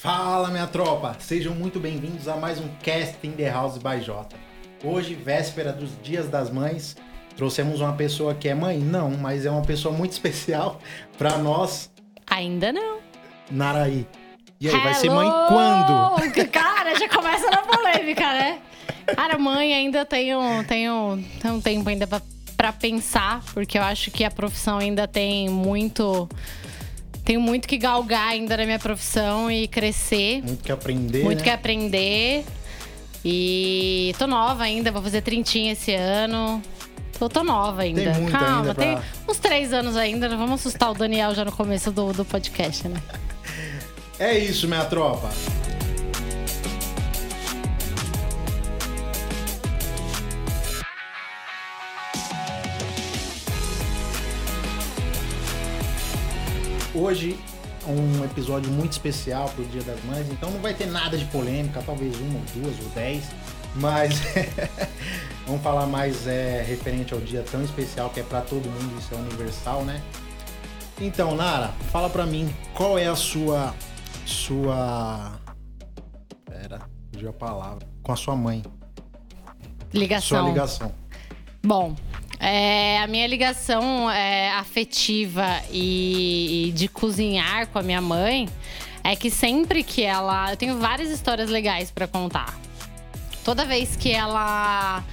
Fala, 0.00 0.48
minha 0.48 0.66
tropa! 0.66 1.14
Sejam 1.18 1.54
muito 1.54 1.78
bem-vindos 1.78 2.26
a 2.26 2.34
mais 2.34 2.58
um 2.58 2.66
Cast 2.82 3.18
in 3.22 3.32
the 3.32 3.50
House 3.50 3.76
by 3.76 4.00
Jota. 4.02 4.34
Hoje, 4.82 5.14
véspera 5.14 5.74
dos 5.74 5.90
Dias 6.02 6.26
das 6.26 6.50
Mães, 6.50 6.96
trouxemos 7.36 7.82
uma 7.82 7.92
pessoa 7.92 8.34
que 8.34 8.48
é 8.48 8.54
mãe? 8.54 8.78
Não, 8.78 9.10
mas 9.10 9.44
é 9.44 9.50
uma 9.50 9.60
pessoa 9.60 9.94
muito 9.94 10.12
especial 10.16 10.80
para 11.18 11.36
nós. 11.36 11.90
Ainda 12.26 12.72
não. 12.72 12.96
Naraí. 13.50 14.06
E 14.58 14.68
aí, 14.68 14.74
Hello! 14.74 14.84
vai 14.84 14.94
ser 14.94 15.10
mãe 15.10 15.28
quando? 15.48 16.48
Cara, 16.50 16.98
já 16.98 17.06
começa 17.06 17.50
na 17.50 17.58
polêmica, 17.58 18.26
né? 18.32 18.62
Cara, 19.14 19.36
mãe 19.36 19.74
ainda 19.74 20.06
tenho, 20.06 20.64
tenho, 20.64 21.22
tenho 21.42 21.54
um 21.54 21.60
tempo 21.60 21.86
ainda 21.90 22.06
pra, 22.06 22.22
pra 22.56 22.72
pensar, 22.72 23.42
porque 23.52 23.76
eu 23.76 23.82
acho 23.82 24.10
que 24.10 24.24
a 24.24 24.30
profissão 24.30 24.78
ainda 24.78 25.06
tem 25.06 25.50
muito 25.50 26.26
tenho 27.30 27.40
muito 27.40 27.68
que 27.68 27.78
galgar 27.78 28.26
ainda 28.26 28.56
na 28.56 28.64
minha 28.64 28.78
profissão 28.80 29.48
e 29.48 29.68
crescer. 29.68 30.42
Muito 30.42 30.64
que 30.64 30.72
aprender. 30.72 31.22
Muito 31.22 31.38
né? 31.38 31.44
que 31.44 31.50
aprender. 31.50 32.44
E 33.24 34.12
tô 34.18 34.26
nova 34.26 34.64
ainda, 34.64 34.90
vou 34.90 35.00
fazer 35.00 35.20
trintinha 35.20 35.74
esse 35.74 35.94
ano. 35.94 36.60
Tô, 37.16 37.28
tô 37.28 37.44
nova 37.44 37.82
ainda. 37.82 38.12
Tem 38.12 38.26
Calma, 38.26 38.56
ainda 38.56 38.74
pra... 38.74 38.84
tem 38.84 38.98
uns 39.28 39.38
três 39.38 39.72
anos 39.72 39.96
ainda. 39.96 40.28
Não 40.28 40.38
vamos 40.38 40.58
assustar 40.58 40.90
o 40.90 40.94
Daniel 40.94 41.32
já 41.32 41.44
no 41.44 41.52
começo 41.52 41.92
do, 41.92 42.12
do 42.12 42.24
podcast, 42.24 42.88
né? 42.88 43.00
É 44.18 44.36
isso, 44.38 44.68
minha 44.68 44.84
tropa. 44.84 45.30
Hoje 56.94 57.38
um 57.86 58.24
episódio 58.24 58.70
muito 58.70 58.92
especial 58.92 59.48
pro 59.50 59.64
Dia 59.64 59.82
das 59.82 60.02
Mães, 60.04 60.28
então 60.30 60.50
não 60.50 60.60
vai 60.60 60.74
ter 60.74 60.86
nada 60.86 61.16
de 61.16 61.24
polêmica, 61.26 61.82
talvez 61.84 62.14
uma 62.20 62.38
ou 62.38 62.44
duas 62.54 62.78
ou 62.80 62.88
dez, 62.94 63.24
mas 63.76 64.20
vamos 65.46 65.62
falar 65.62 65.86
mais 65.86 66.26
é, 66.26 66.62
referente 66.62 67.14
ao 67.14 67.20
dia 67.20 67.44
tão 67.50 67.62
especial 67.62 68.10
que 68.10 68.20
é 68.20 68.22
para 68.22 68.42
todo 68.42 68.68
mundo, 68.68 68.98
isso 68.98 69.14
é 69.14 69.18
universal, 69.18 69.84
né? 69.84 70.02
Então, 71.00 71.34
Nara, 71.34 71.68
fala 71.90 72.10
pra 72.10 72.26
mim, 72.26 72.54
qual 72.74 72.98
é 72.98 73.06
a 73.06 73.16
sua 73.16 73.74
sua 74.26 75.40
Pera, 76.44 76.80
fugiu 77.12 77.30
a 77.30 77.32
palavra. 77.32 77.88
Com 78.02 78.12
a 78.12 78.16
sua 78.16 78.36
mãe. 78.36 78.62
Ligação. 79.92 80.40
Sua 80.40 80.48
ligação. 80.48 80.92
Bom, 81.62 81.94
é, 82.40 82.98
a 82.98 83.06
minha 83.06 83.26
ligação 83.26 84.10
é, 84.10 84.50
afetiva 84.52 85.60
e, 85.70 86.68
e 86.68 86.72
de 86.72 86.88
cozinhar 86.88 87.66
com 87.66 87.78
a 87.78 87.82
minha 87.82 88.00
mãe 88.00 88.48
é 89.04 89.14
que 89.14 89.30
sempre 89.30 89.82
que 89.82 90.02
ela. 90.02 90.50
Eu 90.50 90.56
tenho 90.56 90.78
várias 90.78 91.10
histórias 91.10 91.50
legais 91.50 91.90
para 91.90 92.06
contar. 92.06 92.58
Toda 93.44 93.66
vez 93.66 93.94
que 93.94 94.10
ela 94.10 95.04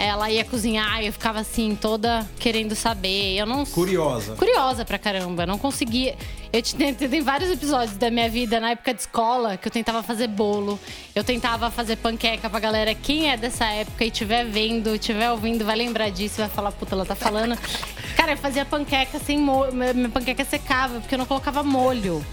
ela 0.00 0.30
ia 0.30 0.44
cozinhar 0.44 1.02
e 1.02 1.06
eu 1.06 1.12
ficava 1.12 1.40
assim, 1.40 1.76
toda 1.78 2.26
querendo 2.38 2.74
saber. 2.74 3.36
Eu 3.36 3.46
não. 3.46 3.64
Curiosa. 3.66 4.34
Curiosa 4.34 4.84
pra 4.84 4.98
caramba. 4.98 5.44
Não 5.46 5.58
conseguia. 5.58 6.16
Eu 6.52 6.62
tem 6.62 7.20
vários 7.20 7.50
episódios 7.50 7.96
da 7.96 8.10
minha 8.10 8.28
vida 8.28 8.58
na 8.58 8.70
época 8.70 8.92
de 8.92 9.02
escola 9.02 9.56
que 9.56 9.68
eu 9.68 9.72
tentava 9.72 10.02
fazer 10.02 10.26
bolo, 10.26 10.80
eu 11.14 11.22
tentava 11.22 11.70
fazer 11.70 11.96
panqueca 11.96 12.50
pra 12.50 12.58
galera. 12.58 12.92
Quem 12.92 13.30
é 13.30 13.36
dessa 13.36 13.66
época 13.66 14.04
e 14.04 14.08
estiver 14.08 14.44
vendo, 14.44 14.94
estiver 14.94 15.30
ouvindo, 15.30 15.64
vai 15.64 15.76
lembrar 15.76 16.10
disso, 16.10 16.38
vai 16.38 16.48
falar, 16.48 16.72
puta, 16.72 16.94
ela 16.94 17.06
tá 17.06 17.14
falando. 17.14 17.56
Cara, 18.16 18.32
eu 18.32 18.36
fazia 18.36 18.64
panqueca 18.64 19.18
sem 19.20 19.38
molho. 19.38 19.72
Minha 19.72 20.08
panqueca 20.08 20.44
secava, 20.44 20.98
porque 20.98 21.14
eu 21.14 21.18
não 21.18 21.26
colocava 21.26 21.62
molho. 21.62 22.24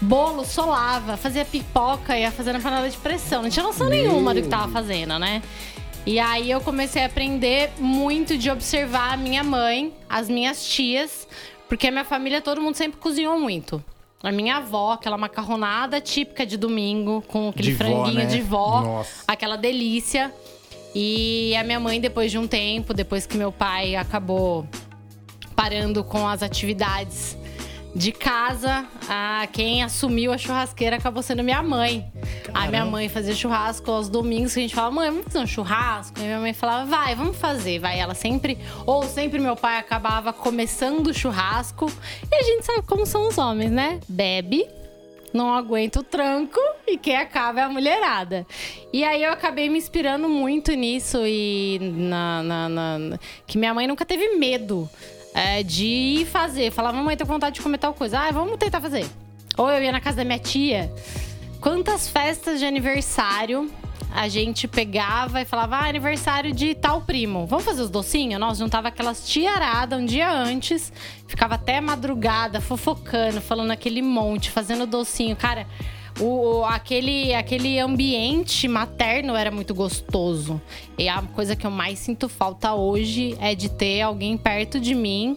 Bolo 0.00 0.44
solava, 0.44 1.16
fazia 1.16 1.44
pipoca, 1.44 2.18
ia 2.18 2.30
fazendo 2.30 2.60
panela 2.60 2.88
de 2.90 2.96
pressão. 2.98 3.42
Não 3.42 3.48
tinha 3.48 3.62
noção 3.62 3.88
Meu. 3.88 4.02
nenhuma 4.02 4.34
do 4.34 4.42
que 4.42 4.48
tava 4.48 4.70
fazendo, 4.70 5.18
né? 5.18 5.42
E 6.06 6.20
aí 6.20 6.48
eu 6.48 6.60
comecei 6.60 7.02
a 7.02 7.06
aprender 7.06 7.72
muito 7.78 8.38
de 8.38 8.48
observar 8.48 9.14
a 9.14 9.16
minha 9.16 9.42
mãe, 9.42 9.92
as 10.08 10.28
minhas 10.28 10.64
tias, 10.64 11.26
porque 11.68 11.88
a 11.88 11.90
minha 11.90 12.04
família, 12.04 12.40
todo 12.40 12.62
mundo 12.62 12.76
sempre 12.76 13.00
cozinhou 13.00 13.36
muito. 13.40 13.82
A 14.22 14.30
minha 14.30 14.58
avó, 14.58 14.92
aquela 14.92 15.18
macarronada 15.18 16.00
típica 16.00 16.46
de 16.46 16.56
domingo, 16.56 17.24
com 17.26 17.48
aquele 17.48 17.72
de 17.72 17.74
franguinho 17.74 18.04
vó, 18.04 18.12
né? 18.12 18.26
de 18.26 18.40
vó, 18.40 18.80
Nossa. 18.82 19.24
aquela 19.26 19.56
delícia. 19.56 20.32
E 20.94 21.56
a 21.56 21.64
minha 21.64 21.80
mãe, 21.80 22.00
depois 22.00 22.30
de 22.30 22.38
um 22.38 22.46
tempo, 22.46 22.94
depois 22.94 23.26
que 23.26 23.36
meu 23.36 23.50
pai 23.50 23.96
acabou 23.96 24.64
parando 25.56 26.04
com 26.04 26.26
as 26.26 26.40
atividades 26.40 27.36
de 27.96 28.12
casa, 28.12 28.84
a, 29.08 29.48
quem 29.50 29.82
assumiu 29.82 30.30
a 30.30 30.36
churrasqueira 30.36 30.96
acabou 30.96 31.22
sendo 31.22 31.42
minha 31.42 31.62
mãe. 31.62 32.04
Caramba. 32.44 32.60
A 32.60 32.68
minha 32.68 32.84
mãe 32.84 33.08
fazia 33.08 33.34
churrasco 33.34 33.90
aos 33.90 34.10
domingos, 34.10 34.52
que 34.52 34.58
a 34.58 34.62
gente 34.62 34.74
falava, 34.74 34.94
mãe, 34.94 35.10
vamos 35.10 35.24
fazer 35.24 35.38
um 35.38 35.46
churrasco? 35.46 36.18
E 36.18 36.22
minha 36.22 36.38
mãe 36.38 36.52
falava, 36.52 36.84
vai, 36.84 37.14
vamos 37.14 37.38
fazer, 37.38 37.78
vai. 37.78 37.98
Ela 37.98 38.14
sempre, 38.14 38.58
ou 38.84 39.02
sempre 39.04 39.38
meu 39.38 39.56
pai 39.56 39.78
acabava 39.78 40.30
começando 40.30 41.06
o 41.06 41.14
churrasco. 41.14 41.90
E 42.30 42.34
a 42.34 42.42
gente 42.42 42.66
sabe 42.66 42.82
como 42.86 43.06
são 43.06 43.28
os 43.28 43.38
homens, 43.38 43.70
né? 43.70 43.98
Bebe, 44.06 44.68
não 45.32 45.54
aguenta 45.54 46.00
o 46.00 46.02
tranco 46.02 46.60
e 46.86 46.98
quem 46.98 47.16
acaba 47.16 47.60
é 47.60 47.64
a 47.64 47.68
mulherada. 47.70 48.46
E 48.92 49.04
aí 49.04 49.22
eu 49.22 49.32
acabei 49.32 49.70
me 49.70 49.78
inspirando 49.78 50.28
muito 50.28 50.70
nisso 50.72 51.26
e 51.26 51.78
na, 51.80 52.42
na, 52.42 52.68
na 52.68 53.18
que 53.46 53.56
minha 53.56 53.72
mãe 53.72 53.86
nunca 53.86 54.04
teve 54.04 54.36
medo 54.36 54.86
é, 55.36 55.62
de 55.62 56.26
fazer. 56.32 56.70
Falava, 56.70 56.96
mamãe, 56.96 57.14
tô 57.14 57.26
com 57.26 57.34
vontade 57.34 57.56
de 57.56 57.60
comer 57.60 57.76
tal 57.76 57.92
coisa. 57.92 58.18
Ah, 58.18 58.30
vamos 58.30 58.56
tentar 58.56 58.80
fazer. 58.80 59.06
Ou 59.58 59.68
eu 59.70 59.82
ia 59.82 59.92
na 59.92 60.00
casa 60.00 60.16
da 60.16 60.24
minha 60.24 60.38
tia. 60.38 60.90
Quantas 61.60 62.08
festas 62.08 62.58
de 62.58 62.64
aniversário 62.64 63.70
a 64.14 64.28
gente 64.28 64.66
pegava 64.66 65.42
e 65.42 65.44
falava, 65.44 65.76
ah, 65.76 65.88
aniversário 65.88 66.54
de 66.54 66.74
tal 66.74 67.02
primo. 67.02 67.44
Vamos 67.44 67.66
fazer 67.66 67.82
os 67.82 67.90
docinhos? 67.90 68.40
Nós 68.40 68.56
juntava 68.56 68.88
aquelas 68.88 69.28
tiaradas 69.28 70.00
um 70.00 70.06
dia 70.06 70.32
antes, 70.32 70.90
ficava 71.28 71.56
até 71.56 71.82
madrugada 71.82 72.58
fofocando, 72.58 73.42
falando 73.42 73.72
aquele 73.72 74.00
monte, 74.00 74.50
fazendo 74.50 74.86
docinho. 74.86 75.36
Cara, 75.36 75.66
o, 76.20 76.64
aquele, 76.64 77.34
aquele 77.34 77.78
ambiente 77.78 78.66
materno 78.66 79.34
era 79.34 79.50
muito 79.50 79.74
gostoso. 79.74 80.60
E 80.98 81.08
a 81.08 81.22
coisa 81.22 81.54
que 81.54 81.66
eu 81.66 81.70
mais 81.70 81.98
sinto 81.98 82.28
falta 82.28 82.74
hoje 82.74 83.36
é 83.40 83.54
de 83.54 83.68
ter 83.68 84.00
alguém 84.00 84.36
perto 84.36 84.80
de 84.80 84.94
mim 84.94 85.36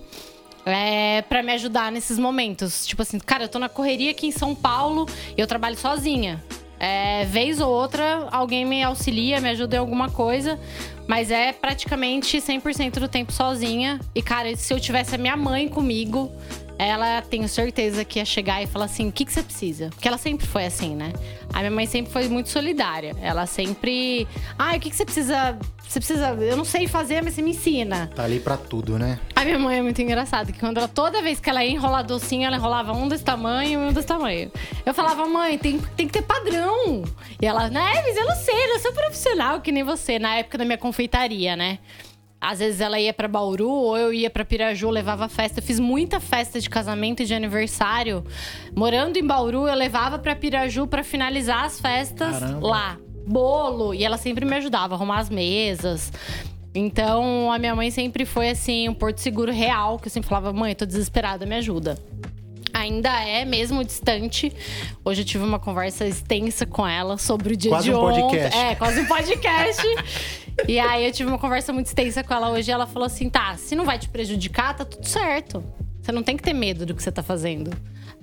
é, 0.66 1.22
para 1.24 1.44
me 1.44 1.52
ajudar 1.54 1.92
nesses 1.92 2.18
momentos. 2.18 2.86
Tipo 2.86 3.02
assim, 3.02 3.20
cara, 3.20 3.44
eu 3.44 3.50
tô 3.50 3.60
na 3.60 3.70
correria 3.70 4.12
aqui 4.12 4.28
em 4.28 4.32
São 4.32 4.56
Paulo 4.56 5.06
e 5.38 5.42
eu 5.42 5.48
trabalho 5.48 5.78
sozinha. 5.78 6.44
É, 6.80 7.26
vez 7.26 7.60
ou 7.60 7.70
outra, 7.70 8.30
alguém 8.32 8.64
me 8.64 8.82
auxilia, 8.82 9.42
me 9.42 9.50
ajuda 9.50 9.76
em 9.76 9.80
alguma 9.80 10.10
coisa. 10.10 10.58
Mas 11.06 11.30
é 11.32 11.52
praticamente 11.52 12.38
100% 12.38 13.00
do 13.00 13.08
tempo 13.08 13.34
sozinha. 13.34 14.00
E, 14.16 14.22
cara, 14.22 14.56
se 14.56 14.74
eu 14.74 14.80
tivesse 14.80 15.16
a 15.16 15.18
minha 15.18 15.36
mãe 15.36 15.68
comigo, 15.68 16.32
ela 16.80 17.22
tenho 17.22 17.48
certeza 17.50 18.06
que 18.06 18.20
ia 18.20 18.26
chegar 18.26 18.64
e 18.64 18.66
falar 18.68 18.86
assim: 18.86 19.10
o 19.10 19.12
que, 19.12 19.26
que 19.26 19.34
você 19.34 19.44
precisa? 19.44 19.90
Porque 19.90 20.08
ela 20.08 20.18
sempre 20.18 20.48
foi 20.48 20.66
assim, 20.66 20.96
né? 20.96 21.12
A 21.54 21.60
minha 21.60 21.72
mãe 21.72 21.86
sempre 21.86 22.12
foi 22.12 22.30
muito 22.30 22.48
solidária. 22.48 23.14
Ela 23.22 23.46
sempre. 23.46 24.26
Ah, 24.58 24.76
o 24.76 24.80
que, 24.80 24.90
que 24.90 24.96
você 24.96 25.04
precisa? 25.04 25.60
Você 25.86 26.00
precisa. 26.00 26.30
Eu 26.30 26.56
não 26.56 26.64
sei 26.64 26.88
fazer, 26.88 27.22
mas 27.22 27.34
você 27.34 27.42
me 27.42 27.52
ensina. 27.52 28.10
Tá 28.16 28.24
ali 28.24 28.40
pra 28.40 28.56
tudo, 28.56 28.98
né? 28.98 29.20
A 29.36 29.44
minha 29.44 29.60
mãe 29.60 29.80
é 29.80 29.82
muito 29.82 30.02
engraçada, 30.02 30.54
que 30.54 30.60
quando 30.60 30.78
ela, 30.78 30.88
toda 30.88 31.22
vez 31.22 31.40
que 31.42 31.50
ela 31.50 31.66
ia 31.66 31.72
enrolar 31.72 32.06
docinho, 32.06 32.46
ela 32.46 32.56
enrolava 32.56 32.94
um 32.94 33.10
desse 33.10 33.26
tamanho 33.26 33.82
e 33.82 33.90
um 33.90 33.92
desse 33.92 34.08
tamanho. 34.08 34.50
Eu 34.86 34.94
falava, 34.94 35.26
mãe, 35.26 35.58
tem, 35.58 35.80
tem 35.98 36.08
que 36.08 36.14
ter 36.14 36.22
padrão. 36.22 37.04
E 37.42 37.46
ela, 37.46 37.70
né, 37.70 38.02
mas 38.06 38.16
eu 38.16 38.26
não 38.26 38.36
sei, 38.36 38.74
eu 38.74 38.80
sou 38.80 38.94
profissional 38.94 39.60
que 39.60 39.72
nem 39.72 39.84
você, 39.84 40.20
na 40.20 40.36
época 40.36 40.58
da 40.58 40.66
minha 40.66 40.78
confeitaria, 40.78 41.56
né? 41.56 41.80
Às 42.42 42.60
vezes 42.60 42.80
ela 42.80 43.00
ia 43.00 43.14
para 43.14 43.28
Bauru 43.28 43.70
ou 43.70 43.98
eu 43.98 44.14
ia 44.14 44.30
para 44.30 44.46
Piraju, 44.46 44.90
levava 44.90 45.28
festa. 45.28 45.60
Eu 45.60 45.64
fiz 45.64 45.80
muita 45.80 46.20
festa 46.20 46.60
de 46.60 46.70
casamento 46.70 47.22
e 47.22 47.26
de 47.26 47.34
aniversário. 47.34 48.24
Morando 48.76 49.18
em 49.18 49.26
Bauru, 49.26 49.68
eu 49.68 49.76
levava 49.76 50.18
para 50.18 50.36
Piraju 50.36 50.88
para 50.88 51.04
finalizar 51.04 51.66
as 51.66 51.80
festas 51.82 52.40
Caramba. 52.40 52.68
lá. 52.68 52.98
Bolo, 53.28 53.94
e 53.94 54.04
ela 54.04 54.18
sempre 54.18 54.46
me 54.46 54.56
ajudava 54.56 54.96
a 54.96 54.98
arrumar 54.98 55.20
as 55.20 55.30
mesas. 55.30 56.12
Então, 56.74 57.52
a 57.52 57.60
minha 57.60 57.76
mãe 57.76 57.92
sempre 57.92 58.26
foi 58.26 58.50
assim, 58.50 58.90
um 58.90 58.94
porto 58.94 59.20
seguro 59.20 59.52
real, 59.52 60.00
que 60.00 60.08
eu 60.08 60.12
sempre 60.12 60.30
falava: 60.30 60.52
"Mãe, 60.54 60.74
tô 60.74 60.86
desesperada, 60.86 61.46
me 61.46 61.56
ajuda" 61.56 61.98
ainda 62.80 63.10
é 63.24 63.46
mesmo 63.46 63.84
distante. 63.84 64.52
Hoje 65.04 65.22
eu 65.22 65.26
tive 65.26 65.44
uma 65.44 65.60
conversa 65.60 66.08
extensa 66.08 66.66
com 66.66 66.88
ela 66.88 67.18
sobre 67.18 67.54
o 67.54 67.58
dia 67.58 67.72
quase 67.72 67.90
de 67.90 67.94
um 67.94 68.00
ontem. 68.00 68.22
Podcast. 68.22 68.58
É, 68.58 68.76
quase 68.76 69.02
um 69.02 69.06
podcast. 69.06 69.84
e 70.68 70.80
aí 70.80 71.06
eu 71.06 71.12
tive 71.12 71.30
uma 71.30 71.40
conversa 71.40 71.72
muito 71.72 71.88
extensa 71.88 72.24
com 72.24 72.34
ela 72.34 72.50
hoje 72.50 72.70
e 72.70 72.74
ela 72.74 72.88
falou 72.88 73.06
assim: 73.06 73.30
tá, 73.30 73.56
se 73.58 73.76
não 73.76 73.86
vai 73.86 73.98
te 73.98 74.10
prejudicar, 74.10 74.76
tá 74.76 74.86
tudo 74.86 75.08
certo. 75.08 75.64
Você 76.02 76.12
não 76.12 76.24
tem 76.24 76.38
que 76.38 76.44
ter 76.44 76.54
medo 76.54 76.86
do 76.86 76.96
que 76.96 77.04
você 77.04 77.12
tá 77.12 77.22
fazendo. 77.22 77.72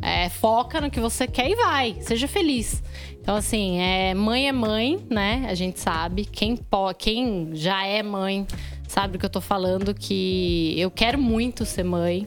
É, 0.02 0.28
foca 0.28 0.80
no 0.80 0.90
que 0.90 1.00
você 1.00 1.26
quer 1.26 1.50
e 1.50 1.54
vai. 1.54 1.96
Seja 2.00 2.28
feliz. 2.28 2.82
Então, 3.20 3.36
assim, 3.36 3.78
é, 3.80 4.14
mãe 4.14 4.48
é 4.48 4.52
mãe, 4.52 4.98
né? 5.10 5.46
A 5.48 5.54
gente 5.54 5.80
sabe. 5.80 6.24
Quem, 6.24 6.58
quem 6.98 7.50
já 7.54 7.84
é 7.86 8.02
mãe 8.02 8.46
sabe 8.86 9.14
do 9.14 9.18
que 9.18 9.26
eu 9.26 9.30
tô 9.30 9.40
falando, 9.40 9.94
que 9.94 10.74
eu 10.78 10.90
quero 10.90 11.18
muito 11.18 11.64
ser 11.64 11.84
mãe. 11.84 12.26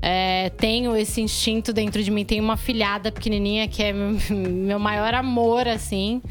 É, 0.00 0.50
tenho 0.50 0.96
esse 0.96 1.20
instinto 1.20 1.72
dentro 1.72 2.02
de 2.02 2.10
mim. 2.10 2.24
Tenho 2.24 2.44
uma 2.44 2.56
filhada 2.56 3.10
pequenininha 3.10 3.66
que 3.66 3.82
é 3.82 3.92
meu 4.30 4.78
maior 4.78 5.14
amor, 5.14 5.66
assim. 5.66 6.22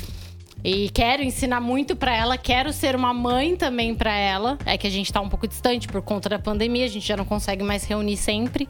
E 0.66 0.90
quero 0.90 1.22
ensinar 1.22 1.62
muito 1.62 1.96
para 1.96 2.18
ela, 2.18 2.40
quero 2.40 2.74
ser 2.74 2.96
uma 2.96 3.14
mãe 3.14 3.56
também 3.56 3.94
para 3.94 4.18
ela. 4.18 4.58
É 4.66 4.76
que 4.80 4.88
a 4.88 4.90
gente 4.90 5.14
tá 5.14 5.22
um 5.22 5.30
pouco 5.30 5.48
distante 5.48 5.88
por 5.88 6.02
conta 6.02 6.28
da 6.28 6.40
pandemia, 6.40 6.86
a 6.86 6.88
gente 6.88 7.08
já 7.08 7.16
não 7.16 7.24
consegue 7.24 7.64
mais 7.64 7.84
reunir 7.84 8.18
sempre. 8.18 8.68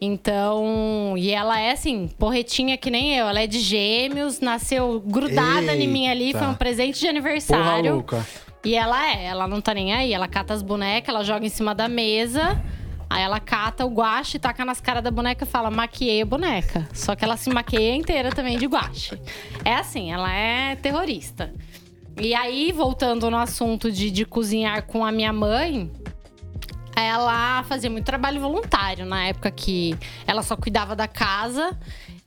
Então, 0.00 1.14
e 1.16 1.30
ela 1.30 1.60
é 1.60 1.70
assim, 1.70 2.08
porretinha 2.18 2.76
que 2.76 2.90
nem 2.90 3.16
eu. 3.16 3.28
Ela 3.28 3.42
é 3.42 3.46
de 3.46 3.60
gêmeos, 3.60 4.40
nasceu 4.40 5.00
grudada 5.06 5.60
Eita. 5.60 5.76
em 5.76 5.86
mim 5.86 6.08
ali, 6.08 6.32
foi 6.32 6.48
um 6.48 6.54
presente 6.54 6.98
de 6.98 7.06
aniversário. 7.06 7.64
Porra 7.64 7.94
louca. 7.94 8.26
E 8.64 8.74
ela 8.74 9.08
é, 9.12 9.26
ela 9.26 9.46
não 9.46 9.60
tá 9.60 9.72
nem 9.72 9.92
aí. 9.92 10.12
Ela 10.12 10.26
cata 10.26 10.52
as 10.52 10.62
bonecas, 10.62 11.14
ela 11.14 11.22
joga 11.22 11.46
em 11.46 11.48
cima 11.48 11.76
da 11.76 11.86
mesa. 11.86 12.60
Aí 13.14 13.22
ela 13.22 13.38
cata 13.38 13.86
o 13.86 13.90
guache, 13.90 14.40
taca 14.40 14.64
nas 14.64 14.80
caras 14.80 15.00
da 15.00 15.08
boneca 15.08 15.44
e 15.44 15.46
fala, 15.46 15.70
maquiei 15.70 16.22
a 16.22 16.26
boneca. 16.26 16.88
Só 16.92 17.14
que 17.14 17.24
ela 17.24 17.36
se 17.36 17.48
maqueia 17.48 17.94
inteira 17.94 18.32
também 18.32 18.58
de 18.58 18.66
guache. 18.66 19.16
É 19.64 19.76
assim, 19.76 20.10
ela 20.10 20.34
é 20.34 20.74
terrorista. 20.74 21.54
E 22.20 22.34
aí, 22.34 22.72
voltando 22.72 23.30
no 23.30 23.36
assunto 23.36 23.92
de, 23.92 24.10
de 24.10 24.24
cozinhar 24.24 24.82
com 24.86 25.04
a 25.04 25.12
minha 25.12 25.32
mãe, 25.32 25.92
ela 26.96 27.62
fazia 27.68 27.88
muito 27.88 28.04
trabalho 28.04 28.40
voluntário 28.40 29.06
na 29.06 29.28
época 29.28 29.48
que 29.48 29.96
ela 30.26 30.42
só 30.42 30.56
cuidava 30.56 30.96
da 30.96 31.06
casa. 31.06 31.78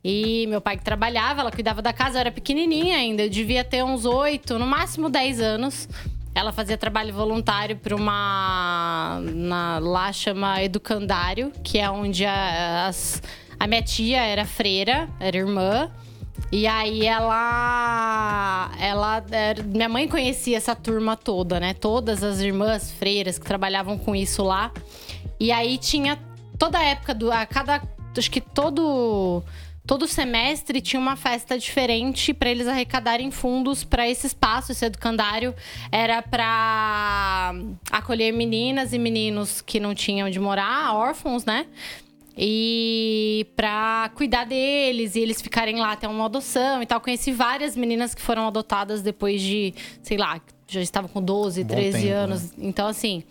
E 0.01 0.47
meu 0.47 0.61
pai 0.61 0.77
que 0.77 0.85
trabalhava, 0.85 1.41
ela 1.41 1.51
cuidava 1.51 1.81
da 1.81 1.91
casa, 1.91 2.15
eu 2.15 2.21
era 2.21 2.31
pequenininha 2.31 2.95
ainda, 2.95 3.23
eu 3.23 3.29
devia 3.29 3.61
ter 3.61 3.83
uns 3.83 4.05
oito, 4.05 4.57
no 4.57 4.65
máximo 4.65 5.09
10 5.09 5.41
anos. 5.41 5.89
Ela 6.37 6.51
fazia 6.51 6.77
trabalho 6.77 7.11
voluntário 7.15 7.75
para 7.77 7.95
uma. 7.95 9.19
Na, 9.23 9.79
lá 9.79 10.13
chama 10.13 10.61
Educandário, 10.61 11.51
que 11.63 11.79
é 11.79 11.89
onde 11.89 12.27
a, 12.27 12.85
as, 12.85 13.23
a 13.59 13.65
minha 13.65 13.81
tia 13.81 14.21
era 14.21 14.45
freira, 14.45 15.09
era 15.19 15.35
irmã. 15.35 15.91
E 16.51 16.67
aí 16.67 17.07
ela. 17.07 18.69
Ela. 18.79 19.25
minha 19.65 19.89
mãe 19.89 20.07
conhecia 20.07 20.57
essa 20.57 20.75
turma 20.75 21.17
toda, 21.17 21.59
né? 21.59 21.73
Todas 21.73 22.23
as 22.23 22.39
irmãs 22.39 22.91
freiras 22.91 23.39
que 23.39 23.45
trabalhavam 23.45 23.97
com 23.97 24.15
isso 24.15 24.43
lá. 24.43 24.71
E 25.39 25.51
aí 25.51 25.79
tinha 25.79 26.19
toda 26.59 26.77
a 26.77 26.83
época 26.83 27.15
do. 27.15 27.31
A 27.31 27.47
cada. 27.47 27.81
Acho 28.15 28.29
que 28.29 28.41
todo. 28.41 29.43
Todo 29.87 30.05
semestre 30.05 30.81
tinha 30.81 30.99
uma 30.99 31.15
festa 31.15 31.57
diferente 31.57 32.33
para 32.33 32.49
eles 32.49 32.67
arrecadarem 32.67 33.31
fundos 33.31 33.85
para 33.85 34.07
esse 34.07 34.27
espaço. 34.27 34.73
Esse 34.73 34.85
educandário 34.85 35.55
era 35.89 36.21
para 36.21 37.55
acolher 37.89 38.33
meninas 38.33 38.91
e 38.91 38.99
meninos 38.99 39.61
que 39.61 39.79
não 39.79 39.95
tinham 39.95 40.27
onde 40.27 40.39
morar, 40.41 40.93
órfãos, 40.93 41.45
né? 41.45 41.65
E 42.37 43.47
pra 43.55 44.11
cuidar 44.13 44.43
deles 44.43 45.15
e 45.15 45.21
eles 45.21 45.41
ficarem 45.41 45.79
lá 45.79 45.93
até 45.93 46.07
uma 46.07 46.25
adoção 46.25 46.83
e 46.83 46.85
tal. 46.85 46.99
Conheci 46.99 47.31
várias 47.31 47.77
meninas 47.77 48.13
que 48.13 48.21
foram 48.21 48.45
adotadas 48.45 49.01
depois 49.01 49.41
de, 49.41 49.73
sei 50.03 50.17
lá, 50.17 50.41
já 50.67 50.81
estavam 50.81 51.09
com 51.09 51.21
12, 51.21 51.63
Bom 51.63 51.73
13 51.73 52.01
tempo, 52.01 52.13
anos. 52.13 52.53
Então, 52.57 52.87
assim. 52.87 53.23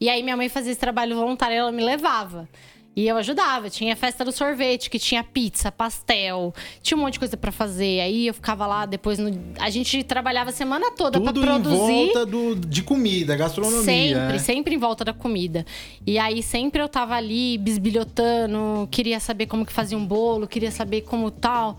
E 0.00 0.08
aí 0.08 0.22
minha 0.24 0.36
mãe 0.36 0.48
fazia 0.48 0.72
esse 0.72 0.80
trabalho 0.80 1.14
voluntário, 1.14 1.56
ela 1.56 1.70
me 1.70 1.84
levava. 1.84 2.48
E 2.94 3.06
eu 3.06 3.16
ajudava. 3.16 3.70
Tinha 3.70 3.94
festa 3.94 4.24
do 4.24 4.32
sorvete, 4.32 4.90
que 4.90 4.98
tinha 4.98 5.22
pizza, 5.22 5.70
pastel, 5.70 6.52
tinha 6.82 6.98
um 6.98 7.00
monte 7.00 7.14
de 7.14 7.18
coisa 7.20 7.36
pra 7.36 7.52
fazer. 7.52 8.00
Aí 8.00 8.26
eu 8.26 8.34
ficava 8.34 8.66
lá 8.66 8.84
depois. 8.84 9.18
No... 9.18 9.30
A 9.58 9.70
gente 9.70 10.02
trabalhava 10.02 10.50
a 10.50 10.52
semana 10.52 10.90
toda 10.90 11.20
pra 11.20 11.32
Tudo 11.32 11.44
em 11.44 11.46
produzir. 11.46 11.76
volta 11.76 12.26
do, 12.26 12.56
de 12.56 12.82
comida, 12.82 13.36
gastronomia. 13.36 13.84
Sempre, 13.84 14.32
né? 14.32 14.38
sempre 14.38 14.74
em 14.74 14.78
volta 14.78 15.04
da 15.04 15.12
comida. 15.12 15.64
E 16.06 16.18
aí 16.18 16.42
sempre 16.42 16.82
eu 16.82 16.88
tava 16.88 17.14
ali 17.14 17.58
bisbilhotando, 17.58 18.88
queria 18.90 19.20
saber 19.20 19.46
como 19.46 19.64
que 19.64 19.72
fazia 19.72 19.96
um 19.96 20.04
bolo, 20.04 20.46
queria 20.46 20.70
saber 20.70 21.02
como 21.02 21.30
tal. 21.30 21.78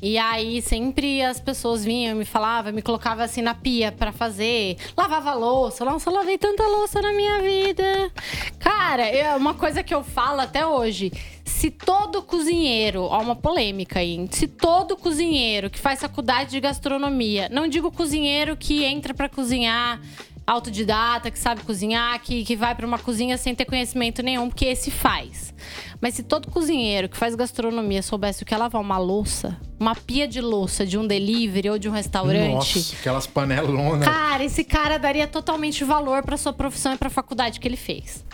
E 0.00 0.18
aí 0.18 0.60
sempre 0.62 1.22
as 1.22 1.40
pessoas 1.40 1.84
vinham, 1.84 2.16
me 2.16 2.24
falavam, 2.24 2.72
me 2.72 2.82
colocavam 2.82 3.24
assim 3.24 3.42
na 3.42 3.54
pia 3.54 3.92
pra 3.92 4.12
fazer. 4.12 4.76
Lavava 4.96 5.32
louça. 5.34 5.84
Nossa, 5.84 6.10
eu 6.10 6.14
lavei 6.14 6.38
tanta 6.38 6.66
louça 6.66 7.00
na 7.00 7.12
minha 7.12 7.40
vida. 7.40 8.10
Cara, 8.58 9.06
é 9.06 9.34
uma 9.36 9.54
coisa 9.54 9.82
que 9.82 9.94
eu 9.94 10.02
falo 10.02 10.40
até 10.40 10.66
hoje. 10.66 11.12
Se 11.44 11.70
todo 11.70 12.22
cozinheiro, 12.22 13.02
ó, 13.02 13.20
uma 13.20 13.36
polêmica 13.36 14.00
aí, 14.00 14.26
se 14.30 14.48
todo 14.48 14.96
cozinheiro 14.96 15.70
que 15.70 15.78
faz 15.78 16.00
faculdade 16.00 16.50
de 16.50 16.60
gastronomia, 16.60 17.48
não 17.50 17.68
digo 17.68 17.90
cozinheiro 17.92 18.56
que 18.56 18.84
entra 18.84 19.14
pra 19.14 19.28
cozinhar 19.28 20.00
autodidata, 20.46 21.30
que 21.30 21.38
sabe 21.38 21.62
cozinhar, 21.62 22.20
que, 22.20 22.44
que 22.44 22.56
vai 22.56 22.74
pra 22.74 22.86
uma 22.86 22.98
cozinha 22.98 23.38
sem 23.38 23.54
ter 23.54 23.64
conhecimento 23.64 24.22
nenhum, 24.22 24.48
porque 24.48 24.64
esse 24.64 24.90
faz. 24.90 25.54
Mas 26.00 26.14
se 26.14 26.22
todo 26.22 26.50
cozinheiro 26.50 27.08
que 27.08 27.16
faz 27.16 27.34
gastronomia 27.34 28.02
soubesse 28.02 28.42
o 28.42 28.46
que 28.46 28.52
é 28.52 28.56
lavar 28.56 28.80
uma 28.80 28.98
louça, 28.98 29.58
uma 29.78 29.94
pia 29.94 30.26
de 30.26 30.40
louça 30.40 30.84
de 30.84 30.98
um 30.98 31.06
delivery 31.06 31.70
ou 31.70 31.78
de 31.78 31.88
um 31.88 31.92
restaurante, 31.92 32.78
Nossa, 32.78 32.96
aquelas 32.96 33.26
panelonas. 33.26 34.08
Cara, 34.08 34.44
esse 34.44 34.64
cara 34.64 34.98
daria 34.98 35.26
totalmente 35.26 35.84
valor 35.84 36.22
pra 36.22 36.36
sua 36.36 36.52
profissão 36.52 36.92
e 36.92 36.98
pra 36.98 37.08
faculdade 37.08 37.60
que 37.60 37.68
ele 37.68 37.76
fez. 37.76 38.24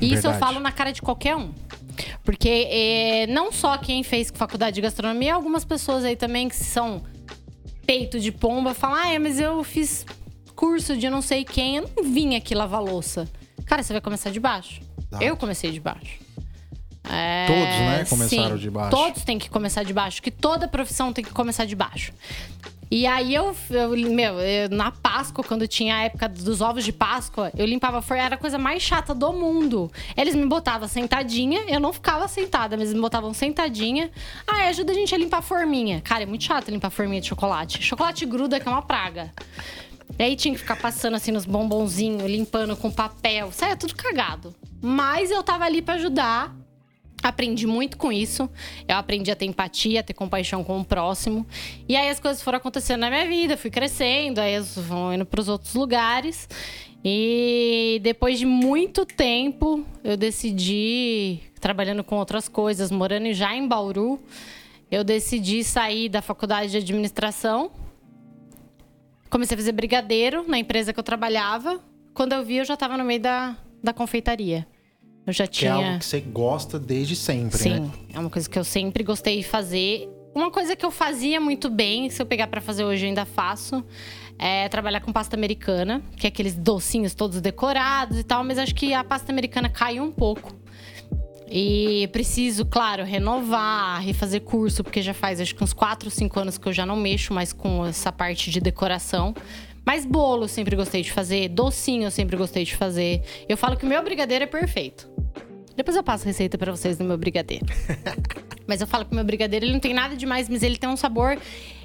E 0.00 0.14
isso 0.14 0.26
eu 0.26 0.34
falo 0.34 0.58
na 0.58 0.72
cara 0.72 0.92
de 0.92 1.02
qualquer 1.02 1.36
um. 1.36 1.52
Porque 2.24 2.68
é, 2.70 3.26
não 3.28 3.52
só 3.52 3.76
quem 3.76 4.02
fez 4.02 4.32
faculdade 4.34 4.76
de 4.76 4.80
gastronomia, 4.80 5.34
algumas 5.34 5.64
pessoas 5.64 6.04
aí 6.04 6.16
também 6.16 6.48
que 6.48 6.56
são 6.56 7.02
peito 7.86 8.18
de 8.18 8.32
pomba 8.32 8.74
falam: 8.74 8.96
ah, 8.96 9.12
é, 9.12 9.18
mas 9.18 9.38
eu 9.38 9.62
fiz 9.62 10.06
curso 10.62 10.96
de 10.96 11.10
não 11.10 11.20
sei 11.20 11.44
quem, 11.44 11.78
eu 11.78 11.90
não 11.96 12.04
vim 12.04 12.36
aqui 12.36 12.54
lavar 12.54 12.80
louça. 12.80 13.28
Cara, 13.66 13.82
você 13.82 13.92
vai 13.92 14.00
começar 14.00 14.30
de 14.30 14.38
baixo. 14.38 14.80
Exato. 15.08 15.24
Eu 15.24 15.36
comecei 15.36 15.72
de 15.72 15.80
baixo. 15.80 16.20
É, 17.10 17.46
Todos, 17.48 17.62
né, 17.64 18.04
começaram 18.08 18.56
sim, 18.56 18.62
de 18.62 18.70
baixo. 18.70 18.90
Todos 18.96 19.24
têm 19.24 19.40
que 19.40 19.50
começar 19.50 19.82
de 19.82 19.92
baixo, 19.92 20.22
que 20.22 20.30
toda 20.30 20.68
profissão 20.68 21.12
tem 21.12 21.24
que 21.24 21.32
começar 21.32 21.64
de 21.64 21.74
baixo. 21.74 22.12
E 22.88 23.06
aí 23.06 23.34
eu, 23.34 23.56
eu- 23.70 23.90
meu, 24.10 24.38
eu- 24.38 24.68
na 24.68 24.92
Páscoa, 24.92 25.42
quando 25.42 25.66
tinha 25.66 25.96
a 25.96 26.02
época 26.04 26.28
dos 26.28 26.60
ovos 26.60 26.84
de 26.84 26.92
Páscoa, 26.92 27.50
eu 27.56 27.66
limpava 27.66 27.98
a 27.98 28.02
forma, 28.02 28.22
era 28.22 28.36
a 28.36 28.38
coisa 28.38 28.56
mais 28.56 28.82
chata 28.84 29.12
do 29.12 29.32
mundo. 29.32 29.90
Eles 30.16 30.34
me 30.36 30.46
botavam 30.46 30.86
sentadinha, 30.86 31.62
eu 31.66 31.80
não 31.80 31.92
ficava 31.92 32.28
sentada, 32.28 32.76
mas 32.76 32.84
eles 32.84 32.94
me 32.94 33.00
botavam 33.00 33.34
sentadinha. 33.34 34.10
Ah, 34.46 34.68
ajuda 34.68 34.92
a 34.92 34.94
gente 34.94 35.12
a 35.12 35.18
limpar 35.18 35.38
a 35.38 35.42
forminha. 35.42 36.00
Cara, 36.02 36.22
é 36.22 36.26
muito 36.26 36.44
chato 36.44 36.70
limpar 36.70 36.86
a 36.88 36.90
forminha 36.90 37.20
de 37.20 37.26
chocolate. 37.26 37.82
Chocolate 37.82 38.24
gruda, 38.26 38.60
que 38.60 38.68
é 38.68 38.70
uma 38.70 38.82
praga. 38.82 39.32
E 40.18 40.22
aí 40.22 40.36
tinha 40.36 40.54
que 40.54 40.60
ficar 40.60 40.76
passando 40.76 41.14
assim 41.14 41.32
nos 41.32 41.44
bombonzinhos, 41.44 42.30
limpando 42.30 42.76
com 42.76 42.90
papel. 42.90 43.50
Saia 43.52 43.76
tudo 43.76 43.94
cagado. 43.94 44.54
Mas 44.80 45.30
eu 45.30 45.42
tava 45.42 45.64
ali 45.64 45.80
pra 45.80 45.94
ajudar. 45.94 46.54
Aprendi 47.22 47.66
muito 47.66 47.96
com 47.96 48.10
isso. 48.10 48.50
Eu 48.86 48.96
aprendi 48.96 49.30
a 49.30 49.36
ter 49.36 49.46
empatia, 49.46 50.00
a 50.00 50.02
ter 50.02 50.12
compaixão 50.12 50.64
com 50.64 50.80
o 50.80 50.84
próximo. 50.84 51.46
E 51.88 51.96
aí 51.96 52.08
as 52.08 52.18
coisas 52.18 52.42
foram 52.42 52.58
acontecendo 52.58 53.00
na 53.00 53.10
minha 53.10 53.26
vida, 53.26 53.56
fui 53.56 53.70
crescendo, 53.70 54.40
aí 54.40 54.54
eu 54.54 54.64
vou 54.64 55.14
indo 55.14 55.24
pros 55.24 55.48
outros 55.48 55.74
lugares. 55.74 56.48
E 57.04 58.00
depois 58.02 58.38
de 58.38 58.46
muito 58.46 59.06
tempo, 59.06 59.84
eu 60.04 60.16
decidi, 60.16 61.40
trabalhando 61.60 62.04
com 62.04 62.16
outras 62.16 62.48
coisas, 62.48 62.90
morando 62.90 63.32
já 63.32 63.54
em 63.54 63.66
Bauru, 63.66 64.20
eu 64.90 65.02
decidi 65.02 65.64
sair 65.64 66.08
da 66.08 66.20
faculdade 66.20 66.72
de 66.72 66.78
administração 66.78 67.70
Comecei 69.32 69.54
a 69.54 69.58
fazer 69.58 69.72
brigadeiro 69.72 70.44
na 70.46 70.58
empresa 70.58 70.92
que 70.92 71.00
eu 71.00 71.02
trabalhava. 71.04 71.80
Quando 72.12 72.34
eu 72.34 72.44
vi, 72.44 72.56
eu 72.58 72.66
já 72.66 72.76
tava 72.76 72.98
no 72.98 73.04
meio 73.04 73.18
da, 73.18 73.56
da 73.82 73.90
confeitaria. 73.90 74.66
Eu 75.26 75.32
já 75.32 75.46
Que 75.46 75.64
é 75.66 75.70
tinha. 75.70 75.72
algo 75.86 75.98
que 76.00 76.04
você 76.04 76.20
gosta 76.20 76.78
desde 76.78 77.16
sempre, 77.16 77.56
Sim, 77.56 77.80
né? 77.80 77.90
é 78.12 78.18
uma 78.18 78.28
coisa 78.28 78.46
que 78.50 78.58
eu 78.58 78.64
sempre 78.64 79.02
gostei 79.02 79.38
de 79.38 79.44
fazer. 79.44 80.06
Uma 80.34 80.50
coisa 80.50 80.76
que 80.76 80.84
eu 80.84 80.90
fazia 80.90 81.40
muito 81.40 81.70
bem, 81.70 82.10
se 82.10 82.20
eu 82.20 82.26
pegar 82.26 82.46
pra 82.48 82.60
fazer 82.60 82.84
hoje, 82.84 83.04
eu 83.06 83.08
ainda 83.08 83.24
faço. 83.24 83.82
É 84.38 84.68
trabalhar 84.68 85.00
com 85.00 85.10
pasta 85.10 85.34
americana, 85.34 86.02
que 86.14 86.26
é 86.26 86.28
aqueles 86.28 86.54
docinhos 86.54 87.14
todos 87.14 87.40
decorados 87.40 88.18
e 88.18 88.24
tal, 88.24 88.44
mas 88.44 88.58
acho 88.58 88.74
que 88.74 88.92
a 88.92 89.02
pasta 89.02 89.32
americana 89.32 89.70
caiu 89.70 90.02
um 90.04 90.12
pouco. 90.12 90.52
E 91.54 92.08
preciso, 92.10 92.64
claro, 92.64 93.04
renovar, 93.04 94.00
refazer 94.00 94.40
curso, 94.40 94.82
porque 94.82 95.02
já 95.02 95.12
faz 95.12 95.38
acho 95.38 95.54
que 95.54 95.62
uns 95.62 95.74
4, 95.74 96.10
5 96.10 96.40
anos 96.40 96.56
que 96.56 96.66
eu 96.66 96.72
já 96.72 96.86
não 96.86 96.96
mexo 96.96 97.34
mais 97.34 97.52
com 97.52 97.84
essa 97.84 98.10
parte 98.10 98.50
de 98.50 98.58
decoração. 98.58 99.34
Mas 99.84 100.06
bolo 100.06 100.44
eu 100.44 100.48
sempre 100.48 100.74
gostei 100.74 101.02
de 101.02 101.12
fazer, 101.12 101.50
docinho 101.50 102.04
eu 102.04 102.10
sempre 102.10 102.38
gostei 102.38 102.64
de 102.64 102.74
fazer. 102.74 103.22
Eu 103.46 103.58
falo 103.58 103.76
que 103.76 103.84
o 103.84 103.88
meu 103.88 104.02
brigadeiro 104.02 104.44
é 104.44 104.46
perfeito. 104.46 105.10
Depois 105.76 105.94
eu 105.94 106.02
passo 106.02 106.24
a 106.24 106.28
receita 106.28 106.56
pra 106.56 106.70
vocês 106.70 106.96
do 106.96 107.04
meu 107.04 107.18
brigadeiro. 107.18 107.66
Mas 108.66 108.80
eu 108.80 108.86
falo 108.86 109.04
que 109.04 109.12
o 109.12 109.14
meu 109.14 109.24
brigadeiro 109.24 109.66
ele 109.66 109.72
não 109.72 109.80
tem 109.80 109.92
nada 109.92 110.16
demais, 110.16 110.48
mas 110.48 110.62
ele 110.62 110.78
tem 110.78 110.88
um 110.88 110.96
sabor. 110.96 111.36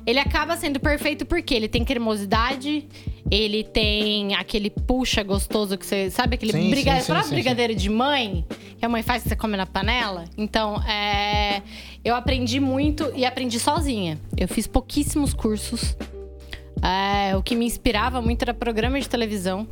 Ele 0.06 0.20
acaba 0.20 0.56
sendo 0.56 0.80
perfeito 0.80 1.26
porque 1.26 1.54
ele 1.54 1.68
tem 1.68 1.84
cremosidade, 1.84 2.88
ele 3.30 3.64
tem 3.64 4.36
aquele 4.36 4.70
puxa 4.70 5.22
gostoso 5.24 5.78
que 5.78 5.86
você. 5.86 6.10
Sabe 6.10 6.36
aquele 6.36 6.54
Sim, 6.54 6.70
brigadeiro, 6.70 7.06
sim, 7.06 7.24
sim, 7.24 7.34
brigadeiro 7.34 7.76
de 7.76 7.90
mãe? 7.90 8.46
Que 8.78 8.86
a 8.86 8.90
mãe 8.90 9.04
faz 9.04 9.24
que 9.24 9.30
você 9.30 9.36
come 9.36 9.58
na 9.58 9.66
panela? 9.66 10.26
Então, 10.38 10.82
é, 10.84 11.62
eu 12.06 12.16
aprendi 12.16 12.60
muito 12.60 13.12
e 13.16 13.26
aprendi 13.26 13.60
sozinha. 13.60 14.18
Eu 14.38 14.48
fiz 14.48 14.66
pouquíssimos 14.68 15.34
cursos. 15.34 15.98
É, 16.82 17.36
o 17.36 17.42
que 17.44 17.56
me 17.56 17.66
inspirava 17.66 18.22
muito 18.22 18.44
era 18.44 18.54
programa 18.54 19.00
de 19.00 19.10
televisão. 19.10 19.68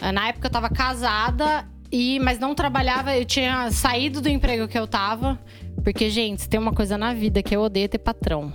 É, 0.00 0.12
Na 0.12 0.28
época 0.28 0.46
eu 0.46 0.50
tava 0.50 0.68
casada 0.70 1.66
E, 1.90 2.18
mas 2.20 2.38
não 2.38 2.54
trabalhava, 2.54 3.14
eu 3.16 3.24
tinha 3.24 3.70
saído 3.70 4.20
do 4.20 4.28
emprego 4.28 4.66
que 4.66 4.78
eu 4.78 4.86
tava. 4.86 5.38
Porque, 5.84 6.08
gente, 6.08 6.48
tem 6.48 6.58
uma 6.58 6.72
coisa 6.72 6.96
na 6.96 7.12
vida 7.12 7.42
que 7.42 7.54
eu 7.54 7.60
odeio 7.60 7.88
ter 7.88 7.98
patrão. 7.98 8.50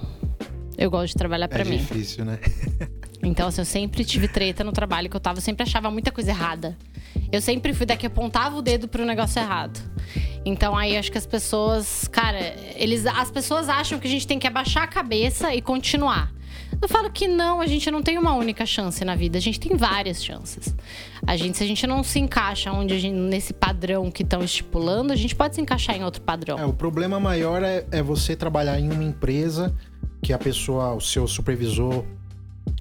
Eu 0.77 0.89
gosto 0.89 1.09
de 1.09 1.15
trabalhar 1.15 1.47
para 1.47 1.61
é 1.61 1.65
mim. 1.65 1.75
É 1.75 1.77
difícil, 1.77 2.25
né? 2.25 2.39
Então, 3.23 3.47
assim, 3.47 3.61
eu 3.61 3.65
sempre 3.65 4.05
tive 4.05 4.27
treta 4.27 4.63
no 4.63 4.71
trabalho 4.71 5.09
que 5.09 5.15
eu 5.15 5.19
tava, 5.19 5.39
eu 5.39 5.41
sempre 5.41 5.63
achava 5.63 5.89
muita 5.89 6.11
coisa 6.11 6.29
errada. 6.29 6.77
Eu 7.31 7.41
sempre 7.41 7.73
fui 7.73 7.85
daqui 7.85 8.05
apontava 8.05 8.55
o 8.57 8.61
dedo 8.61 8.87
pro 8.87 9.05
negócio 9.05 9.39
errado. 9.39 9.79
Então 10.45 10.77
aí 10.77 10.97
acho 10.97 11.11
que 11.11 11.17
as 11.17 11.25
pessoas, 11.25 12.07
cara, 12.07 12.39
eles 12.75 13.05
as 13.05 13.29
pessoas 13.29 13.67
acham 13.67 13.99
que 13.99 14.07
a 14.07 14.09
gente 14.09 14.25
tem 14.25 14.39
que 14.39 14.47
abaixar 14.47 14.83
a 14.83 14.87
cabeça 14.87 15.53
e 15.53 15.61
continuar. 15.61 16.31
Eu 16.81 16.87
falo 16.87 17.09
que 17.09 17.27
não, 17.27 17.59
a 17.59 17.67
gente 17.67 17.89
não 17.89 18.03
tem 18.03 18.17
uma 18.17 18.33
única 18.35 18.65
chance 18.65 19.03
na 19.03 19.15
vida, 19.15 19.37
a 19.37 19.41
gente 19.41 19.59
tem 19.59 19.75
várias 19.75 20.23
chances. 20.23 20.75
A 21.25 21.35
gente, 21.35 21.57
se 21.57 21.63
a 21.63 21.67
gente 21.67 21.87
não 21.87 22.03
se 22.03 22.19
encaixa 22.19 22.71
onde 22.71 22.97
gente, 22.99 23.15
nesse 23.15 23.53
padrão 23.53 24.11
que 24.11 24.21
estão 24.21 24.43
estipulando, 24.43 25.11
a 25.11 25.15
gente 25.15 25.35
pode 25.35 25.55
se 25.55 25.61
encaixar 25.61 25.95
em 25.97 26.03
outro 26.03 26.21
padrão. 26.21 26.57
É, 26.57 26.65
o 26.65 26.73
problema 26.73 27.19
maior 27.19 27.63
é, 27.63 27.85
é 27.91 28.01
você 28.01 28.35
trabalhar 28.35 28.79
em 28.79 28.91
uma 28.91 29.03
empresa 29.03 29.75
que 30.21 30.31
a 30.31 30.37
pessoa, 30.37 30.93
o 30.93 31.01
seu 31.01 31.27
supervisor, 31.27 32.05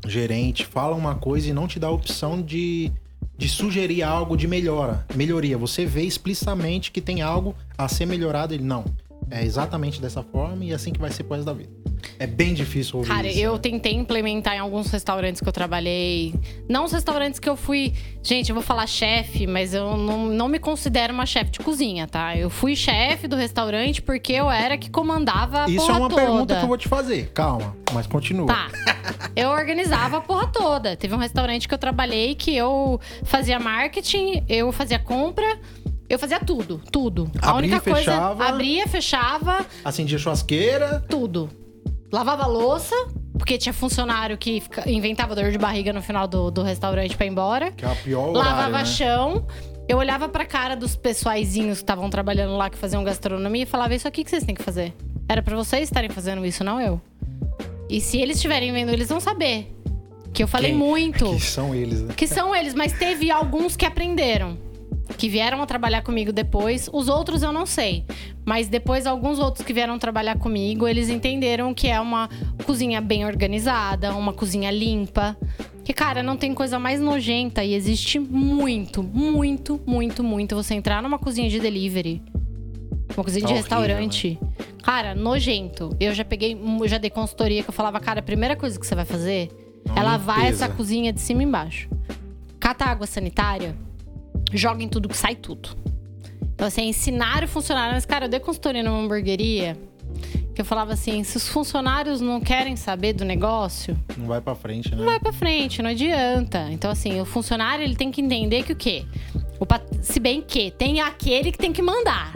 gerente, 0.06 0.64
fala 0.64 0.94
uma 0.94 1.14
coisa 1.14 1.48
e 1.48 1.52
não 1.52 1.66
te 1.66 1.78
dá 1.78 1.88
a 1.88 1.92
opção 1.92 2.40
de, 2.42 2.92
de 3.36 3.48
sugerir 3.48 4.02
algo 4.02 4.36
de 4.36 4.46
melhora, 4.46 5.06
melhoria. 5.14 5.56
Você 5.58 5.84
vê 5.86 6.02
explicitamente 6.02 6.90
que 6.90 7.00
tem 7.00 7.22
algo 7.22 7.54
a 7.76 7.88
ser 7.88 8.06
melhorado, 8.06 8.54
ele 8.54 8.64
não. 8.64 8.84
É 9.30 9.42
exatamente 9.44 10.00
dessa 10.00 10.22
forma 10.22 10.64
e 10.64 10.72
é 10.72 10.74
assim 10.74 10.92
que 10.92 11.00
vai 11.00 11.10
ser 11.10 11.24
pro 11.24 11.34
resto 11.34 11.46
da 11.46 11.52
vida. 11.52 11.70
É 12.18 12.26
bem 12.26 12.54
difícil 12.54 12.98
ouvir 12.98 13.08
Cara, 13.08 13.26
isso, 13.26 13.38
eu 13.40 13.54
né? 13.54 13.58
tentei 13.58 13.94
implementar 13.94 14.54
em 14.54 14.58
alguns 14.58 14.90
restaurantes 14.90 15.40
que 15.40 15.48
eu 15.48 15.52
trabalhei. 15.52 16.34
Não 16.68 16.84
os 16.84 16.92
restaurantes 16.92 17.40
que 17.40 17.48
eu 17.48 17.56
fui. 17.56 17.92
Gente, 18.22 18.50
eu 18.50 18.54
vou 18.54 18.62
falar 18.62 18.86
chefe, 18.86 19.46
mas 19.46 19.74
eu 19.74 19.96
não, 19.96 20.26
não 20.26 20.48
me 20.48 20.58
considero 20.58 21.12
uma 21.12 21.26
chefe 21.26 21.50
de 21.50 21.58
cozinha, 21.58 22.06
tá? 22.06 22.36
Eu 22.36 22.48
fui 22.48 22.76
chefe 22.76 23.26
do 23.26 23.34
restaurante 23.34 24.00
porque 24.00 24.32
eu 24.32 24.50
era 24.50 24.78
que 24.78 24.90
comandava 24.90 25.64
a 25.64 25.68
Isso 25.68 25.86
porra 25.86 25.98
é 25.98 26.00
uma 26.00 26.08
toda. 26.08 26.22
pergunta 26.22 26.56
que 26.56 26.62
eu 26.62 26.68
vou 26.68 26.78
te 26.78 26.88
fazer. 26.88 27.30
Calma, 27.32 27.76
mas 27.92 28.06
continua. 28.06 28.46
Tá. 28.46 28.68
Eu 29.34 29.50
organizava 29.50 30.18
a 30.18 30.20
porra 30.20 30.46
toda. 30.46 30.96
Teve 30.96 31.14
um 31.14 31.18
restaurante 31.18 31.66
que 31.66 31.74
eu 31.74 31.78
trabalhei 31.78 32.34
que 32.34 32.54
eu 32.54 33.00
fazia 33.24 33.58
marketing, 33.58 34.44
eu 34.48 34.70
fazia 34.70 34.98
compra. 34.98 35.58
Eu 36.08 36.18
fazia 36.18 36.38
tudo, 36.40 36.80
tudo. 36.92 37.30
a 37.42 37.50
Abria 37.50 37.56
única 37.76 37.80
coisa. 37.80 37.98
fechava. 37.98 38.44
Abria, 38.48 38.86
fechava, 38.86 39.66
Acendia 39.84 40.18
churrasqueira. 40.18 41.04
tudo. 41.08 41.50
Lavava 42.12 42.46
louça, 42.46 42.94
porque 43.36 43.58
tinha 43.58 43.72
funcionário 43.72 44.38
que 44.38 44.62
inventava 44.86 45.34
dor 45.34 45.50
de 45.50 45.58
barriga 45.58 45.92
no 45.92 46.00
final 46.00 46.28
do, 46.28 46.50
do 46.50 46.62
restaurante 46.62 47.16
pra 47.16 47.26
ir 47.26 47.30
embora. 47.30 47.72
Que 47.72 47.84
é 47.84 47.90
a 47.90 47.94
pior 47.96 48.28
horário, 48.30 48.50
Lavava 48.50 48.78
né? 48.78 48.84
chão. 48.84 49.44
Eu 49.88 49.98
olhava 49.98 50.28
pra 50.28 50.44
cara 50.44 50.74
dos 50.76 50.94
pessoaizinhos 50.96 51.78
que 51.78 51.82
estavam 51.84 52.08
trabalhando 52.08 52.56
lá, 52.56 52.70
que 52.70 52.76
faziam 52.78 53.02
gastronomia, 53.02 53.64
e 53.64 53.66
falava: 53.66 53.94
Isso 53.94 54.06
aqui 54.06 54.22
que 54.22 54.30
vocês 54.30 54.44
têm 54.44 54.54
que 54.54 54.62
fazer. 54.62 54.94
Era 55.28 55.42
pra 55.42 55.56
vocês 55.56 55.82
estarem 55.88 56.08
fazendo 56.10 56.46
isso, 56.46 56.62
não 56.62 56.80
eu. 56.80 57.00
E 57.90 58.00
se 58.00 58.18
eles 58.20 58.36
estiverem 58.36 58.72
vendo, 58.72 58.90
eles 58.90 59.08
vão 59.08 59.18
saber. 59.20 59.72
Que 60.32 60.42
eu 60.42 60.48
falei 60.48 60.70
Quem- 60.70 60.78
muito. 60.78 61.24
Que 61.34 61.40
são 61.40 61.74
eles, 61.74 62.02
né? 62.02 62.14
Que 62.16 62.26
são 62.28 62.54
eles, 62.54 62.74
mas 62.74 62.92
teve 62.92 63.30
alguns 63.30 63.74
que 63.76 63.84
aprenderam. 63.84 64.56
Que 65.16 65.28
vieram 65.28 65.62
a 65.62 65.66
trabalhar 65.66 66.02
comigo 66.02 66.32
depois. 66.32 66.90
Os 66.92 67.08
outros 67.08 67.42
eu 67.42 67.52
não 67.52 67.64
sei. 67.64 68.04
Mas 68.44 68.68
depois, 68.68 69.06
alguns 69.06 69.38
outros 69.38 69.64
que 69.64 69.72
vieram 69.72 69.98
trabalhar 69.98 70.38
comigo, 70.38 70.86
eles 70.86 71.08
entenderam 71.08 71.72
que 71.72 71.88
é 71.88 72.00
uma 72.00 72.28
cozinha 72.64 73.00
bem 73.00 73.24
organizada, 73.24 74.14
uma 74.14 74.32
cozinha 74.32 74.70
limpa. 74.70 75.36
Que, 75.84 75.92
cara, 75.92 76.22
não 76.22 76.36
tem 76.36 76.52
coisa 76.52 76.78
mais 76.78 77.00
nojenta 77.00 77.62
e 77.64 77.72
existe 77.72 78.18
muito, 78.18 79.02
muito, 79.02 79.80
muito, 79.86 80.22
muito 80.22 80.54
você 80.56 80.74
entrar 80.74 81.02
numa 81.02 81.18
cozinha 81.18 81.48
de 81.48 81.60
delivery. 81.60 82.20
Uma 83.16 83.22
cozinha 83.24 83.42
Tá 83.42 83.46
de 83.46 83.54
horrível, 83.54 83.78
restaurante. 83.78 84.38
Cara, 84.82 85.14
nojento. 85.14 85.96
Eu 85.98 86.12
já 86.12 86.24
peguei, 86.24 86.58
já 86.86 86.98
dei 86.98 87.10
consultoria 87.10 87.62
que 87.62 87.70
eu 87.70 87.74
falava, 87.74 88.00
cara, 88.00 88.20
a 88.20 88.22
primeira 88.22 88.56
coisa 88.56 88.78
que 88.78 88.86
você 88.86 88.94
vai 88.94 89.04
fazer 89.04 89.48
é 89.94 90.02
lavar 90.02 90.38
limpeza. 90.38 90.64
essa 90.64 90.74
cozinha 90.74 91.12
de 91.12 91.20
cima 91.20 91.42
e 91.42 91.46
embaixo. 91.46 91.88
Cata 92.58 92.84
água 92.84 93.06
sanitária, 93.06 93.76
joga 94.52 94.82
em 94.82 94.88
tudo 94.88 95.08
que 95.08 95.16
sai 95.16 95.34
tudo. 95.34 95.70
Então, 96.54 96.66
assim, 96.66 96.88
ensinar 96.88 97.44
o 97.44 97.48
funcionário. 97.48 97.94
Mas, 97.94 98.06
cara, 98.06 98.26
eu 98.26 98.28
dei 98.28 98.40
consultoria 98.40 98.82
numa 98.82 98.98
hamburgueria 98.98 99.76
que 100.54 100.60
eu 100.60 100.64
falava 100.64 100.92
assim: 100.94 101.22
se 101.22 101.36
os 101.36 101.48
funcionários 101.48 102.20
não 102.20 102.40
querem 102.40 102.76
saber 102.76 103.12
do 103.12 103.24
negócio, 103.24 103.98
Não 104.16 104.26
vai 104.26 104.40
pra 104.40 104.54
frente, 104.54 104.90
né? 104.90 104.96
não 104.96 105.04
vai 105.04 105.20
pra 105.20 105.32
frente, 105.32 105.82
não 105.82 105.90
adianta. 105.90 106.68
Então, 106.70 106.90
assim, 106.90 107.20
o 107.20 107.24
funcionário 107.26 107.84
ele 107.84 107.94
tem 107.96 108.10
que 108.10 108.20
entender 108.22 108.62
que 108.62 108.72
o 108.72 108.76
quê? 108.76 109.04
O 109.60 109.66
pat- 109.66 109.86
Se 110.02 110.18
bem 110.20 110.40
que 110.42 110.70
tem 110.70 111.00
aquele 111.00 111.50
que 111.52 111.58
tem 111.58 111.72
que 111.72 111.82
mandar. 111.82 112.32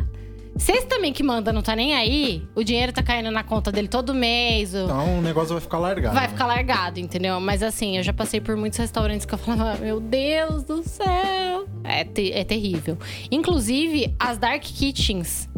Se 0.61 0.73
esse 0.73 0.87
também 0.87 1.11
que 1.13 1.23
manda 1.23 1.53
não 1.55 1.63
tá 1.63 1.75
nem 1.75 1.95
aí, 1.95 2.47
o 2.55 2.63
dinheiro 2.63 2.93
tá 2.93 3.03
caindo 3.03 3.31
na 3.31 3.43
conta 3.43 3.73
dele 3.73 3.89
todo 3.89 4.15
mês. 4.15 4.75
o- 4.75 4.85
Então 4.85 5.19
o 5.19 5.23
negócio 5.23 5.53
vai 5.55 5.61
ficar 5.61 5.79
largado. 5.79 6.15
Vai 6.15 6.25
né? 6.25 6.29
ficar 6.29 6.47
largado, 6.47 7.01
entendeu? 7.01 7.41
Mas 7.41 7.63
assim, 7.63 7.97
eu 7.97 8.03
já 8.03 8.13
passei 8.13 8.41
por 8.43 8.57
muitos 8.57 8.79
restaurantes 8.79 9.25
que 9.25 9.33
eu 9.33 9.39
falava, 9.39 9.79
meu 9.81 9.99
Deus 9.99 10.63
do 10.65 10.83
céu. 10.87 11.67
É, 11.83 12.05
te- 12.05 12.31
é 12.33 12.45
terrível. 12.45 12.99
Inclusive, 13.31 14.15
as 14.19 14.37
dark 14.37 14.63
kitchens, 14.63 15.49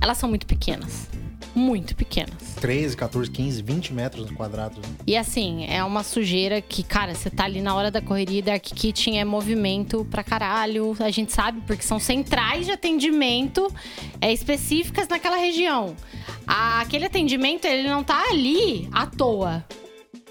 elas 0.00 0.16
são 0.18 0.28
muito 0.28 0.46
pequenas. 0.46 1.08
Muito 1.56 1.96
pequenas. 1.96 2.54
13, 2.60 2.94
14, 2.96 3.30
15, 3.30 3.62
20 3.62 3.94
metros 3.94 4.30
quadrados. 4.30 4.76
né? 4.78 4.94
E 5.06 5.16
assim, 5.16 5.64
é 5.66 5.82
uma 5.82 6.02
sujeira 6.02 6.60
que, 6.60 6.82
cara, 6.82 7.14
você 7.14 7.30
tá 7.30 7.44
ali 7.44 7.62
na 7.62 7.74
hora 7.74 7.90
da 7.90 8.02
correria, 8.02 8.42
Dark 8.42 8.62
Kitchen 8.62 9.18
é 9.18 9.24
movimento 9.24 10.06
pra 10.10 10.22
caralho. 10.22 10.94
A 11.00 11.10
gente 11.10 11.32
sabe, 11.32 11.62
porque 11.66 11.82
são 11.82 11.98
centrais 11.98 12.66
de 12.66 12.72
atendimento 12.72 13.72
é, 14.20 14.30
específicas 14.32 15.08
naquela 15.08 15.36
região. 15.38 15.96
A- 16.46 16.80
aquele 16.82 17.06
atendimento, 17.06 17.64
ele 17.64 17.88
não 17.88 18.04
tá 18.04 18.22
ali 18.30 18.88
à 18.92 19.06
toa. 19.06 19.64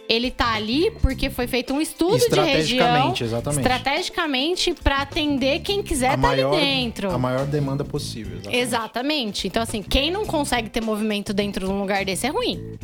Ele 0.08 0.30
tá 0.30 0.54
ali 0.54 0.92
porque 1.02 1.30
foi 1.30 1.48
feito 1.48 1.74
um 1.74 1.82
estudo 1.82 2.18
de 2.18 2.40
região. 2.40 2.46
Estrategicamente, 2.46 3.24
exatamente. 3.24 3.62
Estrategicamente 3.62 4.74
pra 4.74 4.98
atender 5.02 5.60
quem 5.62 5.82
quiser 5.82 6.10
a 6.10 6.12
tá 6.12 6.18
maior, 6.18 6.54
ali 6.54 6.66
dentro. 6.66 7.12
A 7.12 7.18
maior 7.18 7.46
demanda 7.46 7.84
possível. 7.84 8.38
Exatamente. 8.38 8.76
Exatamente. 8.86 9.48
Então, 9.48 9.64
assim, 9.64 9.82
quem 9.82 10.12
não 10.12 10.26
consegue 10.26 10.70
ter 10.70 10.82
movimento 10.82 11.34
dentro 11.34 11.66
de 11.66 11.72
um 11.72 11.80
lugar 11.80 12.06
desse 12.06 12.28
é 12.28 12.30
ruim. 12.30 12.78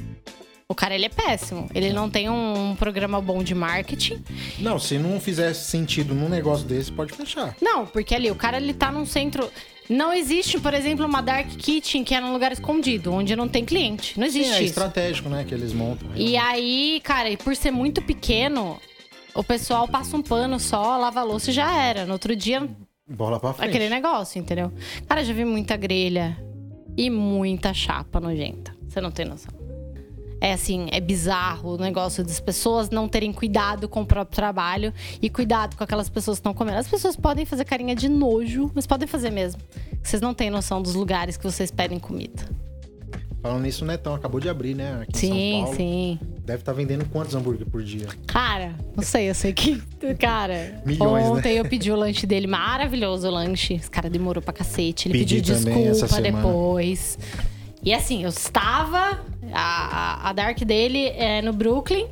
O 0.68 0.74
cara, 0.74 0.96
ele 0.96 1.06
é 1.06 1.10
péssimo. 1.10 1.70
Ele 1.75 1.92
não 1.92 2.10
tem 2.10 2.30
um 2.30 2.75
programa 2.78 3.22
bom 3.22 3.44
de 3.44 3.54
marketing. 3.54 4.24
Não, 4.60 4.80
se 4.80 4.98
não 4.98 5.20
fizer 5.20 5.54
sentido 5.54 6.16
num 6.16 6.30
negócio 6.30 6.66
desse, 6.66 6.92
pode 6.92 7.13
fechar. 7.13 7.56
Não, 7.62 7.86
porque 7.86 8.16
ali, 8.16 8.32
o 8.32 8.36
cara, 8.36 8.58
ele 8.58 8.74
tá 8.74 8.92
num 8.92 9.06
centro... 9.06 9.50
Não 9.92 10.14
existe, 10.14 10.58
por 10.58 10.74
exemplo, 10.74 11.06
uma 11.06 11.22
dark 11.22 11.48
kitchen 11.58 12.06
que 12.06 12.16
é 12.16 12.22
num 12.22 12.32
lugar 12.32 12.54
escondido, 12.54 13.12
onde 13.12 13.36
não 13.36 13.46
tem 13.50 13.66
cliente. 13.66 14.18
Não 14.18 14.26
Sim, 14.30 14.40
existe 14.40 14.54
é 14.54 14.58
isso. 14.60 14.66
estratégico, 14.68 15.28
né? 15.28 15.44
Que 15.44 15.54
eles 15.54 15.74
montam. 15.74 16.08
E 16.16 16.38
aí, 16.38 17.02
cara, 17.04 17.30
e 17.30 17.36
por 17.36 17.54
ser 17.58 17.72
muito 17.72 18.02
pequeno, 18.02 18.80
o 19.36 19.44
pessoal 19.44 19.90
passa 19.90 20.16
um 20.16 20.22
pano 20.22 20.62
só, 20.62 20.98
lava 20.98 21.20
a 21.20 21.24
louça 21.24 21.50
e 21.52 21.54
já 21.54 21.76
era. 21.78 22.06
No 22.06 22.14
outro 22.14 22.34
dia, 22.38 22.70
Bola 23.06 23.38
pra 23.38 23.52
frente. 23.52 23.68
aquele 23.70 23.90
negócio, 23.90 24.40
entendeu? 24.40 24.72
Cara, 25.10 25.26
já 25.26 25.34
vi 25.34 25.44
muita 25.44 25.76
grelha 25.76 26.38
e 26.98 27.10
muita 27.10 27.74
chapa 27.74 28.22
nojenta. 28.22 28.74
Você 28.88 29.02
não 29.02 29.12
tem 29.12 29.26
noção. 29.26 29.52
É 30.42 30.54
assim, 30.54 30.88
é 30.92 31.00
bizarro 31.00 31.76
o 31.76 31.78
negócio 31.78 32.24
das 32.24 32.40
pessoas 32.40 32.90
não 32.90 33.08
terem 33.08 33.32
cuidado 33.32 33.88
com 33.88 34.02
o 34.02 34.06
próprio 34.06 34.36
trabalho 34.36 34.92
e 35.22 35.30
cuidado 35.30 35.76
com 35.78 35.84
aquelas 35.84 36.10
pessoas 36.10 36.38
que 36.38 36.40
estão 36.40 36.54
comendo. 36.54 36.80
As 36.80 36.88
pessoas 36.88 37.16
podem 37.16 37.46
fazer 37.46 37.64
carinha 37.64 37.96
de 37.96 38.10
nojo, 38.10 38.72
mas 38.74 38.88
podem 38.88 39.08
fazer 39.08 39.30
mesmo. 39.30 39.62
Vocês 40.02 40.20
não 40.20 40.34
têm 40.34 40.50
noção 40.50 40.82
dos 40.82 40.96
lugares 40.96 41.38
que 41.38 41.44
vocês 41.44 41.70
pedem 41.70 42.00
comida. 42.00 42.44
Falando 43.44 43.62
nisso, 43.64 43.84
o 43.84 43.88
Netão 43.88 44.14
acabou 44.14 44.40
de 44.40 44.50
abrir, 44.50 44.76
né? 44.76 45.02
Aqui 45.02 45.12
em 45.16 45.20
Sim, 45.20 45.52
São 45.52 45.62
Paulo. 45.64 45.78
sim. 45.78 46.20
Deve 46.46 46.60
estar 46.62 46.74
vendendo 46.74 47.06
quantos 47.06 47.34
hambúrguer 47.36 47.68
por 47.68 47.84
dia? 47.84 48.08
Cara, 48.28 48.76
não 48.96 49.04
sei, 49.04 49.30
eu 49.30 49.36
sei 49.36 49.54
que. 49.54 49.82
Cara, 50.20 50.82
Milhões, 50.86 51.24
né? 51.24 51.30
ontem 51.32 51.58
eu 51.58 51.66
pedi 51.66 51.92
o 51.92 51.96
lanche 51.96 52.26
dele, 52.28 52.46
maravilhoso 52.48 53.28
o 53.28 53.32
lanche. 53.32 53.76
Esse 53.76 53.90
cara 53.90 54.10
demorou 54.10 54.42
pra 54.42 54.54
cacete. 54.54 55.08
Ele 55.08 55.20
Pedi 55.20 55.36
pediu 55.36 55.56
desculpa 55.56 56.08
semana. 56.08 56.42
E 57.84 57.94
assim, 57.94 58.24
eu 58.24 58.30
estava. 58.30 59.20
A, 59.54 60.30
a- 60.30 60.34
Dark 60.34 60.60
dele 60.60 61.08
é 61.10 61.42
no 61.42 61.52
Brooklyn. 61.52 62.08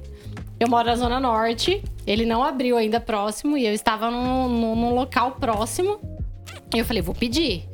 Eu 0.59 0.67
moro 0.67 0.87
na 0.87 0.95
Zona 0.95 1.19
Norte. 1.19 1.83
Ele 2.05 2.25
não 2.25 2.43
abriu 2.43 2.75
ainda 2.77 2.99
próximo. 2.99 3.57
E 3.57 3.65
eu 3.65 3.73
estava 3.73 4.09
num- 4.11 4.49
num 4.75 4.93
local 4.93 5.31
próximo. 5.33 5.99
E 6.73 6.79
eu 6.79 6.85
falei, 6.85 7.01
vou 7.01 7.15
pedir. 7.15 7.65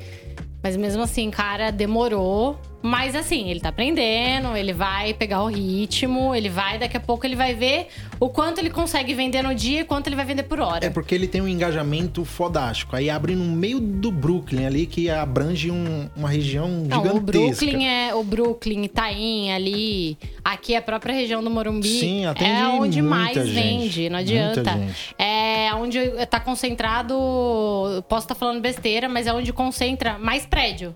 Mas 0.62 0.76
mesmo 0.76 1.02
assim, 1.02 1.30
cara, 1.30 1.70
demorou. 1.70 2.58
Mas 2.86 3.16
assim, 3.16 3.50
ele 3.50 3.58
tá 3.58 3.70
aprendendo, 3.70 4.56
ele 4.56 4.72
vai 4.72 5.12
pegar 5.12 5.42
o 5.42 5.48
ritmo, 5.48 6.32
ele 6.32 6.48
vai, 6.48 6.78
daqui 6.78 6.96
a 6.96 7.00
pouco 7.00 7.26
ele 7.26 7.34
vai 7.34 7.52
ver 7.52 7.88
o 8.20 8.28
quanto 8.28 8.58
ele 8.60 8.70
consegue 8.70 9.12
vender 9.12 9.42
no 9.42 9.52
dia 9.54 9.80
e 9.80 9.84
quanto 9.84 10.06
ele 10.06 10.14
vai 10.14 10.24
vender 10.24 10.44
por 10.44 10.60
hora. 10.60 10.86
É 10.86 10.88
porque 10.90 11.12
ele 11.12 11.26
tem 11.26 11.40
um 11.40 11.48
engajamento 11.48 12.24
fodástico. 12.24 12.94
Aí 12.94 13.10
abre 13.10 13.34
no 13.34 13.44
meio 13.44 13.80
do 13.80 14.12
Brooklyn 14.12 14.66
ali, 14.66 14.86
que 14.86 15.10
abrange 15.10 15.68
um- 15.68 16.08
uma 16.16 16.28
região 16.28 16.68
Não, 16.68 17.02
gigantesca. 17.02 17.16
o 17.16 17.20
Brooklyn 17.20 17.86
é 17.88 18.14
o 18.14 18.22
Brooklyn, 18.22 18.84
Itaim 18.84 19.50
ali, 19.50 20.16
aqui 20.44 20.74
é 20.74 20.76
a 20.76 20.82
própria 20.82 21.12
região 21.12 21.42
do 21.42 21.50
Morumbi. 21.50 21.88
Sim, 21.98 22.24
é 22.26 22.68
onde 22.68 23.02
mais 23.02 23.34
gente, 23.34 23.50
vende, 23.52 24.08
não 24.08 24.18
adianta. 24.20 24.62
É 25.18 25.74
onde 25.74 25.98
tá 26.30 26.38
concentrado, 26.38 27.14
posso 28.08 28.26
estar 28.26 28.34
falando 28.36 28.60
besteira, 28.60 29.08
mas 29.08 29.26
é 29.26 29.32
onde 29.32 29.52
concentra 29.52 30.18
mais 30.18 30.46
prédio. 30.46 30.94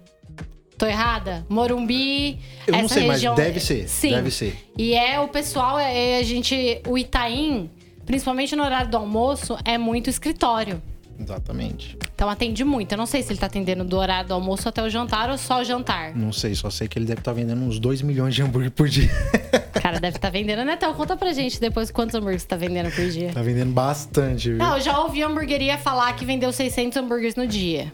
Tô 0.80 0.86
errada? 0.86 1.44
Morumbi, 1.46 2.38
Eu 2.66 2.72
não 2.72 2.80
essa 2.80 2.94
sei, 2.94 3.06
mas 3.06 3.16
região... 3.16 3.34
deve 3.34 3.60
ser, 3.60 3.86
Sim. 3.86 4.12
deve 4.12 4.30
ser. 4.30 4.56
E 4.78 4.94
é 4.94 5.20
o 5.20 5.28
pessoal, 5.28 5.78
é, 5.78 6.16
a 6.16 6.22
gente, 6.22 6.80
o 6.88 6.96
Itaim, 6.96 7.68
principalmente 8.06 8.56
no 8.56 8.64
horário 8.64 8.90
do 8.90 8.96
almoço, 8.96 9.58
é 9.62 9.76
muito 9.76 10.08
escritório. 10.08 10.80
Exatamente. 11.18 11.98
Então 12.14 12.30
atende 12.30 12.64
muito. 12.64 12.92
Eu 12.92 12.96
não 12.96 13.04
sei 13.04 13.22
se 13.22 13.30
ele 13.30 13.38
tá 13.38 13.44
atendendo 13.44 13.84
do 13.84 13.98
horário 13.98 14.28
do 14.28 14.32
almoço 14.32 14.70
até 14.70 14.82
o 14.82 14.88
jantar 14.88 15.28
ou 15.28 15.36
só 15.36 15.60
o 15.60 15.64
jantar. 15.64 16.16
Não 16.16 16.32
sei, 16.32 16.54
só 16.54 16.70
sei 16.70 16.88
que 16.88 16.98
ele 16.98 17.04
deve 17.04 17.20
estar 17.20 17.34
vendendo 17.34 17.60
uns 17.60 17.78
2 17.78 18.00
milhões 18.00 18.34
de 18.34 18.40
hambúrguer 18.40 18.70
por 18.70 18.88
dia. 18.88 19.10
Cara, 19.82 20.00
deve 20.00 20.16
estar 20.16 20.30
vendendo, 20.30 20.64
né? 20.64 20.76
Então, 20.78 20.94
conta 20.94 21.14
pra 21.14 21.30
gente 21.34 21.60
depois 21.60 21.90
quantos 21.90 22.14
hambúrgueres 22.14 22.40
você 22.40 22.48
tá 22.48 22.56
vendendo 22.56 22.90
por 22.90 23.06
dia. 23.06 23.32
tá 23.34 23.42
vendendo 23.42 23.72
bastante, 23.72 24.48
viu? 24.48 24.56
Não, 24.56 24.78
eu 24.78 24.80
já 24.80 24.98
ouvi 24.98 25.22
a 25.22 25.26
hamburgueria 25.26 25.76
falar 25.76 26.10
que 26.14 26.24
vendeu 26.24 26.50
600 26.50 26.96
hambúrgueres 26.96 27.36
no 27.36 27.46
dia. 27.46 27.92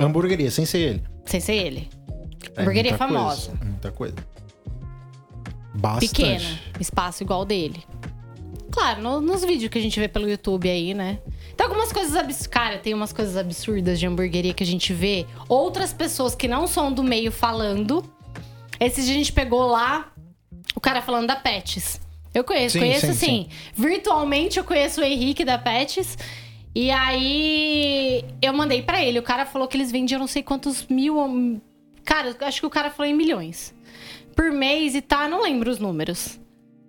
Hamburgueria, 0.00 0.50
sem 0.50 0.64
ser 0.64 0.78
ele. 0.78 1.02
Sem 1.26 1.38
ser 1.38 1.54
ele. 1.56 1.90
É 2.56 2.60
Hamburgueria 2.62 2.92
muita 2.92 3.06
famosa. 3.06 3.50
Coisa, 3.50 3.64
muita 3.64 3.92
coisa. 3.92 4.16
Bastante. 5.74 6.08
Pequena. 6.10 6.60
Espaço 6.78 7.22
igual 7.22 7.44
dele. 7.44 7.82
Claro, 8.70 9.02
no- 9.02 9.20
nos 9.20 9.44
vídeos 9.44 9.70
que 9.70 9.78
a 9.78 9.82
gente 9.82 9.98
vê 9.98 10.08
pelo 10.08 10.28
YouTube 10.28 10.68
aí, 10.68 10.94
né? 10.94 11.18
Tem 11.56 11.66
algumas 11.66 11.92
coisas 11.92 12.14
absurdas. 12.16 12.46
Cara, 12.46 12.78
tem 12.78 12.94
umas 12.94 13.12
coisas 13.12 13.36
absurdas 13.36 13.98
de 14.00 14.06
hamburgueria 14.06 14.54
que 14.54 14.62
a 14.62 14.66
gente 14.66 14.92
vê. 14.92 15.26
Outras 15.48 15.92
pessoas 15.92 16.34
que 16.34 16.48
não 16.48 16.66
são 16.66 16.92
do 16.92 17.02
meio 17.02 17.30
falando. 17.30 18.02
Esses 18.80 19.04
dias 19.04 19.14
a 19.16 19.18
gente 19.18 19.32
pegou 19.32 19.66
lá 19.66 20.10
o 20.74 20.80
cara 20.80 21.02
falando 21.02 21.26
da 21.26 21.36
Pets. 21.36 22.00
Eu 22.34 22.44
conheço, 22.44 22.72
Sim, 22.74 22.78
conheço 22.80 23.06
sim, 23.06 23.12
assim. 23.12 23.48
Virtualmente 23.74 24.58
eu 24.58 24.64
conheço 24.64 25.00
o 25.02 25.04
Henrique 25.04 25.44
da 25.44 25.58
Pets. 25.58 26.16
E 26.74 26.90
aí 26.90 28.24
eu 28.40 28.54
mandei 28.54 28.80
pra 28.82 29.02
ele. 29.04 29.18
O 29.18 29.22
cara 29.22 29.44
falou 29.44 29.68
que 29.68 29.76
eles 29.76 29.92
vendiam 29.92 30.18
não 30.18 30.26
sei 30.26 30.42
quantos 30.42 30.86
mil. 30.88 31.60
Cara, 32.04 32.36
acho 32.40 32.60
que 32.60 32.66
o 32.66 32.70
cara 32.70 32.90
falou 32.90 33.10
em 33.10 33.14
milhões. 33.14 33.74
Por 34.34 34.50
mês 34.50 34.94
e 34.94 35.00
tá, 35.02 35.28
não 35.28 35.42
lembro 35.42 35.70
os 35.70 35.78
números. 35.78 36.38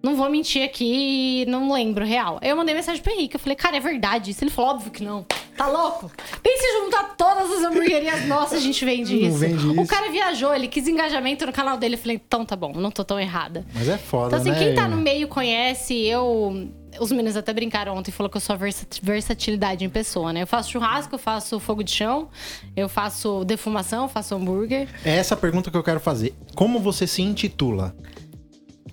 Não 0.02 0.16
vou 0.18 0.30
mentir 0.30 0.64
aqui, 0.66 1.46
não 1.48 1.72
lembro 1.72 2.04
real. 2.04 2.38
Aí 2.42 2.50
eu 2.50 2.58
mandei 2.58 2.76
mensagem 2.76 3.02
pro 3.02 3.14
Henrique. 3.14 3.36
Eu 3.36 3.40
falei, 3.40 3.56
cara, 3.56 3.78
é 3.78 3.80
verdade 3.80 4.32
isso? 4.32 4.44
Ele 4.44 4.52
falou, 4.52 4.72
óbvio 4.72 4.92
que 4.92 5.02
não. 5.02 5.26
Tá 5.56 5.66
louco? 5.68 6.12
Pense 6.42 6.62
em 6.66 6.84
juntar 6.84 7.16
todas 7.16 7.50
as 7.52 7.64
hamburguerias 7.64 8.26
nossas, 8.28 8.58
a 8.60 8.62
gente 8.62 8.84
vende 8.84 9.16
Não 9.16 9.30
isso. 9.30 9.38
vende 9.38 9.66
o 9.66 9.74
isso. 9.82 9.88
cara 9.88 10.12
viajou, 10.12 10.54
ele 10.54 10.68
quis 10.68 10.88
engajamento 10.90 11.46
no 11.46 11.54
canal 11.54 11.78
dele. 11.78 11.96
Eu 11.96 12.00
falei, 12.00 12.20
então 12.26 12.44
tá 12.46 12.56
bom, 12.56 12.74
não 12.74 12.92
tô 12.92 13.06
tão 13.06 13.18
errada. 13.18 13.66
Mas 13.74 13.88
é 13.88 13.98
foda, 13.98 14.28
Então, 14.28 14.40
assim, 14.40 14.52
né? 14.52 14.58
quem 14.60 14.76
tá 14.76 14.90
no 14.90 14.98
meio 14.98 15.28
conhece, 15.30 15.94
eu. 16.06 16.68
Os 17.00 17.12
meninos 17.12 17.36
até 17.36 17.54
brincaram 17.54 17.96
ontem 17.96 18.10
e 18.10 18.14
falou 18.14 18.30
que 18.30 18.38
eu 18.38 18.42
sou 18.42 18.56
versatilidade 19.02 19.84
em 19.84 19.90
pessoa, 19.90 20.32
né? 20.34 20.44
Eu 20.44 20.48
faço 20.48 20.72
churrasco, 20.72 21.16
eu 21.16 21.20
faço 21.20 21.60
fogo 21.60 21.84
de 21.84 21.92
chão, 21.92 22.30
eu 22.76 22.88
faço 22.90 23.44
defumação, 23.46 24.04
eu 24.04 24.10
faço 24.10 24.36
hambúrguer. 24.36 24.88
É 25.06 25.16
essa 25.18 25.34
a 25.34 25.38
pergunta 25.38 25.70
que 25.72 25.78
eu 25.78 25.84
quero 25.84 26.00
fazer. 26.00 26.34
Como 26.56 26.80
você 26.80 27.06
se 27.08 27.22
intitula? 27.22 27.96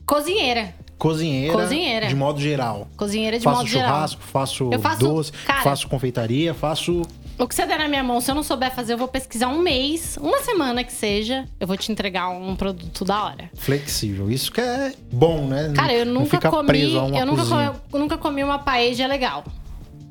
Cozinheira. 0.06 0.74
Cozinheira, 0.98 1.54
Cozinheira. 1.54 2.06
de 2.08 2.14
modo 2.14 2.40
geral. 2.40 2.86
Cozinheira 2.94 3.38
de 3.38 3.44
faço 3.44 3.56
modo 3.58 3.68
geral. 3.68 3.88
churrasco, 3.88 4.22
faço, 4.22 4.70
faço- 4.82 4.98
doce, 4.98 5.32
cara- 5.32 5.62
faço 5.62 5.88
confeitaria, 5.88 6.52
faço. 6.52 7.02
O 7.40 7.48
que 7.48 7.54
você 7.54 7.64
der 7.64 7.78
na 7.78 7.88
minha 7.88 8.04
mão, 8.04 8.20
se 8.20 8.30
eu 8.30 8.34
não 8.34 8.42
souber 8.42 8.70
fazer, 8.70 8.92
eu 8.92 8.98
vou 8.98 9.08
pesquisar 9.08 9.48
um 9.48 9.58
mês, 9.58 10.18
uma 10.20 10.40
semana 10.40 10.84
que 10.84 10.92
seja, 10.92 11.46
eu 11.58 11.66
vou 11.66 11.76
te 11.76 11.90
entregar 11.90 12.28
um 12.28 12.54
produto 12.54 13.02
da 13.04 13.24
hora. 13.24 13.50
Flexível. 13.54 14.30
Isso 14.30 14.52
que 14.52 14.60
é 14.60 14.92
bom, 15.10 15.46
né? 15.46 15.72
Cara, 15.74 15.92
eu 15.92 16.04
nunca 16.04 16.38
comi. 16.50 16.92
Eu 16.92 17.26
nunca 17.26 17.46
comi, 17.46 17.64
eu 17.94 17.98
nunca 17.98 18.18
comi 18.18 18.44
uma 18.44 18.58
paella 18.58 19.06
legal. 19.06 19.44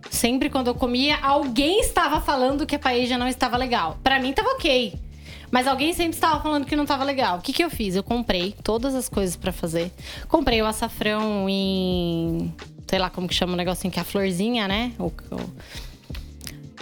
Sempre 0.10 0.50
quando 0.50 0.68
eu 0.68 0.74
comia, 0.76 1.18
alguém 1.22 1.80
estava 1.82 2.20
falando 2.20 2.66
que 2.66 2.76
a 2.76 2.80
paella 2.80 3.18
não 3.20 3.28
estava 3.28 3.58
legal. 3.58 4.00
Pra 4.04 4.20
mim 4.20 4.34
tava 4.34 4.50
ok. 4.50 4.96
Mas 5.52 5.68
alguém 5.68 5.94
sempre 5.94 6.16
estava 6.16 6.40
falando 6.42 6.66
que 6.66 6.76
não 6.76 6.86
tava 6.86 7.04
legal. 7.04 7.38
O 7.38 7.42
que, 7.42 7.54
que 7.54 7.64
eu 7.64 7.70
fiz? 7.70 7.96
Eu 7.96 8.04
comprei 8.04 8.56
todas 8.64 8.96
as 8.96 9.08
coisas 9.08 9.36
pra 9.36 9.52
fazer. 9.52 9.92
Comprei 10.28 10.62
o 10.62 10.66
açafrão 10.66 11.48
em. 11.48 12.52
Sei 12.88 12.98
lá 12.98 13.10
como 13.12 13.28
que 13.28 13.36
chama 13.36 13.54
o 13.54 13.56
negocinho, 13.56 13.92
que 13.94 14.00
é 14.00 14.02
a 14.02 14.06
florzinha, 14.06 14.68
né? 14.68 14.92
O- 14.98 15.06
o- 15.06 15.50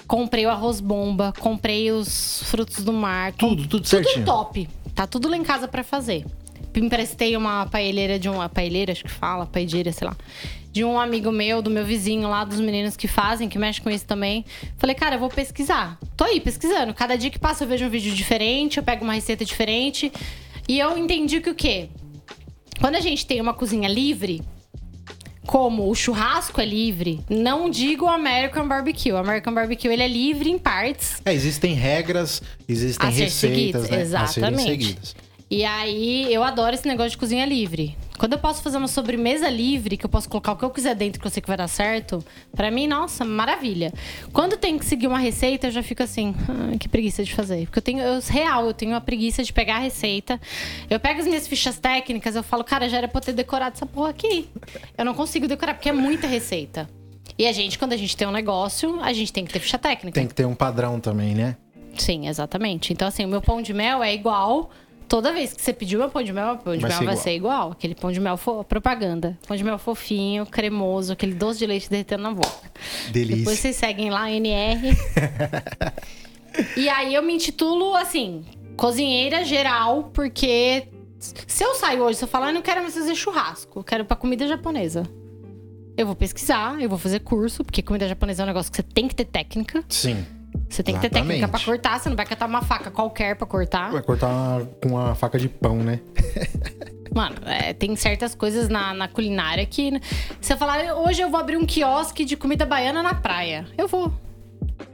Comprei 0.08 0.46
o 0.46 0.50
arroz 0.50 0.80
bomba, 0.80 1.34
comprei 1.38 1.92
os 1.92 2.42
frutos 2.44 2.84
do 2.84 2.94
mar. 2.94 3.34
Tudo, 3.34 3.64
tudo 3.64 3.70
Tudo 3.70 3.88
certinho. 3.88 4.26
top. 4.26 4.70
Tá 4.96 5.06
tudo 5.06 5.28
lá 5.28 5.36
em 5.38 5.44
casa 5.44 5.68
pra 5.68 5.84
fazer. 5.84 6.26
Emprestei 6.76 7.36
uma 7.36 7.66
paelheira 7.66 8.20
de 8.20 8.30
uma 8.30 8.48
paelheira, 8.48 8.92
acho 8.92 9.04
que 9.04 9.12
fala, 9.12 9.46
paelheira, 9.46 9.92
sei 9.92 10.08
lá. 10.08 10.16
De 10.72 10.84
um 10.84 11.00
amigo 11.00 11.32
meu, 11.32 11.60
do 11.62 11.72
meu 11.72 11.84
vizinho 11.84 12.30
lá, 12.30 12.44
dos 12.44 12.60
meninos 12.60 12.96
que 12.96 13.08
fazem, 13.08 13.50
que 13.50 13.58
mexem 13.58 13.84
com 13.84 13.90
isso 13.90 14.06
também. 14.06 14.46
Falei, 14.78 14.96
cara, 14.96 15.16
eu 15.16 15.20
vou 15.20 15.28
pesquisar. 15.30 15.98
Tô 16.16 16.24
aí 16.24 16.40
pesquisando. 16.40 16.94
Cada 16.94 17.18
dia 17.18 17.32
que 17.32 17.40
passa 17.40 17.64
eu 17.64 17.68
vejo 17.68 17.86
um 17.86 17.90
vídeo 17.90 18.14
diferente, 18.14 18.78
eu 18.78 18.84
pego 18.84 19.04
uma 19.04 19.14
receita 19.14 19.44
diferente. 19.44 20.12
E 20.68 20.78
eu 20.78 20.96
entendi 20.98 21.42
que 21.42 21.50
o 21.50 21.56
quê? 21.56 21.90
Quando 22.80 22.96
a 22.96 23.00
gente 23.02 23.26
tem 23.26 23.42
uma 23.42 23.56
cozinha 23.56 23.90
livre, 23.90 24.44
como 25.48 25.90
o 25.90 25.96
churrasco 25.96 26.60
é 26.60 26.66
livre, 26.66 27.22
não 27.30 27.70
digo 27.70 28.06
o 28.06 28.10
American 28.10 28.68
Barbecue. 28.68 29.14
O 29.14 29.18
American 29.18 29.54
Barbecue 29.54 29.88
ele 29.88 30.04
é 30.04 30.08
livre 30.08 30.50
em 30.50 30.60
partes. 30.60 31.22
É, 31.26 31.34
existem 31.34 31.74
regras, 31.74 32.42
existem 32.68 33.10
receitas, 33.10 33.34
seguidas, 33.34 33.90
né? 33.90 34.02
Exatamente. 34.02 35.16
E 35.50 35.64
aí, 35.64 36.32
eu 36.34 36.44
adoro 36.44 36.76
esse 36.76 36.86
negócio 36.86 37.12
de 37.12 37.18
cozinha 37.18 37.46
livre. 37.46 37.96
Quando 38.18 38.34
eu 38.34 38.40
posso 38.40 38.62
fazer 38.62 38.78
uma 38.78 38.88
sobremesa 38.88 39.48
livre, 39.48 39.96
que 39.96 40.06
eu 40.06 40.10
posso 40.10 40.28
colocar 40.28 40.52
o 40.52 40.58
que 40.58 40.66
eu 40.66 40.70
quiser 40.70 40.94
dentro, 40.94 41.22
que 41.22 41.28
eu 41.28 41.32
sei 41.32 41.42
que 41.42 41.48
vai 41.48 41.56
dar 41.56 41.70
certo, 41.70 42.22
pra 42.54 42.70
mim, 42.70 42.86
nossa, 42.86 43.24
maravilha. 43.24 43.94
Quando 44.34 44.58
tem 44.58 44.78
que 44.78 44.84
seguir 44.86 45.08
uma 45.08 45.20
receita, 45.20 45.68
eu 45.68 45.72
já 45.72 45.82
fico 45.82 46.04
assim, 46.04 46.36
"Ah, 46.50 46.78
que 46.78 46.90
preguiça 46.90 47.24
de 47.24 47.34
fazer. 47.34 47.66
Porque 47.66 47.80
eu 47.80 47.84
tenho, 47.84 48.00
eu, 48.00 48.20
real, 48.28 48.66
eu 48.66 48.74
tenho 48.74 48.94
a 48.94 49.00
preguiça 49.00 49.42
de 49.42 49.54
pegar 49.54 49.76
a 49.76 49.80
receita. 49.80 50.38
Eu 50.90 51.00
pego 51.00 51.22
as 51.22 51.28
minhas 51.28 51.48
fichas 51.48 51.80
técnicas, 51.80 52.36
eu 52.36 52.44
falo, 52.44 52.64
cara, 52.66 52.90
já 52.90 52.98
era 52.98 53.08
pra 53.08 53.20
eu 53.20 53.26
ter 53.26 53.34
decorado 53.34 53.76
essa 53.76 53.86
porra 53.86 54.10
aqui. 54.10 54.50
Eu 54.98 55.06
não 55.06 55.14
consigo 55.14 55.48
decorar, 55.48 55.76
porque 55.76 55.88
é 55.88 55.94
muita 55.94 56.28
receita. 56.28 56.90
E 57.38 57.46
a 57.48 57.54
gente, 57.54 57.80
quando 57.80 57.94
a 57.94 57.98
gente 57.98 58.18
tem 58.18 58.28
um 58.28 58.32
negócio, 58.32 59.00
a 59.02 59.14
gente 59.14 59.32
tem 59.32 59.46
que 59.46 59.54
ter 59.54 59.60
ficha 59.60 59.78
técnica. 59.78 60.20
Tem 60.20 60.28
que 60.28 60.36
ter 60.36 60.46
um 60.46 60.56
padrão 60.56 61.00
também, 61.00 61.34
né? 61.34 61.56
Sim, 61.96 62.28
exatamente. 62.28 62.92
Então, 62.92 63.08
assim, 63.08 63.24
o 63.24 63.28
meu 63.28 63.42
pão 63.42 63.62
de 63.62 63.74
mel 63.74 64.04
é 64.04 64.14
igual. 64.14 64.72
Toda 65.08 65.32
vez 65.32 65.54
que 65.54 65.62
você 65.62 65.72
pediu 65.72 66.00
meu 66.00 66.10
pão 66.10 66.22
de 66.22 66.34
mel, 66.34 66.48
meu 66.48 66.58
pão 66.58 66.76
de 66.76 66.82
Vai 66.82 66.90
mel 66.90 67.00
ser 67.00 67.06
vai 67.06 67.14
igual. 67.14 67.24
ser 67.24 67.36
igual. 67.36 67.72
Aquele 67.72 67.96
pão 67.96 68.12
de 68.12 68.20
mel, 68.20 68.36
fo... 68.38 68.64
propaganda. 68.64 69.38
Pão 69.48 69.56
de 69.56 69.64
mel 69.64 69.78
fofinho, 69.78 70.46
cremoso, 70.46 71.14
aquele 71.14 71.34
doce 71.34 71.60
de 71.60 71.66
leite 71.66 71.90
derretendo 71.90 72.24
na 72.24 72.32
boca. 72.34 72.72
Delícia. 73.12 73.38
Depois 73.38 73.60
vocês 73.60 73.76
seguem 73.76 74.10
lá, 74.10 74.30
NR. 74.30 74.90
e 76.76 76.90
aí 76.90 77.14
eu 77.14 77.24
me 77.24 77.34
intitulo, 77.34 77.96
assim, 77.96 78.44
cozinheira 78.76 79.46
geral, 79.46 80.12
porque 80.14 80.88
se 81.20 81.64
eu 81.64 81.74
saio 81.76 82.04
hoje, 82.04 82.18
se 82.20 82.24
eu 82.26 82.28
falar, 82.28 82.50
eu 82.50 82.54
não 82.54 82.62
quero 82.62 82.82
mais 82.82 82.94
fazer 82.94 83.16
churrasco, 83.16 83.80
eu 83.80 83.84
quero 83.84 84.06
pra 84.06 84.16
comida 84.16 84.48
japonesa. 84.48 85.04
Eu 85.96 86.06
vou 86.06 86.16
pesquisar, 86.16 86.80
eu 86.80 86.88
vou 86.88 86.98
fazer 87.00 87.20
curso, 87.22 87.64
porque 87.64 87.82
comida 87.82 88.08
japonesa 88.08 88.44
é 88.44 88.46
um 88.46 88.48
negócio 88.48 88.72
que 88.72 88.76
você 88.78 88.84
tem 88.84 89.08
que 89.08 89.16
ter 89.16 89.26
técnica. 89.26 89.84
Sim. 89.90 90.24
Você 90.70 90.84
tem 90.84 90.96
que 90.96 91.02
ter 91.02 91.10
técnica 91.10 91.36
Exatamente. 91.38 91.64
pra 91.64 91.74
cortar, 91.74 92.00
você 92.00 92.10
não 92.10 92.16
vai 92.16 92.26
catar 92.26 92.46
uma 92.46 92.62
faca 92.62 92.92
qualquer 92.92 93.36
pra 93.36 93.48
cortar. 93.48 93.92
Vai 93.92 94.02
cortar 94.02 94.62
com 94.82 94.90
uma 94.90 95.16
faca 95.16 95.40
de 95.40 95.48
pão, 95.48 95.78
né? 95.78 96.00
Mano, 97.14 97.38
é, 97.46 97.74
tem 97.74 97.96
certas 97.96 98.36
coisas 98.36 98.70
na, 98.70 98.94
na 98.94 99.08
culinária 99.08 99.66
que. 99.66 100.00
Se 100.42 100.54
eu 100.54 100.58
falar, 100.58 100.94
hoje 100.94 101.22
eu 101.22 101.30
vou 101.30 101.40
abrir 101.40 101.58
um 101.58 101.66
quiosque 101.66 102.26
de 102.26 102.36
comida 102.36 102.66
baiana 102.66 103.02
na 103.02 103.14
praia. 103.14 103.66
Eu 103.78 103.88
vou. 103.88 104.14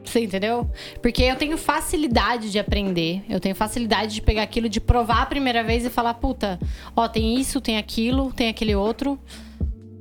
Você 0.04 0.24
entendeu? 0.24 0.70
Porque 1.02 1.24
eu 1.24 1.36
tenho 1.36 1.58
facilidade 1.58 2.52
de 2.52 2.60
aprender. 2.60 3.24
Eu 3.28 3.40
tenho 3.40 3.56
facilidade 3.56 4.14
de 4.14 4.22
pegar 4.22 4.44
aquilo, 4.44 4.70
de 4.70 4.80
provar 4.80 5.24
a 5.24 5.26
primeira 5.26 5.64
vez 5.64 5.86
e 5.86 5.90
falar, 5.90 6.14
puta, 6.14 6.60
ó, 6.96 7.08
tem 7.08 7.40
isso, 7.40 7.60
tem 7.60 7.78
aquilo, 7.78 8.32
tem 8.32 8.48
aquele 8.48 8.76
outro. 8.76 9.20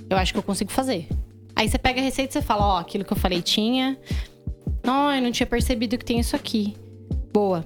Eu 0.08 0.16
acho 0.16 0.32
que 0.32 0.38
eu 0.38 0.42
consigo 0.42 0.70
fazer. 0.70 1.08
Aí 1.56 1.68
você 1.68 1.78
pega 1.78 2.00
a 2.00 2.04
receita 2.04 2.30
e 2.30 2.32
você 2.34 2.42
fala, 2.42 2.66
ó, 2.66 2.78
aquilo 2.78 3.04
que 3.04 3.12
eu 3.12 3.16
falei 3.16 3.42
tinha. 3.42 3.98
Não, 4.82 5.12
eu 5.14 5.22
não 5.22 5.30
tinha 5.30 5.46
percebido 5.46 5.96
que 5.96 6.04
tem 6.04 6.18
isso 6.18 6.34
aqui. 6.34 6.74
Boa. 7.32 7.64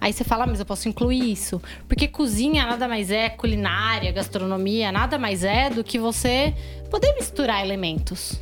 Aí 0.00 0.12
você 0.12 0.22
fala, 0.22 0.44
"Ah, 0.44 0.46
mas 0.46 0.60
eu 0.60 0.66
posso 0.66 0.88
incluir 0.88 1.32
isso. 1.32 1.60
Porque 1.88 2.06
cozinha 2.06 2.64
nada 2.64 2.86
mais 2.86 3.10
é, 3.10 3.28
culinária, 3.28 4.12
gastronomia, 4.12 4.92
nada 4.92 5.18
mais 5.18 5.42
é 5.42 5.70
do 5.70 5.82
que 5.82 5.98
você 5.98 6.54
poder 6.90 7.14
misturar 7.14 7.64
elementos. 7.64 8.40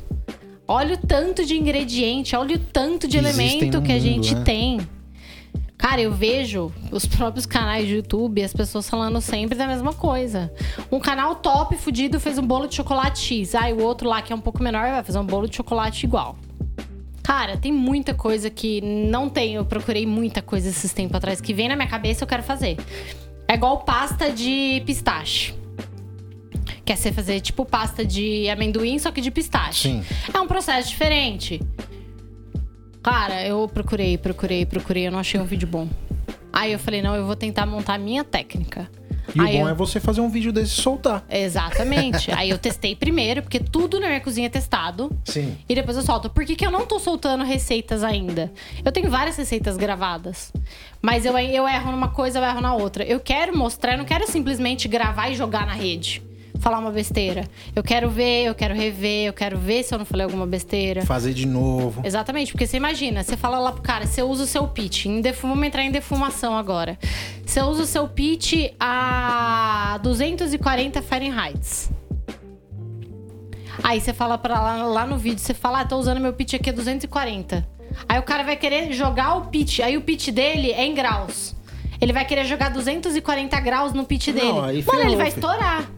Olha 0.68 0.94
o 0.94 0.98
tanto 0.98 1.44
de 1.46 1.56
ingrediente, 1.56 2.34
olha 2.36 2.56
o 2.56 2.58
tanto 2.58 3.06
de 3.08 3.16
Existem 3.18 3.46
elemento 3.46 3.82
que 3.82 3.92
a 3.92 3.94
mundo, 3.94 4.02
gente 4.04 4.34
né? 4.34 4.42
tem. 4.42 4.80
Cara, 5.78 6.00
eu 6.00 6.12
vejo 6.12 6.72
os 6.90 7.06
próprios 7.06 7.46
canais 7.46 7.86
de 7.86 7.96
YouTube, 7.96 8.42
as 8.42 8.52
pessoas 8.52 8.88
falando 8.88 9.20
sempre 9.20 9.56
da 9.56 9.66
mesma 9.66 9.92
coisa. 9.92 10.52
Um 10.90 10.98
canal 10.98 11.36
top, 11.36 11.76
fudido, 11.76 12.18
fez 12.18 12.38
um 12.38 12.46
bolo 12.46 12.66
de 12.66 12.74
chocolate 12.74 13.20
X. 13.20 13.54
Ah, 13.54 13.70
e 13.70 13.74
o 13.74 13.82
outro 13.82 14.08
lá, 14.08 14.20
que 14.22 14.32
é 14.32 14.36
um 14.36 14.40
pouco 14.40 14.62
menor, 14.62 14.90
vai 14.90 15.04
fazer 15.04 15.18
um 15.18 15.24
bolo 15.26 15.46
de 15.48 15.56
chocolate 15.56 16.04
igual. 16.04 16.36
Cara, 17.26 17.56
tem 17.56 17.72
muita 17.72 18.14
coisa 18.14 18.48
que 18.48 18.80
não 18.80 19.28
tem. 19.28 19.54
Eu 19.54 19.64
procurei 19.64 20.06
muita 20.06 20.40
coisa 20.40 20.68
esses 20.68 20.92
tempos 20.92 21.16
atrás 21.16 21.40
que 21.40 21.52
vem 21.52 21.68
na 21.68 21.74
minha 21.74 21.88
cabeça 21.88 22.22
eu 22.22 22.28
quero 22.28 22.44
fazer. 22.44 22.76
É 23.48 23.54
igual 23.54 23.78
pasta 23.78 24.30
de 24.30 24.80
pistache. 24.86 25.52
Quer 26.84 26.96
ser 26.96 27.12
fazer 27.12 27.40
tipo 27.40 27.64
pasta 27.64 28.04
de 28.04 28.48
amendoim, 28.48 28.96
só 29.00 29.10
que 29.10 29.20
de 29.20 29.32
pistache. 29.32 29.88
Sim. 29.88 30.04
É 30.32 30.38
um 30.38 30.46
processo 30.46 30.88
diferente. 30.88 31.60
Cara, 33.02 33.44
eu 33.44 33.68
procurei, 33.74 34.16
procurei, 34.16 34.64
procurei, 34.64 35.08
eu 35.08 35.10
não 35.10 35.18
achei 35.18 35.40
um 35.40 35.44
vídeo 35.44 35.66
bom. 35.66 35.88
Aí 36.52 36.70
eu 36.70 36.78
falei, 36.78 37.02
não, 37.02 37.16
eu 37.16 37.26
vou 37.26 37.34
tentar 37.34 37.66
montar 37.66 37.94
a 37.94 37.98
minha 37.98 38.22
técnica. 38.22 38.88
E 39.34 39.40
Aí 39.40 39.56
o 39.56 39.58
bom 39.60 39.64
eu- 39.66 39.68
é 39.70 39.74
você 39.74 39.98
fazer 40.00 40.20
um 40.20 40.28
vídeo 40.28 40.52
desse 40.52 40.78
e 40.78 40.82
soltar. 40.82 41.24
Exatamente. 41.28 42.30
Aí 42.32 42.50
eu 42.50 42.58
testei 42.58 42.94
primeiro, 42.94 43.42
porque 43.42 43.58
tudo 43.58 43.98
na 43.98 44.06
minha 44.08 44.20
cozinha 44.20 44.46
é 44.46 44.50
testado. 44.50 45.10
Sim. 45.24 45.56
E 45.68 45.74
depois 45.74 45.96
eu 45.96 46.02
solto. 46.02 46.30
Por 46.30 46.44
que, 46.44 46.54
que 46.54 46.64
eu 46.66 46.70
não 46.70 46.86
tô 46.86 46.98
soltando 46.98 47.44
receitas 47.44 48.02
ainda? 48.04 48.52
Eu 48.84 48.92
tenho 48.92 49.10
várias 49.10 49.36
receitas 49.36 49.76
gravadas. 49.76 50.52
Mas 51.02 51.24
eu, 51.24 51.36
eu 51.38 51.66
erro 51.68 51.90
numa 51.92 52.08
coisa, 52.08 52.38
eu 52.38 52.44
erro 52.44 52.60
na 52.60 52.74
outra. 52.74 53.04
Eu 53.04 53.20
quero 53.20 53.56
mostrar, 53.56 53.92
eu 53.92 53.98
não 53.98 54.04
quero 54.04 54.30
simplesmente 54.30 54.88
gravar 54.88 55.28
e 55.30 55.34
jogar 55.34 55.66
na 55.66 55.72
rede. 55.74 56.22
Falar 56.60 56.78
uma 56.78 56.90
besteira. 56.90 57.48
Eu 57.74 57.82
quero 57.82 58.08
ver, 58.10 58.44
eu 58.46 58.54
quero 58.54 58.74
rever, 58.74 59.26
eu 59.26 59.32
quero 59.32 59.58
ver 59.58 59.82
se 59.82 59.94
eu 59.94 59.98
não 59.98 60.04
falei 60.04 60.24
alguma 60.24 60.46
besteira. 60.46 61.04
Fazer 61.04 61.32
de 61.32 61.46
novo. 61.46 62.00
Exatamente, 62.04 62.52
porque 62.52 62.66
você 62.66 62.76
imagina, 62.76 63.22
você 63.22 63.36
fala 63.36 63.58
lá 63.58 63.72
pro 63.72 63.82
cara, 63.82 64.06
você 64.06 64.22
usa 64.22 64.44
o 64.44 64.46
seu 64.46 64.66
pitch, 64.68 65.06
em 65.06 65.20
defuma, 65.20 65.54
vamos 65.54 65.68
entrar 65.68 65.82
em 65.82 65.90
defumação 65.90 66.56
agora. 66.56 66.98
Você 67.44 67.62
usa 67.62 67.82
o 67.82 67.86
seu 67.86 68.08
pitch 68.08 68.72
a 68.80 69.98
240 70.02 71.02
Fahrenheit. 71.02 71.88
Aí 73.82 74.00
você 74.00 74.12
fala 74.12 74.38
para 74.38 74.60
lá, 74.60 74.84
lá 74.84 75.06
no 75.06 75.18
vídeo, 75.18 75.38
você 75.38 75.54
fala, 75.54 75.80
ah, 75.80 75.84
tô 75.84 75.96
usando 75.96 76.20
meu 76.20 76.32
pitch 76.32 76.54
aqui 76.54 76.70
a 76.70 76.72
240. 76.72 77.66
Aí 78.08 78.18
o 78.18 78.22
cara 78.22 78.42
vai 78.42 78.56
querer 78.56 78.92
jogar 78.92 79.36
o 79.36 79.46
pitch, 79.46 79.80
aí 79.80 79.96
o 79.96 80.00
pitch 80.00 80.30
dele 80.30 80.72
é 80.72 80.84
em 80.84 80.94
graus. 80.94 81.54
Ele 82.00 82.12
vai 82.12 82.24
querer 82.24 82.44
jogar 82.44 82.70
240 82.70 83.58
graus 83.60 83.92
no 83.92 84.04
pitch 84.04 84.26
dele. 84.26 84.52
Não, 84.52 84.56
Mano, 84.62 85.02
ele 85.02 85.16
vai 85.16 85.28
estourar. 85.28 85.90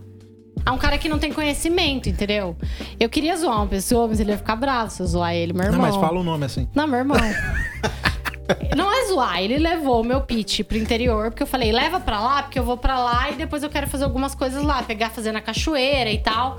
É 0.65 0.71
um 0.71 0.79
cara 0.79 0.99
que 0.99 1.09
não 1.09 1.19
tem 1.19 1.33
conhecimento, 1.33 2.09
entendeu? 2.09 2.57
Eu 2.99 3.09
queria 3.09 3.37
zoar 3.37 3.57
uma 3.57 3.67
pessoa, 3.67 4.09
mas 4.09 4.21
ele 4.21 4.31
ia 4.31 4.39
ficar 4.39 4.57
bravo 4.57 4.91
se 4.91 5.03
eu 5.03 5.07
zoar 5.07 5.35
ele, 5.35 5.53
meu 5.53 5.65
irmão. 5.65 5.81
Não, 5.81 5.87
mas 5.87 5.97
fala 5.97 6.21
o 6.21 6.25
nome 6.25 6.45
assim. 6.45 6.69
Não, 6.75 6.87
meu 6.87 6.99
irmão. 6.99 7.19
Não 8.77 8.91
é 8.91 9.07
zoar, 9.07 9.43
ele 9.43 9.59
levou 9.59 10.01
o 10.01 10.05
meu 10.05 10.23
pitch 10.23 10.63
pro 10.63 10.79
interior, 10.79 11.31
porque 11.31 11.43
eu 11.43 11.47
falei, 11.47 11.71
leva 11.71 12.01
pra 12.01 12.19
lá, 12.19 12.43
porque 12.43 12.59
eu 12.59 12.65
vou 12.65 12.79
pra 12.79 12.99
lá 12.99 13.31
e 13.31 13.35
depois 13.35 13.63
eu 13.63 13.69
quero 13.69 13.87
fazer 13.87 14.05
algumas 14.05 14.35
coisas 14.35 14.63
lá, 14.63 14.83
pegar, 14.83 15.11
fazer 15.11 15.33
na 15.33 15.41
cachoeira 15.41 16.11
e 16.11 16.19
tal. 16.19 16.59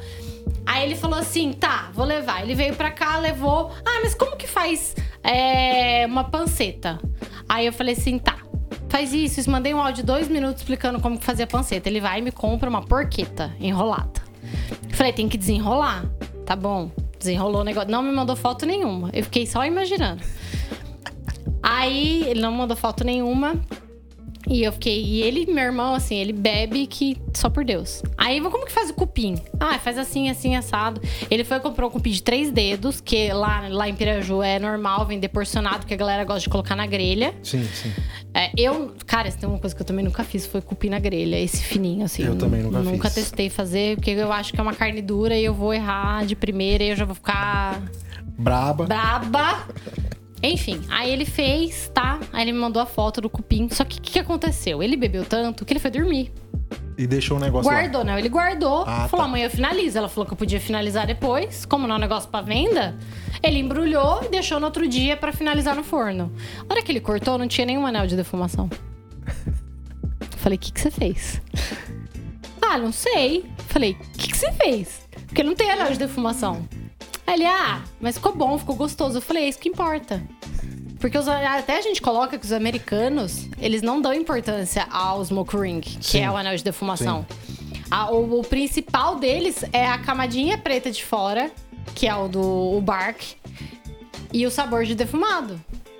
Aí 0.65 0.83
ele 0.83 0.95
falou 0.95 1.17
assim, 1.17 1.51
tá, 1.51 1.89
vou 1.93 2.05
levar. 2.05 2.43
Ele 2.43 2.53
veio 2.53 2.75
pra 2.75 2.91
cá, 2.91 3.17
levou. 3.17 3.71
Ah, 3.83 4.01
mas 4.03 4.13
como 4.13 4.37
que 4.37 4.45
faz 4.45 4.95
é, 5.23 6.05
uma 6.05 6.23
panceta? 6.23 6.99
Aí 7.47 7.65
eu 7.65 7.73
falei 7.73 7.95
assim, 7.95 8.19
tá. 8.19 8.37
Faz 8.89 9.13
isso, 9.13 9.39
isso. 9.39 9.49
mandei 9.49 9.73
um 9.73 9.79
áudio 9.79 9.97
de 9.97 10.03
dois 10.03 10.27
minutos 10.27 10.61
explicando 10.61 10.99
como 10.99 11.17
que 11.17 11.25
fazia 11.25 11.47
panceta. 11.47 11.87
Ele 11.87 12.01
vai 12.01 12.19
e 12.19 12.21
me 12.21 12.31
compra 12.31 12.69
uma 12.69 12.81
porqueta 12.81 13.55
enrolada. 13.59 14.21
Falei, 14.91 15.13
tem 15.13 15.29
que 15.29 15.37
desenrolar. 15.37 16.05
Tá 16.45 16.55
bom. 16.55 16.91
Desenrolou 17.17 17.61
o 17.61 17.63
negócio. 17.63 17.89
Não 17.89 18.01
me 18.01 18.11
mandou 18.11 18.35
foto 18.35 18.65
nenhuma. 18.65 19.09
Eu 19.13 19.23
fiquei 19.23 19.45
só 19.45 19.63
imaginando. 19.65 20.21
Aí 21.61 22.23
ele 22.27 22.41
não 22.41 22.51
mandou 22.51 22.75
foto 22.75 23.03
nenhuma. 23.03 23.55
E 24.49 24.63
eu 24.63 24.71
fiquei. 24.73 25.03
E 25.03 25.21
ele, 25.21 25.45
meu 25.45 25.63
irmão, 25.65 25.93
assim, 25.93 26.15
ele 26.15 26.33
bebe 26.33 26.87
que 26.87 27.15
só 27.35 27.49
por 27.49 27.63
Deus. 27.63 28.01
Aí 28.17 28.41
como 28.41 28.65
que 28.65 28.71
faz 28.71 28.89
o 28.89 28.93
cupim? 28.93 29.35
Ah, 29.59 29.77
faz 29.77 29.97
assim, 29.97 30.29
assim, 30.29 30.55
assado. 30.55 30.99
Ele 31.29 31.43
foi 31.43 31.57
e 31.57 31.59
comprou 31.59 31.89
um 31.89 31.93
cupim 31.93 32.09
de 32.09 32.23
três 32.23 32.51
dedos, 32.51 32.99
que 32.99 33.31
lá, 33.31 33.67
lá 33.69 33.87
em 33.87 33.93
Piraju 33.93 34.41
é 34.41 34.57
normal 34.57 35.05
vender 35.05 35.29
porcionado, 35.29 35.85
que 35.85 35.93
a 35.93 35.97
galera 35.97 36.23
gosta 36.23 36.41
de 36.41 36.49
colocar 36.49 36.75
na 36.75 36.87
grelha. 36.87 37.33
Sim, 37.43 37.63
sim. 37.63 37.91
É, 38.33 38.51
eu, 38.57 38.93
cara, 39.05 39.29
se 39.29 39.37
tem 39.37 39.47
uma 39.47 39.59
coisa 39.59 39.75
que 39.75 39.81
eu 39.81 39.85
também 39.85 40.03
nunca 40.03 40.23
fiz, 40.23 40.45
foi 40.47 40.61
cupim 40.61 40.89
na 40.89 40.99
grelha, 40.99 41.39
esse 41.39 41.63
fininho, 41.63 42.05
assim. 42.05 42.23
Eu 42.25 42.35
também 42.35 42.63
nunca 42.63 42.79
Nunca 42.79 43.09
fiz. 43.09 43.25
testei 43.25 43.49
fazer, 43.49 43.97
porque 43.97 44.11
eu 44.11 44.31
acho 44.31 44.51
que 44.51 44.59
é 44.59 44.63
uma 44.63 44.73
carne 44.73 45.01
dura 45.01 45.37
e 45.37 45.45
eu 45.45 45.53
vou 45.53 45.73
errar 45.73 46.25
de 46.25 46.35
primeira 46.35 46.83
e 46.83 46.89
eu 46.89 46.95
já 46.95 47.05
vou 47.05 47.13
ficar 47.15 47.81
Braba. 48.37 48.85
braba. 48.85 49.67
Enfim, 50.41 50.81
aí 50.89 51.11
ele 51.11 51.25
fez, 51.25 51.91
tá? 51.93 52.19
Aí 52.31 52.43
ele 52.43 52.53
me 52.53 52.59
mandou 52.59 52.81
a 52.81 52.85
foto 52.85 53.19
do 53.19 53.29
cupim. 53.29 53.67
Só 53.69 53.83
que 53.83 53.97
o 53.97 54.01
que, 54.01 54.11
que 54.13 54.19
aconteceu? 54.19 54.81
Ele 54.81 54.95
bebeu 54.95 55.25
tanto 55.25 55.65
que 55.65 55.73
ele 55.73 55.79
foi 55.79 55.91
dormir. 55.91 56.31
E 56.97 57.07
deixou 57.07 57.37
o 57.37 57.39
negócio 57.39 57.69
Guardou, 57.71 58.03
não. 58.03 58.17
Ele 58.17 58.27
guardou. 58.27 58.83
Ah, 58.85 59.07
falou, 59.07 59.23
tá. 59.25 59.29
amanhã 59.29 59.45
eu 59.45 59.49
finalizo. 59.49 59.97
Ela 59.97 60.09
falou 60.09 60.25
que 60.25 60.33
eu 60.33 60.37
podia 60.37 60.59
finalizar 60.59 61.07
depois. 61.07 61.65
Como 61.65 61.87
não 61.87 61.95
é 61.95 61.97
um 61.97 62.01
negócio 62.01 62.29
pra 62.29 62.41
venda, 62.41 62.97
ele 63.41 63.59
embrulhou 63.59 64.23
e 64.23 64.29
deixou 64.29 64.59
no 64.59 64.65
outro 64.65 64.87
dia 64.87 65.15
pra 65.15 65.31
finalizar 65.31 65.75
no 65.75 65.83
forno. 65.83 66.31
A 66.67 66.73
hora 66.73 66.81
que 66.81 66.91
ele 66.91 66.99
cortou, 66.99 67.37
não 67.37 67.47
tinha 67.47 67.65
nenhum 67.65 67.85
anel 67.85 68.05
de 68.05 68.15
defumação. 68.17 68.69
Falei, 70.37 70.57
o 70.57 70.59
que, 70.59 70.71
que 70.71 70.79
você 70.79 70.91
fez? 70.91 71.41
Ah, 72.61 72.77
não 72.77 72.91
sei. 72.91 73.45
Falei, 73.67 73.91
o 73.93 74.17
que, 74.17 74.27
que 74.31 74.37
você 74.37 74.51
fez? 74.51 75.07
Porque 75.25 75.41
não 75.41 75.55
tem 75.55 75.71
anel 75.71 75.91
de 75.91 75.99
defumação. 75.99 76.67
Ele, 77.33 77.45
ah, 77.45 77.81
mas 77.99 78.15
ficou 78.15 78.35
bom, 78.35 78.57
ficou 78.57 78.75
gostoso. 78.75 79.17
Eu 79.17 79.21
falei, 79.21 79.43
é 79.45 79.49
isso 79.49 79.59
que 79.59 79.69
importa. 79.69 80.21
Porque 80.99 81.17
os- 81.17 81.27
até 81.27 81.77
a 81.77 81.81
gente 81.81 82.01
coloca 82.01 82.37
que 82.37 82.45
os 82.45 82.51
americanos, 82.51 83.47
eles 83.59 83.81
não 83.81 84.01
dão 84.01 84.13
importância 84.13 84.85
ao 84.91 85.23
smoke 85.23 85.55
ring, 85.55 85.79
que 85.81 85.97
Sim. 86.05 86.21
é 86.21 86.31
o 86.31 86.35
anel 86.35 86.55
de 86.57 86.63
defumação. 86.63 87.25
A- 87.89 88.11
o, 88.11 88.39
o 88.39 88.43
principal 88.43 89.15
deles 89.15 89.63
é 89.71 89.85
a 89.87 89.97
camadinha 89.97 90.57
preta 90.57 90.91
de 90.91 91.03
fora, 91.03 91.49
que 91.95 92.07
é 92.07 92.15
o 92.15 92.27
do 92.27 92.41
o 92.77 92.81
bark, 92.81 93.21
e 94.33 94.45
o 94.45 94.51
sabor 94.51 94.83
de 94.85 94.93
defumado. 94.95 95.59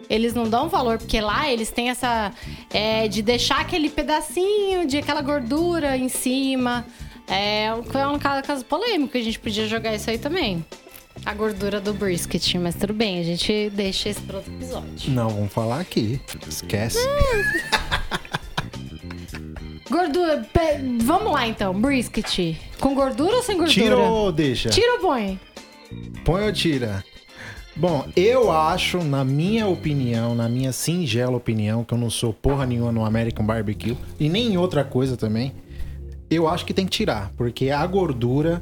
Eles 0.10 0.34
não 0.34 0.50
dão 0.50 0.68
valor, 0.70 0.98
porque 0.98 1.22
lá 1.22 1.50
eles 1.52 1.70
têm 1.72 1.90
essa. 1.90 2.32
é, 2.72 3.08
de 3.08 3.22
deixar 3.22 3.60
aquele 3.62 3.90
pedacinho 3.90 4.86
de 4.88 4.98
aquela 4.98 5.22
gordura 5.22 5.96
em 5.96 6.10
cima. 6.10 6.86
É 7.28 7.72
um, 7.74 8.00
é 8.00 8.08
um 8.08 8.18
caso 8.20 8.66
polêmico, 8.66 9.16
a 9.18 9.22
gente 9.22 9.40
podia 9.40 9.68
jogar 9.68 9.94
isso 9.96 10.10
aí 10.10 10.18
também. 10.18 10.66
A 11.26 11.34
gordura 11.34 11.80
do 11.80 11.94
brisket, 11.94 12.56
mas 12.56 12.76
tudo 12.76 12.94
bem, 12.94 13.20
a 13.20 13.24
gente 13.24 13.70
deixa 13.72 14.10
isso 14.10 14.22
para 14.22 14.38
outro 14.38 14.54
episódio. 14.54 15.12
Não, 15.12 15.30
vamos 15.30 15.54
falar 15.54 15.80
aqui. 15.80 16.20
Esquece. 16.48 16.98
Gordura, 19.90 20.48
vamos 21.02 21.34
lá 21.34 21.48
então, 21.48 21.74
brisket. 21.80 22.56
Com 22.80 22.94
gordura 22.94 23.38
ou 23.38 23.44
sem 23.44 23.58
gordura? 23.58 23.82
Tira 23.82 23.98
ou 23.98 24.32
deixa? 24.32 24.70
Tira 24.70 24.94
ou 24.94 25.00
põe? 25.00 25.40
Põe 26.24 26.44
ou 26.44 26.54
tira? 26.54 27.04
Bom, 27.76 28.06
eu 28.16 28.52
acho, 28.52 29.04
na 29.04 29.24
minha 29.24 29.68
opinião, 29.68 30.36
na 30.36 30.48
minha 30.48 30.72
singela 30.72 31.36
opinião, 31.38 31.84
que 31.84 31.94
eu 31.94 31.98
não 31.98 32.10
sou 32.10 32.32
porra 32.34 32.66
nenhuma 32.66 32.92
no 32.92 33.04
American 33.04 33.46
Barbecue 33.46 33.98
e 34.20 34.30
nem 34.30 34.54
em 34.54 34.58
outra 34.58 34.84
coisa 34.84 35.18
também, 35.18 35.54
eu 36.30 36.48
acho 36.48 36.66
que 36.66 36.74
tem 36.74 36.86
que 36.86 36.92
tirar, 36.92 37.32
porque 37.36 37.70
a 37.72 37.86
gordura 37.88 38.62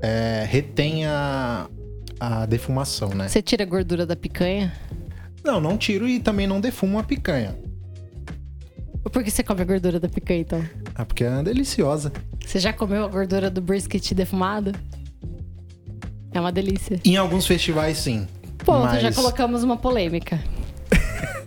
é, 0.00 0.44
retém 0.48 1.06
a, 1.06 1.68
a 2.26 2.46
defumação, 2.46 3.10
né? 3.10 3.28
Você 3.28 3.40
tira 3.42 3.62
a 3.62 3.66
gordura 3.66 4.04
da 4.06 4.16
picanha? 4.16 4.72
Não, 5.44 5.60
não 5.60 5.76
tiro 5.76 6.08
e 6.08 6.20
também 6.20 6.46
não 6.46 6.60
defumo 6.60 6.98
a 6.98 7.02
picanha. 7.02 7.56
Por 9.12 9.22
que 9.22 9.30
você 9.30 9.42
come 9.42 9.60
a 9.60 9.64
gordura 9.64 10.00
da 10.00 10.08
picanha 10.08 10.40
então? 10.40 10.64
Ah, 10.94 11.04
porque 11.04 11.24
é 11.24 11.42
deliciosa. 11.42 12.12
Você 12.44 12.58
já 12.58 12.72
comeu 12.72 13.04
a 13.04 13.08
gordura 13.08 13.50
do 13.50 13.60
brisket 13.60 14.12
defumado? 14.14 14.72
É 16.32 16.40
uma 16.40 16.50
delícia. 16.50 16.98
Em 17.04 17.16
alguns 17.16 17.46
festivais, 17.46 17.98
sim. 17.98 18.26
Ponto, 18.64 18.86
Mas- 18.86 19.02
já 19.02 19.12
colocamos 19.12 19.62
uma 19.62 19.76
polêmica. 19.76 20.40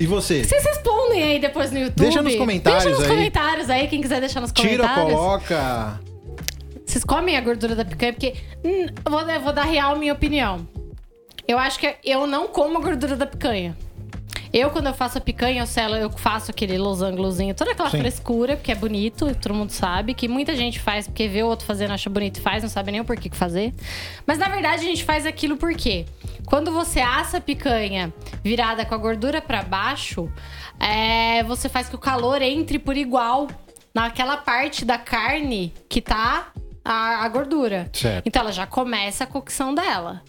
E 0.00 0.06
você? 0.06 0.42
Vocês 0.42 0.64
respondem 0.64 1.22
aí 1.22 1.38
depois 1.38 1.70
no 1.70 1.78
YouTube. 1.78 2.00
Deixa 2.00 2.22
nos 2.22 2.34
comentários 2.36 2.84
Deixa 2.84 2.98
nos 2.98 3.06
aí. 3.06 3.14
comentários 3.16 3.68
aí, 3.68 3.86
quem 3.88 4.00
quiser 4.00 4.18
deixar 4.20 4.40
nos 4.40 4.50
Tira 4.52 4.78
comentários. 4.88 5.12
coloca? 5.14 6.00
Vocês 6.90 7.04
comem 7.04 7.36
a 7.36 7.40
gordura 7.40 7.76
da 7.76 7.84
picanha? 7.84 8.12
Porque. 8.12 8.34
hum, 8.64 8.86
vou, 9.08 9.24
vou 9.40 9.52
dar 9.52 9.62
real 9.62 9.94
minha 9.94 10.12
opinião. 10.12 10.66
Eu 11.46 11.56
acho 11.56 11.78
que 11.78 11.94
eu 12.04 12.26
não 12.26 12.48
como 12.48 12.78
a 12.78 12.80
gordura 12.80 13.16
da 13.16 13.26
picanha. 13.26 13.76
Eu, 14.52 14.70
quando 14.70 14.88
eu 14.88 14.94
faço 14.94 15.16
a 15.16 15.20
picanha, 15.20 15.62
eu 15.62 15.66
selo, 15.68 15.94
eu 15.94 16.10
faço 16.10 16.50
aquele 16.50 16.76
losangozinho, 16.76 17.54
toda 17.54 17.70
aquela 17.70 17.90
Sim. 17.90 18.00
frescura, 18.00 18.56
porque 18.56 18.72
é 18.72 18.74
bonito, 18.74 19.32
todo 19.36 19.54
mundo 19.54 19.70
sabe, 19.70 20.14
que 20.14 20.26
muita 20.26 20.56
gente 20.56 20.80
faz 20.80 21.06
porque 21.06 21.28
vê 21.28 21.44
o 21.44 21.46
outro 21.46 21.64
fazendo, 21.64 21.92
acha 21.92 22.10
bonito 22.10 22.38
e 22.38 22.40
faz, 22.40 22.64
não 22.64 22.68
sabe 22.68 22.90
nem 22.90 23.00
o 23.00 23.04
porquê 23.04 23.28
que 23.28 23.36
fazer. 23.36 23.72
Mas 24.26 24.38
na 24.38 24.48
verdade 24.48 24.82
a 24.82 24.88
gente 24.88 25.04
faz 25.04 25.24
aquilo 25.24 25.56
porque 25.56 26.06
quando 26.44 26.72
você 26.72 26.98
assa 26.98 27.36
a 27.36 27.40
picanha 27.40 28.12
virada 28.42 28.84
com 28.84 28.96
a 28.96 28.98
gordura 28.98 29.40
pra 29.40 29.62
baixo, 29.62 30.28
é, 30.80 31.44
você 31.44 31.68
faz 31.68 31.88
que 31.88 31.94
o 31.94 31.98
calor 31.98 32.42
entre 32.42 32.80
por 32.80 32.96
igual 32.96 33.46
naquela 33.94 34.36
parte 34.36 34.84
da 34.84 34.98
carne 34.98 35.72
que 35.88 36.00
tá 36.00 36.50
a, 36.84 37.24
a 37.24 37.28
gordura. 37.28 37.88
Certo. 37.92 38.26
Então 38.26 38.42
ela 38.42 38.52
já 38.52 38.66
começa 38.66 39.24
a 39.24 39.26
cocção 39.26 39.74
dela. 39.74 40.22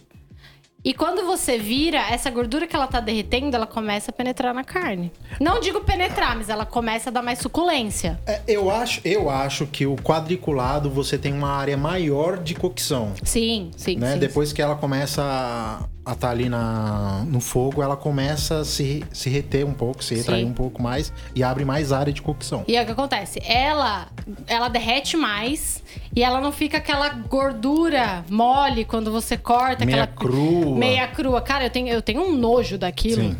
E 0.84 0.92
quando 0.92 1.24
você 1.24 1.58
vira, 1.58 1.98
essa 2.10 2.28
gordura 2.28 2.66
que 2.66 2.74
ela 2.74 2.88
tá 2.88 2.98
derretendo, 2.98 3.54
ela 3.54 3.68
começa 3.68 4.10
a 4.10 4.14
penetrar 4.14 4.52
na 4.52 4.64
carne. 4.64 5.12
Não 5.40 5.60
digo 5.60 5.80
penetrar, 5.82 6.36
mas 6.36 6.48
ela 6.48 6.66
começa 6.66 7.08
a 7.08 7.12
dar 7.12 7.22
mais 7.22 7.38
suculência. 7.38 8.18
É, 8.26 8.40
eu, 8.48 8.68
acho, 8.68 9.00
eu 9.04 9.30
acho 9.30 9.64
que 9.68 9.86
o 9.86 9.94
quadriculado 9.94 10.90
você 10.90 11.16
tem 11.16 11.32
uma 11.32 11.50
área 11.50 11.76
maior 11.76 12.36
de 12.36 12.54
cocção. 12.54 13.12
Sim, 13.22 13.70
sim, 13.76 13.96
né? 13.96 14.14
sim. 14.14 14.18
Depois 14.18 14.52
que 14.52 14.60
ela 14.60 14.74
começa 14.74 15.88
a 16.04 16.14
tá 16.14 16.30
ali 16.30 16.48
na, 16.48 17.24
no 17.28 17.40
fogo, 17.40 17.82
ela 17.82 17.96
começa 17.96 18.60
a 18.60 18.64
se, 18.64 19.04
se 19.12 19.30
reter 19.30 19.64
um 19.64 19.72
pouco, 19.72 20.02
se 20.02 20.14
retrair 20.14 20.44
Sim. 20.44 20.50
um 20.50 20.52
pouco 20.52 20.82
mais 20.82 21.12
e 21.34 21.42
abre 21.44 21.64
mais 21.64 21.92
área 21.92 22.12
de 22.12 22.20
cocção. 22.20 22.64
E 22.66 22.76
é 22.76 22.82
o 22.82 22.86
que 22.86 22.92
acontece? 22.92 23.40
Ela, 23.44 24.08
ela 24.46 24.68
derrete 24.68 25.16
mais 25.16 25.82
e 26.14 26.22
ela 26.22 26.40
não 26.40 26.50
fica 26.50 26.78
aquela 26.78 27.08
gordura 27.08 28.24
mole 28.28 28.84
quando 28.84 29.12
você 29.12 29.36
corta. 29.36 29.84
Meia 29.84 30.04
aquela 30.04 30.16
crua. 30.18 30.76
Meia 30.76 31.08
crua. 31.08 31.40
Cara, 31.40 31.66
eu 31.66 31.70
tenho, 31.70 31.88
eu 31.88 32.02
tenho 32.02 32.22
um 32.22 32.32
nojo 32.32 32.76
daquilo. 32.76 33.22
Sim. 33.22 33.36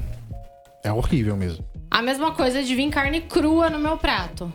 É 0.85 0.93
horrível 0.93 1.37
mesmo. 1.37 1.65
A 1.91 2.01
mesma 2.01 2.33
coisa 2.33 2.63
de 2.63 2.75
vir 2.75 2.89
carne 2.91 3.21
crua 3.23 3.69
no 3.69 3.79
meu 3.79 3.99
prato. 3.99 4.53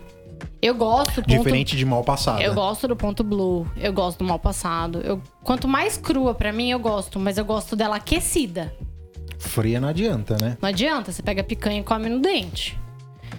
Eu 0.68 0.76
gosto 0.76 1.16
ponto, 1.16 1.28
Diferente 1.30 1.78
de 1.78 1.86
mal 1.86 2.04
passado. 2.04 2.42
Eu 2.42 2.54
gosto 2.54 2.88
do 2.88 2.96
ponto 2.96 3.24
blue, 3.24 3.66
eu 3.78 3.94
gosto 3.94 4.20
do 4.20 4.26
mal 4.26 4.38
passado. 4.38 5.00
Eu, 5.02 5.22
quanto 5.44 5.68
mais 5.68 5.96
crua 5.98 6.34
pra 6.34 6.52
mim, 6.52 6.70
eu 6.70 6.80
gosto, 6.80 7.20
mas 7.20 7.38
eu 7.38 7.46
gosto 7.46 7.76
dela 7.76 7.96
aquecida. 7.96 8.74
Fria 9.40 9.80
não 9.80 9.88
adianta, 9.88 10.36
né? 10.42 10.58
Não 10.62 10.68
adianta, 10.68 11.12
você 11.12 11.22
pega 11.24 11.42
a 11.42 11.44
picanha 11.44 11.80
e 11.80 11.84
come 11.84 12.10
no 12.10 12.20
dente. 12.20 12.78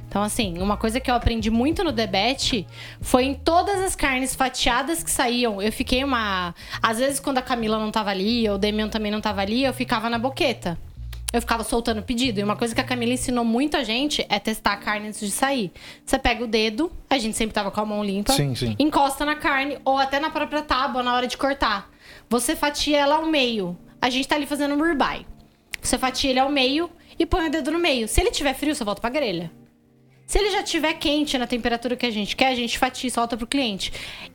Então, 0.09 0.23
assim, 0.23 0.59
uma 0.59 0.79
coisa 0.79 0.99
que 0.99 1.11
eu 1.11 1.15
aprendi 1.15 1.51
muito 1.51 1.85
no 1.85 1.93
debete 1.93 2.67
foi 2.99 3.25
em 3.25 3.35
todas 3.35 3.79
as 3.83 3.95
carnes 3.95 4.35
fatiadas 4.35 5.03
que 5.03 5.11
saíam. 5.11 5.61
Eu 5.61 5.71
fiquei 5.71 6.03
uma. 6.03 6.55
Às 6.83 6.99
vezes, 6.99 7.21
quando 7.21 7.37
a 7.37 7.43
Camila 7.43 7.79
não 7.79 7.91
tava 7.91 8.09
ali, 8.09 8.49
ou 8.49 8.55
o 8.55 8.59
Demian 8.59 8.89
também 8.89 9.13
não 9.13 9.21
tava 9.21 9.43
ali, 9.43 9.65
eu 9.65 9.75
ficava 9.75 10.09
na 10.09 10.19
boqueta. 10.19 10.79
Eu 11.33 11.41
ficava 11.41 11.63
soltando 11.63 12.03
pedido. 12.03 12.41
E 12.41 12.43
uma 12.43 12.57
coisa 12.57 12.75
que 12.75 12.81
a 12.81 12.85
Camila 12.85 13.13
ensinou 13.13 13.45
muito 13.45 13.77
a 13.77 13.85
gente 13.85 14.25
é 14.29 14.39
testar 14.39 14.73
a 14.73 14.77
carne 14.77 15.09
antes 15.09 15.21
de 15.21 15.31
sair. 15.31 15.71
Você 16.05 16.19
pega 16.19 16.43
o 16.43 16.47
dedo, 16.47 16.91
a 17.09 17.19
gente 17.19 17.37
sempre 17.37 17.53
tava 17.55 17.71
com 17.71 17.81
a 17.81 17.85
mão 17.85 18.03
limpa, 18.03 18.33
Sim, 18.33 18.55
sim. 18.55 18.75
encosta 18.79 19.25
na 19.27 19.35
carne, 19.37 19.79
ou 19.85 19.99
até 19.99 20.19
na 20.19 20.31
própria 20.31 20.63
tábua 20.63 21.03
na 21.03 21.15
hora 21.15 21.27
de 21.27 21.37
cortar. 21.37 21.91
Você 22.31 22.57
fatia 22.57 22.97
ela 22.99 23.17
ao 23.17 23.27
meio. 23.27 23.77
A 24.01 24.09
gente 24.09 24.27
tá 24.27 24.37
ali 24.37 24.47
fazendo 24.47 24.75
um 24.75 24.83
ribeye. 24.83 25.27
Você 25.81 25.99
fatia 25.99 26.31
ele 26.31 26.41
ao 26.41 26.49
meio 26.51 26.91
e 27.19 27.27
põe 27.27 27.49
o 27.49 27.51
dedo 27.51 27.71
no 27.71 27.79
meio. 27.79 28.09
Se 28.09 28.21
ele 28.21 28.31
tiver 28.31 28.55
frio, 28.55 28.75
você 28.75 28.85
volta 28.85 29.01
pra 29.01 29.11
grelha. 29.11 29.51
Se 30.27 30.39
ele 30.39 30.51
já 30.51 30.63
tiver 30.63 30.93
quente 30.95 31.37
na 31.39 31.47
temperatura 31.47 31.97
que 31.97 32.05
a 32.05 32.11
gente 32.11 32.37
quer, 32.37 32.49
a 32.49 32.55
gente 32.55 32.79
fatia 32.79 33.09
e 33.09 33.11
solta 33.11 33.37
pro 33.37 33.47
cliente. 33.47 33.93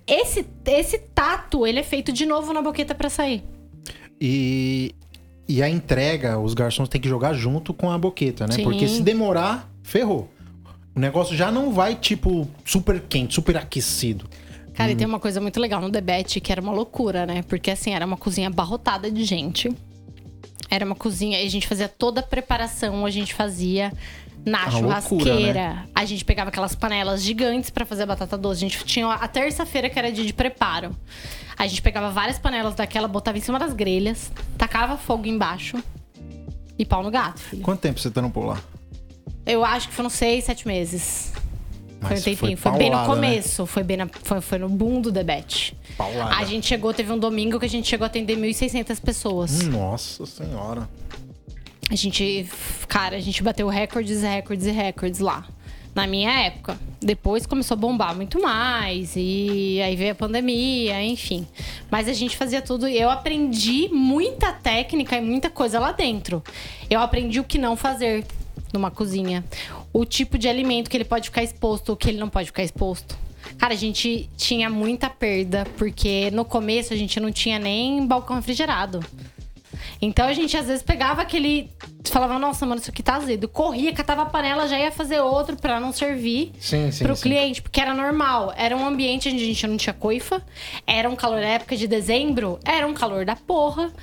Esse, 0.07 0.45
esse 0.65 0.97
tato, 1.13 1.65
ele 1.67 1.79
é 1.79 1.83
feito 1.83 2.11
de 2.11 2.25
novo 2.25 2.51
na 2.51 2.61
boqueta 2.61 2.95
pra 2.95 3.09
sair. 3.09 3.43
E, 4.19 4.95
e 5.47 5.61
a 5.61 5.69
entrega, 5.69 6.39
os 6.39 6.53
garçons 6.53 6.87
têm 6.89 6.99
que 7.01 7.07
jogar 7.09 7.33
junto 7.33 7.73
com 7.73 7.91
a 7.91 7.97
boqueta, 7.97 8.47
né? 8.47 8.53
Sim. 8.53 8.63
Porque 8.63 8.87
se 8.87 9.01
demorar, 9.01 9.69
ferrou. 9.81 10.29
O 10.95 10.99
negócio 10.99 11.35
já 11.35 11.51
não 11.51 11.71
vai, 11.71 11.95
tipo, 11.95 12.47
super 12.63 12.99
quente, 13.01 13.33
super 13.33 13.57
aquecido. 13.57 14.25
Cara, 14.73 14.89
Hum. 14.89 14.93
e 14.93 14.95
tem 14.95 15.07
uma 15.07 15.19
coisa 15.19 15.41
muito 15.41 15.59
legal 15.59 15.81
no 15.81 15.89
debate 15.89 16.39
que 16.39 16.51
era 16.51 16.61
uma 16.61 16.71
loucura, 16.71 17.25
né? 17.25 17.43
Porque 17.43 17.71
assim, 17.71 17.93
era 17.93 18.05
uma 18.05 18.17
cozinha 18.17 18.47
abarrotada 18.47 19.09
de 19.11 19.23
gente. 19.23 19.69
Era 20.69 20.85
uma 20.85 20.95
cozinha, 20.95 21.39
e 21.41 21.45
a 21.45 21.49
gente 21.49 21.67
fazia 21.67 21.87
toda 21.87 22.21
a 22.21 22.23
preparação, 22.23 23.05
a 23.05 23.09
gente 23.11 23.33
fazia 23.33 23.91
na 24.45 24.63
Uma 24.63 24.71
churrasqueira. 24.71 25.25
loucura, 25.33 25.53
né? 25.53 25.85
A 25.95 26.05
gente 26.05 26.25
pegava 26.25 26.49
aquelas 26.49 26.75
panelas 26.75 27.23
gigantes 27.23 27.69
pra 27.69 27.85
fazer 27.85 28.03
a 28.03 28.05
batata 28.05 28.37
doce. 28.37 28.65
A 28.65 28.69
gente 28.69 28.83
tinha 28.85 29.07
a 29.11 29.27
terça-feira 29.27 29.89
que 29.89 29.97
era 29.97 30.11
dia 30.11 30.25
de 30.25 30.33
preparo. 30.33 30.95
A 31.57 31.65
gente 31.67 31.81
pegava 31.81 32.09
várias 32.09 32.37
panelas 32.39 32.75
daquela, 32.75 33.07
botava 33.07 33.37
em 33.37 33.41
cima 33.41 33.57
das 33.59 33.73
grelhas, 33.73 34.31
tacava 34.57 34.97
fogo 34.97 35.27
embaixo 35.27 35.77
e 36.77 36.85
pau 36.85 37.03
no 37.03 37.11
gato, 37.11 37.39
filho. 37.39 37.61
Quanto 37.61 37.79
tempo 37.79 37.99
você 37.99 38.09
tá 38.11 38.21
no 38.21 38.29
polar? 38.29 38.61
Eu 39.45 39.63
acho 39.63 39.87
que 39.89 39.93
foram 39.93 40.09
seis, 40.09 40.43
sete 40.45 40.67
meses. 40.67 41.31
foi 42.01 42.07
um 42.07 42.09
Mas 42.15 42.23
tempinho. 42.23 42.57
foi 42.57 42.71
Foi, 42.71 42.79
bem 42.79 42.89
no 42.89 42.97
né? 42.97 43.05
começo. 43.05 43.65
Foi, 43.65 43.83
bem 43.83 43.97
na- 43.97 44.07
foi, 44.23 44.41
foi 44.41 44.57
no 44.57 44.67
boom 44.67 44.99
do 44.99 45.11
debate. 45.11 45.77
Paulada. 45.97 46.35
A 46.35 46.43
gente 46.43 46.65
chegou, 46.67 46.93
teve 46.93 47.11
um 47.13 47.17
domingo 47.19 47.59
que 47.59 47.65
a 47.65 47.69
gente 47.69 47.87
chegou 47.87 48.03
a 48.03 48.07
atender 48.07 48.35
1.600 48.37 48.99
pessoas. 48.99 49.61
Nossa 49.63 50.25
senhora. 50.25 50.89
A 51.89 51.95
gente, 51.95 52.47
cara, 52.87 53.15
a 53.15 53.19
gente 53.19 53.43
bateu 53.43 53.67
recordes, 53.67 54.21
recordes 54.21 54.65
e 54.65 54.71
recordes 54.71 55.19
lá. 55.19 55.45
Na 55.93 56.07
minha 56.07 56.31
época. 56.45 56.79
Depois 56.99 57.45
começou 57.45 57.75
a 57.75 57.77
bombar 57.77 58.15
muito 58.15 58.41
mais. 58.41 59.13
E 59.15 59.79
aí 59.81 59.95
veio 59.95 60.13
a 60.13 60.15
pandemia, 60.15 61.03
enfim. 61.03 61.45
Mas 61.91 62.07
a 62.07 62.13
gente 62.13 62.35
fazia 62.35 62.61
tudo. 62.61 62.87
Eu 62.87 63.09
aprendi 63.09 63.89
muita 63.89 64.51
técnica 64.51 65.17
e 65.17 65.21
muita 65.21 65.49
coisa 65.49 65.79
lá 65.79 65.91
dentro. 65.91 66.41
Eu 66.89 66.99
aprendi 66.99 67.39
o 67.39 67.43
que 67.43 67.59
não 67.59 67.75
fazer 67.75 68.25
numa 68.73 68.89
cozinha. 68.89 69.43
O 69.91 70.03
tipo 70.03 70.37
de 70.37 70.47
alimento 70.47 70.89
que 70.89 70.97
ele 70.97 71.05
pode 71.05 71.29
ficar 71.29 71.43
exposto, 71.43 71.93
o 71.93 71.95
que 71.95 72.09
ele 72.09 72.17
não 72.17 72.29
pode 72.29 72.47
ficar 72.47 72.63
exposto. 72.63 73.15
Cara, 73.57 73.73
a 73.73 73.77
gente 73.77 74.29
tinha 74.35 74.69
muita 74.69 75.09
perda, 75.09 75.67
porque 75.77 76.31
no 76.31 76.43
começo 76.43 76.93
a 76.93 76.97
gente 76.97 77.19
não 77.19 77.31
tinha 77.31 77.59
nem 77.59 78.05
balcão 78.05 78.35
refrigerado. 78.35 78.99
Então 80.05 80.27
a 80.27 80.33
gente 80.33 80.57
às 80.57 80.67
vezes 80.67 80.83
pegava 80.83 81.21
aquele. 81.21 81.69
Falava, 82.05 82.37
nossa, 82.37 82.65
mano, 82.65 82.81
isso 82.81 82.91
aqui 82.91 83.01
tá 83.01 83.15
azedo. 83.15 83.47
Corria, 83.47 83.93
catava 83.93 84.23
a 84.23 84.25
panela, 84.25 84.67
já 84.67 84.77
ia 84.77 84.91
fazer 84.91 85.21
outro 85.21 85.55
pra 85.55 85.79
não 85.79 85.93
servir 85.93 86.51
Sim, 86.59 86.91
sim, 86.91 87.05
pro 87.05 87.15
sim. 87.15 87.21
cliente, 87.21 87.61
porque 87.61 87.79
era 87.79 87.93
normal. 87.93 88.53
Era 88.57 88.75
um 88.75 88.85
ambiente 88.85 89.29
onde 89.29 89.41
a 89.41 89.45
gente 89.45 89.65
não 89.65 89.77
tinha 89.77 89.93
coifa. 89.93 90.43
Era 90.85 91.09
um 91.09 91.15
calor 91.15 91.39
na 91.39 91.47
época 91.47 91.77
de 91.77 91.87
dezembro, 91.87 92.59
era 92.65 92.85
um 92.85 92.93
calor 92.93 93.23
da 93.23 93.35
porra. 93.37 93.93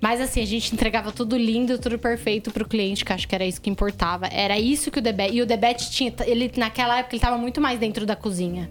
Mas 0.00 0.20
assim, 0.20 0.40
a 0.40 0.46
gente 0.46 0.72
entregava 0.72 1.10
tudo 1.10 1.36
lindo, 1.36 1.78
tudo 1.78 1.98
perfeito 1.98 2.52
pro 2.52 2.68
cliente, 2.68 3.04
que 3.04 3.12
acho 3.12 3.26
que 3.26 3.34
era 3.34 3.44
isso 3.44 3.60
que 3.60 3.68
importava. 3.68 4.26
Era 4.28 4.56
isso 4.56 4.88
que 4.90 5.00
o 5.00 5.02
Debete. 5.02 5.34
E 5.34 5.42
o 5.42 5.46
Debete 5.46 5.90
tinha. 5.90 6.14
Ele, 6.26 6.52
naquela 6.56 6.98
época, 6.98 7.16
ele 7.16 7.20
tava 7.22 7.38
muito 7.38 7.60
mais 7.60 7.80
dentro 7.80 8.06
da 8.06 8.14
cozinha. 8.14 8.70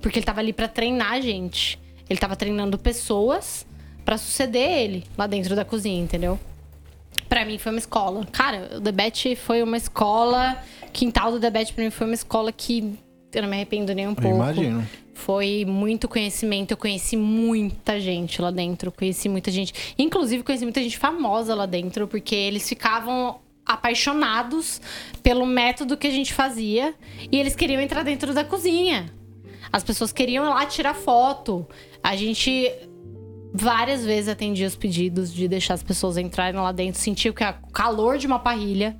Porque 0.00 0.18
ele 0.18 0.24
tava 0.26 0.40
ali 0.40 0.54
pra 0.54 0.66
treinar 0.66 1.12
a 1.12 1.20
gente. 1.20 1.78
Ele 2.08 2.18
tava 2.18 2.34
treinando 2.36 2.78
pessoas 2.78 3.66
pra 4.10 4.18
suceder 4.18 4.68
ele 4.68 5.04
lá 5.16 5.28
dentro 5.28 5.54
da 5.54 5.64
cozinha, 5.64 6.02
entendeu? 6.02 6.36
Pra 7.28 7.44
mim 7.44 7.58
foi 7.58 7.70
uma 7.70 7.78
escola. 7.78 8.26
Cara, 8.32 8.68
o 8.78 8.80
Debete 8.80 9.36
foi 9.36 9.62
uma 9.62 9.76
escola. 9.76 10.60
Quintal 10.92 11.30
do 11.30 11.38
Debete 11.38 11.72
pra 11.72 11.84
mim 11.84 11.90
foi 11.90 12.08
uma 12.08 12.14
escola 12.14 12.50
que 12.50 12.98
eu 13.32 13.42
não 13.42 13.48
me 13.48 13.54
arrependo 13.54 13.94
nem 13.94 14.08
um 14.08 14.10
Eu 14.10 14.16
pouco. 14.16 14.34
imagino. 14.34 14.84
Foi 15.14 15.64
muito 15.64 16.08
conhecimento. 16.08 16.72
Eu 16.72 16.76
conheci 16.76 17.16
muita 17.16 18.00
gente 18.00 18.42
lá 18.42 18.50
dentro. 18.50 18.90
Conheci 18.90 19.28
muita 19.28 19.48
gente. 19.52 19.94
Inclusive, 19.96 20.42
conheci 20.42 20.64
muita 20.64 20.82
gente 20.82 20.98
famosa 20.98 21.54
lá 21.54 21.66
dentro, 21.66 22.08
porque 22.08 22.34
eles 22.34 22.68
ficavam 22.68 23.38
apaixonados 23.64 24.80
pelo 25.22 25.46
método 25.46 25.96
que 25.96 26.08
a 26.08 26.10
gente 26.10 26.34
fazia 26.34 26.94
e 27.30 27.38
eles 27.38 27.54
queriam 27.54 27.80
entrar 27.80 28.02
dentro 28.02 28.34
da 28.34 28.42
cozinha. 28.42 29.08
As 29.72 29.84
pessoas 29.84 30.10
queriam 30.10 30.44
ir 30.46 30.48
lá 30.48 30.66
tirar 30.66 30.94
foto. 30.94 31.64
A 32.02 32.16
gente 32.16 32.72
várias 33.52 34.04
vezes 34.04 34.28
atendia 34.28 34.66
os 34.66 34.76
pedidos 34.76 35.32
de 35.32 35.48
deixar 35.48 35.74
as 35.74 35.82
pessoas 35.82 36.16
entrarem 36.16 36.60
lá 36.60 36.72
dentro, 36.72 37.00
sentir 37.00 37.28
o 37.30 37.34
que 37.34 37.42
é 37.42 37.50
o 37.50 37.72
calor 37.72 38.18
de 38.18 38.26
uma 38.26 38.38
parrilha. 38.38 38.96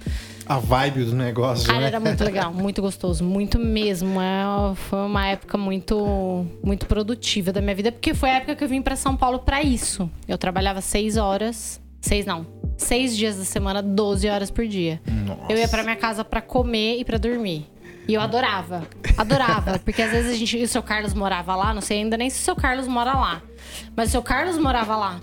A 0.47 0.59
vibe 0.59 1.05
do 1.05 1.15
negócio, 1.15 1.67
Cara, 1.67 1.81
né? 1.81 1.87
era 1.87 2.01
muito 2.01 2.25
legal, 2.25 2.53
muito 2.53 2.83
gostoso, 2.83 3.23
muito 3.23 3.59
mesmo. 3.59 4.21
É, 4.21 4.75
foi 4.75 4.99
uma 5.01 5.27
época 5.29 5.57
muito, 5.57 6.47
muito 6.63 6.87
produtiva 6.87 7.53
da 7.53 7.61
minha 7.61 7.75
vida, 7.75 7.93
porque 7.93 8.15
foi 8.15 8.31
a 8.31 8.35
época 8.37 8.57
que 8.57 8.65
eu 8.65 8.69
vim 8.69 8.83
pra 8.83 8.97
São 8.97 9.17
Paulo 9.17 9.39
pra 9.41 9.63
isso. 9.63 10.11
Eu 10.27 10.37
trabalhava 10.37 10.81
seis 10.81 11.17
horas, 11.17 11.81
seis 12.01 12.27
não, 12.27 12.47
seis 12.77 13.17
dias 13.17 13.37
da 13.37 13.45
semana, 13.45 13.81
12 13.81 14.29
horas 14.29 14.51
por 14.51 14.67
dia. 14.67 15.01
Nossa. 15.07 15.53
Eu 15.53 15.57
ia 15.57 15.69
pra 15.69 15.85
minha 15.85 15.97
casa 15.97 16.25
pra 16.25 16.41
comer 16.41 16.99
e 16.99 17.05
pra 17.05 17.17
dormir. 17.19 17.67
E 18.09 18.15
eu 18.15 18.21
adorava, 18.21 18.89
adorava, 19.17 19.79
porque 19.79 20.03
às 20.03 20.11
vezes 20.11 20.33
a 20.33 20.37
gente, 20.37 20.59
e 20.59 20.65
o 20.65 20.69
seu 20.69 20.83
Carlos 20.83 21.15
morava 21.15 21.55
lá, 21.55 21.73
não 21.73 21.81
sei 21.81 21.99
ainda 21.99 22.17
nem 22.17 22.29
se 22.29 22.41
o 22.41 22.43
seu 22.45 22.57
Carlos 22.57 22.89
mora 22.89 23.13
lá, 23.13 23.43
mas 23.95 24.09
o 24.09 24.13
seu 24.13 24.23
Carlos 24.23 24.59
morava 24.59 24.97
lá. 24.97 25.21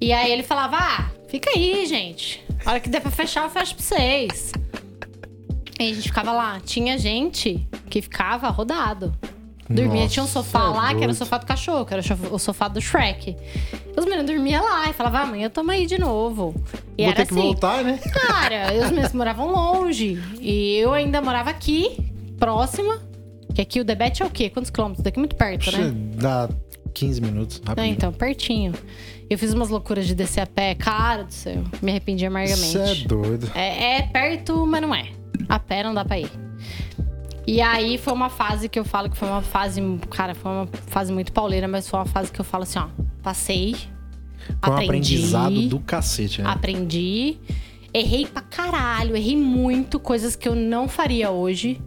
E 0.00 0.12
aí 0.12 0.32
ele 0.32 0.42
falava: 0.42 0.78
Ah, 0.80 1.10
fica 1.28 1.50
aí, 1.50 1.86
gente. 1.86 2.44
A 2.64 2.70
hora 2.70 2.80
que 2.80 2.88
der 2.88 3.00
pra 3.00 3.10
fechar, 3.10 3.44
eu 3.44 3.50
fecho 3.50 3.74
pra 3.76 3.84
vocês. 3.84 4.52
E 5.78 5.90
a 5.90 5.94
gente 5.94 6.08
ficava 6.08 6.32
lá. 6.32 6.60
Tinha 6.64 6.98
gente 6.98 7.68
que 7.88 8.02
ficava 8.02 8.48
rodado. 8.48 9.14
Dormia, 9.70 10.02
Nossa, 10.02 10.12
tinha 10.12 10.24
um 10.24 10.28
sofá 10.28 10.58
é 10.58 10.62
lá, 10.62 10.88
que 10.88 10.94
era 10.94 10.96
o 10.96 10.98
doido. 11.00 11.14
sofá 11.14 11.38
do 11.38 11.46
cachorro, 11.46 11.86
que 11.86 11.94
era 11.94 12.02
o 12.30 12.38
sofá 12.38 12.68
do 12.68 12.80
Shrek. 12.80 13.36
Os 13.96 14.04
meninos 14.04 14.26
dormiam 14.26 14.64
lá 14.64 14.88
e 14.88 14.92
falavam, 14.92 15.20
"Ah, 15.20 15.24
amanhã 15.24 15.50
tamo 15.50 15.70
aí 15.70 15.86
de 15.86 15.98
novo. 15.98 16.54
E 16.96 17.02
Vou 17.02 17.12
era 17.12 17.16
ter 17.16 17.26
que 17.26 17.34
assim. 17.34 17.42
voltar, 17.42 17.84
né? 17.84 17.98
Cara, 18.12 18.84
os 18.84 18.90
meus 18.90 19.12
moravam 19.12 19.50
longe. 19.52 20.18
E 20.40 20.76
eu 20.76 20.92
ainda 20.92 21.20
morava 21.20 21.50
aqui, 21.50 21.96
próxima. 22.38 23.00
Que 23.54 23.60
aqui 23.60 23.80
o 23.80 23.84
Debete 23.84 24.22
é 24.22 24.26
o 24.26 24.30
quê? 24.30 24.48
Quantos 24.48 24.70
quilômetros? 24.70 25.04
Daqui 25.04 25.18
muito 25.18 25.36
perto, 25.36 25.70
né? 25.76 25.92
Dá 26.14 26.48
15 26.94 27.20
minutos, 27.20 27.60
Ah, 27.66 27.70
rapidinho. 27.70 27.92
então, 27.92 28.12
pertinho. 28.12 28.72
Eu 29.28 29.38
fiz 29.38 29.52
umas 29.52 29.68
loucuras 29.68 30.06
de 30.06 30.14
descer 30.14 30.40
a 30.40 30.46
pé. 30.46 30.74
Cara 30.74 31.24
do 31.24 31.32
céu, 31.32 31.62
me 31.82 31.90
arrependi 31.90 32.24
amargamente. 32.24 32.72
Você 32.72 32.78
é 32.78 32.94
doido. 33.06 33.50
É, 33.54 33.96
é 33.98 34.02
perto, 34.02 34.64
mas 34.66 34.80
não 34.82 34.94
é. 34.94 35.08
A 35.48 35.58
pé 35.58 35.82
não 35.82 35.92
dá 35.94 36.04
pra 36.04 36.18
ir. 36.18 36.30
E 37.52 37.60
aí 37.60 37.98
foi 37.98 38.14
uma 38.14 38.30
fase 38.30 38.66
que 38.66 38.78
eu 38.78 38.84
falo 38.84 39.10
que 39.10 39.16
foi 39.16 39.28
uma 39.28 39.42
fase, 39.42 39.82
cara, 40.08 40.34
foi 40.34 40.50
uma 40.50 40.66
fase 40.86 41.12
muito 41.12 41.32
pauleira, 41.32 41.68
mas 41.68 41.86
foi 41.86 42.00
uma 42.00 42.06
fase 42.06 42.32
que 42.32 42.40
eu 42.40 42.44
falo 42.46 42.62
assim, 42.62 42.78
ó, 42.78 42.86
passei. 43.22 43.74
Foi 43.74 44.70
um 44.70 44.72
Aprendi. 44.72 44.86
aprendizado 44.86 45.68
do 45.68 45.78
cacete, 45.78 46.40
né? 46.40 46.48
Aprendi. 46.48 47.36
Errei 47.92 48.24
pra 48.24 48.40
caralho, 48.40 49.14
errei 49.14 49.36
muito, 49.36 50.00
coisas 50.00 50.34
que 50.34 50.48
eu 50.48 50.54
não 50.54 50.88
faria 50.88 51.30
hoje. 51.30 51.78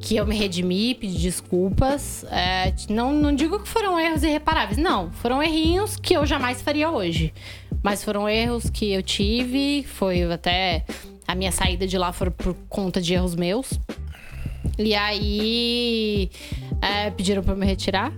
Que 0.00 0.14
eu 0.14 0.24
me 0.24 0.36
redimi, 0.36 0.94
pedi 0.94 1.18
desculpas. 1.18 2.24
É, 2.30 2.72
não, 2.88 3.12
não 3.12 3.34
digo 3.34 3.58
que 3.58 3.68
foram 3.68 3.98
erros 3.98 4.22
irreparáveis, 4.22 4.78
não. 4.78 5.10
Foram 5.10 5.42
errinhos 5.42 5.96
que 5.96 6.16
eu 6.16 6.24
jamais 6.24 6.62
faria 6.62 6.92
hoje. 6.92 7.34
Mas 7.82 8.04
foram 8.04 8.28
erros 8.28 8.70
que 8.70 8.92
eu 8.92 9.02
tive. 9.02 9.82
Foi 9.82 10.22
até. 10.32 10.84
A 11.26 11.34
minha 11.34 11.50
saída 11.50 11.88
de 11.88 11.98
lá 11.98 12.12
foi 12.12 12.30
por 12.30 12.54
conta 12.68 13.00
de 13.00 13.14
erros 13.14 13.34
meus. 13.34 13.72
E 14.76 14.94
aí. 14.94 16.30
é, 16.82 17.10
pediram 17.10 17.42
pra 17.42 17.52
eu 17.54 17.56
me 17.56 17.66
retirar. 17.66 18.12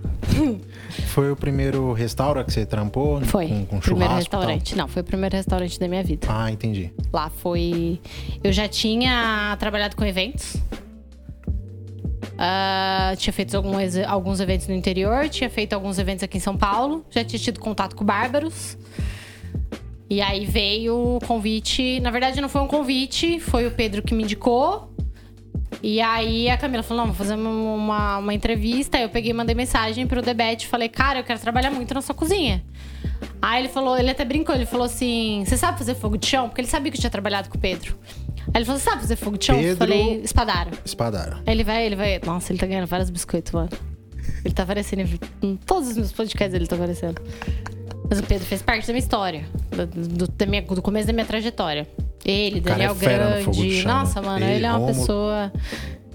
Foi 1.07 1.31
o 1.31 1.35
primeiro 1.35 1.93
restaurante 1.93 2.47
que 2.47 2.53
você 2.53 2.65
trampou? 2.65 3.21
Foi. 3.21 3.47
Com, 3.47 3.65
com 3.65 3.79
primeiro 3.79 4.13
restaurante. 4.15 4.75
Não, 4.75 4.87
foi 4.87 5.01
o 5.01 5.05
primeiro 5.05 5.35
restaurante 5.35 5.79
da 5.79 5.87
minha 5.87 6.03
vida. 6.03 6.27
Ah, 6.29 6.51
entendi. 6.51 6.91
Lá 7.11 7.29
foi. 7.29 7.99
Eu 8.43 8.51
já 8.51 8.67
tinha 8.67 9.55
trabalhado 9.59 9.95
com 9.95 10.05
eventos. 10.05 10.57
Ah, 12.37 13.13
tinha 13.17 13.33
feito 13.33 13.55
alguns, 13.55 13.97
alguns 14.07 14.39
eventos 14.39 14.67
no 14.67 14.73
interior, 14.73 15.29
tinha 15.29 15.49
feito 15.49 15.73
alguns 15.73 15.99
eventos 15.99 16.23
aqui 16.23 16.37
em 16.37 16.41
São 16.41 16.57
Paulo, 16.57 17.05
já 17.09 17.23
tinha 17.23 17.39
tido 17.39 17.59
contato 17.59 17.95
com 17.95 18.03
bárbaros. 18.03 18.77
E 20.09 20.19
aí 20.21 20.45
veio 20.45 21.17
o 21.17 21.19
convite. 21.25 21.99
Na 22.01 22.11
verdade, 22.11 22.41
não 22.41 22.49
foi 22.49 22.61
um 22.61 22.67
convite, 22.67 23.39
foi 23.39 23.65
o 23.65 23.71
Pedro 23.71 24.01
que 24.01 24.13
me 24.13 24.23
indicou. 24.23 24.90
E 25.83 26.01
aí 26.01 26.49
a 26.49 26.57
Camila 26.57 26.83
falou: 26.83 27.05
não, 27.05 27.13
vamos 27.13 27.17
fazer 27.17 27.35
uma, 27.41 28.17
uma 28.17 28.33
entrevista. 28.33 28.97
Aí 28.97 29.03
eu 29.03 29.09
peguei 29.09 29.31
e 29.31 29.33
mandei 29.33 29.55
mensagem 29.55 30.05
pro 30.07 30.21
Debete. 30.21 30.67
Falei, 30.67 30.89
cara, 30.89 31.19
eu 31.19 31.23
quero 31.23 31.39
trabalhar 31.39 31.71
muito 31.71 31.93
na 31.93 32.01
sua 32.01 32.13
cozinha. 32.15 32.63
Aí 33.41 33.61
ele 33.61 33.69
falou, 33.69 33.97
ele 33.97 34.09
até 34.09 34.23
brincou, 34.25 34.53
ele 34.55 34.65
falou 34.65 34.85
assim: 34.85 35.43
Você 35.45 35.57
sabe 35.57 35.77
fazer 35.77 35.95
fogo 35.95 36.17
de 36.17 36.27
chão? 36.27 36.47
Porque 36.49 36.61
ele 36.61 36.67
sabia 36.67 36.91
que 36.91 36.97
eu 36.97 37.01
tinha 37.01 37.09
trabalhado 37.09 37.49
com 37.49 37.57
o 37.57 37.59
Pedro. 37.61 37.97
Aí 38.47 38.57
ele 38.57 38.65
falou: 38.65 38.79
Você 38.79 38.89
sabe 38.89 39.01
fazer 39.01 39.15
fogo 39.15 39.37
de 39.37 39.45
chão? 39.45 39.55
Eu 39.55 39.61
Pedro- 39.61 39.77
falei, 39.77 40.21
espadaro. 40.23 40.71
Espadaram. 40.83 41.37
Aí 41.45 41.53
ele 41.53 41.63
vai, 41.63 41.85
ele 41.85 41.95
vai. 41.95 42.19
Nossa, 42.25 42.51
ele 42.51 42.59
tá 42.59 42.65
ganhando 42.67 42.87
vários 42.87 43.09
biscoitos, 43.09 43.51
mano. 43.51 43.69
Ele 44.43 44.53
tá 44.53 44.63
aparecendo 44.63 45.19
em 45.41 45.55
todos 45.55 45.89
os 45.89 45.97
meus 45.97 46.11
podcasts, 46.11 46.53
ele 46.53 46.67
tá 46.67 46.75
aparecendo. 46.75 47.21
Mas 48.11 48.19
o 48.19 48.23
Pedro 48.23 48.45
fez 48.45 48.61
parte 48.61 48.85
da 48.85 48.91
minha 48.93 48.99
história, 49.01 49.45
do, 49.71 49.85
do- 49.87 50.27
da 50.27 50.45
minha- 50.45 50.61
do 50.61 50.81
começo 50.81 51.07
da 51.07 51.13
minha 51.13 51.25
trajetória. 51.25 51.87
Ele, 52.25 52.59
cara 52.59 52.75
Daniel 52.75 52.97
é 53.01 53.43
Grande. 53.43 53.81
chão. 53.81 53.91
Nossa, 53.99 54.21
mano, 54.21 54.45
Ele, 54.45 54.55
ele 54.55 54.65
é 54.65 54.69
uma 54.69 54.77
Rômulo. 54.79 54.99
pessoa. 54.99 55.51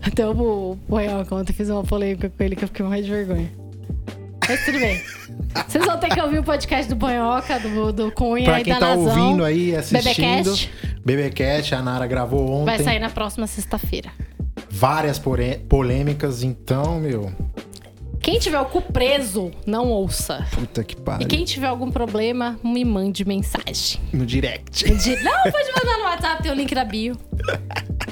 Até 0.03 0.29
o 0.29 0.77
Boioca 0.87 1.35
ontem 1.35 1.55
fiz 1.55 1.71
uma 1.71 1.83
polêmica 1.83 2.29
com 2.31 2.45
ele 2.45 2.55
que 2.55 2.65
eu 2.65 2.69
fiquei 2.69 2.85
morrendo 2.85 3.05
de 3.05 3.11
vergonha. 3.11 3.51
Mas 4.47 4.65
tudo 4.65 4.79
bem. 4.79 5.01
Vocês 5.67 5.85
vão 5.87 5.99
ter 5.99 6.11
que 6.11 6.21
ouvir 6.21 6.39
o 6.39 6.45
podcast 6.45 6.87
do 6.89 6.97
Boioca, 6.97 7.59
do, 7.59 7.93
do 7.93 8.13
Cunha 8.13 8.45
Pra 8.45 8.61
e 8.61 8.65
quem 8.65 8.75
da 8.75 8.79
tá 8.79 8.95
Nazão. 8.95 9.05
ouvindo 9.29 9.43
aí, 9.45 9.75
assistindo. 9.75 10.05
Bebecast. 10.05 10.71
Bebecast, 11.05 11.75
a 11.75 11.83
Nara 11.83 12.07
gravou 12.07 12.49
ontem. 12.53 12.67
Vai 12.67 12.79
sair 12.85 12.99
na 12.99 13.09
próxima 13.11 13.47
sexta-feira. 13.47 14.11
Várias 14.71 15.19
polêmicas, 15.69 16.43
então, 16.43 17.01
meu. 17.01 17.33
Quem 18.27 18.41
tiver 18.41 18.59
o 18.59 18.65
cu 18.65 18.83
preso, 18.83 19.53
não 19.65 19.89
ouça. 19.89 20.45
Puta 20.53 20.83
que 20.83 20.97
E 20.97 21.01
pariu. 21.01 21.29
quem 21.29 21.45
tiver 21.45 21.69
algum 21.69 21.93
problema, 21.93 22.59
me 22.61 22.85
mande 22.85 23.25
mensagem. 23.25 24.01
No 24.13 24.27
direct. 24.27 24.83
De- 24.85 25.23
Não, 25.23 25.43
pode 25.45 25.69
mandar 25.73 25.99
no 25.99 26.05
WhatsApp, 26.07 26.43
tem 26.43 26.51
o 26.51 26.55
link 26.57 26.75
da 26.75 26.85
bio. 26.85 27.17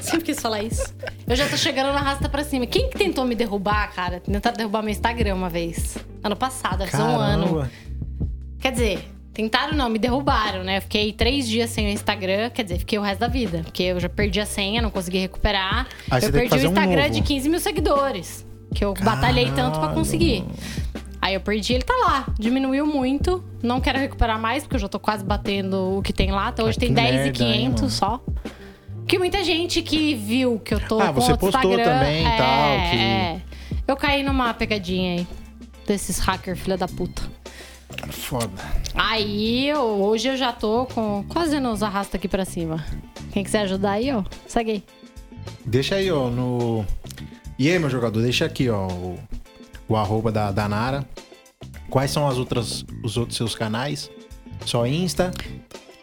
Sempre 0.00 0.26
quis 0.26 0.38
falar 0.38 0.62
isso. 0.62 0.94
Eu 1.26 1.34
já 1.34 1.48
tô 1.48 1.56
chegando 1.56 1.92
na 1.92 1.98
rasta 2.00 2.28
pra 2.28 2.44
cima. 2.44 2.64
Quem 2.64 2.88
que 2.90 2.96
tentou 2.96 3.24
me 3.24 3.34
derrubar, 3.34 3.92
cara? 3.92 4.20
Tentaram 4.20 4.56
derrubar 4.56 4.82
meu 4.82 4.92
Instagram 4.92 5.34
uma 5.34 5.50
vez. 5.50 5.98
Ano 6.22 6.36
passado, 6.36 6.86
faz 6.86 7.02
um 7.02 7.18
ano. 7.18 7.68
Quer 8.60 8.70
dizer, 8.70 9.10
tentaram 9.32 9.76
não, 9.76 9.88
me 9.88 9.98
derrubaram, 9.98 10.62
né? 10.62 10.76
Eu 10.78 10.82
fiquei 10.82 11.12
três 11.12 11.48
dias 11.48 11.70
sem 11.70 11.86
o 11.86 11.90
Instagram. 11.90 12.50
Quer 12.50 12.62
dizer, 12.62 12.78
fiquei 12.78 13.00
o 13.00 13.02
resto 13.02 13.18
da 13.18 13.26
vida. 13.28 13.62
Porque 13.64 13.82
eu 13.82 13.98
já 13.98 14.08
perdi 14.08 14.38
a 14.40 14.46
senha, 14.46 14.80
não 14.80 14.90
consegui 14.90 15.18
recuperar. 15.18 15.88
Aí 16.08 16.22
eu 16.22 16.30
perdi 16.30 16.54
o 16.54 16.68
um 16.68 16.70
Instagram 16.72 17.02
novo. 17.02 17.14
de 17.14 17.20
15 17.22 17.48
mil 17.48 17.58
seguidores. 17.58 18.46
Que 18.74 18.84
eu 18.84 18.92
batalhei 18.94 19.46
tanto 19.52 19.72
pra 19.78 19.88
Caralho. 19.88 19.94
conseguir. 19.94 20.44
Aí 21.22 21.32
eu 21.34 21.40
perdi, 21.40 21.72
ele 21.72 21.84
tá 21.84 21.94
lá. 22.06 22.26
Diminuiu 22.38 22.86
muito. 22.86 23.42
Não 23.62 23.80
quero 23.80 23.98
recuperar 23.98 24.38
mais, 24.38 24.62
porque 24.64 24.76
eu 24.76 24.80
já 24.80 24.88
tô 24.88 24.98
quase 25.00 25.24
batendo 25.24 25.98
o 25.98 26.02
que 26.02 26.12
tem 26.12 26.30
lá. 26.30 26.50
Então 26.50 26.66
hoje 26.66 26.76
Ah, 26.76 26.80
tem 26.80 26.88
que 26.90 26.94
10 26.94 27.08
e 27.10 27.14
merda, 27.14 27.44
hein, 27.44 27.52
500 27.70 27.80
mano? 27.80 27.90
só. 27.90 28.24
Que 29.06 29.18
muita 29.18 29.42
gente 29.44 29.80
que 29.82 30.14
viu 30.14 30.58
que 30.58 30.74
eu 30.74 30.80
tô 30.80 31.00
Ah, 31.00 31.06
com 31.08 31.14
você 31.20 31.32
outro 31.32 31.50
postou 31.50 31.72
Instagram, 31.72 31.84
também 31.98 32.26
é, 32.26 32.36
tal, 32.36 32.90
que- 32.90 32.96
É. 32.96 33.40
Eu 33.86 33.96
caí 33.96 34.22
numa 34.22 34.52
pegadinha 34.54 35.18
aí. 35.20 35.26
Desses 35.86 36.18
hackers, 36.18 36.58
filha 36.58 36.76
da 36.76 36.88
puta. 36.88 37.22
Foda. 38.10 38.50
Aí, 38.94 39.68
eu- 39.68 39.80
hoje 40.02 40.28
eu 40.28 40.36
já 40.36 40.52
tô 40.52 40.86
com 40.86 41.24
quase 41.28 41.60
nos 41.60 41.82
arrasta 41.82 42.16
aqui 42.16 42.26
pra 42.28 42.44
cima. 42.44 42.84
Quem 43.32 43.44
quiser 43.44 43.60
ajudar 43.60 43.92
aí, 43.92 44.10
ó, 44.12 44.22
segue 44.46 44.70
aí. 44.70 44.84
Deixa 45.64 45.96
aí, 45.96 46.10
ó, 46.10 46.28
no. 46.30 46.84
E 47.58 47.70
aí, 47.70 47.78
meu 47.78 47.88
jogador, 47.88 48.20
deixa 48.20 48.44
aqui, 48.44 48.68
ó, 48.68 48.88
o, 48.88 49.18
o 49.88 49.96
arroba 49.96 50.32
da, 50.32 50.50
da 50.50 50.68
Nara. 50.68 51.06
Quais 51.88 52.10
são 52.10 52.26
as 52.26 52.36
outras, 52.36 52.84
os 53.02 53.16
outros 53.16 53.36
seus 53.36 53.54
canais? 53.54 54.10
Só 54.64 54.86
Insta? 54.86 55.30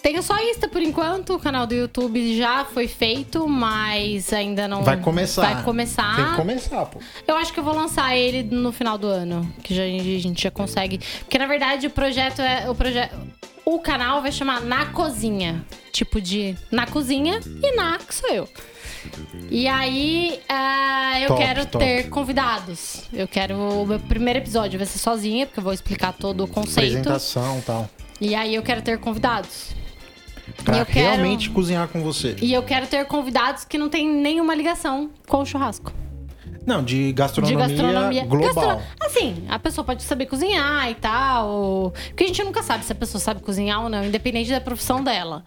Tenho 0.02 0.24
só 0.24 0.36
Insta 0.40 0.68
por 0.68 0.82
enquanto, 0.82 1.36
o 1.36 1.40
canal 1.40 1.68
do 1.68 1.76
YouTube 1.76 2.36
já 2.36 2.66
foi 2.66 2.88
feito, 2.88 3.48
mas 3.48 4.32
ainda 4.34 4.68
não. 4.68 4.82
Vai 4.84 5.00
começar. 5.00 5.54
Vai 5.54 5.64
começar. 5.64 6.16
Tem 6.16 6.26
que 6.26 6.36
começar, 6.36 6.86
pô. 6.86 7.00
Eu 7.28 7.36
acho 7.36 7.54
que 7.54 7.60
eu 7.60 7.64
vou 7.64 7.76
lançar 7.76 8.16
ele 8.16 8.44
no 8.44 8.72
final 8.72 8.98
do 8.98 9.08
ano, 9.08 9.48
que 9.62 9.76
já, 9.76 9.84
a 9.84 9.88
gente 9.88 10.42
já 10.42 10.52
consegue. 10.52 11.00
Porque 11.20 11.38
na 11.38 11.46
verdade 11.46 11.88
o 11.88 11.90
projeto 11.90 12.42
é 12.42 12.70
o 12.70 12.74
projeto 12.74 13.16
o 13.66 13.80
canal 13.80 14.22
vai 14.22 14.32
chamar 14.32 14.62
Na 14.62 14.88
Cozinha, 14.88 15.64
tipo 15.92 16.20
de 16.20 16.56
na 16.72 16.88
cozinha 16.88 17.40
e 17.62 17.76
na 17.76 17.98
que 17.98 18.14
sou 18.14 18.30
eu. 18.30 18.50
E 19.50 19.68
aí 19.68 20.40
ah, 20.50 21.20
eu 21.22 21.28
Top, 21.30 21.42
quero 21.42 21.66
top. 21.66 21.84
ter 21.86 22.10
convidados. 22.10 23.04
Eu 23.12 23.28
quero 23.28 23.56
o 23.58 23.86
meu 23.86 24.00
primeiro 24.00 24.40
episódio 24.40 24.78
vai 24.78 24.86
ser 24.88 25.00
sozinha, 25.00 25.46
porque 25.46 25.60
eu 25.60 25.64
vou 25.64 25.74
explicar 25.74 26.14
todo 26.14 26.44
o 26.44 26.48
conceito. 26.48 26.80
Apresentação 26.98 27.60
e 27.60 27.62
tal. 27.62 27.90
E 28.20 28.36
aí 28.36 28.56
eu 28.56 28.62
quero 28.64 28.82
ter 28.82 29.00
convidados. 29.00 29.76
Pra 30.64 30.80
eu 30.80 30.86
quero- 30.86 31.00
realmente 31.16 31.50
cozinhar 31.50 31.88
com 31.88 32.02
você. 32.02 32.36
E 32.42 32.54
eu 32.54 32.62
quero 32.64 32.86
ter 32.88 33.06
convidados 33.06 33.64
que 33.66 33.78
não 33.78 33.90
tem 33.90 34.08
nenhuma 34.08 34.54
ligação 34.54 35.10
com 35.28 35.38
o 35.42 35.46
churrasco. 35.46 35.92
Não, 36.66 36.84
de 36.84 37.12
gastronomia, 37.14 37.58
de 37.68 37.74
gastronomia. 37.74 38.26
global. 38.26 38.54
Gastro- 38.78 38.82
Assim, 39.00 39.44
a 39.50 39.58
pessoa 39.58 39.84
pode 39.84 40.04
saber 40.04 40.28
cozinhar 40.28 40.90
e 40.92 40.96
tal. 40.96 41.48
ou- 41.50 41.92
Porque 42.10 42.24
a 42.24 42.28
gente 42.28 42.44
nunca 42.44 42.62
sabe 42.62 42.86
se 42.86 42.92
a 42.92 42.96
pessoa 42.96 43.20
sabe 43.20 43.42
cozinhar 43.42 43.82
ou 43.82 43.90
não, 43.90 44.06
independente 44.06 44.52
da 44.52 44.62
profissão 44.62 45.04
dela. 45.04 45.44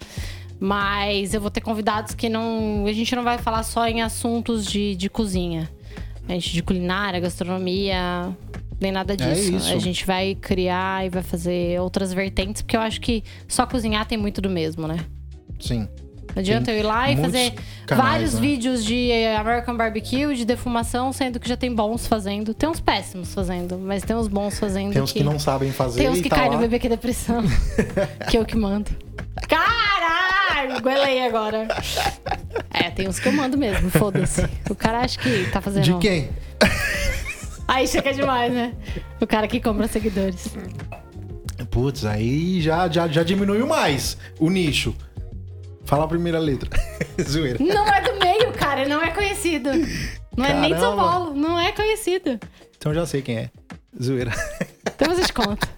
Mas 0.61 1.35
eu 1.35 1.41
vou 1.41 1.51
ter 1.51 1.61
convidados 1.61 2.15
que 2.15 2.29
não. 2.29 2.87
A 2.87 2.93
gente 2.93 3.15
não 3.15 3.23
vai 3.23 3.39
falar 3.39 3.63
só 3.63 3.87
em 3.87 4.03
assuntos 4.03 4.65
de, 4.65 4.95
de 4.95 5.11
cozinha. 5.11 5.71
A 6.29 6.33
gente 6.33 6.53
de 6.53 6.63
culinária, 6.63 7.21
gastronomia, 7.21 8.35
nem 8.81 8.91
nada 8.91 9.17
disso. 9.17 9.71
É. 9.71 9.75
A 9.75 9.79
gente 9.79 10.07
vai 10.07 10.35
criar 10.35 11.05
e 11.05 11.11
vai 11.11 11.23
fazer 11.23 11.81
outras 11.81 12.13
vertentes, 12.13 12.63
porque 12.63 12.77
eu 12.77 12.81
acho 12.81 13.01
que 13.01 13.23
só 13.47 13.67
cozinhar 13.67 14.07
tem 14.07 14.17
muito 14.17 14.41
do 14.41 14.49
mesmo, 14.49 14.87
né? 14.87 15.05
Sim. 15.61 15.89
Não 16.35 16.41
adianta 16.41 16.67
Tem 16.67 16.75
eu 16.75 16.81
ir 16.81 16.83
lá 16.83 17.11
e 17.11 17.17
fazer 17.17 17.55
canais, 17.87 18.09
vários 18.09 18.35
né? 18.35 18.41
vídeos 18.41 18.85
de 18.85 19.11
eh, 19.11 19.37
American 19.37 19.77
Barbecue, 19.77 20.35
de 20.35 20.45
defumação, 20.45 21.13
sendo 21.13 21.39
que 21.39 21.49
já 21.49 21.57
tem 21.57 21.73
bons 21.73 22.07
fazendo. 22.07 22.53
Tem 22.53 22.69
uns 22.69 22.81
péssimos 22.81 23.33
fazendo, 23.33 23.79
mas 23.79 24.03
tem 24.03 24.17
uns 24.17 24.27
bons 24.27 24.59
fazendo. 24.59 24.93
Tem 24.93 25.03
uns 25.03 25.13
que 25.13 25.23
não 25.23 25.39
sabem 25.39 25.71
fazer 25.71 26.01
Tem 26.01 26.11
uns 26.11 26.21
que 26.21 26.29
tá 26.29 26.37
caem 26.37 26.51
lá. 26.51 26.57
no 26.57 26.63
bebê 26.63 26.79
que 26.79 26.87
é 26.89 26.91
depressão. 26.91 27.43
que 28.29 28.37
eu 28.37 28.45
que 28.45 28.57
mando. 28.57 28.91
Caralho! 29.49 30.81
Goelei 30.83 31.25
agora. 31.25 31.69
É, 32.73 32.91
tem 32.91 33.09
uns 33.09 33.19
que 33.19 33.29
eu 33.29 33.33
mando 33.33 33.57
mesmo, 33.57 33.91
foda-se. 33.91 34.45
O 34.69 34.75
cara 34.75 35.01
acha 35.01 35.19
que 35.19 35.49
tá 35.53 35.61
fazendo. 35.61 35.85
De 35.85 35.95
quem? 35.99 36.31
Aí 37.69 37.87
chega 37.87 38.13
demais, 38.13 38.53
né? 38.53 38.75
O 39.21 39.27
cara 39.27 39.47
que 39.47 39.61
compra 39.61 39.87
seguidores. 39.89 40.49
Putz, 41.71 42.05
aí 42.05 42.61
já, 42.61 42.89
já, 42.89 43.09
já 43.09 43.23
diminuiu 43.23 43.67
mais 43.67 44.17
o 44.39 44.51
nicho. 44.51 44.95
Fala 45.85 46.05
a 46.05 46.09
primeira 46.09 46.39
letra. 46.39 46.71
Zoeira. 47.23 47.59
Não 47.63 47.87
é 47.87 48.01
do 48.01 48.19
meio, 48.19 48.53
cara, 48.53 48.89
não 48.89 49.03
é 49.03 49.11
conhecido. 49.11 49.71
Não 50.37 50.45
é 50.45 50.55
nem 50.55 50.75
de 50.75 50.81
São 50.81 50.97
Caramba. 50.97 51.03
Paulo, 51.03 51.35
não 51.35 51.59
é 51.59 51.73
conhecido. 51.73 52.39
Então 52.77 52.93
já 52.95 53.07
sei 53.07 53.23
quem 53.23 53.37
é. 53.39 53.51
Zoeira. 54.03 54.33
Eu 54.99 55.25
te 55.25 55.33
conto. 55.33 55.69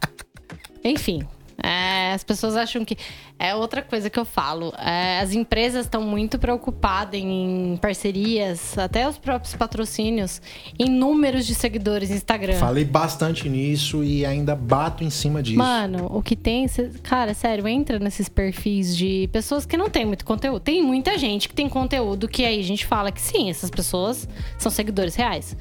Enfim, 0.82 1.26
é, 1.62 2.12
as 2.12 2.22
pessoas 2.22 2.56
acham 2.56 2.84
que. 2.84 2.96
É 3.38 3.54
outra 3.54 3.82
coisa 3.82 4.08
que 4.08 4.18
eu 4.18 4.24
falo. 4.24 4.72
é, 4.78 5.20
as 5.20 5.32
empresas 5.32 5.84
estão 5.84 6.00
muito 6.02 6.38
preocupadas 6.38 7.20
em 7.20 7.78
parcerias, 7.82 8.78
até 8.78 9.06
os 9.06 9.18
próprios 9.18 9.54
patrocínios, 9.54 10.40
em 10.78 10.88
números 10.88 11.46
de 11.46 11.54
seguidores 11.54 12.08
no 12.08 12.16
Instagram. 12.16 12.54
Falei 12.54 12.84
bastante 12.84 13.48
nisso 13.48 14.02
e 14.02 14.24
ainda 14.24 14.56
bato 14.56 15.04
em 15.04 15.10
cima 15.10 15.42
disso. 15.42 15.58
Mano, 15.58 16.08
o 16.10 16.22
que 16.22 16.34
tem. 16.34 16.66
Cara, 17.02 17.34
sério, 17.34 17.68
entra 17.68 17.98
nesses 17.98 18.28
perfis 18.28 18.96
de 18.96 19.28
pessoas 19.32 19.66
que 19.66 19.76
não 19.76 19.90
têm 19.90 20.06
muito 20.06 20.24
conteúdo. 20.24 20.60
Tem 20.60 20.82
muita 20.82 21.18
gente 21.18 21.48
que 21.48 21.54
tem 21.54 21.68
conteúdo 21.68 22.28
que 22.28 22.44
aí 22.44 22.58
a 22.58 22.64
gente 22.64 22.86
fala 22.86 23.12
que 23.12 23.20
sim, 23.20 23.50
essas 23.50 23.70
pessoas 23.70 24.26
são 24.58 24.70
seguidores 24.72 25.14
reais. 25.14 25.56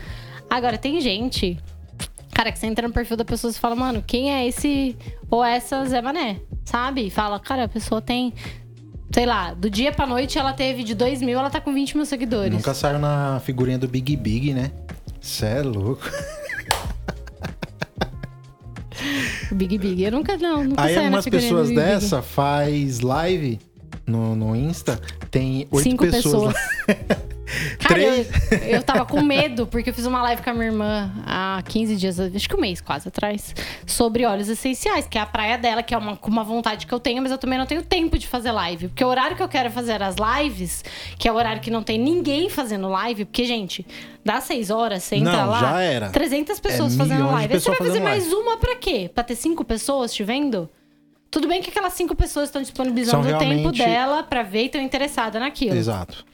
Agora, 0.49 0.77
tem 0.77 1.01
gente. 1.01 1.57
Cara, 2.35 2.51
que 2.51 2.59
você 2.59 2.67
entra 2.67 2.87
no 2.87 2.93
perfil 2.93 3.17
da 3.17 3.25
pessoa 3.25 3.49
e 3.49 3.53
fala, 3.55 3.75
mano, 3.75 4.03
quem 4.05 4.31
é 4.31 4.45
esse 4.45 4.95
ou 5.31 5.43
essa 5.43 5.83
Zé 5.85 6.01
Mané? 6.01 6.41
sabe? 6.65 7.09
Fala, 7.09 7.39
cara, 7.39 7.63
a 7.65 7.67
pessoa 7.67 8.01
tem. 8.01 8.33
Sei 9.13 9.25
lá, 9.25 9.53
do 9.53 9.69
dia 9.69 9.93
pra 9.93 10.05
noite 10.05 10.37
ela 10.37 10.51
teve 10.51 10.83
de 10.83 10.93
2 10.93 11.21
mil, 11.21 11.39
ela 11.39 11.49
tá 11.49 11.61
com 11.61 11.73
20 11.73 11.95
mil 11.95 12.05
seguidores. 12.05 12.51
Nunca 12.51 12.73
saiu 12.73 12.99
na 12.99 13.39
figurinha 13.39 13.77
do 13.77 13.87
Big 13.87 14.13
Big, 14.17 14.53
né? 14.53 14.71
Cê 15.21 15.45
é 15.45 15.61
louco. 15.61 16.01
Big 19.51 19.77
Big. 19.77 20.03
Eu 20.03 20.11
nunca, 20.11 20.35
não, 20.37 20.63
nunca 20.65 20.81
Aí 20.81 20.95
saí 20.95 21.03
na 21.05 21.11
umas 21.11 21.23
figurinha 21.23 21.49
do 21.49 21.55
pessoas 21.55 21.69
Big 21.69 21.79
Big. 21.79 21.91
dessa 21.93 22.21
faz 22.21 22.99
live 22.99 23.59
no, 24.05 24.35
no 24.35 24.55
Insta, 24.55 24.99
tem 25.31 25.67
oito 25.71 25.83
Cinco 25.83 26.05
pessoas. 26.05 26.55
Cara, 27.79 28.01
eu, 28.01 28.25
Três. 28.25 28.63
eu 28.67 28.83
tava 28.83 29.05
com 29.05 29.21
medo, 29.21 29.67
porque 29.67 29.89
eu 29.89 29.93
fiz 29.93 30.05
uma 30.05 30.21
live 30.23 30.41
com 30.41 30.49
a 30.49 30.53
minha 30.53 30.65
irmã 30.65 31.11
há 31.25 31.61
15 31.67 31.95
dias, 31.95 32.19
acho 32.19 32.49
que 32.49 32.55
um 32.55 32.59
mês 32.59 32.81
quase 32.81 33.07
atrás, 33.07 33.53
sobre 33.85 34.25
óleos 34.25 34.49
essenciais, 34.49 35.07
que 35.07 35.17
é 35.17 35.21
a 35.21 35.25
praia 35.25 35.57
dela, 35.57 35.83
que 35.83 35.93
é 35.93 35.97
uma, 35.97 36.17
uma 36.23 36.43
vontade 36.43 36.87
que 36.87 36.93
eu 36.93 36.99
tenho, 36.99 37.21
mas 37.21 37.31
eu 37.31 37.37
também 37.37 37.57
não 37.59 37.65
tenho 37.65 37.83
tempo 37.83 38.17
de 38.17 38.27
fazer 38.27 38.51
live. 38.51 38.87
Porque 38.87 39.03
o 39.03 39.07
horário 39.07 39.35
que 39.35 39.43
eu 39.43 39.47
quero 39.49 39.69
fazer 39.69 40.01
as 40.01 40.15
lives, 40.15 40.83
que 41.17 41.27
é 41.27 41.31
o 41.31 41.35
horário 41.35 41.61
que 41.61 41.69
não 41.69 41.83
tem 41.83 41.99
ninguém 41.99 42.49
fazendo 42.49 42.89
live, 42.89 43.25
porque, 43.25 43.45
gente, 43.45 43.85
dá 44.23 44.41
6 44.41 44.69
horas, 44.71 45.03
você 45.03 45.17
entra 45.17 45.31
Não, 45.43 45.49
lá. 45.49 45.59
já 45.59 45.81
era. 45.81 46.09
300 46.09 46.59
pessoas 46.59 46.93
É, 46.93 46.97
fazendo 46.97 47.25
live. 47.27 47.53
Aí 47.53 47.59
você 47.59 47.69
vai 47.69 47.77
fazer 47.77 47.99
mais 47.99 48.31
uma 48.33 48.57
pra 48.57 48.75
quê? 48.75 49.09
Pra 49.13 49.23
ter 49.23 49.35
cinco 49.35 49.63
pessoas 49.63 50.13
te 50.13 50.23
vendo? 50.23 50.69
Tudo 51.29 51.47
bem 51.47 51.61
que 51.61 51.69
aquelas 51.69 51.93
cinco 51.93 52.15
pessoas 52.15 52.45
estão 52.45 52.61
disponibilizando 52.61 53.27
São 53.27 53.35
o 53.35 53.39
tempo 53.39 53.71
dela 53.71 54.23
pra 54.23 54.41
ver 54.41 54.63
e 54.63 54.65
estão 54.67 54.81
interessadas 54.81 55.41
naquilo. 55.41 55.75
Exato. 55.75 56.25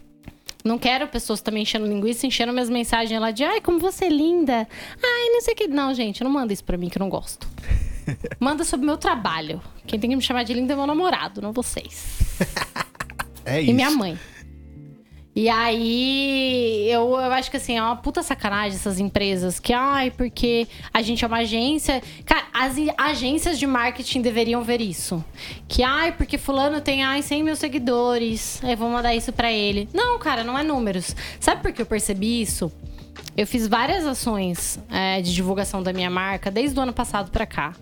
Não 0.64 0.78
quero 0.78 1.07
pessoas 1.07 1.41
também 1.41 1.64
enchendo 1.64 1.86
linguiça, 1.88 2.26
enchendo 2.28 2.53
minhas 2.53 2.70
mensagens 2.70 3.20
lá 3.20 3.32
de 3.32 3.43
ai, 3.43 3.62
como 3.62 3.80
você 3.80 4.05
é 4.05 4.09
linda. 4.09 4.68
Ai, 5.03 5.30
não 5.30 5.41
sei 5.41 5.53
o 5.53 5.57
que. 5.57 5.68
Não, 5.68 5.93
gente, 5.93 6.24
não 6.24 6.32
manda 6.32 6.53
isso 6.53 6.64
pra 6.64 6.78
mim 6.78 6.89
que 6.89 6.97
eu 6.97 7.01
não 7.01 7.09
gosto. 7.09 7.47
Manda 8.39 8.64
sobre 8.64 8.84
o 8.86 8.88
meu 8.88 8.97
trabalho. 8.97 9.62
Quem 9.86 9.99
tem 9.99 10.09
que 10.09 10.16
me 10.16 10.22
chamar 10.22 10.43
de 10.43 10.53
linda 10.53 10.74
é 10.74 10.76
meu 10.76 10.88
namorado, 10.88 11.41
não 11.41 11.51
vocês. 11.51 12.20
É 13.43 13.59
E 13.59 13.66
isso. 13.66 13.74
minha 13.74 13.89
mãe. 13.89 14.20
E 15.34 15.47
aí, 15.47 16.88
eu, 16.89 17.11
eu 17.11 17.32
acho 17.32 17.49
que 17.49 17.55
assim, 17.55 17.77
é 17.77 17.82
uma 17.82 17.95
puta 17.95 18.21
sacanagem 18.21 18.77
essas 18.77 18.99
empresas 18.99 19.61
que, 19.61 19.71
ai, 19.71 20.11
porque 20.11 20.67
a 20.93 21.01
gente 21.01 21.23
é 21.23 21.27
uma 21.27 21.38
agência. 21.38 22.03
Cara, 22.25 22.43
as 22.53 22.75
agências 22.97 23.57
de 23.57 23.65
marketing 23.65 24.21
deveriam 24.21 24.61
ver 24.61 24.82
isso. 24.82 25.23
Que, 25.69 25.84
ai, 25.84 26.11
porque 26.11 26.38
Fulano 26.38 26.82
tem, 26.82 27.03
ai, 27.03 27.21
100 27.21 27.43
mil 27.43 27.55
seguidores, 27.55 28.61
eu 28.61 28.75
vou 28.75 28.89
mandar 28.89 29.15
isso 29.15 29.32
pra 29.32 29.49
ele. 29.49 29.88
Não, 29.93 30.19
cara, 30.19 30.43
não 30.43 30.59
é 30.59 30.63
números. 30.63 31.15
Sabe 31.39 31.61
por 31.61 31.71
que 31.71 31.82
eu 31.82 31.86
percebi 31.86 32.41
isso? 32.41 32.69
Eu 33.38 33.47
fiz 33.47 33.67
várias 33.67 34.05
ações 34.05 34.79
é, 34.89 35.21
de 35.21 35.34
divulgação 35.34 35.82
da 35.82 35.93
minha 35.93 36.09
marca 36.09 36.51
desde 36.51 36.77
o 36.77 36.84
ano 36.84 36.91
passado 36.91 37.32
pra 37.32 37.45
cá. 37.45 37.73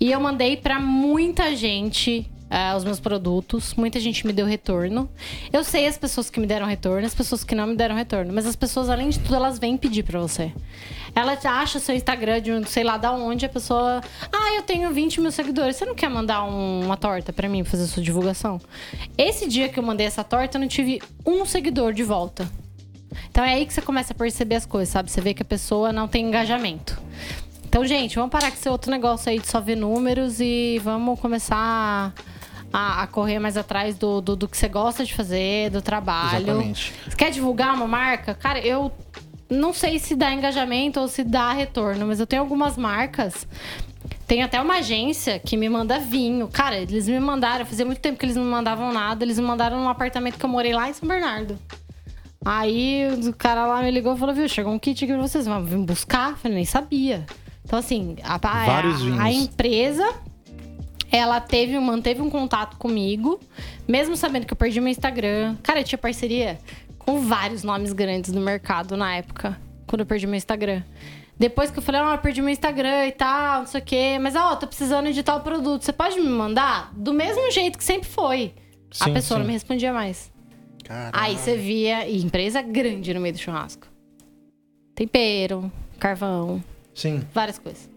E 0.00 0.10
eu 0.10 0.18
mandei 0.18 0.56
pra 0.56 0.80
muita 0.80 1.54
gente 1.54 2.26
é, 2.50 2.74
os 2.76 2.84
meus 2.84 3.00
produtos. 3.00 3.74
Muita 3.74 3.98
gente 3.98 4.26
me 4.26 4.32
deu 4.32 4.46
retorno. 4.46 5.08
Eu 5.52 5.64
sei 5.64 5.86
as 5.86 5.96
pessoas 5.98 6.30
que 6.30 6.38
me 6.38 6.46
deram 6.46 6.66
retorno, 6.66 7.06
as 7.06 7.14
pessoas 7.14 7.42
que 7.44 7.54
não 7.54 7.66
me 7.66 7.76
deram 7.76 7.94
retorno. 7.96 8.32
Mas 8.32 8.46
as 8.46 8.54
pessoas, 8.56 8.88
além 8.88 9.08
de 9.08 9.18
tudo, 9.18 9.34
elas 9.34 9.58
vêm 9.58 9.76
pedir 9.76 10.02
pra 10.04 10.20
você. 10.20 10.52
Ela 11.14 11.38
acha 11.44 11.78
seu 11.78 11.94
Instagram 11.94 12.40
de 12.40 12.52
um, 12.52 12.64
sei 12.64 12.82
lá 12.84 12.96
da 12.96 13.12
onde, 13.12 13.46
a 13.46 13.48
pessoa. 13.48 14.00
Ah, 14.32 14.54
eu 14.56 14.62
tenho 14.62 14.90
20 14.92 15.20
mil 15.20 15.30
seguidores. 15.30 15.76
Você 15.76 15.84
não 15.84 15.94
quer 15.94 16.08
mandar 16.10 16.44
um- 16.44 16.80
uma 16.84 16.96
torta 16.96 17.32
pra 17.32 17.48
mim 17.48 17.62
fazer 17.64 17.86
sua 17.86 18.02
divulgação? 18.02 18.60
Esse 19.16 19.48
dia 19.48 19.68
que 19.68 19.78
eu 19.78 19.82
mandei 19.82 20.06
essa 20.06 20.24
torta, 20.24 20.56
eu 20.56 20.60
não 20.60 20.68
tive 20.68 21.00
um 21.24 21.44
seguidor 21.46 21.92
de 21.92 22.02
volta. 22.02 22.48
Então 23.30 23.44
é 23.44 23.54
aí 23.54 23.64
que 23.66 23.72
você 23.72 23.80
começa 23.80 24.12
a 24.12 24.16
perceber 24.16 24.56
as 24.56 24.66
coisas, 24.66 24.88
sabe? 24.92 25.08
Você 25.10 25.20
vê 25.20 25.32
que 25.34 25.42
a 25.42 25.44
pessoa 25.44 25.92
não 25.92 26.08
tem 26.08 26.26
engajamento. 26.26 27.00
Então, 27.64 27.84
gente, 27.84 28.14
vamos 28.16 28.30
parar 28.30 28.50
com 28.50 28.56
esse 28.56 28.68
outro 28.68 28.90
negócio 28.90 29.30
aí 29.30 29.38
de 29.40 29.46
só 29.48 29.60
ver 29.60 29.76
números 29.76 30.40
e 30.40 30.80
vamos 30.82 31.18
começar 31.18 31.56
a, 31.56 32.12
a 32.76 33.06
correr 33.06 33.38
mais 33.38 33.56
atrás 33.56 33.96
do, 33.96 34.20
do, 34.20 34.34
do 34.34 34.48
que 34.48 34.56
você 34.56 34.68
gosta 34.68 35.04
de 35.04 35.14
fazer, 35.14 35.70
do 35.70 35.80
trabalho. 35.80 36.38
Exatamente. 36.48 36.92
Você 37.08 37.16
quer 37.16 37.30
divulgar 37.30 37.74
uma 37.74 37.86
marca? 37.86 38.34
Cara, 38.34 38.58
eu 38.58 38.90
não 39.48 39.72
sei 39.72 39.98
se 39.98 40.16
dá 40.16 40.32
engajamento 40.32 40.98
ou 40.98 41.06
se 41.06 41.22
dá 41.22 41.52
retorno, 41.52 42.06
mas 42.06 42.18
eu 42.18 42.26
tenho 42.26 42.42
algumas 42.42 42.76
marcas. 42.76 43.46
Tem 44.26 44.42
até 44.42 44.60
uma 44.60 44.78
agência 44.78 45.38
que 45.38 45.56
me 45.56 45.68
manda 45.68 45.98
vinho. 45.98 46.48
Cara, 46.48 46.76
eles 46.78 47.06
me 47.06 47.20
mandaram, 47.20 47.64
fazia 47.66 47.84
muito 47.84 48.00
tempo 48.00 48.18
que 48.18 48.24
eles 48.26 48.36
não 48.36 48.44
me 48.44 48.50
mandavam 48.50 48.92
nada. 48.92 49.22
Eles 49.24 49.38
me 49.38 49.44
mandaram 49.46 49.78
num 49.78 49.88
apartamento 49.88 50.38
que 50.38 50.44
eu 50.44 50.48
morei 50.48 50.72
lá 50.72 50.88
em 50.88 50.94
São 50.94 51.06
Bernardo. 51.08 51.58
Aí 52.44 53.06
o 53.26 53.32
cara 53.34 53.66
lá 53.66 53.82
me 53.82 53.90
ligou 53.90 54.14
e 54.14 54.18
falou: 54.18 54.34
Viu, 54.34 54.48
chegou 54.48 54.72
um 54.72 54.78
kit 54.78 55.04
aqui 55.04 55.12
pra 55.12 55.22
vocês, 55.22 55.46
vão 55.46 55.64
vir 55.64 55.78
buscar? 55.78 56.30
Eu 56.30 56.36
falei, 56.36 56.56
nem 56.56 56.64
sabia. 56.64 57.24
Então, 57.64 57.78
assim, 57.78 58.16
a, 58.22 58.34
a- 58.34 58.38
a- 59.18 59.22
a 59.22 59.32
empresa 59.32 60.06
ela 61.14 61.40
teve, 61.40 61.78
manteve 61.78 62.20
um 62.20 62.28
contato 62.28 62.76
comigo, 62.76 63.38
mesmo 63.86 64.16
sabendo 64.16 64.46
que 64.46 64.52
eu 64.52 64.56
perdi 64.56 64.80
meu 64.80 64.90
Instagram. 64.90 65.56
Cara, 65.62 65.78
eu 65.78 65.84
tinha 65.84 65.96
parceria 65.96 66.58
com 66.98 67.20
vários 67.20 67.62
nomes 67.62 67.92
grandes 67.92 68.32
do 68.32 68.40
mercado 68.40 68.96
na 68.96 69.14
época, 69.14 69.56
quando 69.86 70.00
eu 70.00 70.06
perdi 70.06 70.26
meu 70.26 70.34
Instagram. 70.34 70.82
Depois 71.38 71.70
que 71.70 71.78
eu 71.78 71.82
falei, 71.82 72.00
ah, 72.00 72.14
eu 72.14 72.18
perdi 72.18 72.42
meu 72.42 72.50
Instagram 72.50 73.06
e 73.06 73.12
tal, 73.12 73.60
não 73.60 73.66
sei 73.68 73.80
o 73.80 73.84
quê. 73.84 74.18
Mas, 74.20 74.34
ó, 74.34 74.56
tô 74.56 74.66
precisando 74.66 75.12
de 75.12 75.22
tal 75.22 75.40
produto. 75.40 75.82
Você 75.84 75.92
pode 75.92 76.18
me 76.20 76.28
mandar? 76.28 76.92
Do 76.94 77.12
mesmo 77.12 77.48
jeito 77.52 77.78
que 77.78 77.84
sempre 77.84 78.08
foi. 78.08 78.52
a 79.00 79.04
Sim, 79.04 79.14
pessoa 79.14 79.38
sim. 79.38 79.42
não 79.42 79.46
me 79.46 79.52
respondia 79.52 79.92
mais. 79.92 80.32
Caralho. 80.84 81.12
Aí 81.12 81.36
você 81.36 81.56
via 81.56 82.08
e 82.08 82.22
empresa 82.24 82.60
grande 82.60 83.14
no 83.14 83.20
meio 83.20 83.34
do 83.34 83.38
churrasco. 83.40 83.86
Tempero, 84.96 85.70
carvão, 85.98 86.62
Sim. 86.92 87.22
várias 87.32 87.58
coisas. 87.58 87.93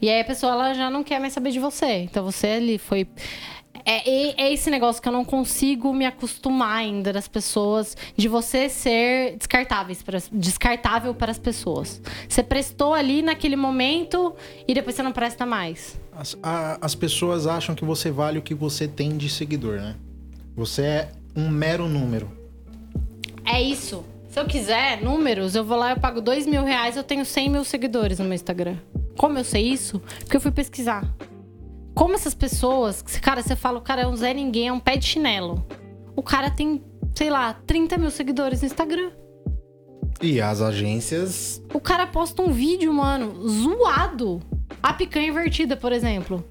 E 0.00 0.08
aí 0.08 0.20
a 0.20 0.24
pessoa 0.24 0.52
ela 0.52 0.74
já 0.74 0.90
não 0.90 1.02
quer 1.04 1.20
mais 1.20 1.32
saber 1.32 1.50
de 1.50 1.58
você. 1.58 2.02
Então 2.02 2.24
você 2.24 2.46
ali 2.48 2.78
foi. 2.78 3.06
É, 3.84 4.10
é- 4.10 4.34
é 4.42 4.52
esse 4.52 4.70
negócio 4.70 5.00
que 5.00 5.08
eu 5.08 5.12
não 5.12 5.24
consigo 5.24 5.92
me 5.94 6.04
acostumar 6.04 6.76
ainda 6.78 7.12
das 7.14 7.26
pessoas, 7.26 7.96
de 8.16 8.28
você 8.28 8.68
ser 8.68 9.36
descartáveis 9.38 10.02
para, 10.02 10.18
descartável 10.30 11.14
para 11.14 11.30
as 11.30 11.38
pessoas. 11.38 12.00
Você 12.28 12.42
prestou 12.42 12.92
ali 12.92 13.22
naquele 13.22 13.56
momento 13.56 14.34
e 14.68 14.74
depois 14.74 14.94
você 14.96 15.02
não 15.02 15.12
presta 15.12 15.46
mais. 15.46 15.98
As, 16.12 16.36
a- 16.42 16.78
as 16.80 16.94
pessoas 16.94 17.46
acham 17.46 17.74
que 17.74 17.84
você 17.84 18.10
vale 18.10 18.38
o 18.38 18.42
que 18.42 18.54
você 18.54 18.86
tem 18.86 19.16
de 19.16 19.30
seguidor, 19.30 19.76
né? 19.80 19.96
Você 20.56 20.82
é 20.82 21.08
um 21.34 21.48
mero 21.48 21.88
número. 21.88 22.30
É 23.46 23.62
isso. 23.62 24.04
Se 24.30 24.38
eu 24.38 24.46
quiser 24.46 25.02
números, 25.02 25.56
eu 25.56 25.64
vou 25.64 25.76
lá, 25.76 25.90
eu 25.90 25.98
pago 25.98 26.20
dois 26.20 26.46
mil 26.46 26.62
reais, 26.62 26.96
eu 26.96 27.02
tenho 27.02 27.24
100 27.24 27.50
mil 27.50 27.64
seguidores 27.64 28.20
no 28.20 28.24
meu 28.24 28.34
Instagram. 28.34 28.76
Como 29.18 29.36
eu 29.36 29.42
sei 29.42 29.66
isso? 29.66 29.98
Porque 30.20 30.36
eu 30.36 30.40
fui 30.40 30.52
pesquisar. 30.52 31.04
Como 31.96 32.14
essas 32.14 32.32
pessoas, 32.32 33.02
que, 33.02 33.20
cara, 33.20 33.42
você 33.42 33.56
fala, 33.56 33.78
o 33.78 33.82
cara 33.82 34.02
é 34.02 34.06
um 34.06 34.14
Zé 34.14 34.32
Ninguém, 34.32 34.68
é 34.68 34.72
um 34.72 34.78
pé 34.78 34.96
de 34.96 35.04
chinelo. 35.04 35.66
O 36.14 36.22
cara 36.22 36.48
tem, 36.48 36.80
sei 37.12 37.28
lá, 37.28 37.54
30 37.66 37.98
mil 37.98 38.10
seguidores 38.10 38.60
no 38.60 38.66
Instagram. 38.68 39.10
E 40.22 40.40
as 40.40 40.62
agências. 40.62 41.60
O 41.74 41.80
cara 41.80 42.06
posta 42.06 42.40
um 42.40 42.52
vídeo, 42.52 42.94
mano, 42.94 43.48
zoado. 43.48 44.40
A 44.80 44.92
picanha 44.92 45.26
invertida, 45.26 45.76
por 45.76 45.90
exemplo. 45.90 46.44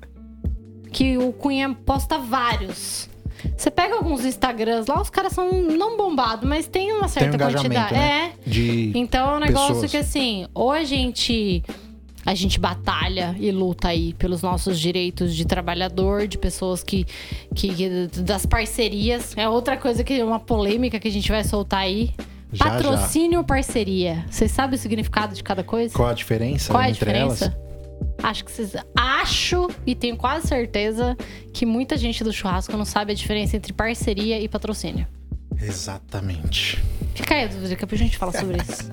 Que 0.91 1.17
o 1.17 1.31
Cunha 1.31 1.73
posta 1.73 2.17
vários. 2.17 3.09
Você 3.57 3.71
pega 3.71 3.95
alguns 3.95 4.25
Instagrams 4.25 4.87
lá, 4.87 5.01
os 5.01 5.09
caras 5.09 5.33
são 5.33 5.51
não 5.63 5.97
bombados, 5.97 6.47
mas 6.47 6.67
tem 6.67 6.91
uma 6.91 7.07
Tem 7.09 7.27
um 7.27 7.31
certa 7.31 7.37
quantidade. 7.51 7.93
né? 7.93 8.33
É. 8.45 8.49
De. 8.49 8.91
Então 8.95 9.31
é 9.33 9.37
um 9.37 9.39
negócio 9.39 9.73
pessoas. 9.75 9.91
que 9.91 9.97
assim, 9.97 10.45
ou 10.53 10.71
a 10.71 10.83
gente 10.83 11.63
a 12.25 12.35
gente 12.35 12.59
batalha 12.59 13.33
e 13.39 13.49
luta 13.49 13.87
aí 13.87 14.13
pelos 14.13 14.41
nossos 14.41 14.77
direitos 14.79 15.33
de 15.33 15.45
trabalhador, 15.45 16.27
de 16.27 16.37
pessoas 16.37 16.83
que, 16.83 17.05
que, 17.55 17.73
que- 17.73 18.21
das 18.21 18.45
parcerias. 18.45 19.33
É 19.37 19.47
outra 19.47 19.77
coisa 19.77 20.03
que 20.03 20.13
é 20.19 20.23
uma 20.23 20.39
polêmica 20.39 20.99
que 20.99 21.07
a 21.07 21.11
gente 21.11 21.31
vai 21.31 21.43
soltar 21.43 21.79
aí. 21.81 22.11
Já, 22.51 22.65
já. 22.65 22.71
Patrocínio 22.71 23.39
ou 23.39 23.45
parceria? 23.45 24.25
Vocês 24.29 24.51
sabem 24.51 24.75
o 24.75 24.77
significado 24.81 25.33
de 25.33 25.41
cada 25.43 25.63
coisa? 25.63 25.93
Qual 25.93 26.09
a 26.09 26.13
diferença 26.13 26.73
Qual 26.73 26.81
é 26.83 26.87
a 26.87 26.91
diferença? 26.91 27.45
elas? 27.45 27.68
Acho 28.21 28.43
que 28.43 28.51
vocês. 28.51 28.73
Acho 28.95 29.69
e 29.85 29.95
tenho 29.95 30.17
quase 30.17 30.47
certeza 30.47 31.17
que 31.53 31.65
muita 31.65 31.97
gente 31.97 32.23
do 32.23 32.33
churrasco 32.33 32.75
não 32.75 32.85
sabe 32.85 33.11
a 33.11 33.15
diferença 33.15 33.55
entre 33.55 33.73
parceria 33.73 34.39
e 34.39 34.47
patrocínio. 34.47 35.07
Exatamente. 35.61 36.83
Fica 37.13 37.35
aí 37.35 37.45
a 37.45 37.47
dúvida, 37.47 37.75
que 37.75 37.81
depois 37.81 38.01
a 38.01 38.03
gente 38.03 38.17
fala 38.17 38.31
sobre 38.31 38.57
isso. 38.63 38.91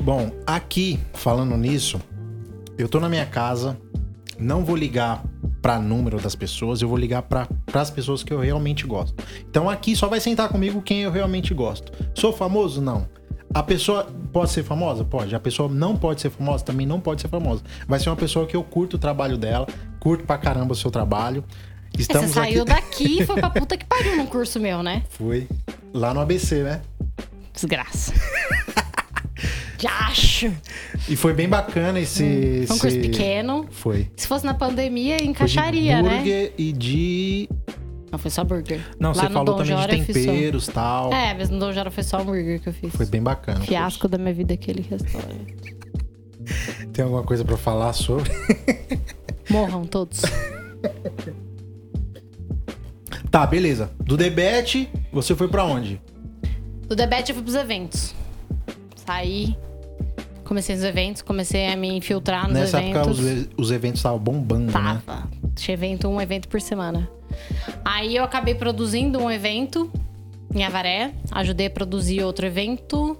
Bom, 0.00 0.30
aqui, 0.46 0.98
falando 1.14 1.56
nisso, 1.56 2.00
eu 2.76 2.88
tô 2.88 3.00
na 3.00 3.08
minha 3.08 3.26
casa, 3.26 3.78
não 4.38 4.64
vou 4.64 4.76
ligar 4.76 5.24
pra 5.60 5.78
número 5.78 6.20
das 6.20 6.34
pessoas, 6.34 6.80
eu 6.80 6.88
vou 6.88 6.96
ligar 6.96 7.22
para 7.22 7.48
as 7.74 7.90
pessoas 7.90 8.22
que 8.22 8.32
eu 8.32 8.38
realmente 8.38 8.86
gosto. 8.86 9.22
Então 9.48 9.68
aqui 9.68 9.96
só 9.96 10.06
vai 10.06 10.20
sentar 10.20 10.48
comigo 10.48 10.80
quem 10.80 11.02
eu 11.02 11.10
realmente 11.10 11.52
gosto. 11.52 11.92
Sou 12.14 12.32
famoso? 12.32 12.80
Não. 12.80 13.08
A 13.54 13.62
pessoa 13.62 14.06
pode 14.32 14.50
ser 14.50 14.62
famosa? 14.62 15.04
Pode. 15.04 15.34
A 15.34 15.40
pessoa 15.40 15.68
não 15.68 15.96
pode 15.96 16.20
ser 16.20 16.30
famosa? 16.30 16.64
Também 16.64 16.86
não 16.86 17.00
pode 17.00 17.22
ser 17.22 17.28
famosa. 17.28 17.62
Vai 17.86 17.98
ser 17.98 18.10
uma 18.10 18.16
pessoa 18.16 18.46
que 18.46 18.54
eu 18.56 18.62
curto 18.62 18.94
o 18.94 18.98
trabalho 18.98 19.36
dela, 19.38 19.66
curto 19.98 20.24
pra 20.24 20.36
caramba 20.38 20.72
o 20.72 20.76
seu 20.76 20.90
trabalho. 20.90 21.42
Estamos 21.98 22.28
Você 22.30 22.34
saiu 22.34 22.62
aqui... 22.62 22.72
daqui 22.74 23.22
e 23.22 23.26
foi 23.26 23.36
pra 23.36 23.48
puta 23.50 23.76
que 23.76 23.84
pariu 23.86 24.16
num 24.16 24.26
curso 24.26 24.60
meu, 24.60 24.82
né? 24.82 25.02
Foi 25.10 25.48
lá 25.92 26.12
no 26.12 26.20
ABC, 26.20 26.62
né? 26.62 26.82
Desgraça. 27.52 28.12
De 29.78 29.86
acho. 29.86 30.52
E 31.08 31.14
foi 31.14 31.32
bem 31.32 31.48
bacana 31.48 32.00
esse. 32.00 32.24
Hum, 32.24 32.66
Foi 32.66 32.76
um 32.76 32.78
curso 32.80 32.86
esse- 32.98 32.98
pequeno. 33.08 33.64
Foi. 33.70 34.10
Se 34.16 34.26
fosse 34.26 34.44
na 34.44 34.52
pandemia, 34.52 35.14
Foi 35.16 35.24
de 35.24 35.30
encaixaria, 35.30 36.02
né? 36.02 36.50
e 36.58 36.72
de. 36.72 37.48
Não, 38.10 38.18
foi 38.18 38.30
só 38.30 38.42
burger. 38.42 38.80
Não, 38.98 39.10
Lá 39.10 39.14
você 39.14 39.28
falou 39.28 39.44
Dom 39.44 39.56
também 39.58 39.76
Jora 39.76 39.96
de 39.96 40.04
temperos 40.06 40.66
e 40.66 40.70
tal. 40.72 41.12
É, 41.12 41.34
mas 41.34 41.50
no 41.50 41.58
Dom 41.58 41.72
Jora 41.72 41.90
foi 41.90 42.02
só 42.02 42.20
hambúrguer 42.20 42.60
que 42.60 42.68
eu 42.68 42.72
fiz. 42.72 42.94
Foi 42.94 43.06
bem 43.06 43.22
bacana. 43.22 43.60
Fiasco 43.60 44.08
da 44.08 44.16
minha 44.16 44.32
vida 44.32 44.54
aquele 44.54 44.82
restaurante. 44.82 45.76
Tem 46.92 47.04
alguma 47.04 47.22
coisa 47.22 47.44
pra 47.44 47.56
falar 47.56 47.92
sobre? 47.92 48.30
Morram 49.50 49.84
todos. 49.84 50.22
Tá, 53.30 53.46
beleza. 53.46 53.90
Do 54.00 54.16
Debete, 54.16 54.88
você 55.12 55.34
foi 55.34 55.48
pra 55.48 55.64
onde? 55.64 56.00
Do 56.86 56.96
Debete 56.96 57.30
eu 57.30 57.34
fui 57.34 57.44
pros 57.44 57.54
eventos. 57.54 58.14
Saí, 59.06 59.56
comecei 60.48 60.74
nos 60.74 60.84
eventos, 60.84 61.22
comecei 61.22 61.68
a 61.68 61.76
me 61.76 61.88
infiltrar 61.96 62.44
nos 62.44 62.54
Nessa 62.54 62.80
época 62.80 63.00
eventos. 63.00 63.18
os, 63.20 63.26
e- 63.26 63.48
os 63.56 63.70
eventos 63.70 63.98
estavam 64.00 64.18
bombando, 64.18 64.66
né? 64.66 64.72
Tava. 65.04 65.28
Tinha 65.54 65.74
evento, 65.74 66.08
um 66.08 66.20
evento 66.20 66.48
por 66.48 66.60
semana. 66.60 67.08
Aí 67.84 68.16
eu 68.16 68.24
acabei 68.24 68.54
produzindo 68.54 69.18
um 69.20 69.30
evento 69.30 69.90
em 70.54 70.64
Avaré. 70.64 71.12
Ajudei 71.30 71.66
a 71.66 71.70
produzir 71.70 72.22
outro 72.24 72.46
evento. 72.46 73.18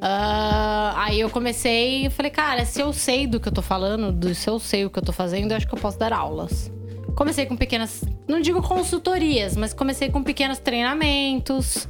Ah, 0.00 0.94
aí 0.96 1.20
eu 1.20 1.30
comecei 1.30 2.06
e 2.06 2.10
falei, 2.10 2.30
cara, 2.30 2.64
se 2.64 2.80
eu 2.80 2.92
sei 2.92 3.26
do 3.26 3.38
que 3.38 3.48
eu 3.48 3.52
tô 3.52 3.62
falando, 3.62 4.10
do, 4.12 4.34
se 4.34 4.48
eu 4.48 4.58
sei 4.58 4.84
o 4.84 4.90
que 4.90 4.98
eu 4.98 5.02
tô 5.02 5.12
fazendo, 5.12 5.50
eu 5.52 5.56
acho 5.56 5.66
que 5.68 5.74
eu 5.74 5.78
posso 5.78 5.98
dar 5.98 6.12
aulas. 6.12 6.72
Comecei 7.14 7.46
com 7.46 7.56
pequenas, 7.56 8.04
não 8.28 8.40
digo 8.40 8.60
consultorias, 8.62 9.56
mas 9.56 9.72
comecei 9.72 10.10
com 10.10 10.22
pequenos 10.22 10.58
treinamentos. 10.58 11.88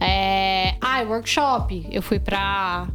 É, 0.00 0.74
ah, 0.80 1.02
workshop. 1.06 1.86
Eu 1.90 2.02
fui 2.02 2.18
pra 2.18 2.88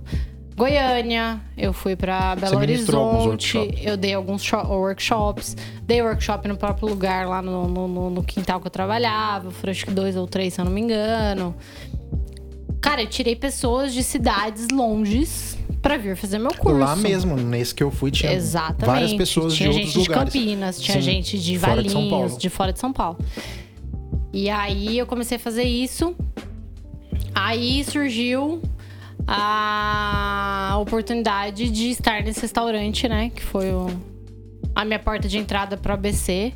Goiânia, 0.58 1.40
eu 1.56 1.72
fui 1.72 1.96
pra 1.96 2.36
Belo 2.36 2.58
Horizonte, 2.58 3.58
eu 3.84 3.96
dei 3.96 4.16
alguns 4.16 4.42
sho- 4.44 4.58
workshops, 4.68 5.56
dei 5.84 6.02
workshop 6.02 6.48
no 6.48 6.58
próprio 6.58 6.88
lugar, 6.90 7.28
lá 7.28 7.44
no, 7.44 7.68
no- 7.68 8.10
no- 8.10 8.24
quintal 8.24 8.60
que 8.60 8.66
eu 8.66 8.72
trabalhava, 8.72 9.52
foram 9.52 9.70
acho 9.70 9.86
que 9.86 9.92
dois 9.92 10.16
ou 10.16 10.26
três, 10.26 10.56
se 10.56 10.60
eu 10.62 10.66
não 10.66 10.72
me 10.72 10.82
engano. 10.82 11.56
Cara, 12.82 13.04
eu 13.04 13.08
tirei 13.08 13.36
pessoas 13.36 13.94
de 13.94 14.02
cidades 14.04 14.68
longes 14.72 15.56
pra 15.80 15.96
vir 15.96 16.16
fazer 16.16 16.40
meu 16.40 16.52
curso. 16.56 16.78
Lá 16.80 16.96
mesmo, 16.96 17.36
nesse 17.36 17.76
que 17.76 17.84
eu 17.84 17.92
fui, 17.92 18.10
tinha 18.10 18.34
Exatamente. 18.34 18.86
várias 18.86 19.14
pessoas 19.14 19.54
tinha 19.54 19.70
de 19.70 19.76
gente 19.76 19.88
outros 19.90 20.08
lugares. 20.08 20.34
de 20.34 20.40
Campinas, 20.40 20.80
tinha 20.82 20.96
Sim, 20.98 21.02
gente 21.04 21.40
de 21.40 21.60
fora 21.60 21.84
de 21.84 21.90
Valinhos, 21.90 22.10
Paulo. 22.12 22.38
de 22.40 22.50
fora 22.50 22.74
de 22.74 22.80
São 22.80 22.92
Paulo. 22.92 23.20
E 24.34 24.50
aí 24.50 24.98
eu 24.98 25.06
comecei 25.06 25.38
a 25.38 25.40
fazer 25.40 25.64
isso. 25.66 26.16
Aí 27.36 27.84
surgiu 27.84 28.60
a 29.28 30.78
oportunidade 30.80 31.70
de 31.70 31.90
estar 31.90 32.24
nesse 32.24 32.42
restaurante, 32.42 33.08
né? 33.10 33.30
Que 33.30 33.44
foi 33.44 33.72
o- 33.74 33.90
a 34.74 34.86
minha 34.86 35.00
porta 35.00 35.28
de 35.28 35.38
entrada 35.38 35.76
pro 35.78 35.94
ABC. 35.94 36.54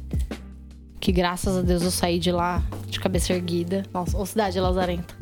Que 0.99 1.11
graças 1.11 1.57
a 1.57 1.61
Deus 1.61 1.81
eu 1.83 1.91
saí 1.91 2.17
de 2.19 2.31
lá 2.31 2.63
de 2.87 2.99
cabeça 2.99 3.33
erguida. 3.33 3.83
Nossa, 3.93 4.17
ô 4.17 4.25
cidade 4.25 4.59
lazarenta. 4.59 5.13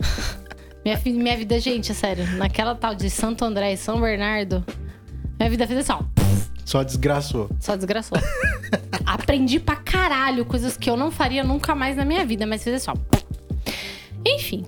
minha, 0.84 0.98
minha 1.04 1.36
vida, 1.36 1.60
gente, 1.60 1.92
é 1.92 1.94
sério. 1.94 2.26
Naquela 2.36 2.74
tal 2.74 2.94
de 2.94 3.08
Santo 3.10 3.44
André 3.44 3.74
e 3.74 3.76
São 3.76 4.00
Bernardo, 4.00 4.64
minha 5.38 5.50
vida 5.50 5.66
fez 5.66 5.78
assim, 5.80 5.92
ó. 5.92 6.02
Só 6.64 6.82
desgraçou. 6.82 7.48
Só 7.60 7.76
desgraçou. 7.76 8.18
Aprendi 9.06 9.58
pra 9.60 9.76
caralho 9.76 10.44
coisas 10.44 10.76
que 10.76 10.88
eu 10.90 10.96
não 10.96 11.10
faria 11.10 11.42
nunca 11.44 11.74
mais 11.74 11.96
na 11.96 12.04
minha 12.04 12.24
vida, 12.26 12.46
mas 12.46 12.62
fiz 12.64 12.74
assim, 12.74 12.90
ó. 12.90 13.18
Enfim. 14.26 14.64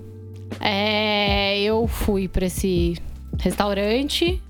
É, 0.61 1.59
eu 1.61 1.87
fui 1.87 2.27
pra 2.27 2.45
esse 2.45 2.97
restaurante, 3.39 4.41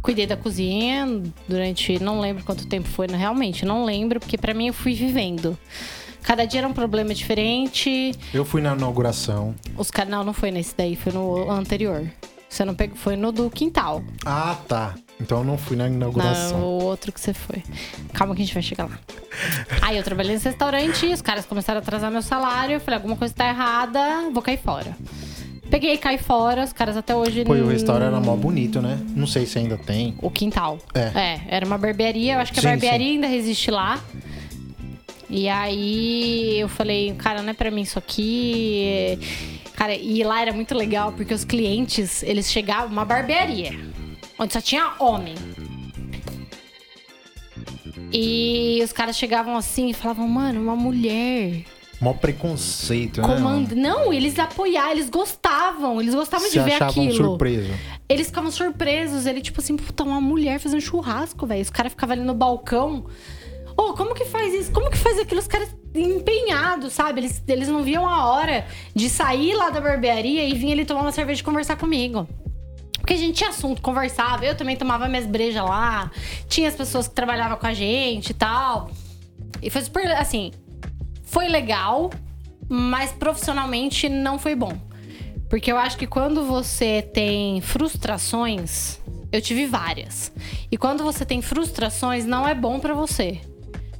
cuidei 0.00 0.26
da 0.26 0.36
cozinha 0.36 1.22
durante. 1.46 2.02
Não 2.02 2.20
lembro 2.20 2.44
quanto 2.44 2.66
tempo 2.66 2.88
foi, 2.88 3.06
realmente, 3.08 3.64
não 3.64 3.84
lembro, 3.84 4.18
porque 4.18 4.38
pra 4.38 4.54
mim 4.54 4.68
eu 4.68 4.74
fui 4.74 4.94
vivendo. 4.94 5.56
Cada 6.22 6.44
dia 6.44 6.60
era 6.60 6.68
um 6.68 6.72
problema 6.72 7.14
diferente. 7.14 8.12
Eu 8.34 8.44
fui 8.44 8.60
na 8.60 8.74
inauguração. 8.74 9.54
Os 9.76 9.90
caras. 9.90 10.10
Não, 10.10 10.24
não 10.24 10.32
foi 10.32 10.50
nesse 10.50 10.74
daí, 10.76 10.94
foi 10.96 11.12
no 11.12 11.50
anterior. 11.50 12.06
Você 12.48 12.64
não 12.64 12.74
pegou. 12.74 12.96
Foi 12.96 13.16
no 13.16 13.32
do 13.32 13.48
quintal. 13.50 14.02
Ah, 14.26 14.56
tá. 14.66 14.94
Então 15.20 15.38
eu 15.38 15.44
não 15.44 15.56
fui 15.58 15.76
na 15.76 15.86
inauguração. 15.86 16.58
Não, 16.58 16.66
o 16.66 16.84
outro 16.84 17.12
que 17.12 17.20
você 17.20 17.32
foi. 17.32 17.62
Calma 18.12 18.34
que 18.34 18.42
a 18.42 18.44
gente 18.44 18.54
vai 18.54 18.62
chegar 18.62 18.84
lá. 18.84 18.98
Aí 19.82 19.96
eu 19.96 20.02
trabalhei 20.02 20.32
nesse 20.32 20.48
restaurante, 20.48 21.06
os 21.06 21.22
caras 21.22 21.44
começaram 21.44 21.80
a 21.80 21.82
atrasar 21.82 22.10
meu 22.10 22.22
salário. 22.22 22.74
Eu 22.74 22.80
falei, 22.80 22.98
alguma 22.98 23.16
coisa 23.16 23.34
tá 23.34 23.48
errada, 23.48 24.30
vou 24.32 24.42
cair 24.42 24.58
fora. 24.58 24.96
Peguei 25.70 25.98
caí 25.98 26.18
fora, 26.18 26.64
os 26.64 26.72
caras 26.72 26.96
até 26.96 27.14
hoje. 27.14 27.44
Pô, 27.44 27.54
e 27.54 27.60
o 27.60 27.68
restaurante 27.68 28.08
era 28.08 28.20
mó 28.20 28.34
bonito, 28.34 28.80
né? 28.80 28.98
Não 29.14 29.26
sei 29.26 29.44
se 29.44 29.58
ainda 29.58 29.76
tem. 29.76 30.14
O 30.20 30.30
quintal. 30.30 30.78
É. 30.94 31.40
era 31.48 31.66
uma 31.66 31.76
barbearia. 31.76 32.34
Eu 32.34 32.40
acho 32.40 32.52
que 32.52 32.58
a 32.58 32.62
Sim, 32.62 32.68
barbearia 32.68 33.12
ainda 33.12 33.26
resiste 33.26 33.70
lá. 33.70 34.00
E 35.30 35.46
aí 35.48 36.58
eu 36.58 36.68
falei, 36.68 37.14
cara, 37.18 37.42
não 37.42 37.50
é 37.50 37.52
pra 37.52 37.70
mim 37.70 37.82
isso 37.82 37.98
aqui. 37.98 39.18
Cara, 39.76 39.94
e 39.94 40.24
lá 40.24 40.40
era 40.40 40.52
muito 40.52 40.74
legal 40.74 41.12
porque 41.12 41.34
os 41.34 41.44
clientes, 41.44 42.22
eles 42.22 42.50
chegavam, 42.50 42.88
uma 42.88 43.04
barbearia, 43.04 43.78
onde 44.38 44.52
só 44.52 44.60
tinha 44.60 44.94
homem. 44.98 45.34
E 48.12 48.80
os 48.82 48.92
caras 48.92 49.16
chegavam 49.16 49.56
assim 49.56 49.90
e 49.90 49.94
falavam, 49.94 50.26
mano, 50.26 50.60
uma 50.60 50.74
mulher. 50.74 51.64
Mó 52.00 52.12
preconceito, 52.12 53.20
né? 53.20 53.26
Comanda... 53.26 53.74
Não, 53.74 54.12
eles 54.12 54.38
apoiavam, 54.38 54.92
eles 54.92 55.10
gostavam, 55.10 56.00
eles 56.00 56.14
gostavam 56.14 56.46
Se 56.46 56.52
de 56.52 56.60
ver 56.60 56.74
achavam 56.74 57.04
aquilo. 57.04 57.14
surpreso. 57.14 57.70
Eles 58.08 58.28
ficavam 58.28 58.50
surpresos. 58.52 59.26
Ele, 59.26 59.40
tipo 59.40 59.60
assim, 59.60 59.76
puta, 59.76 60.04
uma 60.04 60.20
mulher 60.20 60.60
fazendo 60.60 60.80
churrasco, 60.80 61.44
velho. 61.44 61.60
Os 61.60 61.70
caras 61.70 61.90
ficavam 61.92 62.14
ali 62.14 62.22
no 62.24 62.34
balcão. 62.34 63.06
Ô, 63.76 63.94
como 63.94 64.14
que 64.14 64.24
faz 64.26 64.54
isso? 64.54 64.70
Como 64.70 64.90
que 64.90 64.96
faz 64.96 65.18
aquilo? 65.18 65.40
Os 65.40 65.48
caras 65.48 65.74
empenhados, 65.92 66.92
sabe? 66.92 67.20
Eles, 67.20 67.42
eles 67.48 67.68
não 67.68 67.82
viam 67.82 68.06
a 68.06 68.30
hora 68.30 68.64
de 68.94 69.10
sair 69.10 69.54
lá 69.54 69.70
da 69.70 69.80
barbearia 69.80 70.44
e 70.48 70.54
vir 70.54 70.72
ali 70.72 70.84
tomar 70.84 71.02
uma 71.02 71.12
cerveja 71.12 71.40
e 71.40 71.44
conversar 71.44 71.76
comigo. 71.76 72.28
Porque 73.00 73.14
a 73.14 73.16
gente 73.16 73.38
tinha 73.38 73.50
assunto, 73.50 73.82
conversava. 73.82 74.44
Eu 74.44 74.56
também 74.56 74.76
tomava 74.76 75.08
minhas 75.08 75.26
brejas 75.26 75.64
lá. 75.64 76.12
Tinha 76.48 76.68
as 76.68 76.76
pessoas 76.76 77.08
que 77.08 77.14
trabalhavam 77.14 77.56
com 77.56 77.66
a 77.66 77.74
gente 77.74 78.30
e 78.30 78.34
tal. 78.34 78.88
E 79.60 79.68
foi 79.68 79.82
super, 79.82 80.06
assim... 80.12 80.52
Foi 81.28 81.46
legal, 81.46 82.10
mas 82.68 83.12
profissionalmente 83.12 84.08
não 84.08 84.38
foi 84.38 84.54
bom. 84.54 84.72
Porque 85.48 85.70
eu 85.70 85.76
acho 85.76 85.96
que 85.96 86.06
quando 86.06 86.44
você 86.44 87.02
tem 87.02 87.60
frustrações, 87.60 88.98
eu 89.30 89.40
tive 89.40 89.66
várias. 89.66 90.32
E 90.70 90.76
quando 90.76 91.04
você 91.04 91.26
tem 91.26 91.42
frustrações, 91.42 92.24
não 92.24 92.48
é 92.48 92.54
bom 92.54 92.80
pra 92.80 92.94
você. 92.94 93.40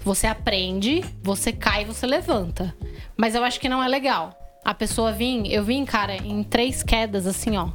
Você 0.00 0.26
aprende, 0.26 1.04
você 1.22 1.52
cai, 1.52 1.84
você 1.84 2.06
levanta. 2.06 2.74
Mas 3.14 3.34
eu 3.34 3.44
acho 3.44 3.60
que 3.60 3.68
não 3.68 3.84
é 3.84 3.88
legal. 3.88 4.34
A 4.64 4.72
pessoa 4.72 5.12
vir, 5.12 5.52
eu 5.52 5.62
vim, 5.62 5.84
cara, 5.84 6.16
em 6.16 6.42
três 6.42 6.82
quedas 6.82 7.26
assim, 7.26 7.58
ó, 7.58 7.68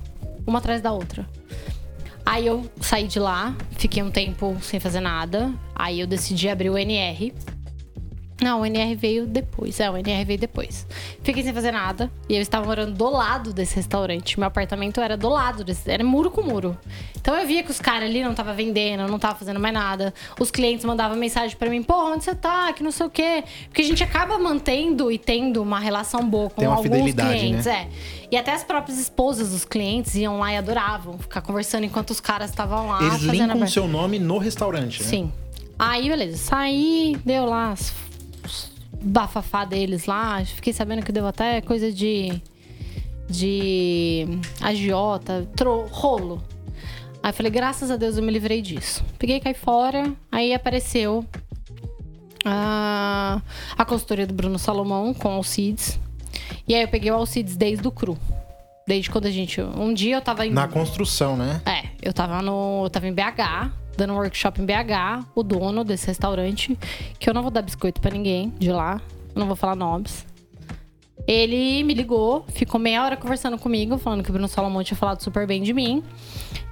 uma 0.47 0.60
atrás 0.60 0.82
da 0.82 0.91
outra. 0.91 1.30
Aí 2.26 2.47
eu 2.47 2.70
saí 2.82 3.08
de 3.08 3.20
lá, 3.20 3.56
fiquei 3.72 4.01
um 4.01 4.10
tempo 4.10 4.58
sem 4.62 4.80
fazer 4.80 4.99
nada. 4.99 5.54
Aí 5.76 5.99
eu 5.99 6.08
decidi 6.08 6.49
abrir 6.49 6.72
o 6.72 6.78
NR. 6.78 7.34
Não, 8.41 8.61
o 8.61 8.65
NR 8.65 8.95
veio 8.95 9.25
depois. 9.25 9.79
É, 9.79 9.89
o 9.89 9.97
NR 9.97 10.25
veio 10.25 10.39
depois. 10.39 10.86
Fiquei 11.21 11.43
sem 11.43 11.53
fazer 11.53 11.71
nada. 11.71 12.11
E 12.27 12.36
eu 12.36 12.41
estava 12.41 12.65
morando 12.65 12.93
do 12.93 13.09
lado 13.09 13.53
desse 13.53 13.75
restaurante. 13.75 14.39
Meu 14.39 14.47
apartamento 14.47 14.99
era 14.99 15.15
do 15.15 15.29
lado 15.29 15.63
desse. 15.63 15.89
Era 15.89 16.03
muro 16.03 16.29
com 16.31 16.41
muro. 16.41 16.77
Então 17.15 17.36
eu 17.36 17.47
via 17.47 17.63
que 17.63 17.71
os 17.71 17.79
caras 17.79 18.09
ali 18.09 18.21
não 18.23 18.31
estavam 18.31 18.53
vendendo, 18.53 19.07
não 19.07 19.15
estavam 19.15 19.38
fazendo 19.38 19.59
mais 19.59 19.73
nada. 19.73 20.13
Os 20.39 20.51
clientes 20.51 20.84
mandavam 20.84 21.15
mensagem 21.17 21.55
pra 21.55 21.69
mim: 21.69 21.81
pô, 21.81 21.95
onde 22.11 22.23
você 22.23 22.36
tá? 22.36 22.73
Que 22.73 22.84
não 22.84 22.91
sei 22.91 23.05
o 23.05 23.09
quê. 23.09 23.43
Porque 23.69 23.81
a 23.81 23.86
gente 23.86 24.03
acaba 24.03 24.38
mantendo 24.38 25.11
e 25.11 25.17
tendo 25.17 25.61
uma 25.61 25.79
relação 25.79 26.27
boa 26.27 26.49
com 26.49 26.65
alguns 26.65 26.84
fidelidade, 26.84 27.39
clientes. 27.39 27.65
né? 27.65 27.88
É. 27.89 28.23
E 28.31 28.38
até 28.38 28.51
as 28.51 28.63
próprias 28.63 28.99
esposas 28.99 29.51
dos 29.51 29.63
clientes 29.63 30.15
iam 30.15 30.39
lá 30.39 30.51
e 30.51 30.57
adoravam 30.57 31.17
ficar 31.19 31.41
conversando 31.41 31.86
enquanto 31.86 32.09
os 32.09 32.19
caras 32.19 32.49
estavam 32.49 32.88
lá 32.88 33.03
Eles 33.03 33.21
linkam 33.21 33.61
o 33.61 33.67
seu 33.67 33.88
nome 33.88 34.17
no 34.19 34.38
restaurante, 34.38 35.01
né? 35.01 35.07
Sim. 35.07 35.31
Aí, 35.77 36.07
beleza. 36.07 36.38
Saí, 36.38 37.17
deu 37.25 37.45
lá 37.45 37.71
as 37.71 37.93
bafafá 39.04 39.66
deles 39.66 40.06
lá. 40.06 40.43
Fiquei 40.45 40.74
sabendo 40.74 41.04
que 41.04 41.12
deu 41.12 41.28
até 41.28 41.62
coisa 41.62 41.91
de. 41.91 42.41
de. 43.30 44.26
agiota, 44.62 45.47
tro, 45.56 45.86
rolo. 45.91 46.41
Aí 47.22 47.32
falei, 47.32 47.51
graças 47.51 47.89
a 47.89 47.95
Deus 47.95 48.18
eu 48.18 48.24
me 48.24 48.32
livrei 48.32 48.62
disso. 48.62 49.04
Peguei 49.18 49.39
caí 49.39 49.54
fora. 49.54 50.12
Aí 50.32 50.54
apareceu 50.54 51.26
a, 52.43 53.41
a 53.78 53.86
consultoria 53.86 54.28
do 54.28 54.34
Bruno 54.34 54.60
Salomão 54.60 55.14
com 55.14 55.30
Alcides. 55.30 55.99
E 56.68 56.76
aí 56.76 56.82
eu 56.82 56.88
peguei 56.88 57.12
o 57.12 57.16
Alcides 57.16 57.56
desde 57.56 57.88
o 57.88 57.91
cru. 57.91 58.18
Desde 58.86 59.10
quando 59.10 59.28
a 59.28 59.32
gente. 59.32 59.62
Um 59.62 59.93
dia 59.93 60.18
eu 60.18 60.22
tava 60.22 60.45
em. 60.45 60.51
Na 60.51 60.68
construção, 60.68 61.38
né? 61.38 61.62
É, 61.66 61.89
eu 62.01 62.12
tava 62.12 62.41
no. 62.41 62.82
Eu 62.84 62.89
tava 62.89 63.08
em 63.08 63.14
BH, 63.14 63.72
dando 63.96 64.14
um 64.14 64.18
workshop 64.18 64.62
em 64.62 64.66
BH, 64.66 65.26
o 65.36 65.44
dono 65.44 65.84
desse 65.84 66.08
restaurante, 66.08 66.78
que 67.20 67.30
eu 67.30 67.34
não 67.34 67.41
vou 67.41 67.52
dar 67.52 67.62
biscoito 67.62 68.02
pra 68.02 68.12
ninguém 68.12 68.54
de 68.58 68.72
lá, 68.72 69.02
não 69.36 69.48
vou 69.48 69.56
falar 69.56 69.76
nomes. 69.76 70.26
Ele 71.26 71.84
me 71.84 71.94
ligou, 71.94 72.46
ficou 72.50 72.80
meia 72.80 73.04
hora 73.04 73.16
conversando 73.16 73.58
comigo, 73.58 73.98
falando 73.98 74.24
que 74.24 74.30
o 74.30 74.34
Bruno 74.34 74.48
Salomão 74.48 74.84
tinha 74.84 74.98
falado 74.98 75.22
super 75.22 75.48
bem 75.48 75.64
de 75.64 75.74
mim. 75.74 76.04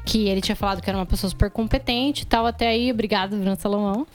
Que 0.06 0.28
ele 0.28 0.42
tinha 0.42 0.56
falado 0.56 0.82
que 0.82 0.90
era 0.90 0.98
uma 0.98 1.06
pessoa 1.06 1.30
super 1.30 1.50
competente 1.50 2.24
e 2.24 2.26
tal. 2.26 2.46
Até 2.46 2.68
aí, 2.68 2.92
obrigado, 2.92 3.38
Bruno 3.38 3.56
Salomão. 3.58 4.06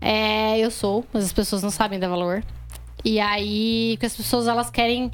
É, 0.00 0.58
eu 0.58 0.70
sou, 0.70 1.04
mas 1.12 1.24
as 1.24 1.32
pessoas 1.32 1.62
não 1.62 1.70
sabem 1.70 2.00
dar 2.00 2.08
valor. 2.08 2.42
E 3.04 3.20
aí, 3.20 3.96
que 4.00 4.06
as 4.06 4.16
pessoas 4.16 4.48
elas 4.48 4.70
querem 4.70 5.12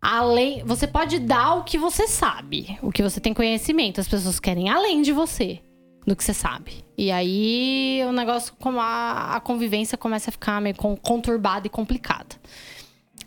além. 0.00 0.64
Você 0.64 0.88
pode 0.88 1.20
dar 1.20 1.54
o 1.54 1.62
que 1.62 1.78
você 1.78 2.08
sabe, 2.08 2.76
o 2.82 2.90
que 2.90 3.02
você 3.02 3.20
tem 3.20 3.32
conhecimento. 3.32 4.00
As 4.00 4.08
pessoas 4.08 4.40
querem 4.40 4.68
além 4.68 5.02
de 5.02 5.12
você, 5.12 5.60
do 6.06 6.16
que 6.16 6.24
você 6.24 6.34
sabe. 6.34 6.84
E 6.96 7.10
aí 7.10 8.02
o 8.06 8.12
negócio, 8.12 8.52
como 8.58 8.80
a, 8.80 9.36
a 9.36 9.40
convivência 9.40 9.96
começa 9.96 10.30
a 10.30 10.32
ficar 10.32 10.60
meio 10.60 10.74
conturbada 10.76 11.66
e 11.66 11.70
complicada. 11.70 12.36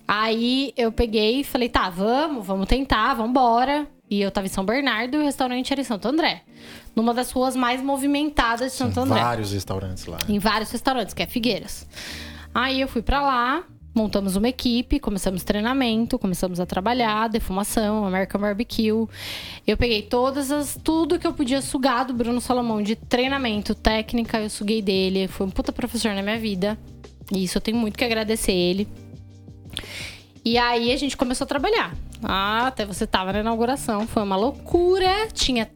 Aí 0.07 0.73
eu 0.77 0.91
peguei 0.91 1.41
e 1.41 1.43
falei, 1.43 1.69
tá, 1.69 1.89
vamos, 1.89 2.45
vamos 2.45 2.67
tentar, 2.67 3.13
vamos 3.15 3.31
embora. 3.31 3.87
E 4.09 4.21
eu 4.21 4.29
tava 4.29 4.45
em 4.45 4.49
São 4.49 4.63
Bernardo 4.63 5.15
e 5.15 5.17
o 5.17 5.23
restaurante 5.23 5.71
era 5.71 5.81
em 5.81 5.83
Santo 5.83 6.07
André. 6.07 6.43
Numa 6.95 7.13
das 7.13 7.31
ruas 7.31 7.55
mais 7.55 7.81
movimentadas 7.81 8.71
de 8.71 8.77
Santo 8.77 8.99
André. 8.99 9.19
vários 9.19 9.51
restaurantes 9.51 10.05
lá. 10.05 10.19
Em 10.29 10.37
vários 10.37 10.69
restaurantes, 10.69 11.13
que 11.13 11.23
é 11.23 11.25
Figueiras. 11.25 11.87
Aí 12.53 12.79
eu 12.79 12.87
fui 12.87 13.01
para 13.01 13.21
lá, 13.21 13.63
montamos 13.95 14.35
uma 14.35 14.49
equipe, 14.49 14.99
começamos 14.99 15.43
treinamento, 15.43 16.19
começamos 16.19 16.59
a 16.59 16.65
trabalhar, 16.65 17.29
defumação, 17.29 18.05
American 18.05 18.41
Barbecue. 18.41 19.07
Eu 19.65 19.77
peguei 19.77 20.01
todas 20.01 20.51
as 20.51 20.77
tudo 20.83 21.17
que 21.17 21.25
eu 21.25 21.33
podia 21.33 21.61
sugar 21.61 22.05
do 22.05 22.13
Bruno 22.13 22.41
Salomão 22.41 22.83
de 22.83 22.97
treinamento, 22.97 23.73
técnica, 23.73 24.39
eu 24.39 24.49
suguei 24.49 24.81
dele, 24.81 25.29
foi 25.29 25.47
um 25.47 25.49
puta 25.49 25.71
professor 25.71 26.13
na 26.13 26.21
minha 26.21 26.37
vida. 26.37 26.77
E 27.31 27.45
isso 27.45 27.57
eu 27.57 27.61
tenho 27.61 27.77
muito 27.77 27.97
que 27.97 28.03
agradecer 28.03 28.51
ele. 28.51 28.87
E 30.43 30.57
aí 30.57 30.91
a 30.91 30.97
gente 30.97 31.15
começou 31.15 31.45
a 31.45 31.47
trabalhar. 31.47 31.95
Ah, 32.21 32.67
até 32.67 32.85
você 32.85 33.07
tava 33.07 33.33
na 33.33 33.39
inauguração, 33.39 34.05
foi 34.05 34.21
uma 34.21 34.35
loucura. 34.35 35.27
Tinha 35.33 35.69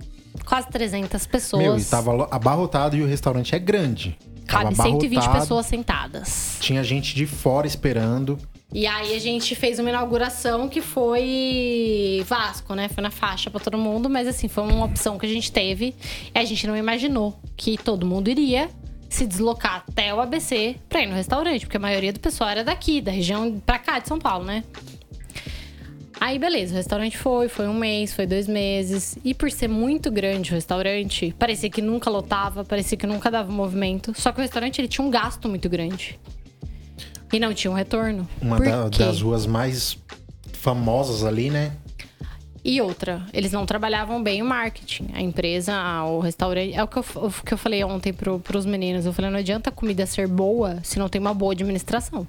quase 0.46 0.68
300 0.68 1.26
pessoas. 1.26 1.64
Meu, 1.64 1.78
e 1.78 1.84
tava 1.84 2.28
abarrotado 2.30 2.96
e 2.96 3.02
o 3.02 3.08
restaurante 3.08 3.56
é 3.56 3.60
grande. 3.60 4.18
Cabe 4.50 4.76
120 4.76 5.30
pessoas 5.30 5.66
sentadas. 5.66 6.58
Tinha 6.60 6.84
gente 6.84 7.16
de 7.16 7.26
fora 7.26 7.68
esperando. 7.68 8.38
E 8.72 8.86
aí 8.86 9.16
a 9.16 9.20
gente 9.20 9.56
fez 9.56 9.80
uma 9.80 9.90
inauguração 9.90 10.70
que 10.70 10.82
foi 10.82 12.24
Vasco, 12.28 12.76
né? 12.76 12.88
Foi 12.88 13.02
na 13.02 13.10
faixa 13.10 13.50
para 13.50 13.60
todo 13.60 13.78
mundo, 13.78 14.10
mas 14.10 14.28
assim, 14.28 14.48
foi 14.48 14.64
uma 14.64 14.86
opção 14.86 15.18
que 15.18 15.26
a 15.26 15.30
gente 15.30 15.52
teve. 15.52 15.96
E 16.34 16.38
a 16.38 16.46
gente 16.46 16.68
não 16.68 16.78
imaginou 16.78 17.40
que 17.58 17.78
todo 17.78 18.06
mundo 18.06 18.30
iria 18.30 18.70
se 19.10 19.26
deslocar 19.26 19.84
até 19.90 20.14
o 20.14 20.22
ABC 20.22 20.76
pra 20.88 21.02
ir 21.02 21.08
no 21.08 21.16
restaurante, 21.16 21.66
porque 21.66 21.78
a 21.78 21.80
maioria 21.80 22.14
do 22.14 22.20
pessoal 22.20 22.52
era 22.52 22.64
daqui, 22.64 23.02
da 23.02 23.12
região 23.12 23.60
pra 23.66 23.80
cá 23.80 23.98
de 23.98 24.08
São 24.08 24.20
Paulo, 24.20 24.46
né? 24.46 24.64
Aí, 26.20 26.38
beleza, 26.38 26.74
o 26.74 26.78
restaurante 26.78 27.18
foi, 27.18 27.48
foi 27.48 27.68
um 27.68 27.74
mês, 27.74 28.14
foi 28.14 28.26
dois 28.26 28.48
meses. 28.48 29.18
E 29.24 29.34
por 29.34 29.50
ser 29.50 29.70
muito 29.70 30.12
grande 30.12 30.52
o 30.52 30.54
restaurante, 30.54 31.34
parecia 31.40 31.70
que 31.70 31.82
nunca 31.82 32.10
lotava, 32.10 32.66
parecia 32.66 32.98
que 32.98 33.08
nunca 33.08 33.32
dava 33.32 33.50
movimento. 33.52 34.14
Só 34.20 34.32
que 34.32 34.40
o 34.40 34.42
restaurante 34.42 34.80
ele 34.80 34.88
tinha 34.88 35.06
um 35.06 35.10
gasto 35.10 35.48
muito 35.48 35.70
grande. 35.70 36.20
E 37.32 37.40
não 37.40 37.54
tinha 37.54 37.72
um 37.72 37.74
retorno. 37.74 38.28
Uma 38.42 38.60
da, 38.60 38.90
das 38.90 39.22
ruas 39.22 39.46
mais 39.46 39.98
famosas 40.52 41.24
ali, 41.24 41.50
né? 41.50 41.72
E 42.66 42.82
outra, 42.82 43.26
eles 43.34 43.54
não 43.54 43.66
trabalhavam 43.66 44.22
bem 44.22 44.42
o 44.42 44.46
marketing. 44.46 45.08
A 45.14 45.22
empresa, 45.22 46.04
o 46.04 46.20
restaurante. 46.20 46.74
É 46.74 46.84
o 46.84 46.88
que 46.88 46.98
eu, 46.98 47.06
o 47.16 47.32
que 47.32 47.54
eu 47.54 47.58
falei 47.58 47.82
ontem 47.84 48.12
pro, 48.12 48.40
pros 48.40 48.66
meninos. 48.66 49.06
Eu 49.06 49.14
falei, 49.14 49.32
não 49.32 49.40
adianta 49.40 49.70
a 49.70 49.74
comida 49.74 50.06
ser 50.06 50.28
boa 50.28 50.80
se 50.84 51.00
não 51.00 51.08
tem 51.08 51.22
uma 51.22 51.34
boa 51.34 51.54
administração. 51.54 52.28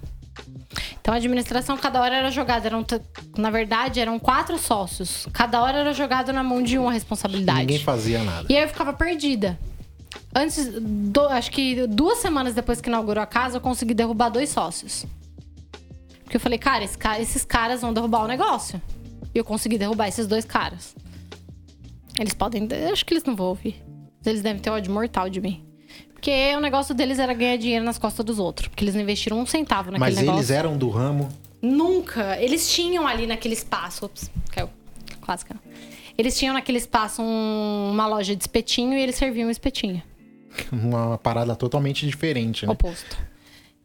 Então 1.00 1.14
a 1.14 1.16
administração, 1.16 1.76
cada 1.76 2.00
hora 2.00 2.16
era 2.16 2.30
jogada. 2.30 2.66
Eram, 2.66 2.84
na 3.36 3.50
verdade, 3.50 4.00
eram 4.00 4.18
quatro 4.18 4.58
sócios. 4.58 5.26
Cada 5.32 5.62
hora 5.62 5.78
era 5.78 5.92
jogado 5.92 6.32
na 6.32 6.42
mão 6.42 6.62
de 6.62 6.78
uma 6.78 6.92
responsabilidade. 6.92 7.60
Ninguém 7.60 7.78
fazia 7.80 8.22
nada. 8.22 8.46
E 8.48 8.56
aí 8.56 8.62
eu 8.62 8.68
ficava 8.68 8.92
perdida. 8.92 9.58
Antes, 10.34 10.68
do, 10.80 11.22
acho 11.28 11.50
que 11.50 11.86
duas 11.86 12.18
semanas 12.18 12.54
depois 12.54 12.80
que 12.80 12.88
inaugurou 12.88 13.22
a 13.22 13.26
casa, 13.26 13.56
eu 13.56 13.60
consegui 13.60 13.94
derrubar 13.94 14.28
dois 14.28 14.50
sócios. 14.50 15.04
Porque 16.22 16.36
eu 16.36 16.40
falei, 16.40 16.58
cara, 16.58 16.84
esse, 16.84 16.96
esses 17.18 17.44
caras 17.44 17.80
vão 17.80 17.92
derrubar 17.92 18.24
o 18.24 18.28
negócio. 18.28 18.80
E 19.34 19.38
eu 19.38 19.44
consegui 19.44 19.78
derrubar 19.78 20.08
esses 20.08 20.26
dois 20.26 20.44
caras. 20.44 20.94
Eles 22.18 22.34
podem. 22.34 22.68
Acho 22.92 23.04
que 23.04 23.14
eles 23.14 23.24
não 23.24 23.34
vão 23.34 23.46
ouvir. 23.46 23.82
Eles 24.24 24.42
devem 24.42 24.60
ter 24.60 24.70
ódio 24.70 24.92
mortal 24.92 25.28
de 25.30 25.40
mim. 25.40 25.69
Porque 26.20 26.54
o 26.54 26.60
negócio 26.60 26.94
deles 26.94 27.18
era 27.18 27.32
ganhar 27.32 27.56
dinheiro 27.56 27.82
nas 27.82 27.96
costas 27.96 28.22
dos 28.22 28.38
outros. 28.38 28.68
Porque 28.68 28.84
eles 28.84 28.94
não 28.94 29.00
investiram 29.00 29.40
um 29.40 29.46
centavo 29.46 29.90
naquele 29.90 30.00
Mas 30.00 30.16
negócio. 30.16 30.36
Mas 30.36 30.50
eles 30.50 30.58
eram 30.58 30.76
do 30.76 30.90
ramo? 30.90 31.30
Nunca. 31.62 32.38
Eles 32.38 32.70
tinham 32.70 33.06
ali 33.08 33.26
naquele 33.26 33.54
espaço. 33.54 34.04
Ops, 34.04 34.30
caiu. 34.50 34.68
Quase 35.22 35.46
caiu. 35.46 35.58
Eles 36.18 36.38
tinham 36.38 36.52
naquele 36.52 36.76
espaço 36.76 37.22
um, 37.22 37.90
uma 37.90 38.06
loja 38.06 38.36
de 38.36 38.42
espetinho 38.42 38.98
e 38.98 39.00
eles 39.00 39.16
serviam 39.16 39.50
espetinho. 39.50 40.02
Uma 40.70 41.16
parada 41.16 41.56
totalmente 41.56 42.06
diferente, 42.06 42.66
né? 42.66 42.72
Oposto. 42.72 43.16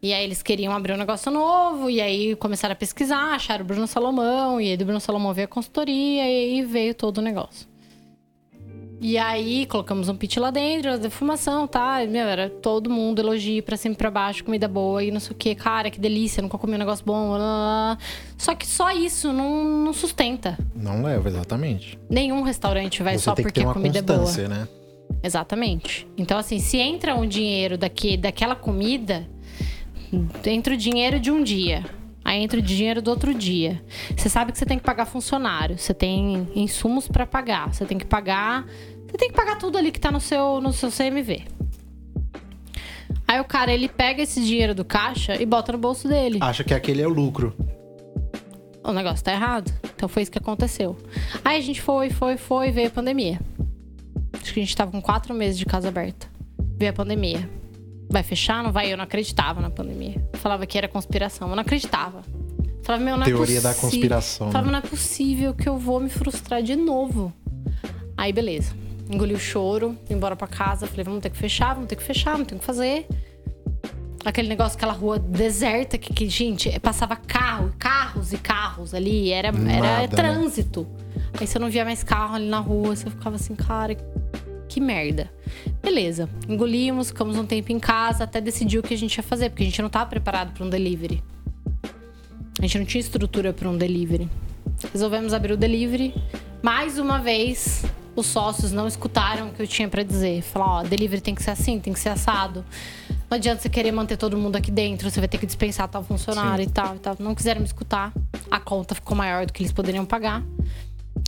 E 0.01 0.13
aí 0.13 0.23
eles 0.25 0.43
queriam 0.43 0.73
abrir 0.73 0.93
um 0.93 0.97
negócio 0.97 1.31
novo, 1.31 1.89
e 1.89 2.01
aí 2.01 2.36
começaram 2.36 2.73
a 2.73 2.75
pesquisar, 2.75 3.33
acharam 3.33 3.63
o 3.63 3.67
Bruno 3.67 3.88
Salomão, 3.88 4.59
e 4.59 4.71
aí 4.71 4.77
do 4.77 4.83
Bruno 4.83 4.99
Salomão 4.99 5.33
veio 5.33 5.45
a 5.45 5.47
consultoria, 5.47 6.23
e 6.27 6.59
aí 6.59 6.65
veio 6.65 6.93
todo 6.93 7.19
o 7.19 7.21
negócio. 7.21 7.67
E 9.05 9.19
aí 9.19 9.67
colocamos 9.67 10.09
um 10.09 10.15
pit 10.15 10.39
lá 10.39 10.49
dentro, 10.49 10.93
a 10.93 10.97
defumação, 10.97 11.67
tá? 11.67 12.03
E, 12.03 12.07
meu, 12.07 12.27
era 12.27 12.49
todo 12.49 12.89
mundo 12.89 13.19
elogio 13.19 13.61
pra 13.61 13.77
cima 13.77 13.93
e 13.93 13.95
pra 13.95 14.09
baixo, 14.09 14.43
comida 14.43 14.67
boa 14.67 15.03
e 15.03 15.11
não 15.11 15.19
sei 15.19 15.31
o 15.31 15.35
que. 15.35 15.53
Cara, 15.53 15.91
que 15.91 15.99
delícia, 15.99 16.41
nunca 16.41 16.57
comi 16.57 16.73
um 16.73 16.79
negócio 16.79 17.05
bom. 17.05 17.27
Blá, 17.27 17.37
blá. 17.37 17.97
Só 18.35 18.55
que 18.55 18.65
só 18.65 18.89
isso 18.89 19.31
não, 19.31 19.63
não 19.63 19.93
sustenta. 19.93 20.57
Não 20.75 21.03
leva, 21.03 21.29
exatamente. 21.29 21.99
Nenhum 22.09 22.41
restaurante 22.41 23.03
vai 23.03 23.19
Você 23.19 23.25
só 23.25 23.35
porque 23.35 23.61
a 23.61 23.71
comida 23.71 23.99
é 23.99 24.01
boa. 24.01 24.47
Né? 24.47 24.67
Exatamente. 25.21 26.07
Então, 26.17 26.39
assim, 26.39 26.57
se 26.57 26.77
entra 26.77 27.15
um 27.15 27.27
dinheiro 27.27 27.77
daqui, 27.77 28.17
daquela 28.17 28.55
comida, 28.55 29.29
entra 30.43 30.73
o 30.73 30.77
dinheiro 30.77 31.19
de 31.19 31.29
um 31.29 31.43
dia. 31.43 31.85
Aí 32.25 32.41
entra 32.41 32.59
o 32.59 32.61
dinheiro 32.61 33.03
do 33.03 33.11
outro 33.11 33.35
dia. 33.35 33.79
Você 34.17 34.29
sabe 34.29 34.51
que 34.51 34.57
você 34.57 34.65
tem 34.65 34.79
que 34.79 34.83
pagar 34.83 35.05
funcionário, 35.05 35.77
você 35.77 35.93
tem 35.93 36.47
insumos 36.55 37.07
para 37.07 37.23
pagar, 37.23 37.71
você 37.71 37.85
tem 37.85 37.99
que 37.99 38.05
pagar, 38.05 38.65
você 39.16 39.18
tem 39.18 39.30
que 39.30 39.36
pagar 39.36 39.57
tudo 39.57 39.78
ali 39.78 39.91
que 39.91 39.99
tá 39.99 40.11
no 40.11 40.20
seu 40.20 40.59
no 40.59 40.74
seu 40.74 40.91
CMV. 40.91 41.43
Aí 43.26 43.39
o 43.39 43.45
cara 43.45 43.72
ele 43.72 43.88
pega 43.88 44.22
esse 44.22 44.43
dinheiro 44.43 44.76
do 44.76 44.84
caixa 44.84 45.41
e 45.41 45.45
bota 45.45 45.72
no 45.72 45.78
bolso 45.78 46.07
dele. 46.07 46.39
Acha 46.41 46.63
que 46.66 46.74
aquele 46.74 47.01
é 47.01 47.07
o 47.07 47.09
lucro. 47.09 47.55
O 48.84 48.91
negócio 48.91 49.24
tá 49.24 49.32
errado. 49.32 49.74
Então 49.95 50.09
foi 50.09 50.22
isso 50.22 50.32
que 50.32 50.38
aconteceu. 50.38 50.97
Aí 51.43 51.57
a 51.57 51.61
gente 51.61 51.82
foi, 51.82 52.09
foi, 52.09 52.36
foi, 52.36 52.72
veio 52.72 52.89
a 52.89 52.91
pandemia. 52.91 53.39
Acho 54.34 54.53
que 54.53 54.59
a 54.59 54.63
gente 54.63 54.76
tava 54.76 54.91
com 54.91 55.01
quatro 55.01 55.34
meses 55.34 55.57
de 55.57 55.66
casa 55.66 55.88
aberta. 55.88 56.28
Veio 56.78 56.91
a 56.91 56.93
pandemia. 56.93 57.49
Vai 58.09 58.22
fechar? 58.22 58.61
Não 58.61 58.72
vai? 58.72 58.91
Eu 58.91 58.97
não 58.97 59.05
acreditava 59.05 59.61
na 59.61 59.70
pandemia. 59.70 60.24
Eu 60.34 60.39
falava 60.39 60.68
que 60.68 60.78
era 60.78 60.89
conspiração. 60.89 61.49
Eu 61.49 61.55
não 61.55 61.61
acreditava. 61.61 62.22
Eu 62.59 62.84
falava, 62.84 63.03
meu, 63.03 63.16
não 63.16 63.24
é 63.24 63.28
Teoria 63.28 63.61
da 63.61 63.74
conspiração. 63.74 64.47
Eu 64.47 64.51
falava, 64.51 64.72
né? 64.72 64.72
não 64.74 64.86
é 64.86 64.89
possível 64.89 65.53
que 65.53 65.68
eu 65.68 65.78
vou 65.78 66.01
me 66.01 66.09
frustrar 66.09 66.61
de 66.61 66.76
novo. 66.76 67.34
Aí, 68.16 68.32
beleza. 68.32 68.84
Engoli 69.09 69.33
o 69.33 69.39
choro, 69.39 69.97
fui 70.05 70.15
embora 70.15 70.35
pra 70.35 70.47
casa. 70.47 70.87
Falei, 70.87 71.03
vamos 71.03 71.21
ter 71.21 71.29
que 71.29 71.37
fechar, 71.37 71.73
vamos 71.73 71.87
ter 71.87 71.95
que 71.95 72.03
fechar, 72.03 72.31
vamos 72.33 72.47
ter 72.47 72.57
que 72.57 72.65
fazer. 72.65 73.07
Aquele 74.23 74.47
negócio, 74.47 74.75
aquela 74.75 74.93
rua 74.93 75.19
deserta 75.19 75.97
que, 75.99 76.11
que 76.11 76.27
gente, 76.27 76.79
passava 76.79 77.15
carro, 77.15 77.71
carros 77.77 78.33
e 78.33 78.37
carros 78.37 78.93
ali. 78.93 79.31
Era, 79.31 79.51
Nada, 79.51 79.71
era 79.71 80.01
né? 80.01 80.07
trânsito. 80.07 80.87
Aí 81.39 81.45
você 81.45 81.59
não 81.59 81.69
via 81.69 81.85
mais 81.85 82.03
carro 82.03 82.35
ali 82.35 82.47
na 82.47 82.59
rua, 82.59 82.95
você 82.95 83.09
ficava 83.09 83.35
assim, 83.35 83.53
cara, 83.55 83.95
que 84.67 84.81
merda. 84.81 85.31
Beleza, 85.81 86.27
engolimos, 86.49 87.09
ficamos 87.09 87.37
um 87.37 87.45
tempo 87.45 87.71
em 87.71 87.79
casa 87.79 88.23
até 88.23 88.41
decidir 88.41 88.79
o 88.79 88.83
que 88.83 88.93
a 88.93 88.97
gente 88.97 89.15
ia 89.15 89.23
fazer, 89.23 89.49
porque 89.49 89.63
a 89.63 89.65
gente 89.65 89.79
não 89.79 89.87
estava 89.87 90.09
preparado 90.09 90.53
para 90.53 90.65
um 90.65 90.69
delivery. 90.69 91.23
A 92.59 92.61
gente 92.63 92.79
não 92.79 92.85
tinha 92.85 93.01
estrutura 93.01 93.53
para 93.53 93.69
um 93.69 93.77
delivery. 93.77 94.29
Resolvemos 94.91 95.33
abrir 95.33 95.53
o 95.53 95.57
delivery. 95.57 96.13
Mais 96.63 96.97
uma 96.97 97.19
vez, 97.19 97.85
os 98.16 98.26
sócios 98.26 98.72
não 98.72 98.88
escutaram 98.88 99.49
o 99.49 99.51
que 99.51 99.61
eu 99.61 99.68
tinha 99.68 99.89
para 99.89 100.03
dizer. 100.03 100.41
Falar, 100.41 100.80
ó, 100.80 100.84
delivery 100.84 101.22
tem 101.22 101.36
que 101.36 101.43
ser 101.43 101.51
assim, 101.51 101.80
tem 101.80 101.93
que 101.93 101.99
ser 101.99 102.09
assado. 102.09 102.63
Não 103.30 103.36
adianta 103.36 103.61
você 103.61 103.70
querer 103.70 103.91
manter 103.91 104.18
todo 104.18 104.38
mundo 104.38 104.55
aqui 104.55 104.72
dentro, 104.72 105.09
você 105.09 105.20
vai 105.20 105.28
ter 105.28 105.38
que 105.38 105.45
dispensar 105.45 105.88
tal 105.88 106.03
funcionário 106.03 106.63
Sim. 106.63 106.70
e 106.70 106.74
tal 106.74 106.95
e 106.95 106.99
tal. 106.99 107.16
Não 107.20 107.36
quiseram 107.36 107.59
me 107.59 107.68
escutar. 107.68 108.13
A 108.49 108.59
conta 108.59 108.95
ficou 108.95 109.18
maior 109.18 109.45
do 109.45 109.51
que 109.51 109.61
eles 109.61 109.74
poderiam 109.74 110.05
pagar. 110.05 110.43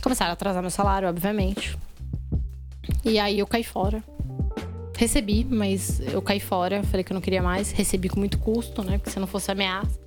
Começaram 0.02 0.30
a 0.30 0.32
atrasar 0.34 0.62
meu 0.62 0.70
salário, 0.70 1.08
obviamente. 1.08 1.76
E 3.04 3.18
aí 3.18 3.38
eu 3.38 3.46
caí 3.46 3.64
fora. 3.64 4.02
Recebi, 4.96 5.44
mas 5.44 6.00
eu 6.00 6.22
caí 6.22 6.40
fora. 6.40 6.82
Falei 6.84 7.04
que 7.04 7.12
eu 7.12 7.14
não 7.14 7.20
queria 7.20 7.42
mais. 7.42 7.70
Recebi 7.70 8.08
com 8.08 8.18
muito 8.18 8.38
custo, 8.38 8.82
né? 8.82 8.98
Porque 8.98 9.10
se 9.10 9.20
não 9.20 9.26
fosse 9.26 9.50
ameaça. 9.50 9.98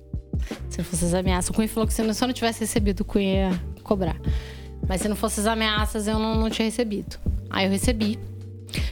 Se 0.68 0.78
não 0.78 0.84
fosse 0.84 1.04
as 1.04 1.14
ameaças, 1.14 1.50
o 1.50 1.52
Cunha 1.52 1.68
falou 1.68 1.86
que 1.86 1.94
se 1.94 2.02
eu 2.02 2.06
não 2.06 2.32
tivesse 2.32 2.60
recebido, 2.60 3.00
o 3.00 3.04
Cunha 3.04 3.50
ia 3.50 3.62
cobrar. 3.82 4.16
Mas 4.88 5.00
se 5.00 5.08
não 5.08 5.16
fosse 5.16 5.40
as 5.40 5.46
ameaças, 5.46 6.06
eu 6.06 6.18
não, 6.18 6.36
não 6.36 6.50
tinha 6.50 6.66
recebido. 6.66 7.18
Aí 7.50 7.66
eu 7.66 7.70
recebi. 7.70 8.18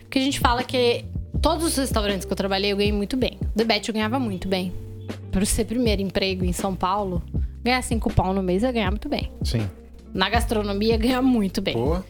Porque 0.03 0.18
a 0.18 0.22
gente 0.22 0.41
fala 0.41 0.62
que 0.62 1.05
todos 1.41 1.64
os 1.64 1.76
restaurantes 1.76 2.24
que 2.24 2.32
eu 2.32 2.36
trabalhei, 2.36 2.72
eu 2.72 2.76
ganhei 2.76 2.93
muito 2.93 3.16
bem. 3.16 3.38
The 3.57 3.64
Bet 3.64 3.88
eu 3.88 3.95
ganhava 3.95 4.18
muito 4.18 4.49
bem. 4.49 4.72
Por 5.32 5.45
ser 5.47 5.64
primeiro 5.64 6.03
emprego 6.03 6.45
em 6.45 6.53
São 6.53 6.74
Paulo, 6.74 7.22
Ganhar 7.62 7.82
cinco 7.82 8.12
pau 8.12 8.32
no 8.32 8.43
mês 8.43 8.64
é 8.64 8.72
ganhar 8.72 8.91
muito 8.91 9.09
bem. 9.09 9.30
Sim. 9.45 9.68
Na 10.14 10.30
gastronomia, 10.30 10.97
ganha 10.97 11.20
muito 11.20 11.61
bem. 11.61 11.74
Boa. 11.74 12.05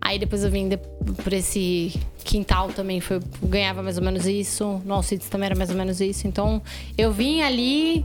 Aí 0.00 0.18
depois 0.18 0.44
eu 0.44 0.50
vim 0.50 0.68
de, 0.68 0.76
por 0.76 1.32
esse 1.32 1.92
quintal 2.24 2.68
também, 2.68 3.00
foi, 3.00 3.20
ganhava 3.42 3.82
mais 3.82 3.98
ou 3.98 4.04
menos 4.04 4.26
isso. 4.26 4.80
No 4.84 4.94
Alcides 4.94 5.28
também 5.28 5.46
era 5.46 5.56
mais 5.56 5.70
ou 5.70 5.76
menos 5.76 6.00
isso. 6.00 6.26
Então, 6.26 6.62
eu 6.96 7.12
vim 7.12 7.42
ali. 7.42 8.04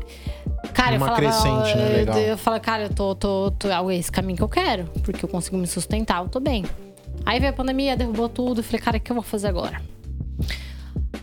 Cara, 0.75 0.97
Uma 0.97 1.07
eu 1.07 1.15
falava. 1.15 1.15
crescente, 1.15 1.77
né? 1.77 1.87
eu- 1.91 1.95
Legal. 1.97 2.17
Eu, 2.17 2.37
falava, 2.37 2.61
cara, 2.63 2.83
eu 2.83 2.89
tô, 2.93 3.15
tô, 3.15 3.51
tô. 3.51 3.69
É 3.89 3.95
esse 3.95 4.11
caminho 4.11 4.35
que 4.37 4.43
eu 4.43 4.49
quero. 4.49 4.85
Porque 5.03 5.23
eu 5.23 5.29
consigo 5.29 5.57
me 5.57 5.65
sustentar, 5.65 6.21
eu 6.21 6.29
tô 6.29 6.39
bem. 6.39 6.65
Aí 7.25 7.39
veio 7.39 7.51
a 7.51 7.55
pandemia, 7.55 7.95
derrubou 7.95 8.27
tudo. 8.29 8.59
Eu 8.59 8.63
falei, 8.63 8.81
cara, 8.81 8.97
o 8.97 8.99
que 8.99 9.11
eu 9.11 9.15
vou 9.15 9.23
fazer 9.23 9.47
agora? 9.47 9.81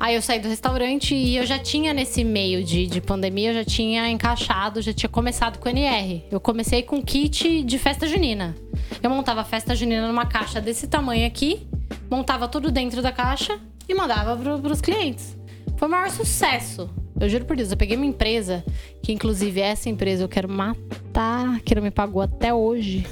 Aí 0.00 0.16
eu 0.16 0.22
saí 0.22 0.40
do 0.40 0.48
restaurante 0.48 1.14
e 1.14 1.36
eu 1.36 1.46
já 1.46 1.58
tinha 1.60 1.92
nesse 1.92 2.24
meio 2.24 2.64
de, 2.64 2.86
de 2.88 3.00
pandemia, 3.00 3.50
eu 3.50 3.54
já 3.54 3.64
tinha 3.64 4.08
encaixado, 4.10 4.82
já 4.82 4.92
tinha 4.92 5.08
começado 5.08 5.58
com 5.58 5.68
o 5.68 5.70
NR. 5.70 6.24
Eu 6.30 6.40
comecei 6.40 6.82
com 6.82 7.00
kit 7.00 7.62
de 7.62 7.78
festa 7.78 8.06
junina. 8.08 8.56
Eu 9.00 9.10
montava 9.10 9.42
a 9.42 9.44
festa 9.44 9.76
junina 9.76 10.08
numa 10.08 10.26
caixa 10.26 10.60
desse 10.60 10.88
tamanho 10.88 11.24
aqui, 11.26 11.68
montava 12.10 12.48
tudo 12.48 12.72
dentro 12.72 13.00
da 13.00 13.12
caixa 13.12 13.60
e 13.88 13.94
mandava 13.94 14.36
pro, 14.36 14.58
pros 14.58 14.80
clientes. 14.80 15.36
Foi 15.76 15.86
o 15.86 15.90
maior 15.90 16.10
sucesso. 16.10 16.90
Eu 17.20 17.28
juro 17.28 17.44
por 17.44 17.56
Deus, 17.56 17.70
eu 17.70 17.76
peguei 17.76 17.96
uma 17.96 18.06
empresa, 18.06 18.64
que 19.02 19.12
inclusive 19.12 19.60
essa 19.60 19.88
empresa 19.88 20.24
eu 20.24 20.28
quero 20.28 20.48
matar, 20.48 21.60
que 21.60 21.74
não 21.74 21.82
me 21.82 21.90
pagou 21.90 22.20
até 22.22 22.52
hoje. 22.52 23.06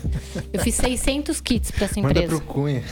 Eu 0.53 0.61
fiz 0.61 0.75
600 0.77 1.41
kits 1.41 1.71
pra 1.71 1.85
essa 1.85 2.01
Manda 2.01 2.13
empresa. 2.19 2.37
pro 2.37 2.47
Cunha. 2.47 2.83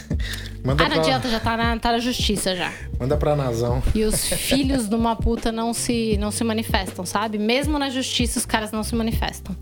Manda 0.64 0.84
Ah, 0.84 0.88
não 0.88 0.94
pra, 0.96 1.00
adianta, 1.02 1.28
já 1.28 1.40
tá 1.40 1.56
na, 1.56 1.78
tá 1.78 1.92
na 1.92 1.98
justiça 1.98 2.54
já. 2.54 2.72
Manda 3.00 3.16
pra 3.16 3.34
Nazão. 3.34 3.82
E 3.94 4.04
os 4.04 4.28
filhos 4.28 4.88
de 4.88 4.94
uma 4.94 5.16
puta 5.16 5.50
não 5.50 5.72
se, 5.74 6.16
não 6.18 6.30
se 6.30 6.44
manifestam, 6.44 7.04
sabe? 7.04 7.38
Mesmo 7.38 7.78
na 7.78 7.88
justiça, 7.90 8.38
os 8.38 8.46
caras 8.46 8.70
não 8.70 8.82
se 8.84 8.94
manifestam. 8.94 9.56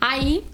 Aí, 0.00 0.44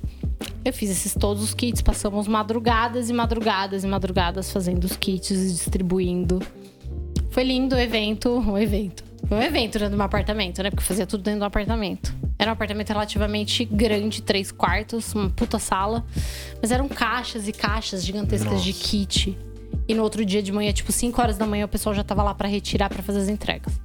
eu 0.64 0.72
fiz 0.72 0.90
esses 0.90 1.14
todos 1.14 1.42
os 1.42 1.54
kits, 1.54 1.82
passamos 1.82 2.28
madrugadas 2.28 3.10
e 3.10 3.12
madrugadas 3.12 3.82
e 3.82 3.86
madrugadas 3.88 4.52
fazendo 4.52 4.84
os 4.84 4.94
kits 4.96 5.30
e 5.30 5.48
distribuindo. 5.52 6.40
Foi 7.30 7.42
lindo 7.42 7.74
o 7.74 7.78
evento, 7.78 8.28
o 8.48 8.58
evento. 8.58 9.02
Foi 9.28 9.38
um 9.38 9.42
evento 9.42 9.78
dentro 9.78 9.90
do 9.90 9.96
meu 9.96 10.06
apartamento, 10.06 10.62
né? 10.62 10.70
Porque 10.70 10.82
eu 10.82 10.86
fazia 10.86 11.06
tudo 11.06 11.22
dentro 11.22 11.40
do 11.40 11.44
apartamento. 11.46 12.14
Era 12.38 12.50
um 12.50 12.54
apartamento 12.54 12.88
relativamente 12.90 13.64
grande, 13.64 14.22
três 14.22 14.50
quartos, 14.50 15.14
uma 15.14 15.30
puta 15.30 15.58
sala. 15.58 16.04
Mas 16.60 16.70
eram 16.70 16.88
caixas 16.88 17.48
e 17.48 17.52
caixas 17.52 18.04
gigantescas 18.04 18.62
de 18.62 18.72
Nossa. 18.72 18.84
kit. 18.84 19.38
E 19.88 19.94
no 19.94 20.02
outro 20.02 20.24
dia 20.24 20.42
de 20.42 20.52
manhã, 20.52 20.72
tipo 20.72 20.92
5 20.92 21.20
horas 21.20 21.36
da 21.36 21.46
manhã, 21.46 21.64
o 21.64 21.68
pessoal 21.68 21.94
já 21.94 22.04
tava 22.04 22.22
lá 22.22 22.34
pra 22.34 22.48
retirar, 22.48 22.88
pra 22.88 23.02
fazer 23.02 23.20
as 23.20 23.28
entregas. 23.28 23.80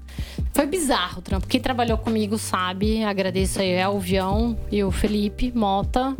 Foi 0.53 0.65
bizarro 0.65 1.19
o 1.19 1.21
trampo. 1.21 1.47
Quem 1.47 1.59
trabalhou 1.59 1.97
comigo 1.97 2.37
sabe. 2.37 3.03
Agradeço 3.03 3.61
aí 3.61 3.81
ao 3.81 3.99
Vião 3.99 4.57
e 4.71 4.83
o 4.83 4.91
Felipe 4.91 5.51
Mota 5.55 6.15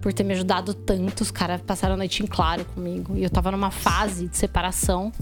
por 0.00 0.12
ter 0.12 0.24
me 0.24 0.32
ajudado 0.34 0.74
tanto. 0.74 1.22
Os 1.22 1.30
caras 1.30 1.60
passaram 1.60 1.94
a 1.94 1.96
noite 1.96 2.22
em 2.22 2.26
claro 2.26 2.64
comigo. 2.64 3.16
E 3.16 3.22
eu 3.22 3.30
tava 3.30 3.50
numa 3.50 3.70
fase 3.70 4.28
de 4.28 4.36
separação, 4.36 5.12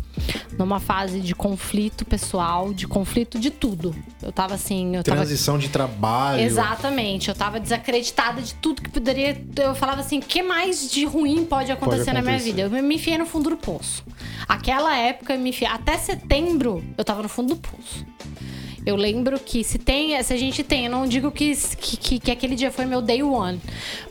numa 0.59 0.79
fase 0.81 1.21
de 1.21 1.35
conflito 1.35 2.05
pessoal, 2.05 2.73
de 2.73 2.87
conflito 2.87 3.39
de 3.39 3.51
tudo. 3.51 3.95
Eu 4.23 4.33
tava 4.33 4.55
assim, 4.55 4.97
eu 4.97 5.03
tava 5.03 5.19
Transição 5.19 5.59
de 5.59 5.69
trabalho. 5.69 6.41
Exatamente, 6.41 7.29
eu 7.29 7.35
tava 7.35 7.59
desacreditada 7.59 8.41
de 8.43 8.55
tudo 8.55 8.83
que 8.83 8.91
poderia. 8.91 9.37
Eu 9.57 9.75
falava 9.75 10.01
assim: 10.01 10.19
o 10.19 10.23
que 10.23 10.43
mais 10.43 10.91
de 10.91 11.05
ruim 11.05 11.45
pode 11.45 11.73
acontecer, 11.73 12.13
na 12.13 12.21
minha 12.21 12.35
acontecer. 12.35 12.53
vida? 12.53 12.77
Eu 12.77 12.83
me 12.83 12.95
enfiei 12.95 13.19
no 13.19 13.27
fundo 13.27 13.51
do 13.51 13.57
poço. 13.57 14.05
Aquela 14.49 14.97
época 14.97 15.35
eu 15.35 15.39
me 15.39 15.51
enfiei. 15.51 15.71
Até 15.71 15.97
setembro 15.97 16.85
eu 16.97 17.05
tava 17.05 17.23
no 17.23 17.29
fundo 17.29 17.55
do 17.55 17.61
poço. 17.61 18.05
Eu 18.87 18.95
lembro 18.97 19.39
que 19.41 19.65
se 19.65 19.79
tem, 19.79 20.23
se 20.23 20.33
a 20.33 20.37
gente 20.37 20.63
tem, 20.63 20.85
eu 20.87 20.91
não 20.91 21.07
digo 21.09 21.31
que, 21.33 21.55
que, 21.77 21.97
que- 21.97 22.19
que 22.21 22.31
aquele 22.31 22.55
dia 22.55 22.71
foi 22.71 22.87
meu 22.87 23.03
day 23.03 23.21
one, 23.23 23.61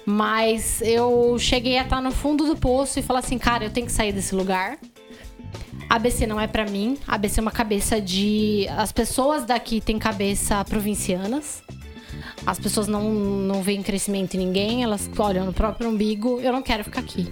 mas 0.06 0.82
eu 0.82 1.38
cheguei 1.40 1.78
a 1.78 1.84
estar 1.84 2.02
no 2.02 2.12
fundo 2.12 2.46
do 2.46 2.58
poço 2.58 3.00
e 3.00 3.02
falar 3.02 3.20
assim, 3.20 3.38
cara, 3.38 3.64
eu 3.64 3.70
tenho 3.72 3.86
que 3.88 3.92
sair 3.94 4.12
desse 4.12 4.36
lugar. 4.36 4.78
ABC 5.90 6.28
não 6.28 6.40
é 6.42 6.48
pra 6.48 6.66
mim. 6.66 6.98
ABC 7.08 7.40
é 7.40 7.42
uma 7.42 7.52
cabeça 7.52 8.02
de. 8.02 8.68
As 8.76 8.92
pessoas 8.92 9.46
daqui 9.46 9.80
têm 9.80 9.98
cabeça 9.98 10.64
provincianas. 10.66 11.64
As 12.46 12.60
pessoas 12.60 12.88
não, 12.88 13.04
não 13.14 13.62
veem 13.62 13.82
crescimento 13.82 14.36
em 14.36 14.40
ninguém, 14.40 14.84
elas 14.84 15.10
olham 15.18 15.46
no 15.46 15.54
próprio 15.54 15.90
umbigo. 15.90 16.40
Eu 16.42 16.52
não 16.52 16.62
quero 16.62 16.84
ficar 16.84 17.00
aqui. 17.02 17.28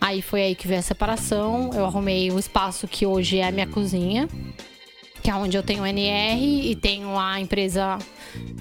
Aí 0.00 0.20
foi 0.22 0.42
aí 0.42 0.54
que 0.54 0.66
veio 0.66 0.80
a 0.80 0.82
separação. 0.82 1.70
Eu 1.74 1.84
arrumei 1.84 2.30
o 2.30 2.38
espaço 2.38 2.86
que 2.88 3.06
hoje 3.06 3.38
é 3.38 3.46
a 3.46 3.52
minha 3.52 3.66
cozinha, 3.66 4.28
que 5.26 5.30
é 5.30 5.34
onde 5.34 5.56
eu 5.56 5.62
tenho 5.64 5.82
o 5.82 5.86
NR 5.86 6.70
e 6.70 6.76
tenho 6.76 7.18
a 7.18 7.40
empresa 7.40 7.98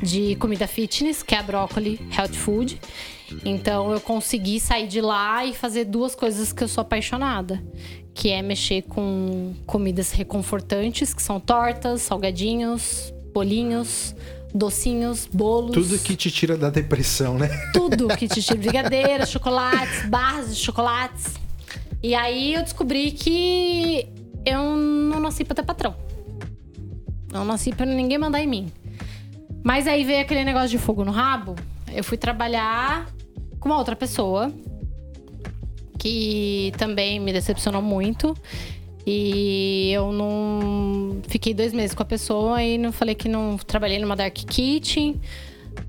de 0.02 0.36
comida 0.38 0.66
fitness, 0.66 1.22
que 1.22 1.36
é 1.36 1.38
a 1.38 1.44
Broccoli 1.44 2.00
Health 2.18 2.34
Food. 2.34 2.82
Então 3.46 3.92
eu 3.92 4.02
consegui 4.02 4.60
sair 4.60 4.88
de 4.88 5.00
lá 5.00 5.46
e 5.46 5.54
fazer 5.54 5.86
duas 5.86 6.16
coisas 6.16 6.52
que 6.52 6.64
eu 6.64 6.68
sou 6.68 6.82
apaixonada, 6.82 7.64
que 8.16 8.32
é 8.32 8.42
mexer 8.42 8.82
com 8.82 9.54
comidas 9.68 10.12
reconfortantes, 10.12 11.14
que 11.14 11.22
são 11.22 11.40
tortas, 11.40 12.02
salgadinhos, 12.02 13.14
bolinhos, 13.32 14.16
docinhos, 14.52 15.30
bolos. 15.32 15.72
Tudo 15.72 16.00
que 16.00 16.16
te 16.16 16.32
tira 16.32 16.58
da 16.58 16.72
depressão, 16.72 17.38
né? 17.38 17.48
Tudo 17.74 18.08
que 18.18 18.28
te 18.28 18.42
tira 18.42 18.58
brigadeiras, 18.58 19.30
chocolates, 19.30 20.10
barras 20.10 20.56
de 20.56 20.60
chocolates. 20.60 21.36
E 22.02 22.16
aí 22.16 22.56
eu 22.56 22.64
descobri 22.64 23.12
que 23.12 24.08
eu 24.44 24.76
não 24.76 25.20
nasci 25.20 25.44
pra 25.44 25.54
ter 25.54 25.64
patrão. 25.64 26.05
Não 27.36 27.44
nasci 27.44 27.74
pra 27.74 27.86
ninguém 27.86 28.18
mandar 28.18 28.42
em 28.42 28.48
mim. 28.48 28.72
Mas 29.62 29.88
aí 29.88 30.06
veio 30.06 30.22
aquele 30.22 30.46
negócio 30.46 30.70
de 30.70 30.78
fogo 30.78 31.04
no 31.04 31.12
rabo. 31.12 31.54
Eu 31.94 32.02
fui 32.02 32.18
trabalhar 32.18 33.08
com 33.60 33.68
uma 33.68 33.78
outra 33.78 33.94
pessoa 33.94 34.54
que 36.00 36.72
também 36.78 37.20
me 37.20 37.34
decepcionou 37.34 37.82
muito. 37.82 38.34
E 39.06 39.92
eu 39.92 40.14
não. 40.14 41.20
Fiquei 41.28 41.54
dois 41.54 41.74
meses 41.74 41.94
com 41.94 42.04
a 42.04 42.06
pessoa 42.06 42.64
e 42.64 42.78
não 42.78 42.94
falei 42.94 43.16
que 43.16 43.28
não. 43.28 43.58
Trabalhei 43.58 44.00
numa 44.00 44.16
Dark 44.16 44.34
Kitchen. 44.34 45.20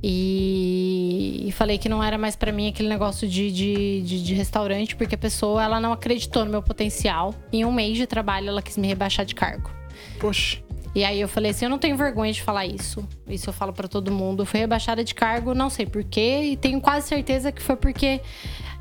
E, 0.02 1.44
e 1.46 1.52
falei 1.52 1.78
que 1.78 1.88
não 1.88 2.02
era 2.02 2.18
mais 2.18 2.34
pra 2.34 2.50
mim 2.50 2.66
aquele 2.66 2.88
negócio 2.88 3.28
de, 3.28 3.52
de, 3.52 4.02
de, 4.02 4.24
de 4.24 4.34
restaurante, 4.34 4.96
porque 4.96 5.14
a 5.14 5.18
pessoa 5.18 5.62
ela 5.62 5.78
não 5.78 5.92
acreditou 5.92 6.44
no 6.44 6.50
meu 6.50 6.60
potencial. 6.60 7.32
Em 7.52 7.64
um 7.64 7.70
mês 7.70 7.96
de 7.96 8.04
trabalho, 8.04 8.48
ela 8.48 8.60
quis 8.60 8.76
me 8.76 8.88
rebaixar 8.88 9.24
de 9.24 9.36
cargo. 9.36 9.70
Poxa. 10.18 10.65
E 10.96 11.04
aí 11.04 11.20
eu 11.20 11.28
falei 11.28 11.50
assim, 11.50 11.66
eu 11.66 11.68
não 11.68 11.76
tenho 11.76 11.94
vergonha 11.94 12.32
de 12.32 12.42
falar 12.42 12.64
isso. 12.64 13.06
Isso 13.28 13.50
eu 13.50 13.52
falo 13.52 13.70
pra 13.70 13.86
todo 13.86 14.10
mundo. 14.10 14.44
Eu 14.44 14.46
fui 14.46 14.60
rebaixada 14.60 15.04
de 15.04 15.14
cargo, 15.14 15.52
não 15.52 15.68
sei 15.68 15.84
porquê, 15.84 16.40
e 16.44 16.56
tenho 16.56 16.80
quase 16.80 17.06
certeza 17.06 17.52
que 17.52 17.60
foi 17.60 17.76
porque 17.76 18.22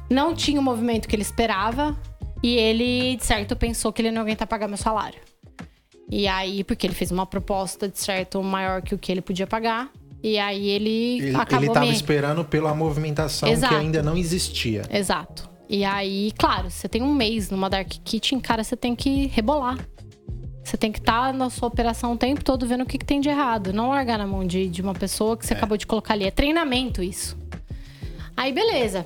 não 0.10 0.34
tinha 0.34 0.58
o 0.58 0.64
movimento 0.64 1.10
que 1.10 1.16
ele 1.18 1.24
esperava 1.24 1.94
e 2.42 2.56
ele, 2.56 3.18
de 3.18 3.26
certo, 3.26 3.54
pensou 3.58 3.92
que 3.92 4.02
ele 4.02 4.12
não 4.12 4.20
ia 4.20 4.22
aguentar 4.22 4.48
pagar 4.48 4.70
meu 4.70 4.78
salário. 4.78 5.20
E 6.10 6.26
aí, 6.26 6.64
porque 6.64 6.88
ele 6.88 6.94
fez 6.94 7.12
uma 7.12 7.26
proposta, 7.26 7.90
de 7.90 8.00
certo, 8.00 8.42
maior 8.42 8.82
que 8.82 8.96
o 8.96 8.98
que 8.98 9.12
ele 9.12 9.22
podia 9.22 9.46
pagar. 9.46 9.92
E 10.24 10.40
aí 10.40 10.70
ele, 10.70 11.18
Ele, 11.18 11.36
acabou 11.36 11.66
ele 11.66 11.74
tava 11.74 11.86
me... 11.86 11.92
esperando 11.92 12.46
pela 12.46 12.74
movimentação 12.74 13.50
Exato. 13.50 13.74
que 13.74 13.80
ainda 13.82 14.02
não 14.02 14.16
existia. 14.16 14.84
Exato. 14.90 15.50
E 15.68 15.84
aí, 15.84 16.32
claro, 16.38 16.70
você 16.72 16.88
tem 16.88 17.02
um 17.04 17.14
mês 17.14 17.50
numa 17.50 17.70
Dark 17.70 17.90
Kitchen, 18.06 18.40
cara, 18.40 18.64
você 18.64 18.78
tem 18.78 18.96
que 18.96 19.28
rebolar. 19.28 19.78
Você 20.66 20.76
tem 20.78 20.92
que 20.92 20.98
estar 20.98 21.32
na 21.32 21.48
sua 21.52 21.68
operação 21.68 22.14
o 22.14 22.18
tempo 22.18 22.44
todo 22.44 22.66
vendo 22.66 22.82
o 22.82 22.86
que, 22.88 22.98
que 22.98 23.06
tem 23.06 23.22
de 23.22 23.30
errado. 23.30 23.72
Não 23.72 23.90
largar 23.90 24.18
na 24.18 24.26
mão 24.26 24.44
de, 24.44 24.68
de 24.68 24.82
uma 24.82 24.96
pessoa 24.96 25.38
que 25.38 25.46
você 25.46 25.54
acabou 25.54 25.78
de 25.78 25.86
colocar 25.86 26.16
ali. 26.16 26.26
É 26.26 26.32
treinamento 26.32 27.04
isso. 27.04 27.38
Aí, 28.36 28.52
beleza. 28.52 29.06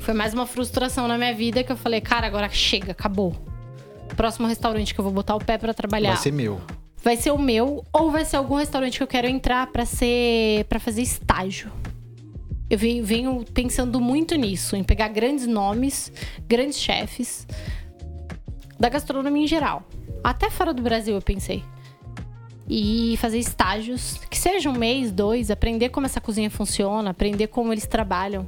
Foi 0.00 0.14
mais 0.14 0.32
uma 0.32 0.46
frustração 0.46 1.08
na 1.08 1.18
minha 1.18 1.34
vida 1.34 1.64
que 1.64 1.72
eu 1.72 1.76
falei, 1.76 2.00
cara, 2.00 2.28
agora 2.28 2.48
chega, 2.48 2.92
acabou. 2.92 3.34
Próximo 4.16 4.46
restaurante 4.46 4.94
que 4.94 5.00
eu 5.00 5.02
vou 5.02 5.12
botar 5.12 5.34
o 5.34 5.40
pé 5.40 5.58
pra 5.58 5.74
trabalhar 5.74 6.10
Vai 6.14 6.22
ser 6.22 6.32
meu. 6.32 6.60
vai 7.02 7.16
ser 7.16 7.32
o 7.32 7.38
meu 7.38 7.84
ou 7.92 8.10
vai 8.10 8.24
ser 8.24 8.36
algum 8.36 8.54
restaurante 8.54 8.96
que 8.98 9.02
eu 9.02 9.06
quero 9.08 9.26
entrar 9.26 9.66
pra 9.66 9.84
ser 9.84 10.64
para 10.68 10.78
fazer 10.78 11.02
estágio. 11.02 11.70
Eu 12.70 12.78
venho, 12.78 13.04
venho 13.04 13.44
pensando 13.52 14.00
muito 14.00 14.36
nisso, 14.36 14.76
em 14.76 14.84
pegar 14.84 15.08
grandes 15.08 15.46
nomes, 15.46 16.12
grandes 16.46 16.78
chefes 16.78 17.46
da 18.78 18.88
gastronomia 18.88 19.42
em 19.44 19.46
geral. 19.46 19.82
Até 20.22 20.50
fora 20.50 20.72
do 20.72 20.82
Brasil 20.82 21.14
eu 21.14 21.22
pensei. 21.22 21.62
E 22.68 23.16
fazer 23.16 23.38
estágios, 23.38 24.20
que 24.28 24.36
seja 24.36 24.68
um 24.68 24.74
mês, 24.74 25.10
dois, 25.10 25.50
aprender 25.50 25.88
como 25.88 26.04
essa 26.04 26.20
cozinha 26.20 26.50
funciona, 26.50 27.10
aprender 27.10 27.46
como 27.46 27.72
eles 27.72 27.86
trabalham, 27.86 28.46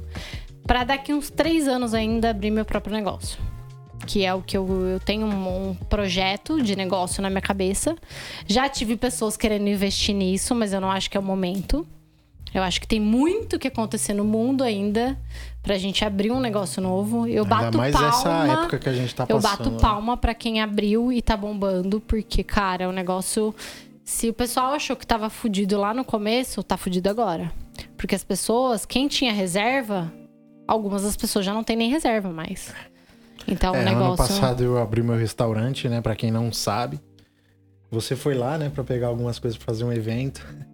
Pra 0.65 0.83
daqui 0.83 1.13
uns 1.13 1.29
três 1.29 1.67
anos 1.67 1.93
ainda 1.93 2.29
abrir 2.29 2.51
meu 2.51 2.65
próprio 2.65 2.93
negócio 2.93 3.39
que 4.07 4.25
é 4.25 4.33
o 4.33 4.41
que 4.41 4.57
eu, 4.57 4.67
eu 4.87 4.99
tenho 4.99 5.27
um, 5.27 5.69
um 5.69 5.75
projeto 5.75 6.59
de 6.59 6.75
negócio 6.75 7.21
na 7.21 7.29
minha 7.29 7.41
cabeça. 7.41 7.95
Já 8.47 8.67
tive 8.67 8.97
pessoas 8.97 9.37
querendo 9.37 9.67
investir 9.67 10.15
nisso, 10.15 10.55
mas 10.55 10.73
eu 10.73 10.81
não 10.81 10.89
acho 10.89 11.07
que 11.07 11.15
é 11.15 11.19
o 11.19 11.23
momento. 11.23 11.87
Eu 12.51 12.63
acho 12.63 12.81
que 12.81 12.87
tem 12.87 12.99
muito 12.99 13.59
que 13.59 13.67
acontecer 13.67 14.15
no 14.15 14.25
mundo 14.25 14.63
ainda 14.63 15.15
pra 15.61 15.77
gente 15.77 16.03
abrir 16.03 16.31
um 16.31 16.39
negócio 16.39 16.81
novo. 16.81 17.27
Eu 17.27 17.43
Ainda 17.43 17.55
bato 17.55 17.77
mais 17.77 17.93
palma. 17.93 18.07
essa 18.09 18.29
época 18.61 18.79
que 18.79 18.89
a 18.89 18.93
gente 18.93 19.13
tá 19.15 19.25
eu 19.29 19.39
passando. 19.39 19.71
bato 19.71 19.81
palma 19.81 20.17
pra 20.17 20.33
quem 20.33 20.61
abriu 20.61 21.11
e 21.11 21.21
tá 21.21 21.35
bombando, 21.37 21.99
porque, 22.01 22.43
cara, 22.43 22.89
o 22.89 22.91
negócio. 22.91 23.53
Se 24.03 24.29
o 24.29 24.33
pessoal 24.33 24.73
achou 24.73 24.95
que 24.95 25.05
tava 25.07 25.29
fudido 25.29 25.79
lá 25.79 25.93
no 25.93 26.03
começo, 26.03 26.61
tá 26.63 26.75
fudido 26.75 27.09
agora. 27.09 27.51
Porque 27.95 28.15
as 28.15 28.23
pessoas, 28.23 28.85
quem 28.85 29.07
tinha 29.07 29.31
reserva, 29.31 30.11
algumas 30.67 31.03
das 31.03 31.15
pessoas 31.15 31.45
já 31.45 31.53
não 31.53 31.63
tem 31.63 31.75
nem 31.75 31.89
reserva 31.89 32.29
mais. 32.29 32.73
Então 33.47 33.73
É, 33.75 33.81
o 33.81 33.85
negócio. 33.85 34.05
Ano 34.07 34.17
passado 34.17 34.63
eu 34.63 34.77
abri 34.79 35.01
meu 35.01 35.15
restaurante, 35.15 35.87
né? 35.87 36.01
Pra 36.01 36.15
quem 36.15 36.31
não 36.31 36.51
sabe. 36.51 36.99
Você 37.89 38.15
foi 38.15 38.33
lá, 38.35 38.57
né? 38.57 38.69
Pra 38.73 38.83
pegar 38.83 39.07
algumas 39.07 39.37
coisas 39.39 39.57
pra 39.57 39.65
fazer 39.67 39.83
um 39.83 39.91
evento. 39.93 40.45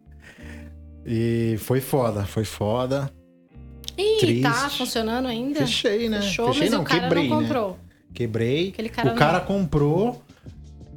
E 1.10 1.56
foi 1.60 1.80
foda, 1.80 2.26
foi 2.26 2.44
foda. 2.44 3.10
Ih, 3.98 4.42
tá 4.42 4.52
triste. 4.52 4.78
funcionando 4.78 5.28
ainda? 5.28 5.60
Fechei, 5.62 6.08
né? 6.10 6.22
Fechou, 6.22 6.48
Fechei 6.48 6.64
mas 6.64 6.72
não, 6.72 6.82
o 6.82 6.84
cara 6.86 7.02
quebrei, 7.02 7.28
não 7.28 7.38
né? 7.42 7.48
comprou. 7.48 7.80
Quebrei. 8.14 8.70
Aquele 8.70 8.90
cara 8.90 9.12
o 9.12 9.16
cara 9.16 9.40
comprou. 9.40 10.22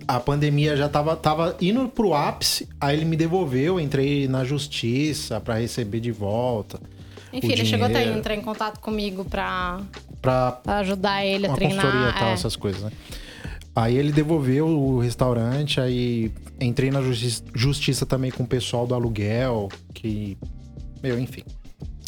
A 0.08 0.18
pandemia 0.18 0.76
já 0.76 0.88
tava, 0.88 1.14
tava 1.14 1.56
indo 1.60 1.88
pro 1.88 2.14
ápice, 2.14 2.68
aí 2.80 2.96
ele 2.96 3.04
me 3.04 3.16
devolveu, 3.16 3.78
entrei 3.78 4.26
na 4.26 4.44
justiça 4.44 5.40
pra 5.40 5.54
receber 5.58 6.00
de 6.00 6.10
volta. 6.10 6.80
Enfim, 7.32 7.52
ele 7.52 7.64
chegou 7.64 7.86
até 7.86 8.04
entrar 8.08 8.34
em 8.34 8.40
contato 8.40 8.80
comigo 8.80 9.24
pra, 9.24 9.80
Pra 10.20 10.50
pra 10.52 10.78
ajudar 10.78 11.24
ele 11.24 11.46
a 11.46 11.52
treinar. 11.54 12.10
e 12.16 12.18
tal, 12.18 12.28
é. 12.30 12.32
essas 12.32 12.56
coisas, 12.56 12.82
né? 12.82 12.90
Aí 13.76 13.96
ele 13.96 14.10
devolveu 14.10 14.66
o 14.66 14.98
restaurante, 14.98 15.80
aí 15.80 16.32
entrei 16.60 16.90
na 16.90 17.00
justi- 17.02 17.44
justiça 17.54 18.04
também 18.04 18.32
com 18.32 18.42
o 18.42 18.46
pessoal 18.46 18.84
do 18.86 18.94
aluguel, 18.96 19.68
que. 19.94 20.36
Meu, 21.00 21.20
enfim. 21.20 21.44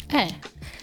É. 0.09 0.27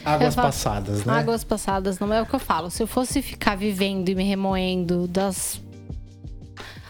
Águas 0.04 0.34
falo- 0.34 0.46
passadas, 0.48 1.04
né? 1.04 1.12
Águas 1.12 1.44
passadas 1.44 1.98
não 1.98 2.12
é 2.12 2.22
o 2.22 2.26
que 2.26 2.34
eu 2.34 2.38
falo. 2.38 2.70
Se 2.70 2.82
eu 2.82 2.86
fosse 2.86 3.20
ficar 3.22 3.56
vivendo 3.56 4.08
e 4.08 4.14
me 4.14 4.24
remoendo 4.24 5.06
das 5.06 5.60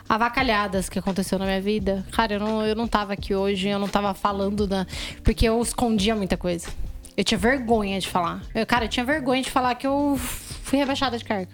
avacalhadas 0.08 0.88
que 0.88 0.98
aconteceu 0.98 1.38
na 1.38 1.44
minha 1.46 1.60
vida, 1.60 2.04
cara, 2.12 2.34
eu 2.34 2.40
não, 2.40 2.62
eu 2.66 2.74
não 2.74 2.88
tava 2.88 3.12
aqui 3.12 3.34
hoje, 3.34 3.68
eu 3.68 3.78
não 3.78 3.88
tava 3.88 4.12
falando 4.14 4.66
da. 4.66 4.86
Porque 5.22 5.46
eu 5.48 5.60
escondia 5.62 6.14
muita 6.16 6.36
coisa. 6.36 6.68
Eu 7.16 7.24
tinha 7.24 7.38
vergonha 7.38 8.00
de 8.00 8.08
falar. 8.08 8.42
Eu, 8.54 8.64
cara, 8.66 8.84
eu 8.86 8.88
tinha 8.88 9.04
vergonha 9.04 9.42
de 9.42 9.50
falar 9.50 9.74
que 9.74 9.86
eu 9.86 10.16
fui 10.18 10.78
rebaixada 10.78 11.18
de 11.18 11.24
carga. 11.24 11.50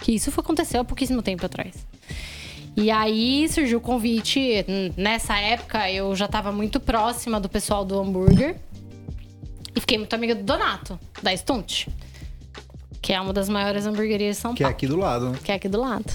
Que 0.00 0.12
isso 0.12 0.30
foi- 0.30 0.42
aconteceu 0.42 0.80
há 0.80 0.84
pouquíssimo 0.84 1.22
tempo 1.22 1.44
atrás. 1.44 1.74
E 2.76 2.90
aí 2.90 3.48
surgiu 3.48 3.78
o 3.78 3.80
convite. 3.80 4.64
Nessa 4.96 5.38
época 5.38 5.90
eu 5.90 6.14
já 6.14 6.28
tava 6.28 6.52
muito 6.52 6.78
próxima 6.78 7.40
do 7.40 7.48
pessoal 7.48 7.84
do 7.84 7.98
hambúrguer. 7.98 8.56
E 9.76 9.80
fiquei 9.80 9.98
muito 9.98 10.14
amiga 10.14 10.34
do 10.34 10.42
Donato, 10.42 10.98
da 11.22 11.36
Stunt. 11.36 11.86
Que 13.02 13.12
é 13.12 13.20
uma 13.20 13.32
das 13.32 13.48
maiores 13.48 13.86
hamburguerias 13.86 14.36
de 14.36 14.42
São 14.42 14.54
Que 14.54 14.62
é 14.62 14.66
Paulo. 14.66 14.74
aqui 14.74 14.86
do 14.86 14.96
lado, 14.96 15.30
né? 15.30 15.38
Que 15.44 15.52
é 15.52 15.54
aqui 15.54 15.68
do 15.68 15.80
lado. 15.80 16.12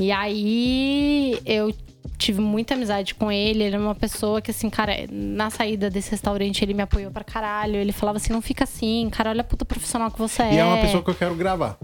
E 0.00 0.10
aí 0.10 1.38
eu 1.44 1.72
tive 2.18 2.40
muita 2.40 2.74
amizade 2.74 3.14
com 3.14 3.30
ele. 3.30 3.62
Ele 3.62 3.76
é 3.76 3.78
uma 3.78 3.94
pessoa 3.94 4.40
que, 4.40 4.50
assim, 4.50 4.68
cara, 4.70 4.92
na 5.10 5.50
saída 5.50 5.88
desse 5.90 6.10
restaurante, 6.10 6.62
ele 6.64 6.74
me 6.74 6.82
apoiou 6.82 7.10
pra 7.10 7.22
caralho. 7.22 7.76
Ele 7.76 7.92
falava 7.92 8.16
assim: 8.16 8.32
não 8.32 8.42
fica 8.42 8.64
assim, 8.64 9.08
cara, 9.10 9.30
olha 9.30 9.42
a 9.42 9.44
puta 9.44 9.64
profissional 9.64 10.10
que 10.10 10.18
você 10.18 10.42
é. 10.42 10.54
E 10.54 10.58
é 10.58 10.64
uma 10.64 10.78
pessoa 10.78 11.02
que 11.02 11.10
eu 11.10 11.14
quero 11.14 11.34
gravar. 11.34 11.78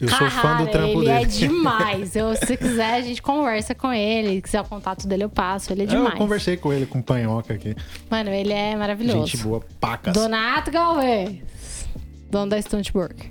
Eu 0.00 0.08
sou 0.08 0.30
fã 0.30 0.56
do 0.58 0.66
trampo 0.70 1.02
ele 1.02 1.06
dele. 1.06 1.10
é 1.10 1.24
demais. 1.24 2.16
Eu, 2.16 2.34
se 2.36 2.56
quiser, 2.56 2.94
a 2.94 3.00
gente 3.00 3.22
conversa 3.22 3.74
com 3.74 3.92
ele. 3.92 4.36
Se 4.36 4.42
quiser 4.42 4.60
o 4.60 4.64
contato 4.64 5.06
dele, 5.06 5.24
eu 5.24 5.28
passo. 5.30 5.72
Ele 5.72 5.82
é 5.82 5.84
Eu 5.84 5.88
demais. 5.88 6.18
conversei 6.18 6.56
com 6.56 6.72
ele, 6.72 6.86
com 6.86 6.98
o 6.98 7.02
Panhoca 7.02 7.54
aqui. 7.54 7.74
Mano, 8.10 8.30
ele 8.30 8.52
é 8.52 8.76
maravilhoso. 8.76 9.26
Gente 9.26 9.42
boa, 9.42 9.60
pacas. 9.80 10.12
Donato 10.14 10.70
Galvez, 10.70 11.38
dono 12.30 12.50
da 12.50 12.60
Stunt 12.60 12.90
Burger. 12.92 13.30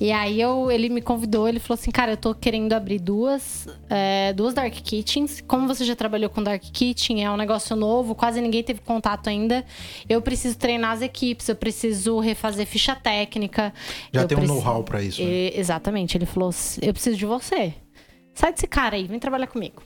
E 0.00 0.10
aí 0.10 0.40
eu, 0.40 0.72
ele 0.72 0.88
me 0.88 1.00
convidou, 1.00 1.48
ele 1.48 1.60
falou 1.60 1.78
assim, 1.80 1.90
cara, 1.92 2.12
eu 2.12 2.16
tô 2.16 2.34
querendo 2.34 2.72
abrir 2.72 2.98
duas, 2.98 3.68
é, 3.88 4.32
duas 4.32 4.52
Dark 4.52 4.72
Kitchens. 4.72 5.40
Como 5.46 5.68
você 5.68 5.84
já 5.84 5.94
trabalhou 5.94 6.28
com 6.28 6.42
Dark 6.42 6.62
Kitchen, 6.62 7.24
é 7.24 7.30
um 7.30 7.36
negócio 7.36 7.76
novo, 7.76 8.12
quase 8.12 8.40
ninguém 8.40 8.62
teve 8.64 8.80
contato 8.80 9.28
ainda. 9.28 9.64
Eu 10.08 10.20
preciso 10.20 10.58
treinar 10.58 10.90
as 10.92 11.00
equipes, 11.02 11.48
eu 11.48 11.54
preciso 11.54 12.18
refazer 12.18 12.66
ficha 12.66 12.96
técnica. 12.96 13.72
Já 14.12 14.26
tem 14.26 14.36
um 14.36 14.42
know-how 14.46 14.82
pra 14.82 15.00
isso. 15.00 15.22
né? 15.22 15.28
E- 15.30 15.52
exatamente, 15.56 16.16
ele 16.18 16.26
falou, 16.26 16.50
eu 16.82 16.92
preciso 16.92 17.16
de 17.16 17.24
você. 17.24 17.72
Sai 18.34 18.52
desse 18.52 18.66
cara 18.66 18.96
aí, 18.96 19.04
vem 19.06 19.20
trabalhar 19.20 19.46
comigo. 19.46 19.80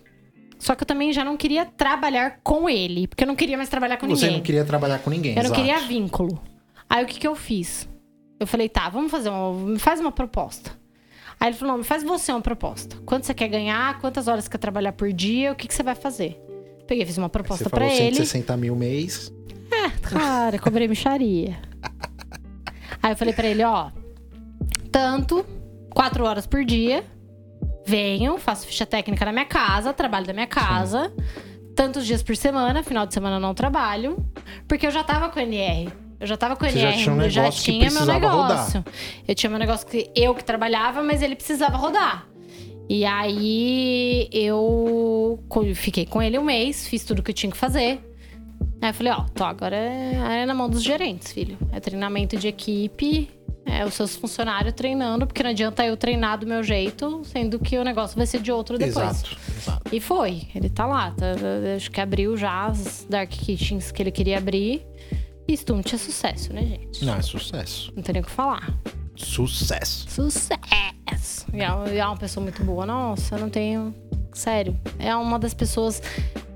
Só 0.59 0.74
que 0.74 0.82
eu 0.84 0.86
também 0.86 1.12
já 1.12 1.22
não 1.22 1.36
queria 1.36 1.66
trabalhar 1.66 2.40
com 2.42 2.68
ele, 2.68 3.06
porque 3.06 3.24
eu 3.24 3.28
não 3.28 3.36
queria 3.36 3.59
mais 3.59 3.68
trabalhar 3.68 3.98
com 3.98 4.09
Você 4.09 4.22
ninguém. 4.24 4.38
não 4.38 4.42
queria 4.44 4.64
trabalhar 4.64 4.98
com 5.00 5.11
ninguém, 5.11 5.32
Eu 5.32 5.36
não 5.36 5.50
exato. 5.50 5.61
queria 5.61 5.78
vínculo. 5.80 6.40
Aí 6.88 7.04
o 7.04 7.06
que, 7.06 7.20
que 7.20 7.28
eu 7.28 7.36
fiz? 7.36 7.86
Eu 8.39 8.47
falei, 8.47 8.68
tá, 8.68 8.89
vamos 8.89 9.11
fazer 9.11 9.28
uma. 9.30 9.78
Faz 9.78 10.01
uma 10.01 10.12
proposta. 10.12 10.70
Aí 11.41 11.49
ele 11.49 11.57
falou, 11.57 11.72
não, 11.72 11.78
me 11.78 11.84
faz 11.84 12.03
você 12.03 12.32
uma 12.32 12.41
proposta. 12.41 12.97
Quanto 13.07 13.26
você 13.26 13.34
quer 13.34 13.49
ganhar? 13.49 14.01
Quantas 14.01 14.26
horas 14.26 14.45
você 14.45 14.51
quer 14.51 14.59
trabalhar 14.59 14.93
por 14.93 15.12
dia? 15.12 15.53
O 15.53 15.55
que, 15.55 15.68
que 15.68 15.74
você 15.74 15.82
vai 15.82 15.95
fazer? 15.95 16.41
Peguei, 16.86 17.05
fiz 17.07 17.18
uma 17.18 17.28
proposta 17.28 17.68
pra 17.68 17.86
falou 17.86 17.95
ele. 17.95 18.16
160 18.16 18.57
mil 18.57 18.74
mês. 18.74 19.32
Cara, 20.03 20.59
cobrei 20.59 20.89
micharia. 20.89 21.57
Aí 23.03 23.12
eu 23.12 23.16
falei 23.16 23.34
pra 23.34 23.47
ele, 23.47 23.62
ó, 23.62 23.91
tanto, 24.91 25.45
quatro 25.91 26.24
horas 26.24 26.47
por 26.47 26.64
dia, 26.64 27.05
venho, 27.86 28.39
faço 28.39 28.66
ficha 28.66 28.84
técnica 28.84 29.24
na 29.24 29.32
minha 29.32 29.45
casa, 29.45 29.93
trabalho 29.93 30.26
da 30.26 30.32
minha 30.32 30.47
casa, 30.47 31.12
tantos 31.76 32.07
dias 32.07 32.22
por 32.22 32.36
semana, 32.36 32.82
final 32.82 33.07
de 33.07 33.14
semana 33.14 33.36
eu 33.36 33.41
não 33.41 33.55
trabalho, 33.55 34.16
porque 34.66 34.86
eu 34.86 34.91
já 34.91 35.05
tava 35.05 35.28
com 35.28 35.39
NR. 35.39 35.93
Eu 36.20 36.26
já 36.26 36.36
tava 36.36 36.56
com 36.56 36.64
Você 36.68 36.78
já 36.78 36.92
tinha 36.92 37.12
um 37.14 37.22
eu 37.22 37.30
já 37.30 37.50
tinha 37.50 37.90
meu 37.90 38.04
negócio. 38.06 38.84
Eu 39.26 39.34
tinha 39.34 39.50
meu 39.50 39.58
negócio 39.58 39.86
que 39.86 40.10
eu 40.16 40.34
que 40.34 40.42
trabalhava, 40.42 41.02
mas 41.02 41.22
ele 41.22 41.36
precisava 41.36 41.76
rodar. 41.76 42.26
E 42.88 43.04
aí 43.04 44.28
eu 44.32 45.38
fiquei 45.74 46.06
com 46.06 46.22
ele 46.22 46.38
um 46.38 46.42
mês, 46.42 46.88
fiz 46.88 47.04
tudo 47.04 47.22
que 47.22 47.30
eu 47.30 47.34
tinha 47.34 47.52
que 47.52 47.56
fazer. 47.56 48.00
Aí 48.80 48.90
eu 48.90 48.94
falei, 48.94 49.12
ó, 49.12 49.24
tô, 49.34 49.44
agora 49.44 49.76
é, 49.76 50.42
é 50.42 50.46
na 50.46 50.54
mão 50.54 50.68
dos 50.68 50.82
gerentes, 50.82 51.32
filho. 51.32 51.58
É 51.72 51.78
treinamento 51.80 52.36
de 52.36 52.48
equipe, 52.48 53.28
é 53.66 53.84
os 53.84 53.94
seus 53.94 54.16
funcionários 54.16 54.72
treinando, 54.72 55.26
porque 55.26 55.42
não 55.42 55.50
adianta 55.50 55.84
eu 55.84 55.96
treinar 55.96 56.38
do 56.38 56.46
meu 56.46 56.62
jeito, 56.62 57.20
sendo 57.24 57.58
que 57.58 57.76
o 57.76 57.84
negócio 57.84 58.16
vai 58.16 58.26
ser 58.26 58.40
de 58.40 58.50
outro 58.50 58.78
depois. 58.78 58.96
Exato, 59.22 59.36
exato. 59.56 59.94
E 59.94 60.00
foi, 60.00 60.42
ele 60.54 60.70
tá 60.70 60.86
lá. 60.86 61.10
tá- 61.10 61.26
acho 61.76 61.90
que 61.90 62.00
abriu 62.00 62.36
já 62.36 62.66
as 62.66 63.06
Dark 63.08 63.28
Kitchens 63.30 63.92
que 63.92 64.02
ele 64.02 64.10
queria 64.10 64.38
abrir. 64.38 64.82
E 65.49 65.57
Stunt 65.57 65.94
é 65.94 65.96
sucesso, 65.96 66.53
né, 66.53 66.61
gente? 66.61 67.03
Não, 67.07 67.14
é 67.14 67.22
sucesso. 67.22 67.90
Não 67.96 68.03
tem 68.03 68.12
nem 68.12 68.22
o 68.22 68.26
que 68.26 68.30
falar. 68.30 68.70
Sucesso. 69.16 70.07
Sucesso! 70.11 71.46
E 71.55 71.62
é, 71.62 71.94
e 71.94 71.99
é 71.99 72.05
uma 72.07 72.18
pessoa 72.18 72.44
muito 72.44 72.62
boa. 72.62 72.84
Nossa, 72.84 73.34
eu 73.34 73.40
não 73.40 73.49
tenho. 73.49 73.94
Sério. 74.34 74.78
É 74.99 75.16
uma 75.16 75.38
das 75.38 75.55
pessoas. 75.55 76.03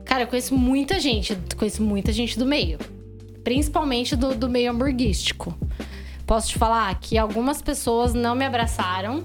Cara, 0.05 0.24
eu 0.24 0.26
conheço 0.26 0.55
muita 0.55 1.01
gente. 1.01 1.34
Conheço 1.57 1.82
muita 1.82 2.12
gente 2.12 2.38
do 2.38 2.45
meio. 2.45 2.78
Principalmente 3.43 4.14
do, 4.14 4.34
do 4.34 4.47
meio 4.47 4.70
hamburguístico. 4.70 5.57
Posso 6.26 6.51
te 6.51 6.59
falar 6.59 6.95
que 7.01 7.16
algumas 7.16 7.62
pessoas 7.62 8.12
não 8.12 8.34
me 8.34 8.45
abraçaram. 8.45 9.24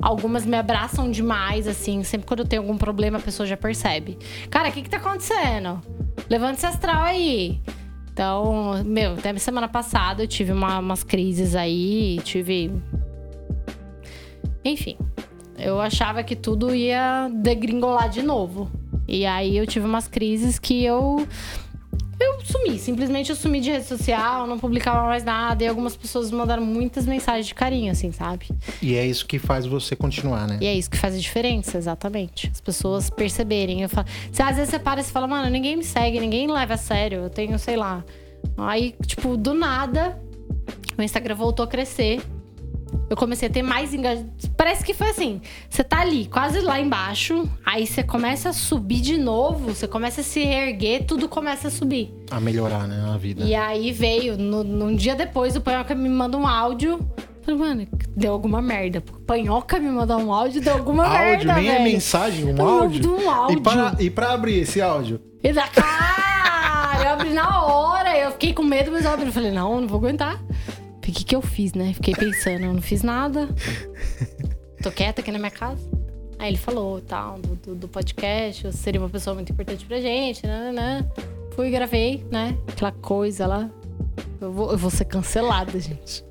Algumas 0.00 0.46
me 0.46 0.56
abraçam 0.56 1.10
demais, 1.10 1.68
assim. 1.68 2.02
Sempre 2.02 2.26
quando 2.26 2.40
eu 2.40 2.46
tenho 2.46 2.62
algum 2.62 2.78
problema, 2.78 3.18
a 3.18 3.20
pessoa 3.20 3.46
já 3.46 3.58
percebe. 3.58 4.18
Cara, 4.48 4.70
o 4.70 4.72
que 4.72 4.80
que 4.80 4.88
tá 4.88 4.96
acontecendo? 4.96 5.82
Levanta 6.30 6.54
esse 6.54 6.66
astral 6.66 7.02
aí. 7.02 7.60
Então, 8.12 8.82
meu, 8.84 9.12
até 9.14 9.36
semana 9.38 9.68
passada 9.68 10.22
eu 10.22 10.26
tive 10.26 10.52
uma- 10.52 10.78
umas 10.78 11.02
crises 11.02 11.54
aí, 11.54 12.18
tive. 12.24 12.70
Enfim, 14.64 14.96
eu 15.58 15.80
achava 15.80 16.22
que 16.22 16.36
tudo 16.36 16.74
ia 16.74 17.30
degringolar 17.32 18.08
de 18.10 18.22
novo. 18.22 18.70
E 19.08 19.24
aí 19.24 19.56
eu 19.56 19.66
tive 19.66 19.86
umas 19.86 20.06
crises 20.06 20.58
que 20.58 20.84
eu. 20.84 21.26
Eu 22.20 22.38
sumi, 22.44 22.78
simplesmente 22.78 23.30
eu 23.30 23.36
sumi 23.36 23.60
de 23.60 23.70
rede 23.70 23.86
social, 23.86 24.46
não 24.46 24.58
publicava 24.58 25.06
mais 25.06 25.24
nada. 25.24 25.64
E 25.64 25.66
algumas 25.66 25.96
pessoas 25.96 26.30
me 26.30 26.36
mandaram 26.36 26.62
muitas 26.62 27.06
mensagens 27.06 27.46
de 27.46 27.54
carinho, 27.54 27.90
assim, 27.90 28.12
sabe? 28.12 28.46
E 28.82 28.94
é 28.94 29.06
isso 29.06 29.24
que 29.26 29.38
faz 29.38 29.64
você 29.64 29.96
continuar, 29.96 30.46
né? 30.46 30.58
E 30.60 30.66
é 30.66 30.74
isso 30.74 30.90
que 30.90 30.98
faz 30.98 31.14
a 31.14 31.18
diferença, 31.18 31.78
exatamente. 31.78 32.50
As 32.52 32.60
pessoas 32.60 33.08
perceberem. 33.08 33.80
Eu 33.80 33.88
falo, 33.88 34.06
se 34.30 34.42
às 34.42 34.56
vezes 34.56 34.70
você 34.70 34.78
para 34.78 35.00
e 35.00 35.04
você 35.04 35.10
fala, 35.10 35.26
mano, 35.26 35.48
ninguém 35.48 35.76
me 35.76 35.84
segue, 35.84 36.20
ninguém 36.20 36.46
leva 36.46 36.74
a 36.74 36.76
sério. 36.76 37.22
Eu 37.22 37.30
tenho, 37.30 37.58
sei 37.58 37.76
lá. 37.76 38.04
Aí, 38.58 38.94
tipo, 39.06 39.36
do 39.36 39.54
nada, 39.54 40.20
o 40.98 41.02
Instagram 41.02 41.34
voltou 41.34 41.64
a 41.64 41.68
crescer. 41.68 42.20
Eu 43.10 43.16
comecei 43.16 43.48
a 43.48 43.50
ter 43.50 43.62
mais 43.62 43.92
engajamento. 43.92 44.48
Parece 44.56 44.84
que 44.84 44.94
foi 44.94 45.10
assim: 45.10 45.40
você 45.68 45.82
tá 45.82 46.00
ali, 46.00 46.26
quase 46.26 46.60
lá 46.60 46.78
embaixo, 46.80 47.50
aí 47.66 47.84
você 47.84 48.04
começa 48.04 48.50
a 48.50 48.52
subir 48.52 49.00
de 49.00 49.18
novo, 49.18 49.74
você 49.74 49.88
começa 49.88 50.20
a 50.20 50.24
se 50.24 50.44
reerguer, 50.44 51.04
tudo 51.04 51.28
começa 51.28 51.66
a 51.66 51.70
subir. 51.72 52.14
A 52.30 52.38
melhorar, 52.38 52.86
né, 52.86 53.02
na 53.04 53.16
vida. 53.18 53.42
E 53.42 53.52
aí 53.52 53.90
veio, 53.90 54.38
no, 54.38 54.62
num 54.62 54.94
dia 54.94 55.16
depois, 55.16 55.56
o 55.56 55.60
Panhoca 55.60 55.92
me 55.92 56.08
manda 56.08 56.38
um 56.38 56.46
áudio. 56.46 57.00
Falei, 57.42 57.58
mano, 57.58 57.88
deu 58.16 58.32
alguma 58.32 58.62
merda. 58.62 59.02
O 59.12 59.20
Panhoca 59.22 59.80
me 59.80 59.90
mandou 59.90 60.18
um 60.20 60.32
áudio, 60.32 60.60
deu 60.60 60.74
alguma 60.74 61.04
áudio, 61.04 61.46
merda, 61.48 61.54
nem 61.54 61.68
é 61.68 61.82
mensagem, 61.82 62.44
um 62.54 62.62
áudio. 62.62 63.12
um 63.12 63.28
áudio. 63.28 63.58
E, 63.58 63.60
pra, 63.60 63.96
e 63.98 64.10
pra 64.10 64.32
abrir 64.34 64.60
esse 64.60 64.80
áudio? 64.80 65.20
E 65.42 65.52
da 65.52 65.66
cara, 65.66 67.02
eu 67.02 67.08
abri 67.14 67.30
na 67.30 67.64
hora. 67.64 68.16
Eu 68.16 68.30
fiquei 68.32 68.52
com 68.52 68.62
medo, 68.62 68.92
mas 68.92 69.04
eu 69.04 69.10
abri. 69.10 69.26
Eu 69.26 69.32
falei, 69.32 69.50
não, 69.50 69.80
não 69.80 69.88
vou 69.88 69.98
aguentar. 69.98 70.40
O 71.10 71.12
que 71.12 71.24
que 71.24 71.36
eu 71.36 71.42
fiz, 71.42 71.74
né? 71.74 71.92
Fiquei 71.92 72.14
pensando, 72.14 72.64
eu 72.64 72.72
não 72.72 72.82
fiz 72.82 73.02
nada. 73.02 73.48
Tô 74.82 74.90
quieta 74.90 75.20
aqui 75.20 75.30
na 75.30 75.38
minha 75.38 75.50
casa. 75.50 75.82
Aí 76.38 76.48
ele 76.50 76.56
falou, 76.56 77.00
tal, 77.00 77.38
do, 77.38 77.54
do, 77.56 77.74
do 77.74 77.88
podcast, 77.88 78.66
você 78.66 78.78
seria 78.78 79.00
uma 79.00 79.10
pessoa 79.10 79.34
muito 79.34 79.52
importante 79.52 79.84
pra 79.84 80.00
gente, 80.00 80.46
né, 80.46 80.70
né, 80.70 80.72
né. 80.72 81.10
Fui 81.54 81.70
gravei, 81.70 82.24
né? 82.30 82.56
Aquela 82.66 82.92
coisa 82.92 83.46
lá. 83.46 83.70
Eu 84.40 84.52
vou, 84.52 84.72
eu 84.72 84.78
vou 84.78 84.90
ser 84.90 85.04
cancelada, 85.04 85.78
gente. 85.78 86.24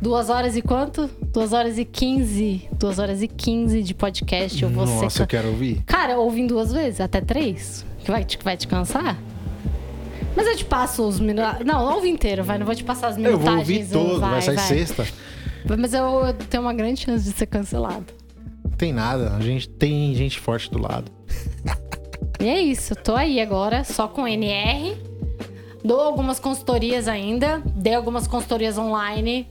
Duas 0.00 0.30
horas 0.30 0.56
e 0.56 0.62
quanto? 0.62 1.10
Duas 1.32 1.52
horas 1.52 1.76
e 1.76 1.84
quinze. 1.84 2.68
Duas 2.72 2.98
horas 2.98 3.20
e 3.20 3.28
quinze 3.28 3.82
de 3.82 3.94
podcast. 3.94 4.62
Eu 4.62 4.70
vou 4.70 4.86
Nossa, 4.86 5.10
ser. 5.10 5.22
eu 5.22 5.26
quero 5.26 5.48
ouvir. 5.48 5.82
Cara, 5.84 6.18
ouvindo 6.18 6.54
duas 6.54 6.72
vezes, 6.72 7.00
até 7.00 7.20
três. 7.20 7.84
Que 7.98 8.10
vai 8.10 8.24
te, 8.24 8.38
vai 8.42 8.56
te 8.56 8.66
cansar? 8.66 9.18
Mas 10.34 10.46
eu 10.46 10.56
te 10.56 10.64
passo 10.64 11.06
os 11.06 11.20
minutos. 11.20 11.64
Não, 11.64 11.86
não 11.86 11.94
ouvi 11.96 12.08
inteiro, 12.08 12.42
vai. 12.42 12.58
Não 12.58 12.66
vou 12.66 12.74
te 12.74 12.84
passar 12.84 13.08
as 13.08 13.16
Eu 13.16 13.22
minutagens. 13.22 13.52
vou 13.52 13.58
ouvir 13.58 13.86
todo, 13.88 14.20
vai, 14.20 14.30
vai, 14.30 14.42
sair 14.42 14.56
vai. 14.56 14.66
sexta. 14.66 15.06
Mas 15.78 15.94
eu, 15.94 16.04
eu 16.26 16.34
tenho 16.34 16.62
uma 16.62 16.74
grande 16.74 17.00
chance 17.00 17.24
de 17.24 17.32
ser 17.32 17.46
cancelado. 17.46 18.06
Não 18.64 18.72
tem 18.72 18.92
nada, 18.92 19.34
a 19.36 19.40
gente 19.40 19.68
tem 19.68 20.14
gente 20.14 20.40
forte 20.40 20.70
do 20.70 20.80
lado. 20.80 21.10
E 22.40 22.48
é 22.48 22.60
isso, 22.60 22.92
eu 22.92 22.96
tô 22.96 23.14
aí 23.14 23.40
agora, 23.40 23.84
só 23.84 24.08
com 24.08 24.26
NR. 24.26 24.96
Dou 25.84 26.00
algumas 26.00 26.40
consultorias 26.40 27.06
ainda, 27.08 27.62
dei 27.64 27.94
algumas 27.94 28.26
consultorias 28.26 28.78
online 28.78 29.48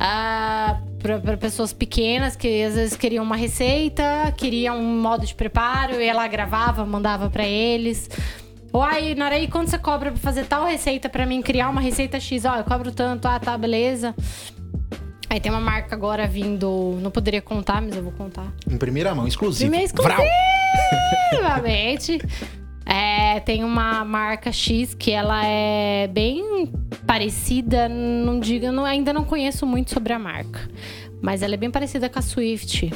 ah, 0.00 0.80
para 0.98 1.36
pessoas 1.36 1.72
pequenas 1.72 2.36
que 2.36 2.62
às 2.62 2.74
vezes 2.74 2.96
queriam 2.96 3.22
uma 3.22 3.36
receita, 3.36 4.32
queriam 4.36 4.78
um 4.78 5.00
modo 5.00 5.26
de 5.26 5.34
preparo, 5.34 6.00
e 6.00 6.06
ela 6.06 6.26
gravava, 6.26 6.84
mandava 6.84 7.28
para 7.30 7.46
eles. 7.46 8.08
Ou 8.74 8.82
aí, 8.82 9.14
Narei, 9.14 9.46
quanto 9.46 9.70
você 9.70 9.78
cobra 9.78 10.10
pra 10.10 10.20
fazer 10.20 10.46
tal 10.46 10.66
receita 10.66 11.08
pra 11.08 11.24
mim, 11.24 11.40
criar 11.40 11.70
uma 11.70 11.80
receita 11.80 12.18
X? 12.18 12.44
Ó, 12.44 12.56
eu 12.56 12.64
cobro 12.64 12.90
tanto, 12.90 13.24
ah, 13.28 13.38
tá, 13.38 13.56
beleza. 13.56 14.12
Aí 15.30 15.38
tem 15.38 15.52
uma 15.52 15.60
marca 15.60 15.94
agora 15.94 16.26
vindo, 16.26 16.98
não 17.00 17.08
poderia 17.08 17.40
contar, 17.40 17.80
mas 17.80 17.96
eu 17.96 18.02
vou 18.02 18.10
contar. 18.10 18.52
Em 18.68 18.76
primeira 18.76 19.14
mão, 19.14 19.28
exclusivo. 19.28 19.70
Primeiro 19.70 19.94
Vral! 20.02 20.20
exclusivamente. 21.30 22.18
É, 22.86 23.40
tem 23.40 23.64
uma 23.64 24.04
marca 24.04 24.52
X 24.52 24.92
que 24.92 25.10
ela 25.10 25.42
é 25.42 26.06
bem 26.06 26.70
parecida, 27.06 27.88
não 27.88 28.38
diga, 28.38 28.70
não, 28.70 28.84
ainda 28.84 29.10
não 29.10 29.24
conheço 29.24 29.64
muito 29.64 29.90
sobre 29.90 30.12
a 30.12 30.18
marca, 30.18 30.68
mas 31.22 31.40
ela 31.40 31.54
é 31.54 31.56
bem 31.56 31.70
parecida 31.70 32.10
com 32.10 32.18
a 32.18 32.22
Swift. 32.22 32.92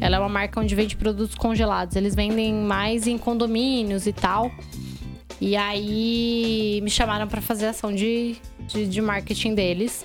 Ela 0.00 0.16
é 0.16 0.18
uma 0.18 0.28
marca 0.28 0.58
onde 0.58 0.74
vende 0.74 0.96
produtos 0.96 1.36
congelados. 1.36 1.94
Eles 1.94 2.16
vendem 2.16 2.52
mais 2.52 3.06
em 3.06 3.16
condomínios 3.16 4.08
e 4.08 4.12
tal. 4.12 4.50
E 5.44 5.56
aí 5.56 6.80
me 6.84 6.88
chamaram 6.88 7.26
para 7.26 7.40
fazer 7.40 7.66
ação 7.66 7.92
de, 7.92 8.36
de, 8.60 8.86
de 8.86 9.02
marketing 9.02 9.56
deles. 9.56 10.04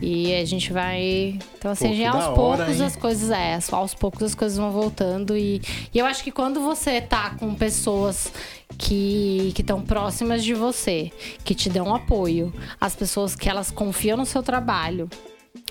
E 0.00 0.34
a 0.34 0.44
gente 0.44 0.72
vai. 0.72 1.38
Então, 1.56 1.70
assim, 1.70 1.96
Pô, 1.96 2.08
aos 2.08 2.24
hora, 2.24 2.34
poucos 2.34 2.80
hein? 2.80 2.86
as 2.86 2.96
coisas. 2.96 3.30
É, 3.30 3.56
aos 3.70 3.94
poucos 3.94 4.24
as 4.24 4.34
coisas 4.34 4.58
vão 4.58 4.72
voltando. 4.72 5.36
E, 5.36 5.62
e 5.94 5.98
eu 6.00 6.04
acho 6.04 6.24
que 6.24 6.32
quando 6.32 6.60
você 6.60 7.00
tá 7.00 7.36
com 7.38 7.54
pessoas 7.54 8.32
que 8.76 9.54
estão 9.56 9.82
próximas 9.82 10.42
de 10.42 10.52
você, 10.52 11.12
que 11.44 11.54
te 11.54 11.70
dão 11.70 11.94
apoio, 11.94 12.52
as 12.80 12.96
pessoas 12.96 13.36
que 13.36 13.48
elas 13.48 13.70
confiam 13.70 14.16
no 14.16 14.26
seu 14.26 14.42
trabalho. 14.42 15.08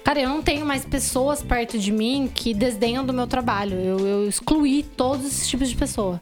Cara, 0.06 0.22
eu 0.22 0.30
não 0.30 0.42
tenho 0.42 0.66
mais 0.66 0.86
pessoas 0.86 1.44
perto 1.44 1.78
de 1.78 1.92
mim 1.92 2.32
que 2.34 2.54
desdenham 2.54 3.06
do 3.06 3.12
meu 3.12 3.28
trabalho. 3.28 3.78
Eu, 3.78 4.00
eu 4.00 4.30
excluí 4.30 4.84
todos 4.84 5.26
esses 5.26 5.50
tipos 5.50 5.68
de 5.70 5.76
pessoa. 5.76 6.22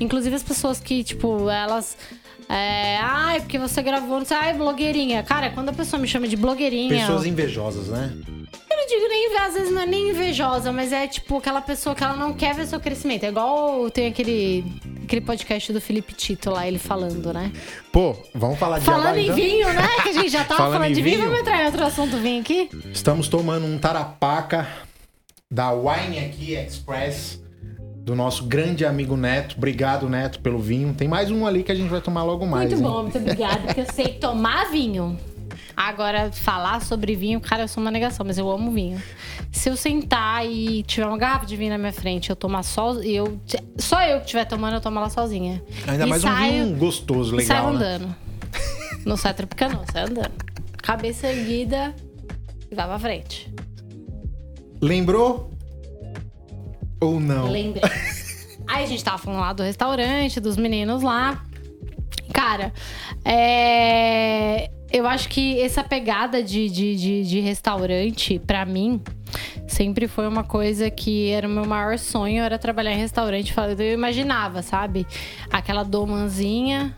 Inclusive 0.00 0.34
as 0.36 0.42
pessoas 0.42 0.80
que, 0.80 1.02
tipo, 1.02 1.48
elas. 1.50 1.96
É, 2.48 2.96
ai, 3.02 3.40
porque 3.40 3.58
você 3.58 3.82
gravou, 3.82 4.18
não 4.18 4.24
sei, 4.24 4.36
ai, 4.36 4.54
blogueirinha. 4.54 5.22
Cara, 5.22 5.50
quando 5.50 5.68
a 5.68 5.72
pessoa 5.72 6.00
me 6.00 6.08
chama 6.08 6.26
de 6.26 6.36
blogueirinha. 6.36 7.00
Pessoas 7.00 7.26
invejosas, 7.26 7.88
né? 7.88 8.10
Eu 8.70 8.76
não 8.76 8.86
digo 8.86 9.08
nem, 9.08 9.36
às 9.38 9.54
vezes 9.54 9.70
não 9.72 9.82
é 9.82 9.86
nem 9.86 10.10
invejosa, 10.10 10.72
mas 10.72 10.92
é 10.92 11.06
tipo 11.06 11.36
aquela 11.36 11.60
pessoa 11.60 11.94
que 11.94 12.02
ela 12.02 12.16
não 12.16 12.32
quer 12.32 12.54
ver 12.54 12.66
seu 12.66 12.80
crescimento. 12.80 13.24
É 13.24 13.28
igual 13.28 13.90
tem 13.90 14.06
aquele, 14.06 14.64
aquele 15.02 15.20
podcast 15.20 15.72
do 15.72 15.80
Felipe 15.80 16.14
Tito 16.14 16.48
lá, 16.50 16.66
ele 16.66 16.78
falando, 16.78 17.32
né? 17.32 17.52
Pô, 17.92 18.16
vamos 18.34 18.58
falar 18.58 18.78
de 18.78 18.86
Falando 18.86 19.04
jabá, 19.16 19.18
em 19.18 19.24
então? 19.24 19.36
vinho, 19.36 19.72
né? 19.74 19.88
Que 20.02 20.08
a 20.08 20.12
gente 20.12 20.28
já 20.30 20.44
tava 20.44 20.56
Falando 20.62 20.72
falando, 20.74 20.94
de 20.94 21.02
vinho. 21.02 21.16
vinho. 21.16 21.28
Vamos 21.28 21.40
entrar 21.40 21.62
em 21.62 21.66
outro 21.66 21.84
assunto 21.84 22.16
vinho 22.18 22.40
aqui? 22.40 22.70
Estamos 22.92 23.28
tomando 23.28 23.66
um 23.66 23.78
tarapaca 23.78 24.66
da 25.50 25.72
Wine 25.72 26.18
aqui 26.20 26.54
Express 26.54 27.42
do 28.08 28.14
nosso 28.16 28.44
grande 28.44 28.86
amigo 28.86 29.18
Neto. 29.18 29.54
Obrigado, 29.58 30.08
Neto, 30.08 30.40
pelo 30.40 30.58
vinho. 30.58 30.94
Tem 30.94 31.06
mais 31.06 31.30
um 31.30 31.46
ali 31.46 31.62
que 31.62 31.70
a 31.70 31.74
gente 31.74 31.90
vai 31.90 32.00
tomar 32.00 32.22
logo 32.22 32.46
mais. 32.46 32.70
muito 32.72 32.82
hein? 32.82 32.90
bom, 32.90 33.02
muito 33.02 33.18
obrigada, 33.18 33.58
porque 33.66 33.82
eu 33.82 33.92
sei 33.92 34.14
tomar 34.14 34.70
vinho. 34.70 35.18
Agora, 35.76 36.32
falar 36.32 36.80
sobre 36.80 37.14
vinho, 37.14 37.38
cara, 37.38 37.64
eu 37.64 37.68
sou 37.68 37.82
uma 37.82 37.90
negação, 37.90 38.24
mas 38.26 38.38
eu 38.38 38.50
amo 38.50 38.70
vinho. 38.72 39.00
Se 39.52 39.68
eu 39.68 39.76
sentar 39.76 40.44
e 40.46 40.82
tiver 40.84 41.06
uma 41.06 41.18
garrafa 41.18 41.44
de 41.44 41.54
vinho 41.54 41.70
na 41.70 41.76
minha 41.78 41.92
frente, 41.92 42.30
eu 42.30 42.34
tomar 42.36 42.62
só. 42.62 42.94
Eu, 42.94 43.38
só 43.76 44.02
eu 44.02 44.18
que 44.20 44.24
estiver 44.24 44.46
tomando, 44.46 44.74
eu 44.74 44.80
tomo 44.80 44.98
ela 44.98 45.10
sozinha. 45.10 45.62
Ainda 45.86 46.06
E 46.06 46.08
mais 46.08 46.22
saio- 46.22 46.62
um 46.62 46.66
vinho 46.66 46.76
gostoso, 46.78 47.38
E 47.38 47.44
sai 47.44 47.56
legal, 47.58 47.72
né? 47.74 47.76
andando. 47.94 48.16
Não 49.04 49.16
sai 49.18 49.34
tropicando, 49.34 49.74
não, 49.74 49.84
sai 49.92 50.04
andando. 50.04 50.32
Cabeça 50.82 51.26
erguida 51.28 51.94
e 52.70 52.74
vai 52.74 52.86
pra 52.86 52.98
frente. 52.98 53.52
Lembrou? 54.80 55.50
Ou 57.00 57.20
não? 57.20 57.50
Lembrei. 57.50 57.82
Aí 58.66 58.84
a 58.84 58.86
gente 58.86 59.02
tava 59.02 59.18
falando 59.18 59.40
lá 59.40 59.52
do 59.52 59.62
restaurante, 59.62 60.40
dos 60.40 60.56
meninos 60.56 61.02
lá. 61.02 61.42
Cara, 62.32 62.72
é... 63.24 64.70
eu 64.92 65.06
acho 65.06 65.28
que 65.28 65.60
essa 65.60 65.82
pegada 65.82 66.42
de, 66.42 66.68
de, 66.68 66.96
de, 66.96 67.24
de 67.24 67.40
restaurante, 67.40 68.38
pra 68.38 68.64
mim, 68.66 69.00
sempre 69.66 70.06
foi 70.06 70.28
uma 70.28 70.44
coisa 70.44 70.90
que 70.90 71.30
era 71.30 71.46
o 71.48 71.50
meu 71.50 71.64
maior 71.64 71.98
sonho, 71.98 72.42
era 72.42 72.58
trabalhar 72.58 72.92
em 72.92 72.98
restaurante. 72.98 73.54
Eu 73.78 73.94
imaginava, 73.94 74.62
sabe? 74.62 75.06
Aquela 75.50 75.82
domanzinha, 75.82 76.96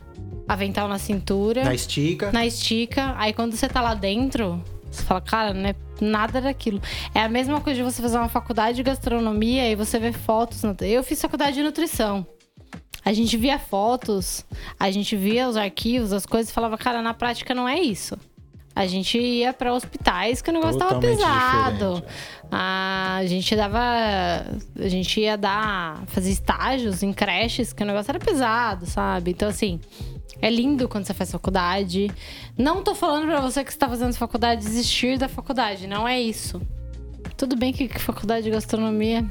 avental 0.48 0.88
na 0.88 0.98
cintura 0.98 1.64
Na 1.64 1.74
estica. 1.74 2.32
na 2.32 2.44
estica. 2.44 3.14
Aí 3.16 3.32
quando 3.32 3.54
você 3.54 3.68
tá 3.68 3.80
lá 3.80 3.94
dentro, 3.94 4.62
você 4.90 5.02
fala, 5.04 5.20
cara, 5.20 5.54
não 5.54 5.68
é 5.68 5.74
nada 6.04 6.40
daquilo. 6.40 6.80
É 7.14 7.20
a 7.22 7.28
mesma 7.28 7.60
coisa 7.60 7.76
de 7.78 7.82
você 7.82 8.00
fazer 8.02 8.18
uma 8.18 8.28
faculdade 8.28 8.76
de 8.76 8.82
gastronomia 8.82 9.70
e 9.70 9.74
você 9.74 9.98
vê 9.98 10.12
fotos. 10.12 10.62
no- 10.62 10.76
Eu 10.80 11.02
fiz 11.02 11.20
faculdade 11.20 11.54
de 11.56 11.62
nutrição. 11.62 12.26
A 13.04 13.12
gente 13.12 13.36
via 13.36 13.58
fotos, 13.58 14.44
a 14.78 14.90
gente 14.90 15.16
via 15.16 15.48
os 15.48 15.56
arquivos, 15.56 16.12
as 16.12 16.26
coisas 16.26 16.50
e 16.50 16.54
falava, 16.54 16.76
cara, 16.76 17.00
na 17.00 17.14
prática 17.14 17.54
não 17.54 17.66
é 17.68 17.80
isso. 17.80 18.16
A 18.76 18.86
gente 18.86 19.18
ia 19.18 19.52
pra 19.52 19.72
hospitais 19.74 20.40
que 20.40 20.48
o 20.48 20.52
negócio 20.52 20.78
tava 20.78 20.94
Totalmente 20.94 21.16
pesado. 21.18 21.94
diferente. 21.96 22.04
A 22.52 23.20
gente 23.26 23.56
dava. 23.56 23.80
A 24.78 24.88
gente 24.88 25.20
ia 25.20 25.36
dar. 25.36 26.04
fazer 26.06 26.30
estágios 26.30 27.02
em 27.02 27.12
creches 27.12 27.72
que 27.72 27.82
o 27.82 27.86
negócio 27.86 28.10
era 28.10 28.18
pesado, 28.20 28.86
sabe? 28.86 29.32
Então, 29.32 29.48
assim. 29.48 29.80
É 30.42 30.48
lindo 30.48 30.88
quando 30.88 31.04
você 31.04 31.14
faz 31.14 31.30
faculdade. 31.30 32.10
Não 32.56 32.82
tô 32.82 32.94
falando 32.94 33.26
pra 33.26 33.40
você 33.40 33.62
que 33.62 33.70
está 33.70 33.88
fazendo 33.88 34.12
faculdade 34.14 34.62
desistir 34.62 35.18
da 35.18 35.28
faculdade. 35.28 35.86
Não 35.86 36.06
é 36.06 36.20
isso. 36.20 36.60
Tudo 37.36 37.56
bem 37.56 37.72
que, 37.72 37.88
que 37.88 37.98
faculdade 37.98 38.44
de 38.44 38.50
gastronomia. 38.50 39.24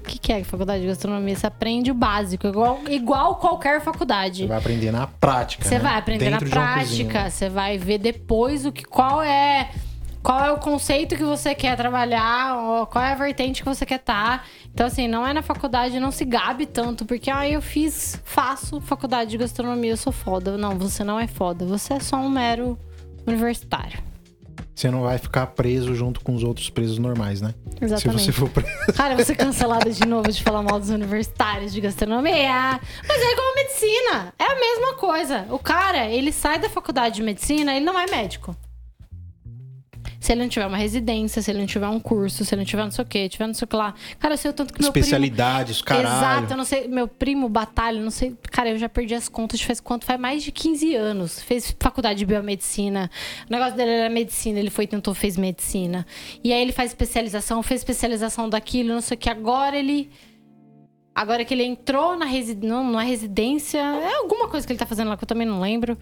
O 0.00 0.06
que, 0.06 0.18
que 0.18 0.32
é 0.32 0.44
faculdade 0.44 0.82
de 0.82 0.88
gastronomia? 0.88 1.34
Você 1.34 1.46
aprende 1.46 1.90
o 1.90 1.94
básico, 1.94 2.46
igual, 2.46 2.80
igual 2.90 3.36
qualquer 3.36 3.80
faculdade. 3.80 4.42
Você 4.42 4.48
vai 4.48 4.58
aprender 4.58 4.92
na 4.92 5.06
prática. 5.06 5.64
Você 5.64 5.76
né? 5.76 5.80
vai 5.80 5.98
aprender 5.98 6.30
Dentro 6.30 6.46
na 6.46 6.50
prática, 6.50 7.30
você 7.30 7.48
vai 7.48 7.78
ver 7.78 7.98
depois 7.98 8.66
o 8.66 8.72
que 8.72 8.84
qual 8.84 9.22
é 9.22 9.70
qual 10.24 10.42
é 10.42 10.50
o 10.50 10.56
conceito 10.56 11.16
que 11.16 11.22
você 11.22 11.54
quer 11.54 11.76
trabalhar, 11.76 12.56
ou 12.56 12.86
qual 12.86 13.04
é 13.04 13.12
a 13.12 13.14
vertente 13.14 13.62
que 13.62 13.68
você 13.68 13.84
quer 13.84 14.00
estar. 14.00 14.48
Então 14.72 14.86
assim, 14.86 15.06
não 15.06 15.26
é 15.26 15.34
na 15.34 15.42
faculdade, 15.42 16.00
não 16.00 16.10
se 16.10 16.24
gabe 16.24 16.64
tanto, 16.64 17.04
porque 17.04 17.30
ah, 17.30 17.46
eu 17.46 17.60
fiz, 17.60 18.18
faço 18.24 18.80
faculdade 18.80 19.30
de 19.30 19.36
gastronomia, 19.36 19.90
eu 19.90 19.96
sou 19.98 20.12
foda. 20.12 20.56
Não, 20.56 20.78
você 20.78 21.04
não 21.04 21.20
é 21.20 21.26
foda, 21.26 21.66
você 21.66 21.92
é 21.92 22.00
só 22.00 22.16
um 22.16 22.30
mero 22.30 22.78
universitário. 23.26 24.02
Você 24.74 24.90
não 24.90 25.02
vai 25.02 25.18
ficar 25.18 25.48
preso 25.48 25.94
junto 25.94 26.20
com 26.22 26.34
os 26.34 26.42
outros 26.42 26.70
presos 26.70 26.98
normais, 26.98 27.42
né? 27.42 27.54
Exatamente. 27.80 28.22
Se 28.22 28.26
você 28.26 28.32
for 28.32 28.48
preso. 28.48 28.68
Cara, 28.96 29.12
eu 29.12 29.16
vou 29.18 29.26
ser 29.26 29.36
cancelada 29.36 29.90
de 29.90 30.06
novo 30.06 30.32
de 30.32 30.42
falar 30.42 30.62
mal 30.62 30.80
dos 30.80 30.88
universitários 30.88 31.72
de 31.72 31.80
gastronomia. 31.80 32.80
Mas 33.06 33.22
é 33.22 33.32
igual 33.32 33.52
a 33.52 33.54
medicina. 33.54 34.34
É 34.36 34.44
a 34.44 34.54
mesma 34.58 34.94
coisa. 34.94 35.46
O 35.50 35.60
cara, 35.60 36.06
ele 36.06 36.32
sai 36.32 36.58
da 36.58 36.68
faculdade 36.68 37.16
de 37.16 37.22
medicina, 37.22 37.76
ele 37.76 37.84
não 37.84 37.96
é 37.96 38.06
médico. 38.10 38.56
Se 40.24 40.32
ele 40.32 40.40
não 40.40 40.48
tiver 40.48 40.66
uma 40.66 40.78
residência, 40.78 41.42
se 41.42 41.50
ele 41.50 41.58
não 41.58 41.66
tiver 41.66 41.86
um 41.86 42.00
curso, 42.00 42.46
se 42.46 42.54
ele 42.54 42.62
não 42.62 42.66
tiver 42.66 42.82
não 42.82 42.90
sei 42.90 43.04
o 43.04 43.06
que, 43.06 43.28
tiver 43.28 43.46
não 43.46 43.52
sei 43.52 43.66
o 43.66 43.68
que 43.68 43.76
lá. 43.76 43.92
Cara, 44.18 44.32
eu 44.32 44.38
sei 44.38 44.50
o 44.50 44.54
tanto 44.54 44.72
que 44.72 44.80
meu 44.80 44.90
primo... 44.90 45.04
Especialidades, 45.04 45.82
caralho. 45.82 46.06
Exato, 46.06 46.52
eu 46.54 46.56
não 46.56 46.64
sei. 46.64 46.88
Meu 46.88 47.06
primo 47.06 47.46
batalha, 47.46 48.00
não 48.00 48.10
sei. 48.10 48.34
Cara, 48.50 48.70
eu 48.70 48.78
já 48.78 48.88
perdi 48.88 49.14
as 49.14 49.28
contas 49.28 49.60
de 49.60 49.66
faz 49.66 49.80
quanto? 49.80 50.06
Faz 50.06 50.18
mais 50.18 50.42
de 50.42 50.50
15 50.50 50.94
anos. 50.94 51.42
Fez 51.42 51.76
faculdade 51.78 52.20
de 52.20 52.24
biomedicina. 52.24 53.10
O 53.46 53.52
negócio 53.52 53.76
dele 53.76 53.90
era 53.90 54.08
medicina, 54.08 54.58
ele 54.58 54.70
foi, 54.70 54.86
tentou, 54.86 55.12
fez 55.12 55.36
medicina. 55.36 56.06
E 56.42 56.54
aí 56.54 56.62
ele 56.62 56.72
faz 56.72 56.92
especialização, 56.92 57.62
fez 57.62 57.82
especialização 57.82 58.48
daquilo, 58.48 58.94
não 58.94 59.02
sei 59.02 59.16
o 59.16 59.18
que. 59.18 59.28
Agora 59.28 59.76
ele. 59.76 60.10
Agora 61.14 61.44
que 61.44 61.52
ele 61.52 61.64
entrou 61.64 62.16
na 62.16 62.24
residência. 62.24 62.66
Não, 62.66 62.92
não 62.92 62.98
é 62.98 63.04
residência. 63.04 63.78
É 63.78 64.14
alguma 64.14 64.48
coisa 64.48 64.66
que 64.66 64.72
ele 64.72 64.78
tá 64.78 64.86
fazendo 64.86 65.08
lá 65.08 65.18
que 65.18 65.24
eu 65.24 65.28
também 65.28 65.46
não 65.46 65.60
lembro. 65.60 65.98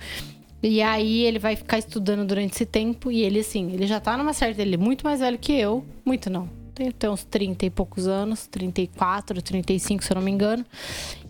E 0.62 0.80
aí 0.80 1.24
ele 1.24 1.38
vai 1.38 1.56
ficar 1.56 1.78
estudando 1.78 2.26
durante 2.26 2.54
esse 2.54 2.66
tempo. 2.66 3.10
E 3.10 3.22
ele, 3.22 3.40
assim, 3.40 3.72
ele 3.72 3.86
já 3.86 3.98
tá 4.00 4.16
numa 4.16 4.32
certa. 4.32 4.62
Ele 4.62 4.74
é 4.74 4.78
muito 4.78 5.04
mais 5.04 5.20
velho 5.20 5.38
que 5.38 5.52
eu. 5.52 5.84
Muito 6.04 6.30
não. 6.30 6.48
Tem 6.74 6.88
até 6.88 7.10
uns 7.10 7.24
30 7.24 7.66
e 7.66 7.70
poucos 7.70 8.06
anos, 8.06 8.46
34, 8.46 9.42
35, 9.42 10.02
se 10.02 10.10
eu 10.10 10.14
não 10.14 10.22
me 10.22 10.30
engano. 10.30 10.64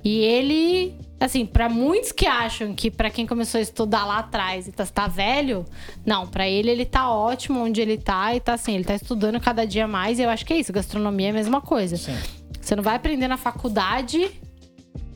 E 0.05 0.19
ele 0.19 0.95
Assim, 1.23 1.47
pra 1.47 1.69
muitos 1.69 2.11
que 2.11 2.27
acham 2.27 2.75
que 2.75 2.91
pra 2.91 3.09
quem 3.09 3.25
começou 3.25 3.61
a 3.61 3.63
estudar 3.63 4.05
lá 4.05 4.19
atrás 4.19 4.67
e 4.67 4.73
tá, 4.73 4.85
tá 4.85 5.07
velho, 5.07 5.65
não, 6.05 6.27
pra 6.27 6.49
ele 6.49 6.69
ele 6.69 6.85
tá 6.85 7.09
ótimo 7.09 7.61
onde 7.61 7.81
ele 7.81 7.97
tá 7.97 8.35
e 8.35 8.41
tá 8.41 8.55
assim, 8.55 8.75
ele 8.75 8.83
tá 8.83 8.97
estudando 8.97 9.39
cada 9.39 9.65
dia 9.65 9.87
mais 9.87 10.19
e 10.19 10.23
eu 10.23 10.29
acho 10.29 10.45
que 10.45 10.53
é 10.53 10.59
isso, 10.59 10.73
gastronomia 10.73 11.29
é 11.29 11.31
a 11.31 11.33
mesma 11.33 11.61
coisa. 11.61 11.97
Sim. 11.97 12.19
Você 12.61 12.75
não 12.75 12.83
vai 12.83 12.97
aprender 12.97 13.29
na 13.29 13.37
faculdade. 13.37 14.33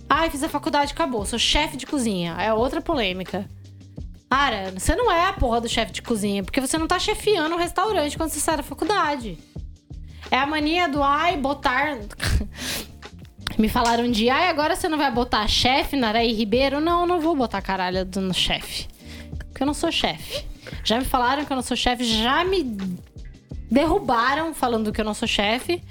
Ai, 0.08 0.30
fiz 0.30 0.44
a 0.44 0.48
faculdade, 0.48 0.92
acabou. 0.92 1.26
Sou 1.26 1.40
chefe 1.40 1.76
de 1.76 1.86
cozinha. 1.86 2.36
É 2.38 2.54
outra 2.54 2.80
polêmica. 2.80 3.48
Cara, 4.28 4.72
você 4.76 4.94
não 4.94 5.10
é 5.10 5.26
a 5.26 5.32
porra 5.32 5.60
do 5.60 5.68
chefe 5.68 5.92
de 5.92 6.02
cozinha, 6.02 6.42
porque 6.42 6.60
você 6.60 6.76
não 6.76 6.86
tá 6.86 6.98
chefiando 6.98 7.54
o 7.54 7.58
restaurante 7.58 8.16
quando 8.16 8.30
você 8.30 8.40
sai 8.40 8.56
da 8.56 8.62
faculdade. 8.62 9.38
É 10.30 10.38
a 10.38 10.46
mania 10.46 10.88
do 10.88 11.02
ai, 11.02 11.36
botar. 11.36 11.98
Me 13.56 13.68
falaram 13.68 14.04
um 14.04 14.10
dia, 14.10 14.34
ai, 14.34 14.48
agora 14.48 14.76
você 14.76 14.88
não 14.88 14.98
vai 14.98 15.10
botar 15.10 15.46
chefe 15.48 15.96
na 15.96 16.08
Araí 16.08 16.32
Ribeiro? 16.32 16.80
Não, 16.80 17.06
não 17.06 17.20
vou 17.20 17.34
botar 17.34 17.62
caralho 17.62 18.04
do 18.04 18.34
chefe. 18.34 18.86
Porque 19.38 19.62
eu 19.62 19.66
não 19.66 19.72
sou 19.72 19.90
chefe. 19.90 20.44
Já 20.84 20.98
me 20.98 21.04
falaram 21.04 21.44
que 21.44 21.52
eu 21.52 21.54
não 21.54 21.62
sou 21.62 21.76
chefe, 21.76 22.04
já 22.04 22.44
me 22.44 22.62
derrubaram 23.70 24.52
falando 24.52 24.92
que 24.92 25.00
eu 25.00 25.04
não 25.04 25.14
sou 25.14 25.26
chefe. 25.26 25.82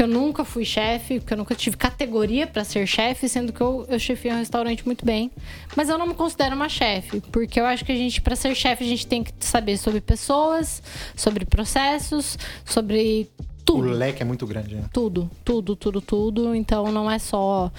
Que 0.00 0.04
eu 0.04 0.08
nunca 0.08 0.46
fui 0.46 0.64
chefe, 0.64 1.20
que 1.20 1.30
eu 1.30 1.36
nunca 1.36 1.54
tive 1.54 1.76
categoria 1.76 2.46
pra 2.46 2.64
ser 2.64 2.86
chefe, 2.86 3.28
sendo 3.28 3.52
que 3.52 3.60
eu, 3.60 3.84
eu 3.86 3.98
chefei 3.98 4.32
um 4.32 4.38
restaurante 4.38 4.86
muito 4.86 5.04
bem. 5.04 5.30
Mas 5.76 5.90
eu 5.90 5.98
não 5.98 6.06
me 6.06 6.14
considero 6.14 6.56
uma 6.56 6.70
chefe, 6.70 7.20
porque 7.30 7.60
eu 7.60 7.66
acho 7.66 7.84
que 7.84 7.92
a 7.92 7.94
gente, 7.94 8.18
pra 8.22 8.34
ser 8.34 8.54
chefe, 8.54 8.82
a 8.82 8.86
gente 8.86 9.06
tem 9.06 9.22
que 9.22 9.30
saber 9.40 9.76
sobre 9.76 10.00
pessoas, 10.00 10.82
sobre 11.14 11.44
processos, 11.44 12.38
sobre 12.64 13.28
O 13.38 13.44
tudo 13.62 13.90
leque 13.90 14.22
é 14.22 14.24
muito 14.24 14.46
grande, 14.46 14.74
né? 14.74 14.84
tudo, 14.90 15.30
tudo, 15.44 15.76
tudo, 15.76 16.00
tudo. 16.00 16.54
Então 16.54 16.90
não 16.90 17.10
é 17.10 17.18
só. 17.18 17.70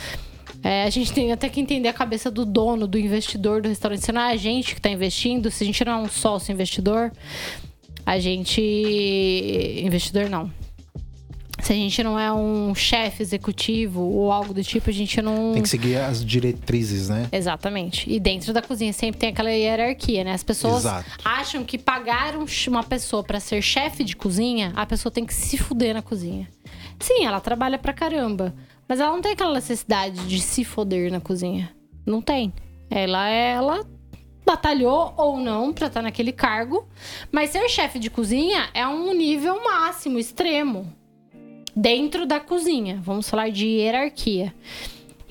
é, 0.63 0.83
a 0.83 0.91
gente 0.91 1.11
tem 1.11 1.31
até 1.31 1.49
que 1.49 1.59
entender 1.59 1.89
a 1.89 1.93
cabeça 1.93 2.29
do 2.29 2.45
dono, 2.45 2.85
do 2.85 2.99
investidor 2.99 3.63
do 3.63 3.67
restaurante. 3.67 4.05
Se 4.05 4.11
não 4.11 4.21
é 4.21 4.33
a 4.33 4.37
gente 4.37 4.75
que 4.75 4.79
está 4.79 4.91
investindo, 4.91 5.49
se 5.49 5.63
a 5.63 5.65
gente 5.65 5.83
não 5.83 5.93
é 5.93 5.97
um 5.97 6.07
sócio 6.07 6.53
investidor, 6.53 7.11
a 8.05 8.19
gente. 8.19 8.61
Investidor 9.83 10.29
não. 10.29 10.60
Se 11.61 11.73
a 11.73 11.75
gente 11.75 12.01
não 12.03 12.19
é 12.19 12.33
um 12.33 12.73
chefe 12.73 13.21
executivo 13.21 14.01
ou 14.01 14.31
algo 14.31 14.53
do 14.53 14.63
tipo, 14.63 14.89
a 14.89 14.93
gente 14.93 15.21
não. 15.21 15.53
Tem 15.53 15.61
que 15.61 15.69
seguir 15.69 15.95
as 15.97 16.25
diretrizes, 16.25 17.07
né? 17.07 17.29
Exatamente. 17.31 18.11
E 18.11 18.19
dentro 18.19 18.51
da 18.51 18.61
cozinha 18.61 18.91
sempre 18.91 19.19
tem 19.19 19.29
aquela 19.29 19.51
hierarquia, 19.51 20.23
né? 20.23 20.33
As 20.33 20.43
pessoas 20.43 20.77
Exato. 20.77 21.09
acham 21.23 21.63
que 21.63 21.77
pagar 21.77 22.35
um- 22.35 22.45
uma 22.67 22.83
pessoa 22.83 23.23
pra 23.23 23.39
ser 23.39 23.61
chefe 23.61 24.03
de 24.03 24.15
cozinha, 24.15 24.73
a 24.75 24.85
pessoa 24.85 25.11
tem 25.11 25.23
que 25.25 25.33
se 25.33 25.55
fuder 25.57 25.93
na 25.93 26.01
cozinha. 26.01 26.49
Sim, 26.99 27.25
ela 27.25 27.39
trabalha 27.39 27.77
pra 27.77 27.93
caramba, 27.93 28.53
mas 28.87 28.99
ela 28.99 29.11
não 29.11 29.21
tem 29.21 29.33
aquela 29.33 29.53
necessidade 29.53 30.27
de 30.27 30.39
se 30.41 30.63
foder 30.63 31.11
na 31.11 31.21
cozinha. 31.21 31.69
Não 32.05 32.21
tem. 32.21 32.51
Ela 32.89 33.29
ela 33.29 33.85
batalhou 34.43 35.13
ou 35.15 35.37
não 35.37 35.71
pra 35.71 35.87
estar 35.87 36.01
naquele 36.01 36.31
cargo, 36.31 36.87
mas 37.31 37.51
ser 37.51 37.69
chefe 37.69 37.99
de 37.99 38.09
cozinha 38.09 38.67
é 38.73 38.85
um 38.87 39.13
nível 39.13 39.63
máximo, 39.63 40.17
extremo 40.19 40.91
dentro 41.75 42.25
da 42.25 42.39
cozinha. 42.39 42.99
Vamos 43.03 43.29
falar 43.29 43.49
de 43.49 43.65
hierarquia. 43.67 44.53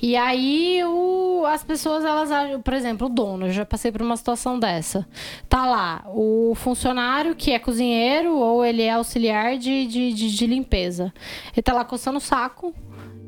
E 0.02 0.16
aí, 0.16 0.82
o- 0.84 1.44
as 1.46 1.62
pessoas, 1.62 2.02
elas 2.04 2.30
por 2.62 2.72
exemplo, 2.72 3.06
o 3.06 3.10
dono, 3.10 3.46
eu 3.48 3.52
já 3.52 3.66
passei 3.66 3.92
por 3.92 4.00
uma 4.00 4.16
situação 4.16 4.58
dessa. 4.58 5.06
Tá 5.48 5.66
lá, 5.66 6.02
o 6.06 6.54
funcionário 6.54 7.34
que 7.34 7.50
é 7.52 7.58
cozinheiro 7.58 8.34
ou 8.34 8.64
ele 8.64 8.80
é 8.82 8.92
auxiliar 8.92 9.58
de, 9.58 9.86
de, 9.86 10.12
de, 10.14 10.34
de 10.34 10.46
limpeza. 10.46 11.12
Ele 11.52 11.62
tá 11.62 11.74
lá 11.74 11.84
coçando 11.84 12.16
o 12.16 12.20
saco 12.20 12.74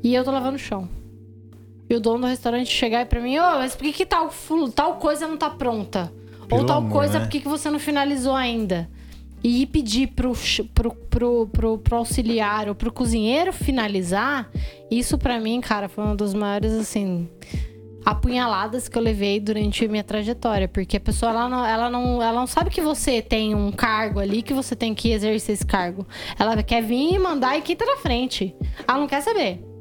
e 0.02 0.14
eu 0.14 0.24
tô 0.24 0.30
lavando 0.30 0.56
o 0.56 0.58
chão. 0.58 0.88
E 1.90 1.94
o 1.94 2.00
dono 2.00 2.20
do 2.20 2.26
restaurante 2.26 2.70
chegar 2.72 3.04
pra 3.04 3.20
mim, 3.20 3.36
ô, 3.38 3.42
mas 3.58 3.76
por 3.76 3.84
que, 3.84 3.92
que 3.92 4.06
tal, 4.06 4.30
tal 4.74 4.94
coisa 4.96 5.28
não 5.28 5.36
tá 5.36 5.50
pronta? 5.50 6.10
Pelo 6.48 6.62
ou 6.62 6.66
tal 6.66 6.88
coisa, 6.88 7.18
né? 7.18 7.24
por 7.26 7.30
que, 7.30 7.40
que 7.40 7.48
você 7.48 7.68
não 7.68 7.78
finalizou 7.78 8.34
ainda? 8.34 8.88
E 9.42 9.62
ir 9.62 9.66
pedir 9.66 10.08
pro, 10.08 10.32
pro, 10.72 10.94
pro, 10.94 11.46
pro, 11.48 11.78
pro 11.78 11.96
auxiliar 11.96 12.68
ou 12.68 12.74
pro 12.74 12.92
cozinheiro 12.92 13.52
finalizar, 13.52 14.48
isso 14.90 15.18
pra 15.18 15.40
mim, 15.40 15.60
cara, 15.60 15.88
foi 15.88 16.04
uma 16.04 16.14
das 16.14 16.32
maiores, 16.32 16.72
assim, 16.72 17.28
apunhaladas 18.04 18.88
que 18.88 18.96
eu 18.96 19.02
levei 19.02 19.40
durante 19.40 19.84
a 19.84 19.88
minha 19.88 20.04
trajetória. 20.04 20.68
Porque 20.68 20.96
a 20.96 21.00
pessoa, 21.00 21.32
ela 21.32 21.48
não, 21.48 21.66
ela, 21.66 21.90
não, 21.90 22.22
ela 22.22 22.40
não 22.40 22.46
sabe 22.46 22.70
que 22.70 22.80
você 22.80 23.20
tem 23.20 23.54
um 23.54 23.72
cargo 23.72 24.20
ali, 24.20 24.42
que 24.42 24.54
você 24.54 24.76
tem 24.76 24.94
que 24.94 25.10
exercer 25.10 25.54
esse 25.54 25.66
cargo. 25.66 26.06
Ela 26.38 26.62
quer 26.62 26.82
vir 26.82 27.14
e 27.14 27.18
mandar 27.18 27.58
e 27.58 27.62
quita 27.62 27.84
na 27.84 27.96
frente. 27.96 28.54
Ela 28.86 28.98
não 28.98 29.06
quer 29.06 29.22
saber. 29.22 29.71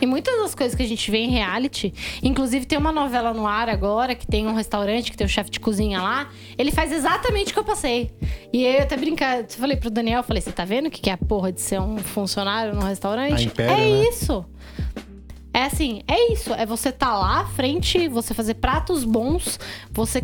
E 0.00 0.06
muitas 0.06 0.34
das 0.42 0.54
coisas 0.54 0.74
que 0.74 0.82
a 0.82 0.86
gente 0.86 1.10
vê 1.10 1.18
em 1.18 1.30
reality, 1.30 1.92
inclusive 2.22 2.66
tem 2.66 2.78
uma 2.78 2.92
novela 2.92 3.32
no 3.32 3.46
ar 3.46 3.68
agora, 3.68 4.14
que 4.14 4.26
tem 4.26 4.46
um 4.46 4.54
restaurante, 4.54 5.10
que 5.10 5.16
tem 5.16 5.26
o 5.26 5.30
chefe 5.30 5.50
de 5.50 5.60
cozinha 5.60 6.00
lá, 6.00 6.30
ele 6.56 6.70
faz 6.70 6.92
exatamente 6.92 7.50
o 7.50 7.54
que 7.54 7.58
eu 7.58 7.64
passei. 7.64 8.10
E 8.52 8.64
eu 8.64 8.82
até 8.82 8.96
brincar, 8.96 9.40
eu 9.40 9.48
falei 9.48 9.76
pro 9.76 9.90
Daniel, 9.90 10.20
eu 10.20 10.24
falei, 10.24 10.40
você 10.40 10.52
tá 10.52 10.64
vendo 10.64 10.86
o 10.86 10.90
que 10.90 11.00
que 11.00 11.10
é 11.10 11.12
a 11.12 11.18
porra 11.18 11.52
de 11.52 11.60
ser 11.60 11.80
um 11.80 11.98
funcionário 11.98 12.74
num 12.74 12.82
restaurante? 12.82 13.46
Império, 13.46 13.74
é 13.74 13.76
né? 13.76 14.08
isso. 14.08 14.44
É 15.52 15.64
assim, 15.64 16.02
é 16.06 16.32
isso. 16.32 16.54
É 16.54 16.64
você 16.64 16.92
tá 16.92 17.18
lá 17.18 17.40
à 17.40 17.46
frente, 17.46 18.08
você 18.08 18.32
fazer 18.32 18.54
pratos 18.54 19.04
bons, 19.04 19.58
você 19.90 20.22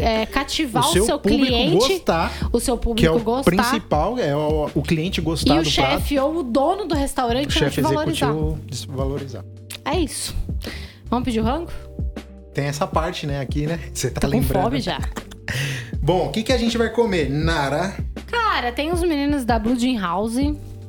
é, 0.00 0.26
cativar 0.26 0.88
o 0.88 0.92
seu, 0.92 1.18
público 1.18 1.46
cliente, 1.46 1.74
gostar, 1.92 2.32
o 2.52 2.60
seu 2.60 2.76
que 2.76 3.06
é 3.06 3.10
público 3.10 3.16
o 3.16 3.20
gostar. 3.20 3.50
principal, 3.50 4.18
é 4.18 4.34
o, 4.34 4.70
o 4.74 4.82
cliente 4.82 5.20
gostar 5.20 5.54
E 5.56 5.58
o 5.58 5.64
chefe 5.64 6.18
ou 6.18 6.38
o 6.38 6.42
dono 6.42 6.86
do 6.86 6.94
O 6.94 6.98
restaurante 6.98 7.46
não 7.46 7.50
chefe 7.50 7.76
te 7.76 7.80
valorizar. 7.82 8.28
executivo 8.30 8.60
desvalorizar. 8.66 9.44
É 9.84 9.98
isso. 9.98 10.34
Vamos 11.08 11.24
pedir 11.24 11.40
o 11.40 11.44
rango? 11.44 11.70
Tem 12.54 12.66
essa 12.66 12.86
parte, 12.86 13.26
né, 13.26 13.40
aqui, 13.40 13.66
né? 13.66 13.78
Você 13.92 14.10
tá 14.10 14.20
Tô 14.20 14.26
com 14.28 14.32
lembrando. 14.34 14.64
fome 14.64 14.80
já. 14.80 14.98
Bom, 16.02 16.26
o 16.26 16.30
que, 16.30 16.42
que 16.42 16.52
a 16.52 16.58
gente 16.58 16.76
vai 16.78 16.90
comer? 16.90 17.28
Nara. 17.30 17.94
Cara, 18.26 18.72
tem 18.72 18.92
os 18.92 19.00
meninos 19.02 19.44
da 19.44 19.58
Blue 19.58 19.78
Jean 19.78 20.00
House, 20.00 20.36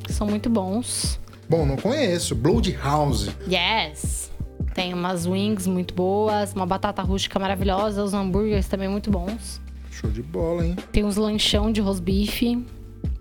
que 0.03 0.13
são 0.13 0.25
muito 0.27 0.49
bons. 0.49 1.19
Bom, 1.49 1.65
não 1.65 1.75
conheço. 1.75 2.33
Blood 2.33 2.77
House. 2.81 3.29
Yes! 3.49 4.30
Tem 4.73 4.93
umas 4.93 5.25
wings 5.25 5.67
muito 5.67 5.93
boas, 5.93 6.53
uma 6.53 6.65
batata 6.65 7.01
rústica 7.01 7.37
maravilhosa, 7.37 8.03
os 8.03 8.13
hambúrgueres 8.13 8.67
também 8.67 8.87
muito 8.87 9.11
bons. 9.11 9.61
Show 9.91 10.09
de 10.09 10.21
bola, 10.23 10.65
hein? 10.65 10.75
Tem 10.91 11.03
uns 11.03 11.17
lanchão 11.17 11.71
de 11.71 11.81
rosbife. 11.81 12.65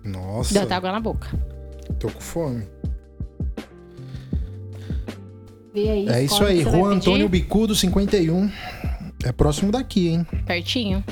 Nossa, 0.03 0.53
Deu 0.53 0.63
até 0.63 0.75
água 0.75 0.91
na 0.91 0.99
boca. 0.99 1.27
tô 1.99 2.09
com 2.09 2.21
fome. 2.21 2.63
Vê 5.73 5.89
aí. 5.89 6.07
É 6.09 6.23
isso 6.23 6.43
aí, 6.43 6.63
pedir. 6.63 6.83
Antônio 6.83 7.29
Bicudo, 7.29 7.75
51. 7.75 8.49
É 9.23 9.31
próximo 9.31 9.71
daqui, 9.71 10.09
hein? 10.09 10.25
Pertinho. 10.45 11.03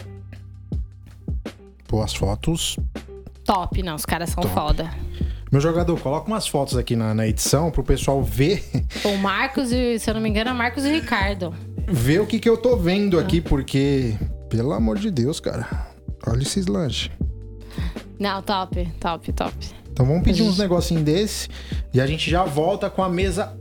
Pô, 1.88 2.02
as 2.02 2.14
fotos. 2.14 2.78
Top, 3.44 3.82
não, 3.82 3.96
os 3.96 4.06
caras 4.06 4.30
são 4.30 4.44
Top. 4.44 4.54
foda. 4.54 4.90
Meu 5.52 5.60
jogador, 5.60 6.00
coloca 6.00 6.28
umas 6.28 6.48
fotos 6.48 6.78
aqui 6.78 6.96
na, 6.96 7.14
na 7.14 7.28
edição 7.28 7.72
pro 7.72 7.84
pessoal 7.84 8.22
ver, 8.24 8.64
O 9.04 9.18
Marcos 9.18 9.72
e, 9.72 9.98
se 9.98 10.10
eu 10.10 10.14
não 10.14 10.22
me 10.22 10.30
engano, 10.30 10.52
é 10.52 10.54
Marcos 10.54 10.86
e 10.86 10.92
Ricardo. 10.92 11.54
ver 11.88 12.22
o 12.22 12.28
que, 12.28 12.40
que 12.40 12.48
eu 12.48 12.56
tô 12.56 12.78
vendo 12.78 13.18
aqui, 13.18 13.42
porque, 13.42 14.14
pelo 14.50 14.74
amor 14.74 15.00
de 15.00 15.10
Deus, 15.10 15.40
cara. 15.40 15.88
Olha 16.28 16.44
esses 16.44 16.68
lanches. 16.68 17.10
Não, 18.20 18.42
top, 18.42 18.86
top, 19.00 19.32
top. 19.34 19.54
Então 19.92 20.06
vamos 20.06 20.24
pedir 20.24 20.44
uns 20.44 20.58
negocinhos 20.60 21.04
desse 21.04 21.48
e 21.94 22.00
a 22.00 22.06
gente 22.06 22.30
já 22.30 22.44
volta 22.44 22.90
com 22.90 23.02
a 23.02 23.10
mesa 23.10 23.58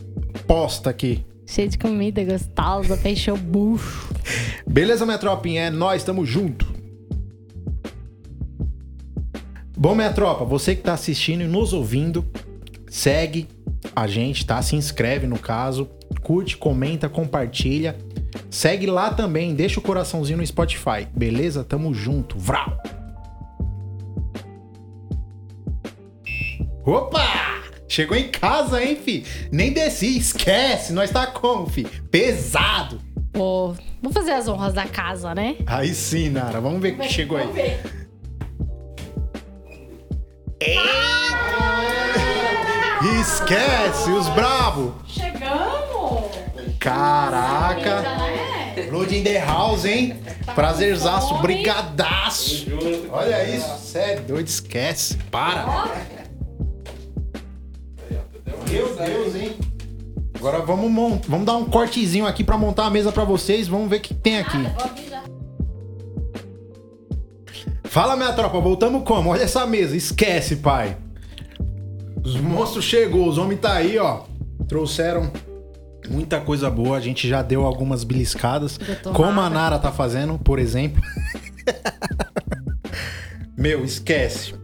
posta 0.47 0.91
aqui. 0.91 1.25
Cheio 1.47 1.69
de 1.69 1.79
comida 1.79 2.23
gostosa 2.23 2.99
encher 3.09 3.33
o 3.33 3.37
bucho. 3.37 4.09
Beleza, 4.69 5.07
minha 5.07 5.17
tropinha? 5.17 5.63
É 5.63 5.71
nós, 5.71 6.05
tamo 6.05 6.27
junto. 6.27 6.68
Bom, 9.81 9.95
minha 9.95 10.13
tropa, 10.13 10.45
você 10.45 10.75
que 10.75 10.83
tá 10.83 10.95
assistindo 10.95 11.41
e 11.41 11.47
nos 11.47 11.73
ouvindo, 11.73 12.27
segue 12.89 13.47
a 13.95 14.09
gente, 14.09 14.45
tá? 14.45 14.61
Se 14.61 14.75
inscreve 14.75 15.29
no 15.29 15.39
caso, 15.39 15.89
curte, 16.21 16.57
comenta, 16.57 17.09
compartilha. 17.09 17.97
Segue 18.51 18.87
lá 18.87 19.15
também, 19.15 19.55
deixa 19.55 19.79
o 19.79 19.83
coraçãozinho 19.83 20.39
no 20.39 20.45
Spotify, 20.45 21.07
beleza? 21.15 21.63
Tamo 21.63 21.95
junto. 21.95 22.37
Vrau! 22.37 22.77
Opa! 26.85 27.63
Chegou 27.87 28.17
em 28.17 28.33
casa, 28.33 28.83
hein, 28.83 28.97
fi? 28.97 29.25
Nem 29.53 29.73
desci, 29.73 30.19
esquece, 30.19 30.93
nós 30.93 31.13
tá 31.13 31.29
como, 31.29 31.69
fi? 31.69 31.85
Pesado! 32.11 33.01
Pô, 33.33 33.77
vamos 34.03 34.13
fazer 34.13 34.33
as 34.33 34.49
honras 34.49 34.75
da 34.75 34.87
casa, 34.87 35.37
né? 35.37 35.55
Aí 35.69 35.95
sim, 35.95 36.31
Nara. 36.31 36.61
Vamos 36.61 36.81
ver 36.83 36.95
o 36.95 36.99
que 36.99 37.09
chegou 37.09 37.39
aí. 37.39 37.79
Esquece 43.21 44.11
os 44.11 44.29
bravos. 44.31 44.93
Chegamos! 45.07 46.25
Caraca. 46.81 48.03
Blood 48.91 49.17
in 49.17 49.23
the 49.23 49.39
house, 49.39 49.85
hein? 49.85 50.17
Prazerzaço, 50.55 51.29
fome? 51.29 51.43
brigadaço. 51.43 52.67
Olha 53.11 53.49
isso, 53.49 53.79
sério, 53.79 54.25
doido, 54.25 54.49
esquece. 54.49 55.17
Para. 55.31 55.89
Meu 58.69 58.95
Deus, 58.95 59.35
hein? 59.35 59.57
Agora 60.35 60.61
vamos, 60.61 61.27
vamos 61.27 61.47
dar 61.47 61.57
um 61.57 61.65
cortezinho 61.65 62.27
aqui 62.27 62.45
pra 62.45 62.57
montar 62.57 62.87
a 62.87 62.91
mesa 62.91 63.11
pra 63.11 63.25
vocês. 63.25 63.67
Vamos 63.67 63.89
ver 63.91 63.97
o 63.97 64.01
que 64.01 64.15
tem 64.15 64.39
aqui. 64.39 64.59
Fala, 67.89 68.17
minha 68.17 68.33
tropa, 68.35 68.61
voltamos 68.61 69.03
como? 69.03 69.31
Olha 69.31 69.43
essa 69.43 69.67
mesa, 69.67 69.97
esquece, 69.97 70.57
pai. 70.57 70.97
Os 72.23 72.37
monstros 72.37 72.85
chegou, 72.85 73.27
os 73.27 73.39
homens 73.39 73.61
tá 73.61 73.73
aí, 73.73 73.99
ó. 73.99 74.25
Trouxeram 74.69 75.33
muita 76.11 76.39
coisa 76.39 76.69
boa. 76.69 76.99
A 76.99 77.01
gente 77.01 77.27
já 77.27 77.41
deu 77.41 77.65
algumas 77.65 78.05
beliscadas. 78.05 78.77
Detonada. 78.77 79.13
Como 79.13 79.41
a 79.41 79.49
Nara 79.49 79.79
tá 79.79 79.91
fazendo, 79.91 80.39
por 80.39 80.59
exemplo. 80.59 81.03
Meu, 83.57 83.83
esquece. 83.83 84.55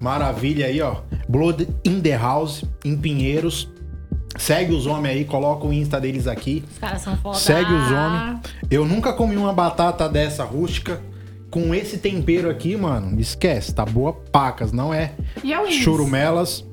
Maravilha 0.00 0.64
aí, 0.64 0.80
ó. 0.80 1.02
Blood 1.28 1.68
in 1.84 2.00
the 2.00 2.16
House, 2.16 2.64
em 2.82 2.96
Pinheiros. 2.96 3.68
Segue 4.38 4.72
os 4.72 4.86
homens 4.86 5.16
aí, 5.16 5.24
coloca 5.26 5.66
o 5.66 5.72
Insta 5.72 6.00
deles 6.00 6.26
aqui. 6.26 6.64
Os 6.72 6.78
caras 6.78 7.02
são 7.02 7.14
foda. 7.18 7.36
Segue 7.36 7.70
os 7.70 7.92
homens. 7.92 8.40
Eu 8.70 8.86
nunca 8.86 9.12
comi 9.12 9.36
uma 9.36 9.52
batata 9.52 10.08
dessa 10.08 10.42
rústica. 10.42 11.02
Com 11.50 11.74
esse 11.74 11.98
tempero 11.98 12.48
aqui, 12.48 12.76
mano, 12.76 13.18
esquece. 13.20 13.74
Tá 13.74 13.84
boa 13.84 14.12
pacas, 14.12 14.70
não 14.72 14.94
é 14.94 15.14
E 15.42 15.52
é 15.52 15.58
o 15.58 15.64
Wings? 15.64 15.82
churumelas. 15.82 16.64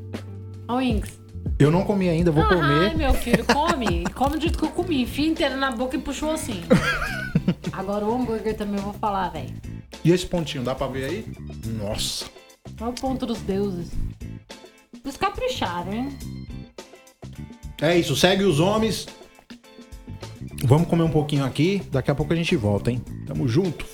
Ó 0.68 0.76
o 0.76 0.78
Wings. 0.78 1.18
Eu 1.58 1.72
não 1.72 1.84
comi 1.84 2.08
ainda, 2.10 2.32
vou 2.32 2.44
Ai, 2.44 2.50
comer. 2.56 2.96
meu 2.98 3.14
filho, 3.16 3.44
come. 3.46 4.04
come 4.14 4.36
do 4.36 4.42
jeito 4.42 4.58
que 4.60 4.66
eu 4.66 4.70
comi. 4.70 5.02
Enfia 5.02 5.28
inteiro 5.28 5.58
na 5.58 5.72
boca 5.72 5.96
e 5.96 6.00
puxou 6.00 6.30
assim. 6.32 6.62
Agora 7.74 8.06
o 8.06 8.14
hambúrguer 8.14 8.56
também 8.56 8.76
eu 8.76 8.84
vou 8.84 8.94
falar, 8.94 9.30
velho. 9.30 9.54
E 10.04 10.12
esse 10.12 10.26
pontinho, 10.28 10.64
dá 10.64 10.76
pra 10.76 10.88
ver 10.88 11.06
aí? 11.06 11.26
Nossa. 11.66 12.26
Olha 12.80 12.92
o 12.92 12.94
ponto 12.94 13.26
dos 13.26 13.40
deuses. 13.42 13.92
Eles 15.04 15.18
capricharam, 15.18 15.92
hein? 15.94 16.10
É 17.82 17.98
isso, 17.98 18.16
segue 18.16 18.44
os 18.44 18.60
homens. 18.60 19.08
Vamos 20.64 20.88
comer 20.88 21.04
um 21.04 21.10
pouquinho 21.10 21.46
aqui. 21.46 21.82
Daqui 21.92 22.12
a 22.12 22.16
pouco 22.16 22.34
a 22.34 22.36
gente 22.36 22.56
volta, 22.56 22.92
hein? 22.92 23.02
Tamo 23.26 23.48
junto. 23.48 23.86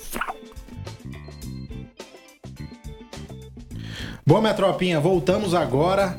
Bom, 4.26 4.40
minha 4.40 4.54
tropinha, 4.54 4.98
voltamos 4.98 5.52
agora. 5.52 6.18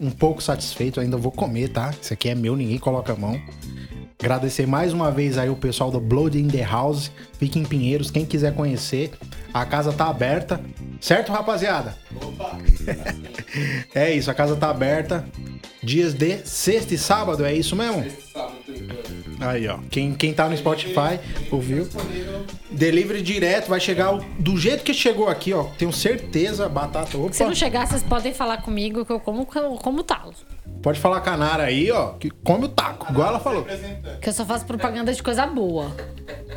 Um 0.00 0.10
pouco 0.10 0.42
satisfeito, 0.42 0.98
ainda 0.98 1.16
vou 1.16 1.30
comer, 1.30 1.68
tá? 1.68 1.94
Isso 2.02 2.12
aqui 2.12 2.28
é 2.28 2.34
meu, 2.34 2.56
ninguém 2.56 2.76
coloca 2.76 3.12
a 3.12 3.16
mão. 3.16 3.40
Agradecer 4.20 4.66
mais 4.66 4.92
uma 4.92 5.10
vez 5.10 5.38
aí 5.38 5.48
o 5.48 5.56
pessoal 5.56 5.90
do 5.90 5.98
Blood 5.98 6.38
in 6.38 6.46
the 6.48 6.62
House. 6.62 7.10
Fique 7.38 7.58
em 7.58 7.64
Pinheiros, 7.64 8.10
quem 8.10 8.26
quiser 8.26 8.54
conhecer. 8.54 9.12
A 9.52 9.64
casa 9.64 9.94
tá 9.94 10.08
aberta. 10.08 10.60
Certo, 11.00 11.32
rapaziada? 11.32 11.96
é 13.94 14.12
isso, 14.12 14.30
a 14.30 14.34
casa 14.34 14.54
tá 14.56 14.68
aberta. 14.68 15.24
Dias 15.82 16.12
de 16.12 16.46
sexta 16.46 16.92
e 16.92 16.98
sábado, 16.98 17.46
é 17.46 17.54
isso 17.54 17.74
mesmo? 17.74 18.04
Aí, 19.40 19.66
ó. 19.66 19.78
Quem, 19.90 20.12
quem 20.12 20.34
tá 20.34 20.46
no 20.50 20.56
Spotify, 20.56 21.18
ouviu? 21.50 21.88
Delivery 22.70 23.22
direto, 23.22 23.68
vai 23.68 23.80
chegar 23.80 24.12
do 24.38 24.58
jeito 24.58 24.84
que 24.84 24.92
chegou 24.92 25.28
aqui, 25.28 25.54
ó. 25.54 25.64
Tenho 25.78 25.92
certeza, 25.94 26.68
batata. 26.68 27.16
Opa, 27.16 27.32
Se 27.32 27.42
não 27.42 27.54
chegar, 27.54 27.86
vocês 27.86 28.02
podem 28.02 28.34
falar 28.34 28.58
comigo 28.58 29.02
que 29.06 29.12
eu 29.12 29.18
como, 29.18 29.46
como 29.46 30.02
talo. 30.02 30.34
Pode 30.82 30.98
falar 31.00 31.20
com 31.20 31.30
a 31.30 31.36
Nara 31.36 31.64
aí, 31.64 31.90
ó, 31.90 32.10
que 32.14 32.30
come 32.30 32.64
o 32.64 32.68
taco, 32.68 33.10
igual 33.10 33.28
ela 33.28 33.40
falou. 33.40 33.66
Que 34.20 34.28
eu 34.28 34.32
só 34.32 34.44
faço 34.44 34.64
propaganda 34.66 35.12
de 35.12 35.22
coisa 35.22 35.46
boa. 35.46 35.90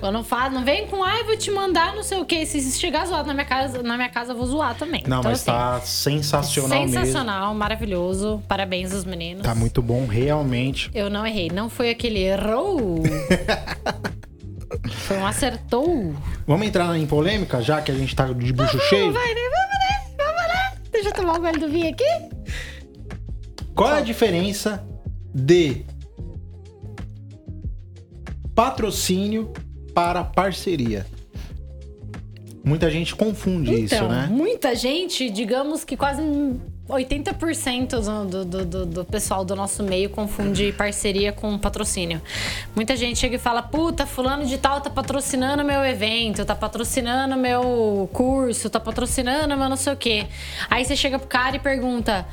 Eu 0.02 0.12
não 0.12 0.24
faço, 0.24 0.52
não 0.52 0.66
vem 0.66 0.86
com, 0.88 1.02
ai, 1.04 1.24
vou 1.24 1.38
te 1.38 1.50
mandar 1.50 1.96
não 1.96 2.04
sei 2.04 2.18
o 2.20 2.26
quê. 2.26 2.46
Se 2.46 2.62
chegar 2.78 3.06
zoado 3.06 3.28
na 3.28 3.34
minha 3.34 3.46
casa, 3.46 3.82
na 3.82 3.96
minha 3.96 4.10
casa 4.10 4.34
eu 4.34 4.38
vou 4.38 4.46
zoar 4.46 4.76
também. 4.76 5.04
Não, 5.08 5.20
Então, 5.20 5.32
mas 5.32 5.40
assim, 5.42 5.52
tá 5.52 5.80
sensacional, 5.82 6.80
mesmo. 6.82 6.94
sensacional, 6.94 7.54
maravilhoso. 7.56 8.44
Parabéns 8.48 8.94
aos 8.94 9.06
meninos. 9.06 9.44
Tá 9.44 9.56
muito 9.56 9.82
bom, 9.82 10.06
realmente. 10.06 10.92
Eu 10.94 11.10
não 11.10 11.26
errei. 11.26 11.50
Não 11.50 11.70
foi 11.70 11.90
aquele 11.90 12.20
errou. 12.24 13.02
foi 15.08 15.18
um 15.18 15.26
acertou. 15.26 16.14
Vamos 16.46 16.68
entrar 16.68 16.98
em 16.98 17.06
polêmica, 17.08 17.62
já 17.62 17.82
que 17.82 17.92
a 17.92 17.96
gente 17.96 18.14
tá 18.16 18.26
de 18.26 18.52
bucho 18.52 18.80
cheio? 18.82 19.14
Vai, 19.14 19.34
né? 19.34 19.42
Vamos, 19.42 19.80
né? 19.80 20.16
Vamos, 20.18 20.54
né? 20.54 20.78
Deixa 20.92 21.10
eu 21.10 21.14
tomar 21.14 21.34
um 21.38 21.42
gole 21.42 21.60
do 21.60 21.70
vinho 21.70 21.90
aqui. 21.90 22.04
Qual 23.76 23.92
é 23.94 23.98
a 23.98 24.02
diferença 24.02 24.86
de 25.34 25.86
patrocínio 28.54 29.52
para 29.94 30.24
parceria? 30.24 31.06
Muita 32.64 32.90
gente 32.90 33.16
confunde 33.16 33.74
isso, 33.74 33.96
Então, 33.96 34.08
né? 34.08 34.28
muita 34.32 34.74
gente, 34.74 35.30
digamos 35.30 35.84
que 35.84 35.98
quase 35.98 36.22
80% 36.88 38.26
do, 38.26 38.46
do, 38.46 38.66
do, 38.66 38.86
do 38.86 39.06
pessoal 39.06 39.44
do 39.44 39.56
nosso 39.56 39.82
meio 39.84 40.10
confunde 40.10 40.72
parceria 40.74 41.32
com 41.32 41.58
patrocínio. 41.58 42.22
Muita 42.76 42.96
gente 42.96 43.20
chega 43.20 43.36
e 43.36 43.40
fala: 43.40 43.62
puta, 43.62 44.06
fulano 44.06 44.46
de 44.46 44.58
tal 44.58 44.80
tá 44.82 44.90
patrocinando 44.90 45.64
meu 45.64 45.84
evento, 45.84 46.46
tá 46.46 46.56
patrocinando 46.56 47.36
meu 47.36 48.10
curso, 48.14 48.70
tá 48.70 48.80
patrocinando 48.80 49.58
meu 49.58 49.70
não 49.70 49.78
sei 49.78 49.94
o 49.94 49.98
quê. 49.98 50.26
Aí 50.70 50.86
você 50.86 50.96
chega 50.96 51.18
pro 51.18 51.28
cara 51.28 51.56
e 51.56 51.60
pergunta. 51.60 52.26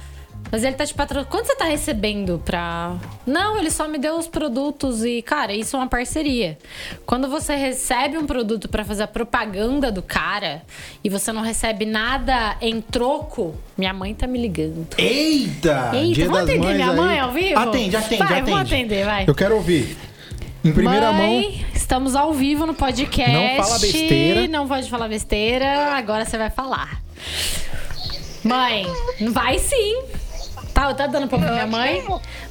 Mas 0.52 0.64
ele 0.64 0.74
tá 0.74 0.84
te 0.84 0.92
patrocinando. 0.92 1.30
Quanto 1.30 1.46
você 1.46 1.54
tá 1.54 1.64
recebendo 1.64 2.42
pra. 2.44 2.96
Não, 3.24 3.56
ele 3.56 3.70
só 3.70 3.86
me 3.86 3.98
deu 3.98 4.16
os 4.18 4.26
produtos 4.26 5.04
e, 5.04 5.22
cara, 5.22 5.52
isso 5.54 5.76
é 5.76 5.78
uma 5.78 5.86
parceria. 5.86 6.58
Quando 7.06 7.28
você 7.28 7.54
recebe 7.54 8.18
um 8.18 8.26
produto 8.26 8.68
pra 8.68 8.84
fazer 8.84 9.04
a 9.04 9.06
propaganda 9.06 9.92
do 9.92 10.02
cara 10.02 10.62
e 11.04 11.08
você 11.08 11.30
não 11.32 11.42
recebe 11.42 11.84
nada 11.86 12.56
em 12.60 12.80
troco, 12.80 13.54
minha 13.78 13.92
mãe 13.94 14.12
tá 14.12 14.26
me 14.26 14.40
ligando. 14.40 14.88
Eita! 14.98 15.92
Eita, 15.94 16.14
Dia 16.14 16.24
vamos 16.26 16.40
atender 16.42 16.74
minha 16.74 16.90
aí. 16.90 16.96
mãe 16.96 17.20
ao 17.20 17.30
vivo? 17.30 17.58
Atende, 17.58 17.96
atende, 17.96 18.16
Vai, 18.22 18.32
atende. 18.32 18.50
vamos 18.50 18.72
atender, 18.72 19.04
vai. 19.04 19.24
Eu 19.28 19.34
quero 19.34 19.54
ouvir. 19.54 19.96
Em 20.64 20.72
primeira 20.72 21.12
mãe, 21.12 21.42
mão, 21.62 21.70
estamos 21.74 22.14
ao 22.16 22.34
vivo 22.34 22.66
no 22.66 22.74
podcast. 22.74 23.32
Não 23.32 23.64
fala 23.64 23.78
besteira. 23.78 24.48
Não 24.48 24.66
pode 24.68 24.90
falar 24.90 25.08
besteira, 25.08 25.94
agora 25.94 26.24
você 26.24 26.36
vai 26.36 26.50
falar. 26.50 27.00
Mãe, 28.42 28.86
vai 29.30 29.58
sim. 29.58 30.02
Tá, 30.74 30.94
tá 30.94 31.06
dando 31.06 31.28
pra 31.28 31.38
minha 31.38 31.66
mãe? 31.66 32.04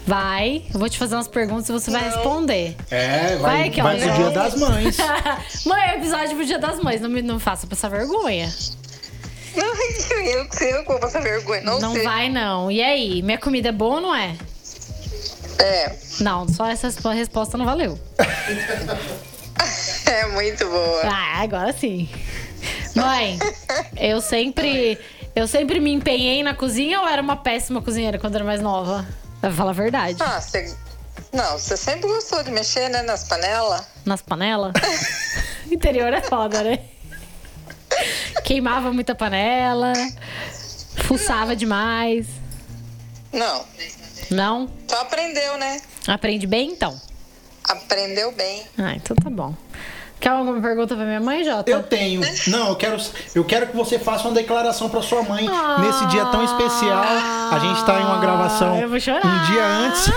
Vai. 0.05 0.63
Eu 0.73 0.79
vou 0.79 0.89
te 0.89 0.97
fazer 0.97 1.15
umas 1.15 1.27
perguntas 1.27 1.67
e 1.69 1.71
você 1.71 1.89
vai 1.91 2.03
responder. 2.03 2.75
é, 2.91 3.35
vai, 3.37 3.37
Vai 3.37 3.67
aqui, 3.69 3.79
ó, 3.81 3.83
vai 3.83 3.97
pro 3.99 4.11
Dia 4.13 4.29
das 4.29 4.55
Mães. 4.55 4.97
mãe, 5.65 5.81
é 5.81 5.95
episódio 5.97 6.35
pro 6.35 6.45
Dia 6.45 6.59
das 6.59 6.79
Mães. 6.79 7.01
Não 7.01 7.09
me 7.09 7.21
não 7.21 7.39
faça 7.39 7.65
passar 7.65 7.89
vergonha. 7.89 8.53
eu 9.55 9.75
sei 10.51 10.73
eu 10.73 10.81
que 10.83 10.87
vou 10.87 10.99
passar 10.99 11.21
vergonha, 11.21 11.61
não, 11.61 11.79
Não 11.79 11.93
sei. 11.93 12.03
vai, 12.03 12.29
não. 12.29 12.69
E 12.69 12.81
aí, 12.81 13.21
minha 13.23 13.37
comida 13.37 13.69
é 13.69 13.71
boa 13.71 13.95
ou 13.95 14.01
não 14.01 14.15
é? 14.15 14.35
É, 15.57 15.91
Não, 16.21 16.47
só 16.47 16.67
essa 16.67 16.87
resp- 16.87 17.05
resposta 17.07 17.57
não 17.57 17.65
valeu. 17.65 17.99
é 20.05 20.25
muito 20.27 20.65
boa. 20.65 21.01
Ah, 21.03 21.41
agora 21.41 21.73
sim. 21.73 22.07
Mãe, 22.95 23.37
eu 23.97 24.21
sempre. 24.21 24.97
Eu 25.35 25.47
sempre 25.47 25.79
me 25.79 25.91
empenhei 25.91 26.43
na 26.43 26.53
cozinha 26.53 26.99
ou 27.01 27.07
era 27.07 27.21
uma 27.21 27.35
péssima 27.37 27.81
cozinheira 27.81 28.19
quando 28.19 28.35
era 28.35 28.43
mais 28.43 28.61
nova? 28.61 29.07
Vai 29.41 29.51
falar 29.51 29.71
a 29.71 29.73
verdade. 29.73 30.17
Ah, 30.21 30.41
você. 30.41 30.75
Não, 31.31 31.57
você 31.57 31.77
sempre 31.77 32.07
gostou 32.07 32.43
de 32.43 32.51
mexer, 32.51 32.89
né, 32.89 33.01
nas 33.03 33.25
panelas? 33.25 33.87
Nas 34.05 34.21
panelas? 34.21 34.73
Interior 35.71 36.11
é 36.13 36.21
foda, 36.21 36.63
né? 36.63 36.79
Queimava 38.43 38.91
muita 38.91 39.13
panela. 39.13 39.93
Fuçava 41.05 41.55
demais. 41.55 42.27
Não. 43.31 43.65
Não? 44.31 44.69
Só 44.87 45.01
aprendeu, 45.01 45.57
né? 45.57 45.81
Aprende 46.07 46.47
bem, 46.47 46.71
então? 46.71 46.99
Aprendeu 47.63 48.31
bem. 48.31 48.65
Ah, 48.77 48.93
então 48.95 49.15
tá 49.15 49.29
bom. 49.29 49.53
Quer 50.19 50.29
alguma 50.29 50.59
pergunta 50.61 50.95
pra 50.95 51.05
minha 51.05 51.19
mãe, 51.21 51.43
Jota? 51.45 51.69
Eu 51.71 51.81
tenho. 51.81 52.21
Não, 52.47 52.69
eu 52.69 52.75
quero, 52.75 52.97
eu 53.33 53.43
quero 53.45 53.67
que 53.67 53.75
você 53.75 53.97
faça 53.97 54.27
uma 54.27 54.33
declaração 54.33 54.89
pra 54.89 55.01
sua 55.01 55.23
mãe 55.23 55.47
nesse 55.79 56.05
dia 56.07 56.25
tão 56.25 56.43
especial. 56.43 57.03
A 57.51 57.57
gente 57.59 57.85
tá 57.85 58.01
em 58.01 58.03
uma 58.03 58.19
gravação 58.19 58.73
Ah, 58.73 58.79
Eu 58.81 58.89
vou 58.89 58.99
chorar. 58.99 59.25
um 59.25 59.51
dia 59.51 59.65
antes. 59.65 60.09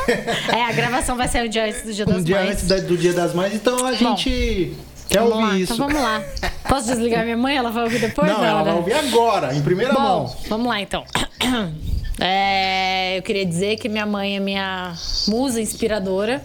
É, 0.52 0.64
a 0.64 0.72
gravação 0.72 1.16
vai 1.16 1.28
ser 1.28 1.44
um 1.44 1.48
dia 1.48 1.64
antes 1.66 1.82
do 1.82 1.92
Dia 1.92 2.04
das 2.06 2.16
um 2.16 2.22
dia 2.22 2.36
Mães. 2.36 2.50
antes 2.50 2.82
do 2.84 2.96
Dia 2.96 3.12
das 3.12 3.32
Mães, 3.34 3.54
então 3.54 3.86
a 3.86 3.92
gente 3.92 4.76
quer 5.08 5.20
Vamos 5.20 5.34
ouvir 5.36 5.46
lá, 5.48 5.58
isso. 5.58 5.72
Então 5.74 5.86
vamos 5.86 6.02
lá. 6.02 6.22
Posso 6.68 6.86
desligar 6.88 7.22
minha 7.24 7.36
mãe? 7.36 7.56
Ela 7.56 7.70
vai 7.70 7.84
ouvir 7.84 8.00
depois? 8.00 8.28
Não, 8.30 8.44
ela 8.44 8.58
né? 8.58 8.64
vai 8.64 8.74
ouvir 8.74 8.94
agora, 8.94 9.54
em 9.54 9.62
primeira 9.62 9.92
Bom, 9.94 10.00
mão. 10.00 10.36
vamos 10.48 10.66
lá 10.66 10.80
então. 10.80 11.04
É, 12.20 13.18
eu 13.18 13.22
queria 13.22 13.44
dizer 13.44 13.76
que 13.78 13.88
minha 13.88 14.06
mãe 14.06 14.36
é 14.36 14.40
minha 14.40 14.92
musa 15.26 15.60
inspiradora. 15.60 16.40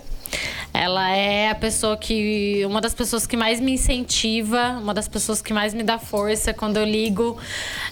Ela 0.80 1.10
é 1.10 1.50
a 1.50 1.56
pessoa 1.56 1.98
que. 1.98 2.64
Uma 2.68 2.80
das 2.80 2.94
pessoas 2.94 3.26
que 3.26 3.36
mais 3.36 3.60
me 3.60 3.72
incentiva, 3.72 4.78
uma 4.80 4.94
das 4.94 5.08
pessoas 5.08 5.42
que 5.42 5.52
mais 5.52 5.74
me 5.74 5.82
dá 5.82 5.98
força. 5.98 6.54
Quando 6.54 6.78
eu 6.78 6.86
ligo, 6.86 7.36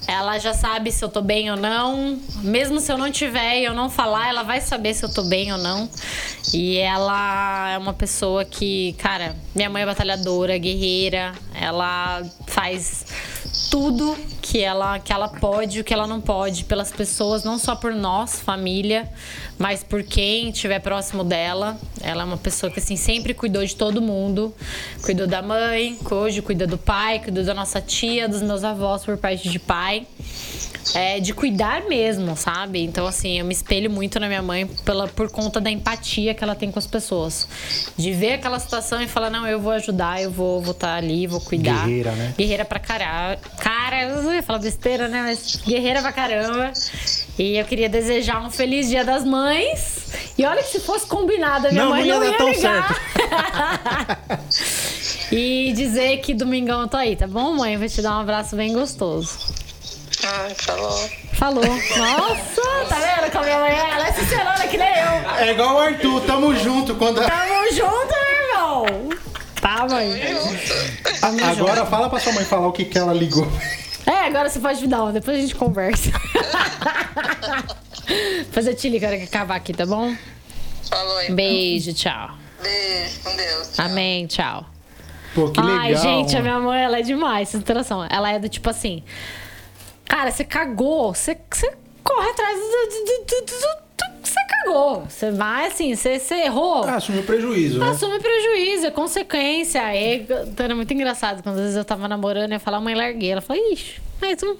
ela 0.08 0.38
já 0.38 0.54
sabe 0.54 0.92
se 0.92 1.04
eu 1.04 1.10
tô 1.10 1.20
bem 1.20 1.50
ou 1.50 1.58
não. 1.58 2.20
Mesmo 2.44 2.80
se 2.80 2.92
eu 2.92 2.98
não 2.98 3.12
tiver 3.12 3.62
e 3.62 3.66
eu 3.66 3.74
não 3.74 3.90
falar, 3.90 4.30
ela 4.30 4.44
vai 4.44 4.62
saber 4.62 4.94
se 4.94 5.04
eu 5.04 5.12
tô 5.12 5.24
bem 5.24 5.52
ou 5.52 5.58
não. 5.58 5.90
E 6.54 6.78
ela 6.78 7.72
é 7.72 7.78
uma 7.80 7.94
pessoa 7.94 8.46
que, 8.46 8.94
cara, 9.00 9.36
minha 9.56 9.68
mãe 9.68 9.82
é 9.82 9.86
batalhadora, 9.88 10.56
guerreira. 10.56 11.34
Ela 11.60 12.22
faz 12.46 13.04
tudo 13.70 14.18
que 14.42 14.62
ela, 14.62 15.00
que 15.00 15.12
ela 15.12 15.28
pode, 15.28 15.80
o 15.80 15.84
que 15.84 15.94
ela 15.94 16.08
não 16.08 16.22
pode, 16.22 16.64
pelas 16.66 16.92
pessoas, 16.92 17.44
não 17.44 17.58
só 17.58 17.76
por 17.76 17.94
nós, 17.94 18.40
família, 18.40 19.10
mas 19.58 19.84
por 19.84 20.04
quem 20.04 20.50
estiver 20.50 20.80
próximo 20.80 21.24
dela. 21.24 21.78
Ela 22.02 22.22
é 22.22 22.26
uma 22.26 22.38
pessoa 22.38 22.72
que 22.72 22.80
assim 22.80 22.96
sempre 22.96 23.34
cuidou 23.34 23.66
de 23.66 23.76
todo 23.76 24.02
mundo. 24.02 24.54
Cuidou 25.02 25.28
da 25.28 25.42
mãe, 25.42 25.98
hoje 26.10 26.42
cuida 26.42 26.68
do 26.68 26.78
pai, 26.78 27.20
cuidou 27.20 27.44
da 27.44 27.54
nossa 27.54 27.82
tia, 27.82 28.30
dos 28.30 28.42
meus 28.42 28.64
avós 28.64 29.04
por 29.04 29.18
parte 29.18 29.50
de 29.50 29.60
pai. 29.60 30.08
É, 30.94 31.20
de 31.20 31.34
cuidar 31.34 31.86
mesmo, 31.86 32.38
sabe? 32.38 32.84
Então, 32.84 33.08
assim, 33.08 33.40
eu 33.40 33.46
me 33.46 33.54
espelho 33.54 33.90
muito 33.90 34.20
na 34.20 34.28
minha 34.28 34.42
mãe 34.42 34.68
pela, 34.86 35.08
por 35.08 35.32
conta 35.32 35.60
da 35.60 35.72
empatia 35.72 36.34
que 36.36 36.44
ela 36.44 36.54
tem 36.54 36.72
com 36.72 36.78
as 36.78 36.86
pessoas. 36.86 37.48
De 37.98 38.12
ver 38.12 38.34
aquela 38.34 38.60
situação 38.60 39.02
e 39.02 39.08
falar, 39.08 39.32
não, 39.32 39.48
eu 39.48 39.60
vou 39.60 39.72
ajudar, 39.72 40.22
eu 40.22 40.30
vou 40.30 40.60
estar 40.60 40.66
vou 40.66 40.74
tá 40.76 40.94
ali, 40.96 41.26
vou 41.26 41.42
cuidar. 41.42 41.86
Guerreira, 41.86 42.12
né? 42.12 42.34
Guerreira 42.38 42.64
pra 42.64 42.80
caralho. 42.80 43.40
Cara, 43.60 44.04
eu 44.04 44.34
ia 44.34 44.44
falar 44.44 44.60
besteira, 44.60 45.08
né? 45.08 45.22
Mas 45.24 45.56
guerreira 45.58 46.02
pra 46.02 46.12
caramba. 46.12 46.72
E 47.38 47.58
eu 47.58 47.66
queria 47.66 47.90
desejar 47.90 48.42
um 48.42 48.50
feliz 48.50 48.88
dia 48.88 49.04
das 49.04 49.24
mães. 49.24 50.06
E 50.38 50.46
olha 50.46 50.62
que 50.62 50.70
se 50.70 50.80
fosse 50.80 51.06
combinado, 51.06 51.68
a 51.68 51.72
minha 51.72 51.84
Não, 51.84 51.92
mãe 51.92 52.06
não 52.06 52.20
não 52.20 52.26
ia 52.26 52.38
tão 52.38 52.50
ligar. 52.50 52.96
e 55.32 55.74
dizer 55.76 56.18
que 56.18 56.34
domingão 56.34 56.82
eu 56.82 56.88
tô 56.88 56.98
aí, 56.98 57.16
tá 57.16 57.28
bom, 57.28 57.54
mãe? 57.54 57.78
Vou 57.78 57.88
te 57.88 58.02
dar 58.02 58.18
um 58.18 58.22
abraço 58.22 58.56
bem 58.56 58.74
gostoso. 58.74 59.38
Ai, 60.24 60.56
falou. 60.56 61.10
Falou. 61.34 61.66
Nossa, 61.66 62.62
tá 62.88 62.96
vendo 62.96 63.32
como 63.32 63.44
a 63.44 63.48
minha 63.48 63.60
mãe 63.60 63.72
é? 63.72 63.90
Ela 63.92 64.08
é 64.08 64.14
sincerona 64.14 64.68
que 64.68 64.78
nem 64.78 64.90
eu. 64.90 65.32
É 65.38 65.52
igual 65.52 65.76
o 65.76 65.80
Arthur, 65.80 66.22
tamo 66.22 66.56
junto. 66.56 66.96
Quando... 66.96 67.22
Tamo 67.22 67.72
junto, 67.72 68.08
meu 68.08 68.24
irmão. 68.24 68.35
Tá, 69.66 69.88
mãe? 69.90 70.12
Tamo 71.20 71.44
Agora 71.44 71.86
fala 71.88 72.08
pra 72.08 72.20
sua 72.20 72.34
mãe 72.34 72.46
falar 72.46 72.68
o 72.68 72.72
que, 72.72 72.86
que 72.86 72.96
ela 73.00 73.12
ligou. 73.12 73.48
É, 74.06 74.28
agora 74.28 74.48
você 74.48 74.60
pode 74.60 74.80
me 74.80 74.88
dar 74.88 75.02
uma, 75.02 75.12
depois 75.12 75.40
a 75.40 75.42
gente 75.42 75.56
conversa. 75.56 76.12
eu 78.68 78.76
te 78.76 78.88
hora 79.08 79.18
que 79.18 79.24
acabar 79.24 79.56
aqui, 79.56 79.74
tá 79.74 79.84
bom? 79.88 80.16
Falou 80.88 81.18
aí. 81.18 81.32
Beijo, 81.32 81.94
tchau. 81.96 82.30
Beijo, 82.62 83.20
com 83.24 83.36
Deus. 83.36 83.72
Tchau. 83.74 83.86
Amém, 83.86 84.28
tchau. 84.28 84.66
Pô, 85.34 85.50
que 85.50 85.60
legal. 85.60 85.80
Ai, 85.80 85.96
gente, 85.96 86.38
a 86.38 86.42
minha 86.44 86.60
mãe, 86.60 86.84
ela 86.84 87.00
é 87.00 87.02
demais, 87.02 87.50
sem 87.50 87.60
interação. 87.60 88.06
Ela 88.08 88.34
é 88.34 88.38
do 88.38 88.48
tipo 88.48 88.70
assim. 88.70 89.02
Cara, 90.06 90.30
você 90.30 90.44
cagou, 90.44 91.12
você, 91.12 91.36
você 91.52 91.74
corre 92.04 92.30
atrás 92.30 92.56
do, 92.56 92.66
do, 92.70 93.26
do, 93.26 93.46
do- 93.46 93.85
você 94.28 94.40
cagou. 94.64 95.06
Você 95.08 95.32
vai 95.32 95.68
assim, 95.68 95.96
você, 95.96 96.20
você 96.20 96.36
errou. 96.36 96.84
Ah, 96.84 96.96
assumiu 96.96 97.24
prejuízo, 97.24 97.80
né? 97.80 97.90
Assume 97.90 98.20
prejuízo, 98.20 98.88
é 98.88 98.92
consequência. 98.92 99.82
Aí, 99.84 100.26
era 100.58 100.76
muito 100.76 100.94
engraçado 100.94 101.42
quando 101.44 101.56
às 101.56 101.62
vezes 101.62 101.78
eu 101.78 101.86
tava 101.86 102.08
namorando 102.08 102.52
e 102.52 102.56
eu 102.56 102.60
falava, 102.60 102.84
mãe, 102.84 102.96
larguei. 102.96 103.32
Ela 103.32 103.42
falou, 103.42 103.62
ixi, 103.72 104.02
mais 104.22 104.42
um. 104.44 104.56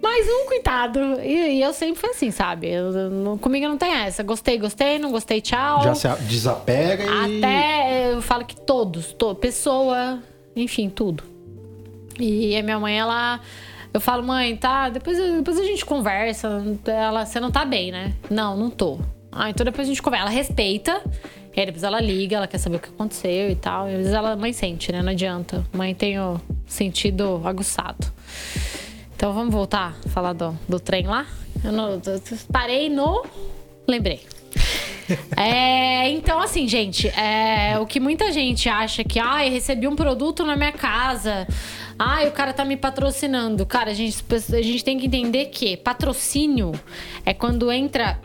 Mais 0.00 0.26
um, 0.28 0.46
coitado. 0.46 1.00
E, 1.22 1.56
e 1.58 1.62
eu 1.62 1.72
sempre 1.72 2.00
fui 2.00 2.10
assim, 2.10 2.30
sabe? 2.30 2.68
Eu- 2.68 2.92
eu 2.92 3.38
comigo 3.40 3.66
não 3.68 3.76
tem 3.76 3.92
essa. 3.92 4.22
Gostei, 4.22 4.56
gostei, 4.56 4.96
não 4.98 5.10
gostei, 5.10 5.40
tchau. 5.40 5.82
Já 5.82 5.94
se 5.94 6.08
desapega 6.22 7.04
e. 7.04 7.38
Até 7.38 8.12
eu 8.14 8.22
falo 8.22 8.44
que 8.44 8.54
todos, 8.60 9.12
to, 9.12 9.34
pessoa, 9.34 10.22
enfim, 10.54 10.88
tudo. 10.88 11.24
E 12.18 12.56
a 12.56 12.62
minha 12.62 12.78
mãe, 12.78 12.98
ela. 12.98 13.40
Eu 13.92 14.00
falo, 14.00 14.22
mãe, 14.22 14.56
tá, 14.56 14.88
depois, 14.88 15.18
depois 15.18 15.58
a 15.58 15.64
gente 15.64 15.84
conversa. 15.84 16.62
Ela, 16.86 17.24
você 17.24 17.40
não 17.40 17.50
tá 17.50 17.64
bem, 17.64 17.90
né? 17.90 18.14
Não, 18.30 18.56
não 18.56 18.70
tô. 18.70 18.98
Ah, 19.32 19.50
então 19.50 19.64
depois 19.64 19.86
a 19.86 19.90
gente 19.90 20.02
conversa. 20.02 20.26
Ela 20.26 20.34
respeita. 20.34 21.02
E 21.54 21.60
aí 21.60 21.66
depois 21.66 21.82
ela 21.82 22.00
liga, 22.00 22.36
ela 22.36 22.46
quer 22.46 22.58
saber 22.58 22.76
o 22.76 22.78
que 22.78 22.88
aconteceu 22.88 23.50
e 23.50 23.56
tal. 23.56 23.88
E 23.88 23.92
às 23.92 23.98
vezes 23.98 24.12
ela, 24.12 24.36
mãe 24.36 24.52
sente, 24.52 24.92
né? 24.92 25.02
Não 25.02 25.10
adianta. 25.10 25.64
Mãe 25.72 25.94
tem 25.94 26.18
o 26.20 26.40
sentido 26.66 27.40
aguçado. 27.44 28.06
Então 29.16 29.32
vamos 29.32 29.52
voltar 29.52 29.96
a 30.04 30.08
falar 30.08 30.32
do, 30.32 30.56
do 30.68 30.78
trem 30.78 31.06
lá? 31.06 31.26
Eu 31.64 31.72
não, 31.72 31.90
eu 31.94 32.00
parei 32.52 32.88
no. 32.88 33.24
Lembrei. 33.86 34.20
É, 35.34 36.10
então, 36.10 36.38
assim, 36.38 36.68
gente, 36.68 37.08
é, 37.08 37.78
o 37.78 37.86
que 37.86 37.98
muita 37.98 38.30
gente 38.30 38.68
acha 38.68 39.02
que, 39.02 39.18
ah, 39.18 39.46
eu 39.46 39.50
recebi 39.50 39.88
um 39.88 39.96
produto 39.96 40.44
na 40.44 40.54
minha 40.54 40.70
casa, 40.70 41.48
ah, 41.98 42.22
o 42.26 42.30
cara 42.30 42.52
tá 42.52 42.64
me 42.64 42.76
patrocinando. 42.76 43.66
Cara, 43.66 43.90
a 43.90 43.94
gente, 43.94 44.24
a 44.30 44.62
gente 44.62 44.84
tem 44.84 44.98
que 44.98 45.06
entender 45.06 45.46
que 45.46 45.76
patrocínio 45.76 46.72
é 47.26 47.34
quando 47.34 47.72
entra 47.72 48.18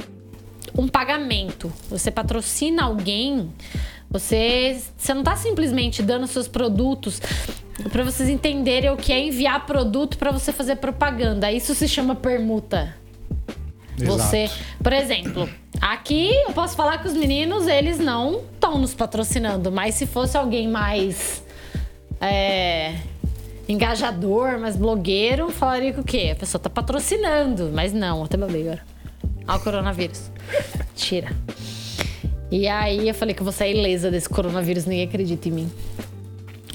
um 0.77 0.87
pagamento. 0.87 1.71
Você 1.89 2.11
patrocina 2.11 2.83
alguém, 2.83 3.51
você, 4.09 4.79
você 4.95 5.13
não 5.13 5.23
tá 5.23 5.35
simplesmente 5.35 6.03
dando 6.03 6.27
seus 6.27 6.47
produtos 6.47 7.19
para 7.91 8.03
vocês 8.03 8.29
entenderem 8.29 8.91
o 8.91 8.97
que 8.97 9.11
é 9.11 9.19
enviar 9.19 9.65
produto 9.65 10.17
para 10.17 10.31
você 10.31 10.51
fazer 10.51 10.75
propaganda. 10.75 11.51
Isso 11.51 11.73
se 11.73 11.87
chama 11.87 12.15
permuta. 12.15 12.95
Você, 13.97 14.43
Exato. 14.43 14.59
por 14.81 14.93
exemplo, 14.93 15.49
aqui 15.79 16.31
eu 16.47 16.51
posso 16.53 16.75
falar 16.75 16.97
que 16.99 17.07
os 17.07 17.13
meninos, 17.13 17.67
eles 17.67 17.99
não 17.99 18.41
estão 18.53 18.77
nos 18.77 18.93
patrocinando, 18.93 19.71
mas 19.71 19.95
se 19.95 20.07
fosse 20.07 20.35
alguém 20.35 20.67
mais 20.67 21.43
é, 22.19 22.95
engajador, 23.73 24.59
mais 24.59 24.75
blogueiro, 24.75 25.49
falaria 25.49 25.93
que 25.93 25.99
o 25.99 26.03
quê? 26.03 26.29
A 26.33 26.35
pessoa 26.35 26.61
tá 26.61 26.69
patrocinando, 26.69 27.71
mas 27.73 27.93
não, 27.93 28.23
até 28.23 28.37
babei 28.37 28.61
agora. 28.61 28.81
Olha 29.47 29.57
o 29.57 29.59
coronavírus. 29.59 30.31
Tira. 30.95 31.35
E 32.51 32.67
aí 32.67 33.07
eu 33.07 33.15
falei 33.15 33.33
que 33.33 33.41
eu 33.41 33.45
vou 33.45 33.51
sair 33.51 33.75
ilesa 33.75 34.11
desse 34.11 34.29
coronavírus, 34.29 34.85
ninguém 34.85 35.05
acredita 35.05 35.49
em 35.49 35.51
mim. 35.51 35.71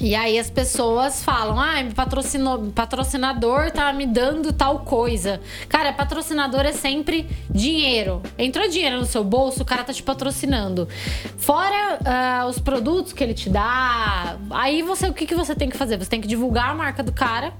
E 0.01 0.15
aí 0.15 0.39
as 0.39 0.49
pessoas 0.49 1.21
falam, 1.21 1.59
ah, 1.59 1.75
patrocinou, 1.93 2.71
patrocinador 2.71 3.69
tá 3.69 3.91
me 3.91 4.05
dando 4.05 4.53
tal 4.53 4.79
coisa. 4.79 5.41
Cara, 5.67 5.91
patrocinador 5.91 6.61
é 6.61 6.71
sempre 6.71 7.29
dinheiro. 7.49 8.21
Entrou 8.37 8.69
dinheiro 8.69 8.97
no 8.97 9.05
seu 9.05 9.25
bolso, 9.25 9.61
o 9.61 9.65
cara 9.65 9.83
tá 9.83 9.93
te 9.93 10.01
patrocinando. 10.01 10.87
Fora 11.37 11.99
ah, 12.05 12.45
os 12.47 12.59
produtos 12.59 13.11
que 13.11 13.21
ele 13.21 13.33
te 13.33 13.49
dá, 13.49 14.37
aí 14.51 14.81
você 14.81 15.07
o 15.07 15.13
que, 15.13 15.25
que 15.25 15.35
você 15.35 15.53
tem 15.53 15.69
que 15.69 15.77
fazer? 15.77 15.97
Você 15.97 16.09
tem 16.09 16.21
que 16.21 16.27
divulgar 16.27 16.69
a 16.69 16.73
marca 16.73 17.03
do 17.03 17.11
cara 17.11 17.53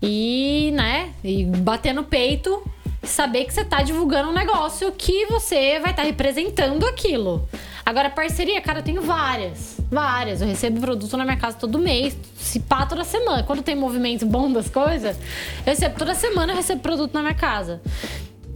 e, 0.00 0.70
né, 0.74 1.10
e 1.22 1.44
bater 1.44 1.92
no 1.92 2.04
peito 2.04 2.62
saber 3.02 3.44
que 3.44 3.52
você 3.52 3.64
tá 3.64 3.82
divulgando 3.82 4.30
um 4.30 4.34
negócio 4.34 4.90
que 4.92 5.26
você 5.26 5.78
vai 5.78 5.90
estar 5.90 6.02
representando 6.02 6.86
aquilo. 6.86 7.48
Agora, 7.84 8.10
parceria, 8.10 8.60
cara, 8.60 8.80
eu 8.80 8.82
tenho 8.82 9.02
várias. 9.02 9.77
Várias. 9.90 10.40
Eu 10.42 10.48
recebo 10.48 10.80
produto 10.80 11.16
na 11.16 11.24
minha 11.24 11.36
casa 11.36 11.56
todo 11.56 11.78
mês. 11.78 12.16
Se 12.36 12.60
pá, 12.60 12.84
toda 12.84 13.04
semana. 13.04 13.42
Quando 13.42 13.62
tem 13.62 13.74
movimento 13.74 14.26
bom 14.26 14.52
das 14.52 14.68
coisas, 14.68 15.16
eu 15.16 15.72
recebo 15.72 15.98
toda 15.98 16.14
semana, 16.14 16.52
eu 16.52 16.56
recebo 16.56 16.80
produto 16.82 17.14
na 17.14 17.22
minha 17.22 17.34
casa. 17.34 17.80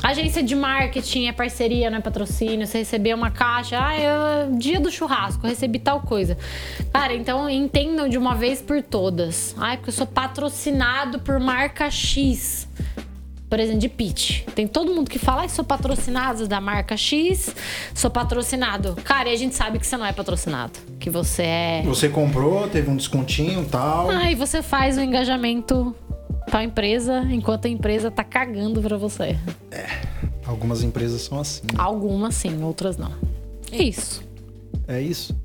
Agência 0.03 0.43
de 0.43 0.57
marketing 0.57 1.29
é 1.29 1.33
parceria, 1.33 1.89
não 1.89 1.99
é 1.99 2.01
patrocínio. 2.01 2.67
Você 2.67 2.79
receber 2.79 3.15
uma 3.15 3.31
caixa, 3.31 3.79
ah, 3.81 3.97
eu, 3.97 4.57
dia 4.59 4.81
do 4.81 4.91
churrasco, 4.91 5.47
recebi 5.47 5.79
tal 5.79 6.01
coisa. 6.01 6.37
Cara, 6.93 7.15
então 7.15 7.49
entendam 7.49 8.09
de 8.09 8.19
uma 8.19 8.35
vez 8.35 8.61
por 8.61 8.83
todas. 8.83 9.55
Ai, 9.57 9.77
porque 9.77 9.91
eu 9.91 9.95
sou 9.95 10.07
patrocinado 10.07 11.21
por 11.21 11.39
marca 11.39 11.89
X. 11.89 12.69
Por 13.53 13.61
exemplo, 13.61 13.81
de 13.81 13.89
pitch. 13.91 14.45
Tem 14.55 14.67
todo 14.67 14.95
mundo 14.95 15.11
que 15.11 15.19
fala, 15.19 15.43
ai, 15.43 15.49
sou 15.51 15.63
patrocinado 15.63 16.49
da 16.49 16.59
marca 16.59 16.97
X, 16.97 17.55
sou 17.95 18.11
patrocinado. 18.11 18.97
Cara, 19.05 19.29
e 19.29 19.35
a 19.35 19.37
gente 19.37 19.55
sabe 19.55 19.79
que 19.79 19.87
você 19.87 19.95
não 19.95 20.07
é 20.07 20.13
patrocinado. 20.15 20.73
Que 20.99 21.11
você 21.11 21.43
é. 21.43 21.83
Você 21.85 22.09
comprou, 22.09 22.67
teve 22.67 22.89
um 22.89 22.97
descontinho 22.97 23.63
e 23.63 23.67
tal. 23.67 24.09
Ai, 24.09 24.35
você 24.35 24.63
faz 24.63 24.97
o 24.97 25.03
engajamento 25.03 25.95
pra 26.47 26.65
empresa 26.65 27.29
enquanto 27.31 27.67
a 27.67 27.69
empresa 27.69 28.11
tá 28.11 28.25
cagando 28.25 28.81
pra 28.81 28.97
você. 28.97 29.37
Algumas 30.47 30.83
empresas 30.83 31.21
são 31.21 31.39
assim. 31.39 31.61
Algumas 31.77 32.35
sim, 32.35 32.63
outras 32.63 32.97
não. 32.97 33.13
É 33.71 33.83
isso. 33.83 34.25
É 34.89 34.99
isso? 34.99 35.37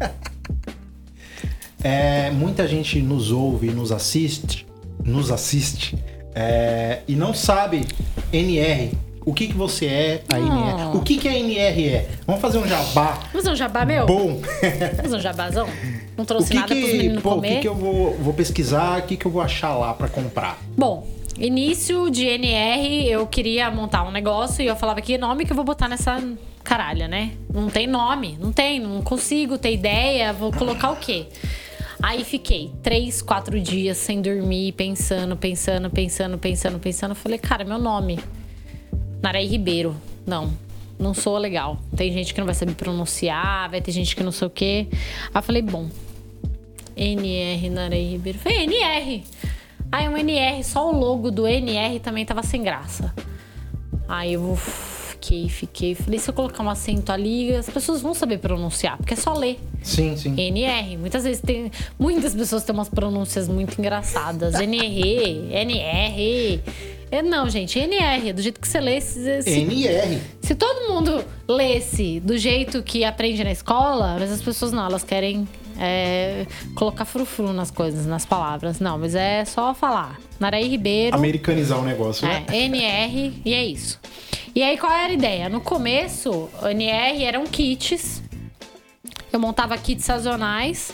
É, 1.84 2.30
muita 2.30 2.68
gente 2.68 3.02
nos 3.02 3.32
ouve, 3.32 3.72
nos 3.72 3.90
assiste, 3.90 4.64
nos 5.04 5.32
assiste 5.32 5.98
é, 6.34 7.00
e 7.06 7.14
não 7.14 7.34
sabe 7.34 7.86
NR. 8.32 8.92
O 9.24 9.32
que, 9.32 9.46
que 9.46 9.54
você 9.54 9.86
é 9.86 10.22
a 10.32 10.38
NR? 10.38 10.90
Oh. 10.92 10.98
O 10.98 11.02
que, 11.02 11.16
que 11.16 11.28
a 11.28 11.38
NR 11.38 11.88
é? 11.88 12.08
Vamos 12.26 12.42
fazer 12.42 12.58
um 12.58 12.66
jabá 12.66 13.12
Vamos 13.14 13.32
fazer 13.32 13.50
um 13.50 13.56
jabá, 13.56 13.84
meu? 13.84 14.04
bom. 14.04 14.40
Vamos 14.40 15.00
fazer 15.02 15.16
um 15.16 15.20
jabazão? 15.20 15.68
Não 16.16 16.24
o 16.24 16.26
trouxe 16.26 16.48
que, 16.50 16.54
nada 16.54 16.66
pros 16.74 16.80
que, 16.80 16.96
meninos 16.96 17.22
pô, 17.22 17.30
o 17.30 17.34
comer. 17.36 17.54
que, 17.54 17.60
que 17.60 17.68
eu 17.68 17.74
vou, 17.74 18.16
vou 18.16 18.34
pesquisar? 18.34 18.98
O 18.98 19.02
que, 19.02 19.16
que 19.16 19.24
eu 19.24 19.30
vou 19.30 19.40
achar 19.40 19.76
lá 19.76 19.94
pra 19.94 20.08
comprar? 20.08 20.58
Bom, 20.76 21.06
início 21.38 22.10
de 22.10 22.26
NR, 22.26 23.08
eu 23.08 23.26
queria 23.26 23.70
montar 23.70 24.02
um 24.02 24.10
negócio 24.10 24.62
e 24.62 24.66
eu 24.66 24.74
falava 24.74 25.00
que 25.00 25.16
nome 25.16 25.44
que 25.44 25.52
eu 25.52 25.56
vou 25.56 25.64
botar 25.64 25.88
nessa 25.88 26.20
caralha, 26.64 27.06
né? 27.06 27.32
Não 27.52 27.68
tem 27.68 27.86
nome, 27.86 28.36
não 28.40 28.52
tem, 28.52 28.80
não 28.80 29.02
consigo 29.02 29.56
ter 29.56 29.72
ideia, 29.72 30.32
vou 30.32 30.52
colocar 30.52 30.90
o 30.90 30.96
quê? 30.96 31.26
Aí 32.02 32.24
fiquei 32.24 32.72
três, 32.82 33.22
quatro 33.22 33.60
dias 33.60 33.96
sem 33.96 34.20
dormir, 34.20 34.72
pensando, 34.72 35.36
pensando, 35.36 35.88
pensando, 35.88 36.36
pensando, 36.36 36.78
pensando. 36.80 37.14
Falei, 37.14 37.38
cara, 37.38 37.64
meu 37.64 37.78
nome. 37.78 38.18
Naraí 39.22 39.46
Ribeiro. 39.46 39.94
Não, 40.26 40.52
não 40.98 41.14
sou 41.14 41.38
legal. 41.38 41.78
Tem 41.96 42.12
gente 42.12 42.34
que 42.34 42.40
não 42.40 42.46
vai 42.46 42.56
saber 42.56 42.74
pronunciar, 42.74 43.70
vai 43.70 43.80
ter 43.80 43.92
gente 43.92 44.16
que 44.16 44.22
não 44.22 44.32
sei 44.32 44.48
o 44.48 44.50
quê. 44.50 44.88
Aí 45.32 45.42
falei, 45.42 45.62
bom, 45.62 45.88
NR 46.96 47.70
Naraí 47.70 48.10
Ribeiro. 48.10 48.38
Falei, 48.40 48.64
NR. 48.64 49.24
Aí 49.92 50.08
um 50.08 50.16
NR, 50.16 50.64
só 50.64 50.90
o 50.90 50.98
logo 50.98 51.30
do 51.30 51.46
NR 51.46 52.00
também 52.00 52.26
tava 52.26 52.42
sem 52.42 52.64
graça. 52.64 53.14
Aí 54.08 54.32
eu 54.32 54.58
fiquei, 55.22 55.48
fiquei. 55.48 55.94
Falei, 55.94 56.18
se 56.18 56.28
eu 56.28 56.34
colocar 56.34 56.62
um 56.62 56.68
acento 56.68 57.12
ali, 57.12 57.54
as 57.54 57.70
pessoas 57.70 58.02
vão 58.02 58.12
saber 58.12 58.38
pronunciar, 58.38 58.96
porque 58.96 59.14
é 59.14 59.16
só 59.16 59.32
ler. 59.32 59.58
Sim, 59.82 60.16
sim. 60.16 60.34
NR. 60.36 60.96
Muitas 60.96 61.22
vezes 61.22 61.40
tem. 61.40 61.70
Muitas 61.98 62.34
pessoas 62.34 62.64
têm 62.64 62.74
umas 62.74 62.88
pronúncias 62.88 63.48
muito 63.48 63.78
engraçadas. 63.78 64.54
NR, 64.54 65.48
NR. 65.52 66.60
É, 67.10 67.22
não, 67.22 67.48
gente, 67.48 67.78
NR, 67.78 68.32
do 68.32 68.42
jeito 68.42 68.60
que 68.60 68.66
você 68.66 68.80
lê. 68.80 69.00
Se, 69.00 69.42
se, 69.42 69.50
NR. 69.50 70.18
se 70.40 70.54
todo 70.54 70.92
mundo 70.92 71.24
lesse 71.46 72.20
do 72.20 72.36
jeito 72.36 72.82
que 72.82 73.04
aprende 73.04 73.44
na 73.44 73.52
escola, 73.52 74.16
mas 74.18 74.32
as 74.32 74.42
pessoas 74.42 74.72
não, 74.72 74.84
elas 74.84 75.04
querem 75.04 75.46
é, 75.78 76.46
colocar 76.74 77.04
frufru 77.04 77.52
nas 77.52 77.70
coisas, 77.70 78.06
nas 78.06 78.24
palavras. 78.24 78.78
Não, 78.80 78.98
mas 78.98 79.14
é 79.14 79.44
só 79.44 79.74
falar. 79.74 80.18
Naraí 80.40 80.68
Ribeiro. 80.68 81.16
Americanizar 81.16 81.78
o 81.78 81.82
negócio, 81.84 82.26
né? 82.26 82.44
É, 82.50 82.58
NR 82.64 83.40
e 83.44 83.54
é 83.54 83.64
isso. 83.64 84.00
E 84.54 84.62
aí, 84.62 84.76
qual 84.76 84.92
era 84.92 85.08
a 85.10 85.14
ideia? 85.14 85.48
No 85.48 85.60
começo, 85.60 86.48
NR 86.70 87.24
eram 87.24 87.46
kits. 87.46 88.22
Eu 89.32 89.40
montava 89.40 89.76
kits 89.78 90.04
sazonais. 90.04 90.92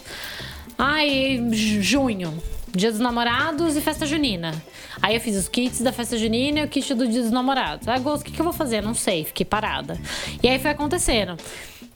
Aí, 0.79 1.43
ju- 1.53 1.83
junho, 1.83 2.41
Dia 2.73 2.91
dos 2.93 3.01
Namorados 3.01 3.77
e 3.77 3.81
Festa 3.81 4.07
Junina. 4.07 4.55
Aí 5.03 5.15
eu 5.15 5.21
fiz 5.21 5.37
os 5.37 5.49
kits 5.49 5.81
da 5.81 5.91
Festa 5.93 6.17
Junina 6.17 6.61
e 6.61 6.65
o 6.65 6.69
kit 6.69 6.95
do 6.95 7.07
Dia 7.09 7.23
dos 7.23 7.31
Namorados. 7.33 7.89
Agosto, 7.89 8.23
o 8.23 8.25
que, 8.27 8.33
que 8.33 8.41
eu 8.41 8.45
vou 8.45 8.53
fazer? 8.53 8.81
Não 8.81 8.95
sei, 8.95 9.25
fiquei 9.25 9.45
parada. 9.45 9.99
E 10.43 10.49
aí 10.49 10.59
foi 10.61 10.71
acontecendo. 10.71 11.37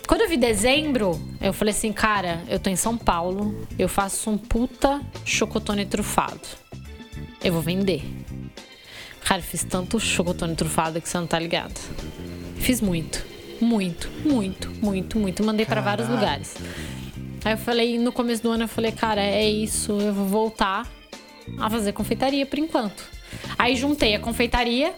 Quando 0.06 0.22
eu 0.22 0.28
vi 0.28 0.36
dezembro, 0.36 1.20
eu 1.40 1.52
falei 1.52 1.72
assim, 1.72 1.92
cara, 1.92 2.42
eu 2.48 2.58
tô 2.58 2.68
em 2.68 2.76
São 2.76 2.98
Paulo, 2.98 3.66
eu 3.78 3.88
faço 3.88 4.30
um 4.30 4.36
puta 4.36 5.00
chocotone 5.24 5.86
trufado. 5.86 6.40
Eu 7.42 7.52
vou 7.52 7.62
vender. 7.62 8.02
Cara, 9.24 9.40
eu 9.40 9.44
fiz 9.44 9.64
tanto 9.64 9.98
chocotone 9.98 10.54
trufado 10.54 11.00
que 11.00 11.08
você 11.08 11.18
não 11.18 11.26
tá 11.26 11.38
ligado. 11.38 11.78
Fiz 12.56 12.80
muito. 12.80 13.24
Muito, 13.60 14.10
muito, 14.24 14.70
muito, 14.82 15.18
muito. 15.18 15.44
Mandei 15.44 15.64
pra 15.64 15.80
vários 15.80 16.08
lugares. 16.08 16.56
Aí 17.44 17.54
eu 17.54 17.58
falei, 17.58 17.98
no 17.98 18.12
começo 18.12 18.42
do 18.42 18.50
ano, 18.50 18.64
eu 18.64 18.68
falei, 18.68 18.92
cara, 18.92 19.20
é 19.22 19.48
isso, 19.48 19.92
eu 19.92 20.12
vou 20.12 20.26
voltar 20.26 20.86
a 21.58 21.70
fazer 21.70 21.92
confeitaria 21.92 22.44
por 22.44 22.58
enquanto. 22.58 23.04
Aí 23.58 23.76
juntei 23.76 24.14
a 24.14 24.20
confeitaria 24.20 24.94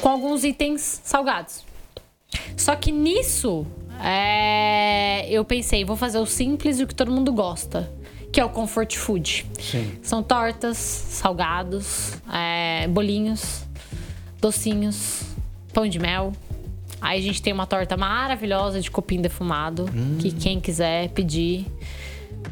com 0.00 0.08
alguns 0.08 0.42
itens 0.44 1.00
salgados. 1.04 1.64
Só 2.56 2.74
que 2.76 2.90
nisso, 2.90 3.66
é, 4.00 5.26
eu 5.28 5.44
pensei, 5.44 5.84
vou 5.84 5.96
fazer 5.96 6.18
o 6.18 6.26
simples 6.26 6.78
e 6.78 6.84
o 6.84 6.86
que 6.86 6.94
todo 6.94 7.10
mundo 7.10 7.32
gosta, 7.32 7.90
que 8.32 8.40
é 8.40 8.44
o 8.44 8.48
comfort 8.48 8.96
food. 8.96 9.46
Sim. 9.60 9.92
São 10.02 10.22
tortas, 10.22 10.76
salgados, 10.76 12.14
é, 12.32 12.86
bolinhos, 12.88 13.64
docinhos, 14.40 15.22
pão 15.72 15.86
de 15.86 15.98
mel. 15.98 16.32
Aí 17.00 17.18
a 17.18 17.22
gente 17.22 17.42
tem 17.42 17.52
uma 17.52 17.66
torta 17.66 17.96
maravilhosa 17.96 18.80
de 18.80 18.90
cupim 18.90 19.20
defumado, 19.20 19.86
que 20.20 20.30
quem 20.30 20.60
quiser 20.60 21.08
pedir, 21.10 21.66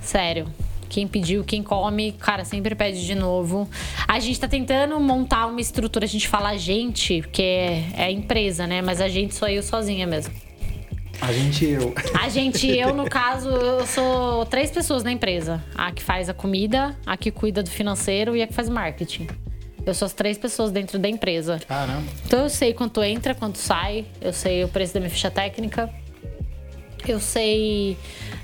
sério. 0.01 0.47
Quem 0.89 1.07
pediu, 1.07 1.45
quem 1.45 1.63
come, 1.63 2.11
cara, 2.11 2.45
sempre 2.45 2.75
pede 2.75 3.07
de 3.07 3.15
novo. 3.15 3.71
A 4.09 4.19
gente 4.19 4.41
tá 4.41 4.49
tentando 4.49 4.99
montar 4.99 5.47
uma 5.47 5.61
estrutura, 5.61 6.05
a 6.05 6.09
gente 6.09 6.27
fala 6.27 6.49
a 6.49 6.57
gente, 6.57 7.23
porque 7.23 7.43
é, 7.43 7.85
é 7.97 8.11
empresa, 8.11 8.67
né? 8.67 8.83
Mas 8.83 9.01
a 9.01 9.09
gente 9.09 9.37
sou 9.37 9.47
eu 9.47 9.63
sozinha 9.63 10.05
mesmo. 10.05 10.35
A 11.21 11.33
gente 11.33 11.65
e 11.65 11.71
eu. 11.73 11.95
A 12.19 12.29
gente, 12.29 12.67
eu 12.67 12.95
no 12.95 13.09
caso, 13.09 13.49
eu 13.51 13.87
sou 13.87 14.47
três 14.47 14.71
pessoas 14.71 15.03
na 15.05 15.13
empresa. 15.13 15.63
A 15.75 15.93
que 15.93 16.03
faz 16.03 16.29
a 16.29 16.35
comida, 16.35 16.97
a 17.05 17.17
que 17.17 17.31
cuida 17.31 17.63
do 17.63 17.71
financeiro 17.71 18.35
e 18.35 18.43
a 18.43 18.47
que 18.47 18.55
faz 18.55 18.69
o 18.69 18.73
marketing. 18.73 19.29
Eu 19.85 19.95
sou 19.95 20.07
as 20.07 20.13
três 20.13 20.39
pessoas 20.39 20.71
dentro 20.71 20.99
da 20.99 21.09
empresa. 21.09 21.59
Caramba. 21.67 22.09
Então 22.25 22.41
eu 22.41 22.49
sei 22.49 22.73
quanto 22.73 23.03
entra, 23.03 23.35
quanto 23.35 23.59
sai, 23.59 24.07
eu 24.21 24.33
sei 24.33 24.65
o 24.65 24.69
preço 24.69 24.95
da 24.95 25.01
minha 25.01 25.11
ficha 25.11 25.31
técnica, 25.31 25.91
eu 27.07 27.19
sei 27.19 27.97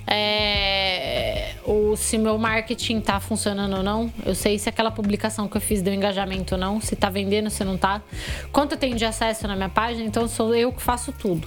é, 0.07 1.55
o, 1.65 1.95
se 1.97 2.17
meu 2.17 2.39
marketing 2.39 3.01
tá 3.01 3.21
funcionando 3.21 3.77
ou 3.77 3.83
não, 3.83 4.13
eu 4.25 4.35
sei 4.35 4.59
se 4.59 4.69
aquela 4.69 4.91
publicação 4.91 5.49
que 5.49 5.57
eu 5.57 5.61
fiz 5.61 5.83
deu 5.83 5.93
engajamento 5.93 6.55
ou 6.55 6.61
não, 6.61 6.81
se 6.81 6.97
tá 6.97 7.11
vendendo, 7.11 7.51
se 7.51 7.65
não 7.65 7.77
tá, 7.77 8.03
quanto 8.53 8.73
eu 8.73 8.79
tenho 8.79 8.97
de 8.97 9.05
acesso 9.05 9.47
na 9.47 9.57
minha 9.57 9.69
página, 9.69 10.07
então 10.07 10.27
sou 10.27 10.55
eu 10.55 10.73
que 10.73 10.83
faço 10.83 11.13
tudo. 11.13 11.47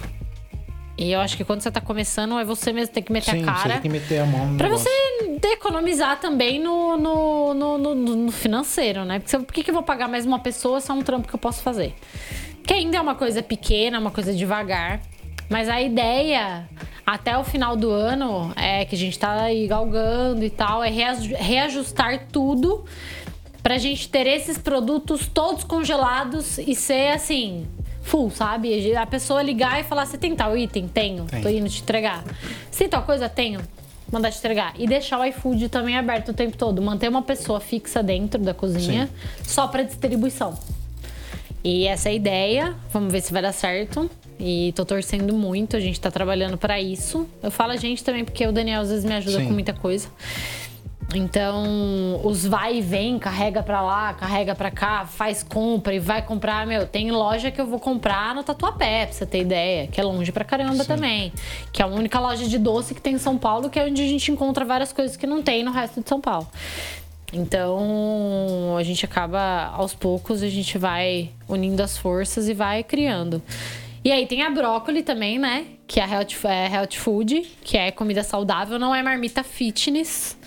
E 1.00 1.10
eu 1.12 1.18
acho 1.20 1.34
que 1.34 1.44
quando 1.44 1.62
você 1.62 1.70
tá 1.70 1.80
começando, 1.80 2.38
é 2.38 2.44
você 2.44 2.72
mesmo 2.74 2.92
tem 2.92 3.02
que 3.02 3.10
meter 3.10 3.30
Sim, 3.30 3.42
a 3.48 3.54
você 3.54 3.62
cara. 3.62 3.72
tem 3.72 3.80
que 3.82 3.88
meter 3.88 4.18
a 4.20 4.26
mão 4.26 4.54
Pra 4.58 4.68
negócio. 4.68 4.86
você 4.86 5.40
economizar 5.54 6.20
também 6.20 6.58
no, 6.62 6.96
no, 6.98 7.54
no, 7.54 7.94
no- 7.94 8.30
financeiro, 8.32 9.04
né? 9.06 9.18
Porque 9.18 9.38
por 9.38 9.52
que, 9.54 9.62
que 9.64 9.70
eu 9.70 9.74
vou 9.74 9.82
pagar 9.82 10.08
mais 10.08 10.26
uma 10.26 10.38
pessoa 10.38 10.78
se 10.80 10.90
é 10.90 10.94
um 10.94 11.00
trampo 11.02 11.26
que 11.26 11.34
eu 11.34 11.38
posso 11.38 11.62
fazer? 11.62 11.94
Que 12.62 12.74
ainda 12.74 12.98
é 12.98 13.00
uma 13.00 13.14
coisa 13.14 13.42
pequena, 13.42 13.98
uma 13.98 14.10
coisa 14.10 14.32
devagar. 14.34 15.00
Mas 15.48 15.68
a 15.70 15.80
ideia, 15.80 16.68
até 17.04 17.36
o 17.36 17.42
final 17.44 17.74
do 17.76 17.90
ano, 17.90 18.52
é 18.54 18.84
que 18.84 18.94
a 18.94 18.98
gente 18.98 19.18
tá 19.18 19.42
aí 19.44 19.66
galgando 19.66 20.44
e 20.44 20.50
tal, 20.50 20.84
é 20.84 20.90
reaju- 20.90 21.34
reajustar 21.34 22.26
tudo 22.30 22.84
pra 23.62 23.78
gente 23.78 24.06
ter 24.08 24.26
esses 24.26 24.58
produtos 24.58 25.26
todos 25.26 25.64
congelados 25.64 26.58
e 26.58 26.74
ser 26.74 27.12
assim, 27.12 27.66
full, 28.02 28.30
sabe? 28.30 28.94
A 28.96 29.06
pessoa 29.06 29.42
ligar 29.42 29.80
e 29.80 29.84
falar: 29.84 30.06
Você 30.06 30.18
tem 30.18 30.34
tal 30.34 30.56
item? 30.56 30.88
Tenho, 30.88 31.24
Tem. 31.24 31.42
tô 31.42 31.48
indo 31.48 31.68
te 31.68 31.82
entregar. 31.82 32.24
Você 32.70 32.80
tem 32.80 32.88
tal 32.88 33.02
coisa? 33.02 33.28
Tenho. 33.28 33.60
Mandar 34.10 34.32
te 34.32 34.38
entregar. 34.38 34.74
E 34.76 34.86
deixar 34.86 35.20
o 35.20 35.24
iFood 35.24 35.68
também 35.68 35.96
aberto 35.96 36.30
o 36.30 36.34
tempo 36.34 36.56
todo. 36.56 36.82
Manter 36.82 37.08
uma 37.08 37.22
pessoa 37.22 37.60
fixa 37.60 38.02
dentro 38.02 38.40
da 38.42 38.52
cozinha 38.52 39.08
só 39.44 39.68
pra 39.68 39.82
distribuição. 39.84 40.58
E 41.62 41.86
essa 41.86 42.08
é 42.08 42.12
a 42.12 42.14
ideia. 42.14 42.74
Vamos 42.92 43.12
ver 43.12 43.20
se 43.20 43.32
vai 43.32 43.42
dar 43.42 43.52
certo. 43.52 44.10
E 44.38 44.72
tô 44.74 44.84
torcendo 44.86 45.34
muito, 45.34 45.76
a 45.76 45.80
gente 45.80 46.00
tá 46.00 46.10
trabalhando 46.10 46.56
pra 46.56 46.80
isso. 46.80 47.28
Eu 47.42 47.50
falo 47.50 47.72
a 47.72 47.76
gente 47.76 48.02
também 48.02 48.24
porque 48.24 48.44
o 48.46 48.50
Daniel 48.50 48.80
às 48.80 48.88
vezes 48.88 49.04
me 49.04 49.12
ajuda 49.12 49.38
Sim. 49.38 49.44
com 49.44 49.52
muita 49.52 49.74
coisa. 49.74 50.08
Então, 51.14 52.20
os 52.22 52.46
vai 52.46 52.76
e 52.76 52.80
vem, 52.80 53.18
carrega 53.18 53.62
pra 53.62 53.82
lá, 53.82 54.14
carrega 54.14 54.54
pra 54.54 54.70
cá, 54.70 55.04
faz 55.04 55.42
compra 55.42 55.92
e 55.92 55.98
vai 55.98 56.22
comprar. 56.22 56.64
Meu, 56.66 56.86
tem 56.86 57.10
loja 57.10 57.50
que 57.50 57.60
eu 57.60 57.66
vou 57.66 57.80
comprar 57.80 58.34
no 58.34 58.44
Tatuapé, 58.44 59.06
pra 59.06 59.12
você 59.12 59.26
ter 59.26 59.40
ideia, 59.40 59.88
que 59.88 60.00
é 60.00 60.04
longe 60.04 60.30
pra 60.30 60.44
caramba 60.44 60.84
também. 60.84 61.32
Que 61.72 61.82
é 61.82 61.84
a 61.84 61.88
única 61.88 62.20
loja 62.20 62.46
de 62.46 62.58
doce 62.58 62.94
que 62.94 63.00
tem 63.00 63.14
em 63.14 63.18
São 63.18 63.36
Paulo, 63.36 63.68
que 63.68 63.78
é 63.78 63.84
onde 63.84 64.00
a 64.02 64.06
gente 64.06 64.30
encontra 64.30 64.64
várias 64.64 64.92
coisas 64.92 65.16
que 65.16 65.26
não 65.26 65.42
tem 65.42 65.64
no 65.64 65.72
resto 65.72 66.00
de 66.00 66.08
São 66.08 66.20
Paulo. 66.20 66.48
Então, 67.32 68.76
a 68.78 68.82
gente 68.82 69.04
acaba, 69.04 69.72
aos 69.74 69.94
poucos, 69.94 70.42
a 70.42 70.48
gente 70.48 70.78
vai 70.78 71.30
unindo 71.48 71.82
as 71.82 71.98
forças 71.98 72.48
e 72.48 72.54
vai 72.54 72.84
criando. 72.84 73.42
E 74.04 74.10
aí 74.10 74.26
tem 74.26 74.42
a 74.42 74.50
brócoli 74.50 75.02
também, 75.02 75.38
né? 75.38 75.66
Que 75.86 76.00
é 76.00 76.04
a 76.04 76.08
health, 76.08 76.44
é 76.44 76.72
health 76.72 76.94
food, 76.94 77.42
que 77.62 77.76
é 77.76 77.90
comida 77.90 78.22
saudável, 78.22 78.78
não 78.78 78.94
é 78.94 79.02
marmita 79.02 79.42
fitness. 79.42 80.38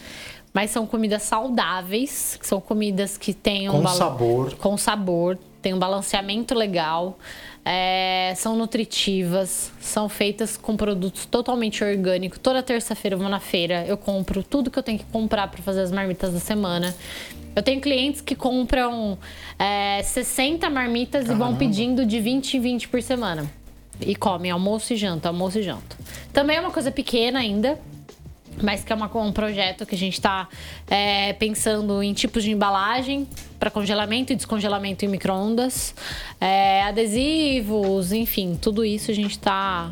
Mas 0.54 0.70
são 0.70 0.86
comidas 0.86 1.24
saudáveis, 1.24 2.38
que 2.40 2.46
são 2.46 2.62
comidas 2.62 3.18
que 3.18 3.34
têm 3.34 3.70
um 3.70 3.82
Com 3.82 3.88
sabor. 3.88 4.56
com 4.56 4.78
sabor, 4.78 5.38
tem 5.62 5.74
um 5.74 5.80
balanceamento 5.80 6.54
legal, 6.54 7.18
é, 7.66 8.34
são 8.36 8.56
nutritivas, 8.56 9.72
são 9.80 10.08
feitas 10.10 10.56
com 10.58 10.76
produtos 10.76 11.26
totalmente 11.26 11.84
orgânicos. 11.84 12.38
Toda 12.38 12.62
terça-feira 12.62 13.16
eu 13.16 13.20
vou 13.20 13.30
na 13.30 13.40
feira, 13.40 13.86
eu 13.88 13.98
compro 13.98 14.44
tudo 14.44 14.70
que 14.70 14.78
eu 14.78 14.84
tenho 14.84 15.00
que 15.00 15.06
comprar 15.06 15.48
para 15.50 15.62
fazer 15.64 15.82
as 15.82 15.92
marmitas 15.92 16.34
da 16.34 16.40
semana. 16.40 16.94
Eu 17.56 17.64
tenho 17.64 17.80
clientes 17.80 18.20
que 18.22 18.36
compram 18.36 19.18
é, 19.58 20.04
60 20.04 20.70
marmitas 20.70 21.26
e 21.26 21.28
vão 21.30 21.38
Caramba. 21.38 21.60
pedindo 21.60 22.06
de 22.06 22.20
20 22.20 22.58
em 22.58 22.60
20 22.60 22.88
por 22.90 23.02
semana. 23.02 23.50
E 24.02 24.16
comem 24.16 24.52
almoço 24.52 24.92
e 24.94 24.98
janta, 24.98 25.30
almoço 25.30 25.60
e 25.60 25.64
janta. 25.64 25.96
Também 26.34 26.58
é 26.58 26.60
uma 26.60 26.72
coisa 26.72 26.92
pequena 26.92 27.40
ainda, 27.40 27.80
mas 28.62 28.84
que 28.84 28.92
é 28.92 28.96
uma- 28.96 29.10
um 29.18 29.32
projeto 29.32 29.86
que 29.86 29.96
a 29.96 29.98
gente 29.98 30.14
está 30.14 30.48
pensando 31.40 32.02
em 32.04 32.14
tipos 32.14 32.44
de 32.44 32.52
embalagem 32.52 33.28
para 33.60 33.72
congelamento 33.72 34.34
e 34.34 34.36
descongelamento 34.36 35.06
em 35.06 35.08
micro-ondas, 35.08 35.96
é, 36.40 36.84
adesivos, 36.84 38.12
enfim, 38.12 38.58
tudo 38.62 38.84
isso 38.84 39.10
a 39.10 39.14
gente 39.14 39.32
está 39.32 39.92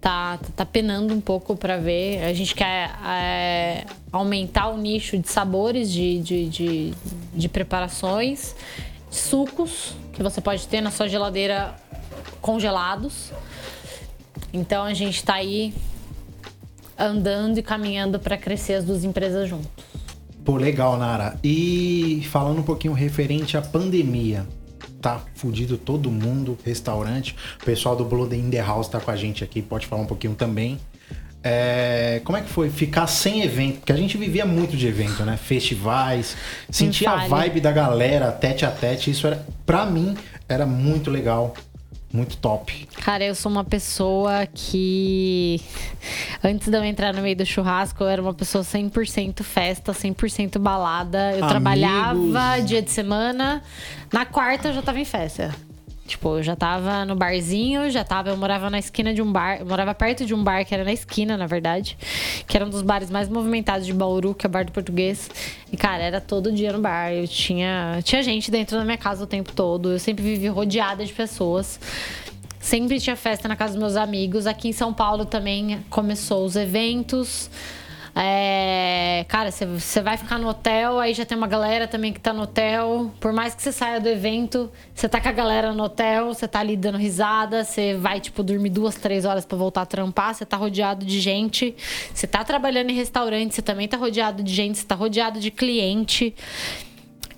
tá, 0.00 0.38
tá 0.56 0.64
penando 0.64 1.12
um 1.14 1.20
pouco 1.20 1.56
para 1.56 1.76
ver. 1.76 2.24
A 2.24 2.32
gente 2.32 2.54
quer 2.54 2.90
é, 3.06 3.84
aumentar 4.10 4.68
o 4.68 4.78
nicho 4.78 5.18
de 5.18 5.28
sabores 5.28 5.92
de, 5.92 6.20
de, 6.20 6.48
de, 6.48 6.94
de 7.34 7.48
preparações, 7.48 8.54
sucos 9.10 9.94
que 10.12 10.22
você 10.22 10.40
pode 10.40 10.66
ter 10.66 10.80
na 10.80 10.90
sua 10.90 11.08
geladeira 11.08 11.74
congelados. 12.40 13.32
Então 14.52 14.84
a 14.84 14.94
gente 14.94 15.16
está 15.16 15.34
aí 15.34 15.74
andando 17.00 17.58
e 17.58 17.62
caminhando 17.62 18.18
para 18.18 18.36
crescer 18.36 18.74
as 18.74 18.84
duas 18.84 19.04
empresas 19.04 19.48
juntos. 19.48 19.68
Pô, 20.44 20.56
legal, 20.56 20.96
Nara. 20.98 21.38
E 21.42 22.26
falando 22.30 22.58
um 22.58 22.62
pouquinho 22.62 22.92
referente 22.92 23.56
à 23.56 23.62
pandemia. 23.62 24.46
Tá 25.00 25.20
fudido 25.34 25.78
todo 25.78 26.10
mundo, 26.10 26.58
restaurante. 26.64 27.34
O 27.60 27.64
pessoal 27.64 27.96
do 27.96 28.04
Blood 28.04 28.36
in 28.36 28.50
the 28.50 28.60
House 28.60 28.88
tá 28.88 29.00
com 29.00 29.10
a 29.10 29.16
gente 29.16 29.42
aqui, 29.42 29.62
pode 29.62 29.86
falar 29.86 30.02
um 30.02 30.06
pouquinho 30.06 30.34
também. 30.34 30.78
É, 31.42 32.20
como 32.24 32.36
é 32.36 32.42
que 32.42 32.50
foi 32.50 32.68
ficar 32.68 33.06
sem 33.06 33.42
evento? 33.42 33.78
Porque 33.78 33.92
a 33.92 33.96
gente 33.96 34.18
vivia 34.18 34.44
muito 34.44 34.76
de 34.76 34.86
evento, 34.86 35.24
né? 35.24 35.38
Festivais, 35.38 36.36
sentia 36.68 37.10
a 37.10 37.26
vibe 37.26 37.60
da 37.60 37.72
galera, 37.72 38.30
tete 38.30 38.66
a 38.66 38.70
tete. 38.70 39.10
Isso 39.10 39.26
era, 39.26 39.44
pra 39.64 39.86
mim, 39.86 40.14
era 40.48 40.66
muito 40.66 41.10
legal. 41.10 41.54
Muito 42.12 42.36
top. 42.38 42.88
Cara, 43.02 43.24
eu 43.24 43.34
sou 43.34 43.50
uma 43.50 43.64
pessoa 43.64 44.46
que. 44.52 45.60
Antes 46.42 46.68
de 46.68 46.76
eu 46.76 46.84
entrar 46.84 47.14
no 47.14 47.22
meio 47.22 47.36
do 47.36 47.46
churrasco, 47.46 48.02
eu 48.02 48.08
era 48.08 48.20
uma 48.20 48.34
pessoa 48.34 48.64
100% 48.64 49.42
festa, 49.42 49.92
100% 49.92 50.58
balada. 50.58 51.18
Eu 51.32 51.44
Amigos. 51.44 51.48
trabalhava 51.50 52.60
dia 52.62 52.82
de 52.82 52.90
semana. 52.90 53.62
Na 54.12 54.24
quarta 54.26 54.68
eu 54.68 54.74
já 54.74 54.82
tava 54.82 54.98
em 54.98 55.04
festa. 55.04 55.54
Tipo, 56.10 56.38
eu 56.38 56.42
já 56.42 56.56
tava 56.56 57.04
no 57.04 57.14
barzinho, 57.14 57.88
já 57.88 58.02
tava. 58.02 58.30
Eu 58.30 58.36
morava 58.36 58.68
na 58.68 58.80
esquina 58.80 59.14
de 59.14 59.22
um 59.22 59.30
bar. 59.30 59.60
Eu 59.60 59.66
morava 59.66 59.94
perto 59.94 60.26
de 60.26 60.34
um 60.34 60.42
bar 60.42 60.64
que 60.64 60.74
era 60.74 60.82
na 60.82 60.92
esquina, 60.92 61.36
na 61.36 61.46
verdade. 61.46 61.96
Que 62.48 62.56
era 62.56 62.66
um 62.66 62.68
dos 62.68 62.82
bares 62.82 63.08
mais 63.10 63.28
movimentados 63.28 63.86
de 63.86 63.92
Bauru, 63.92 64.34
que 64.34 64.44
é 64.44 64.48
o 64.48 64.50
bar 64.50 64.64
do 64.64 64.72
português. 64.72 65.30
E, 65.72 65.76
cara, 65.76 66.02
era 66.02 66.20
todo 66.20 66.50
dia 66.50 66.72
no 66.72 66.80
bar. 66.80 67.12
Eu 67.12 67.28
tinha. 67.28 68.00
Tinha 68.02 68.24
gente 68.24 68.50
dentro 68.50 68.76
da 68.76 68.84
minha 68.84 68.98
casa 68.98 69.22
o 69.22 69.26
tempo 69.26 69.52
todo. 69.52 69.92
Eu 69.92 70.00
sempre 70.00 70.24
vivi 70.24 70.48
rodeada 70.48 71.04
de 71.04 71.12
pessoas. 71.12 71.78
Sempre 72.58 72.98
tinha 72.98 73.14
festa 73.14 73.46
na 73.46 73.54
casa 73.54 73.74
dos 73.74 73.80
meus 73.80 73.94
amigos. 73.94 74.48
Aqui 74.48 74.68
em 74.68 74.72
São 74.72 74.92
Paulo 74.92 75.24
também 75.24 75.78
começou 75.88 76.44
os 76.44 76.56
eventos. 76.56 77.48
É, 78.14 79.24
cara, 79.28 79.50
você 79.50 80.00
vai 80.00 80.16
ficar 80.16 80.38
no 80.38 80.48
hotel, 80.48 80.98
aí 80.98 81.14
já 81.14 81.24
tem 81.24 81.38
uma 81.38 81.46
galera 81.46 81.86
também 81.86 82.12
que 82.12 82.20
tá 82.20 82.32
no 82.32 82.42
hotel. 82.42 83.12
Por 83.20 83.32
mais 83.32 83.54
que 83.54 83.62
você 83.62 83.72
saia 83.72 84.00
do 84.00 84.08
evento, 84.08 84.70
você 84.94 85.08
tá 85.08 85.20
com 85.20 85.28
a 85.28 85.32
galera 85.32 85.72
no 85.72 85.84
hotel, 85.84 86.34
você 86.34 86.48
tá 86.48 86.60
ali 86.60 86.76
dando 86.76 86.98
risada, 86.98 87.64
você 87.64 87.94
vai, 87.94 88.20
tipo, 88.20 88.42
dormir 88.42 88.70
duas, 88.70 88.94
três 88.96 89.24
horas 89.24 89.44
para 89.44 89.56
voltar 89.56 89.82
a 89.82 89.86
trampar, 89.86 90.34
você 90.34 90.44
tá 90.44 90.56
rodeado 90.56 91.06
de 91.06 91.20
gente, 91.20 91.74
você 92.12 92.26
tá 92.26 92.42
trabalhando 92.42 92.90
em 92.90 92.94
restaurante, 92.94 93.54
você 93.54 93.62
também 93.62 93.86
tá 93.86 93.96
rodeado 93.96 94.42
de 94.42 94.52
gente, 94.52 94.78
você 94.78 94.86
tá 94.86 94.94
rodeado 94.94 95.38
de 95.38 95.50
cliente. 95.50 96.34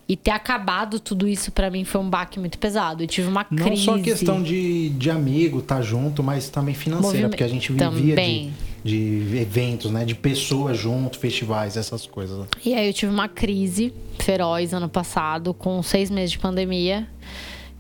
E 0.09 0.17
ter 0.17 0.33
acabado 0.33 0.99
tudo 1.01 1.27
isso 1.29 1.53
para 1.53 1.71
mim 1.71 1.85
foi 1.85 2.01
um 2.01 2.11
baque 2.11 2.39
muito 2.39 2.59
pesado. 2.59 3.03
Eu 3.03 3.07
tive 3.07 3.29
uma 3.29 3.47
Não 3.51 3.65
crise. 3.65 3.85
só 3.85 3.99
questão 3.99 4.43
de, 4.43 4.91
de 4.91 5.11
amigo, 5.11 5.63
tá 5.63 5.81
junto, 5.81 6.23
mas 6.23 6.51
também 6.51 6.75
financeira, 6.75 7.29
porque 7.29 7.45
a 7.45 7.49
gente 7.49 7.73
vivia 7.73 7.89
Também. 7.89 8.49
de, 8.49 8.72
de 8.85 9.37
eventos, 9.37 9.91
né? 9.91 10.05
De 10.05 10.15
pessoas 10.15 10.79
junto, 10.79 11.19
festivais, 11.19 11.77
essas 11.77 12.07
coisas. 12.07 12.47
E 12.65 12.75
aí 12.75 12.87
eu 12.87 12.93
tive 12.93 13.13
uma 13.13 13.29
crise 13.29 13.93
feroz 14.19 14.73
ano 14.75 14.89
passado, 14.89 15.55
com 15.55 15.83
seis 15.83 16.11
meses 16.11 16.33
de 16.33 16.39
pandemia, 16.39 17.07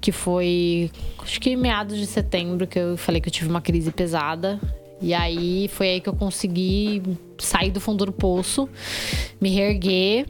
que 0.01 0.12
foi 0.12 0.91
acho 1.19 1.41
que 1.41 1.57
meados 1.57 1.99
de 1.99 2.07
setembro 2.07 2.66
que 2.66 2.79
eu 2.79 2.97
falei 2.97 3.20
que 3.20 3.29
eu 3.29 3.33
tive 3.33 3.49
uma 3.49 3.61
crise 3.61 3.91
pesada. 3.91 4.61
E 5.01 5.12
aí 5.12 5.69
foi 5.69 5.89
aí 5.89 6.01
que 6.01 6.09
eu 6.09 6.15
consegui 6.15 7.03
sair 7.37 7.73
do 7.73 7.81
fundo 7.81 8.07
do 8.07 8.12
poço, 8.12 8.69
me 9.41 9.51
reerguer. 9.51 10.27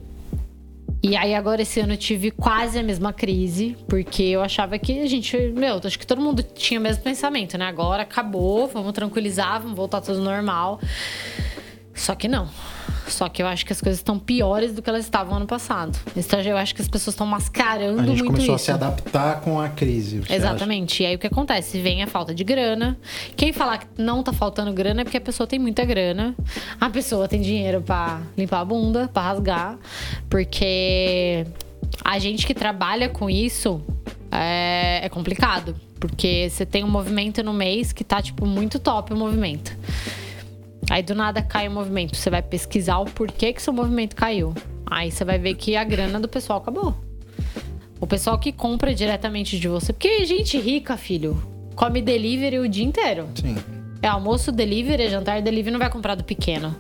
E 1.03 1.17
aí 1.17 1.35
agora 1.35 1.63
esse 1.63 1.81
ano 1.81 1.95
eu 1.95 1.97
tive 1.97 2.31
quase 2.31 2.79
a 2.79 2.83
mesma 2.83 3.13
crise, 3.13 3.77
porque 3.89 4.23
eu 4.23 4.41
achava 4.41 4.79
que 4.79 5.01
a 5.01 5.07
gente, 5.07 5.37
meu, 5.49 5.81
acho 5.83 5.99
que 5.99 6.07
todo 6.07 6.23
mundo 6.23 6.45
tinha 6.45 6.79
o 6.79 6.83
mesmo 6.83 7.03
pensamento, 7.03 7.59
né? 7.59 7.67
Agora 7.67 8.05
acabou, 8.05 8.69
vamos 8.69 8.93
tranquilizar, 8.93 9.61
vamos 9.61 9.77
voltar 9.77 10.01
tudo 10.01 10.21
normal. 10.21 10.81
Só 11.93 12.15
que 12.15 12.29
não. 12.29 12.49
Só 13.09 13.29
que 13.29 13.43
eu 13.43 13.47
acho 13.47 13.67
que 13.67 13.73
as 13.73 13.81
coisas 13.81 13.99
estão 13.99 14.19
piores 14.19 14.73
do 14.73 14.81
que 14.83 14.89
elas 14.89 15.05
estavam 15.05 15.37
ano 15.37 15.47
passado. 15.47 15.99
Então 16.17 16.41
eu 16.41 16.57
acho 16.57 16.75
que 16.75 16.81
as 16.83 16.89
pessoas 16.89 17.15
estão 17.15 17.27
mascarando 17.27 18.01
A 18.01 18.07
gente 18.07 18.19
muito 18.19 18.33
começou 18.33 18.55
isso. 18.55 18.55
a 18.55 18.59
se 18.59 18.71
adaptar 18.71 19.41
com 19.41 19.61
a 19.61 19.69
crise. 19.69 20.23
Exatamente. 20.29 21.03
E 21.03 21.07
aí 21.07 21.15
o 21.15 21.19
que 21.19 21.27
acontece? 21.27 21.81
Vem 21.81 22.03
a 22.03 22.07
falta 22.07 22.35
de 22.35 22.45
grana. 22.45 22.99
Quem 23.37 23.53
falar 23.53 23.79
que 23.79 23.87
não 23.99 24.23
tá 24.23 24.33
faltando 24.33 24.73
grana 24.73 25.03
é 25.03 25.05
porque 25.05 25.17
a 25.17 25.21
pessoa 25.21 25.47
tem 25.47 25.59
muita 25.59 25.85
grana. 25.85 26.35
A 26.81 26.89
pessoa 26.91 27.27
tem 27.29 27.41
dinheiro 27.41 27.81
pra 27.83 28.21
limpar 28.37 28.61
a 28.61 28.65
bunda, 28.65 29.09
pra 29.13 29.23
rasgar. 29.23 29.79
Porque 30.29 31.47
a 32.05 32.19
gente 32.19 32.47
que 32.47 32.55
trabalha 32.55 33.09
com 33.09 33.29
isso 33.29 33.81
é, 34.31 35.01
é 35.05 35.09
complicado. 35.09 35.75
Porque 36.01 36.49
você 36.51 36.67
tem 36.67 36.83
um 36.83 36.89
movimento 36.89 37.43
no 37.45 37.53
mês 37.53 37.93
que 37.93 38.03
tá, 38.03 38.21
tipo, 38.21 38.45
muito 38.45 38.79
top 38.81 39.13
o 39.13 39.17
movimento. 39.17 39.77
Aí 40.93 41.03
do 41.03 41.15
nada 41.15 41.41
cai 41.41 41.69
o 41.69 41.71
movimento. 41.71 42.15
Você 42.15 42.29
vai 42.29 42.43
pesquisar 42.43 42.99
o 42.99 43.07
porquê 43.07 43.51
que 43.51 43.63
seu 43.63 43.73
movimento 43.73 44.15
caiu. 44.15 44.53
Aí 44.85 45.11
você 45.11 45.25
vai 45.25 45.39
ver 45.39 45.55
que 45.55 45.75
a 45.75 45.83
grana 45.83 46.21
do 46.21 46.29
pessoal 46.29 46.59
acabou. 46.59 46.95
O 47.99 48.07
pessoal 48.07 48.39
que 48.39 48.53
compra 48.53 48.95
diretamente 48.95 49.59
de 49.59 49.69
você. 49.69 49.91
Porque 49.95 50.23
gente 50.27 50.61
rica, 50.61 50.95
filho, 50.99 51.43
come 51.75 52.03
delivery 52.03 52.59
o 52.59 52.69
dia 52.69 52.85
inteiro. 52.85 53.27
Sim. 53.35 53.57
É 54.03 54.07
almoço 54.07 54.53
delivery, 54.53 55.05
é 55.05 55.09
jantar 55.09 55.41
delivery, 55.41 55.71
não 55.71 55.79
vai 55.79 55.89
comprar 55.89 56.15
do 56.15 56.25
pequeno. 56.25 56.77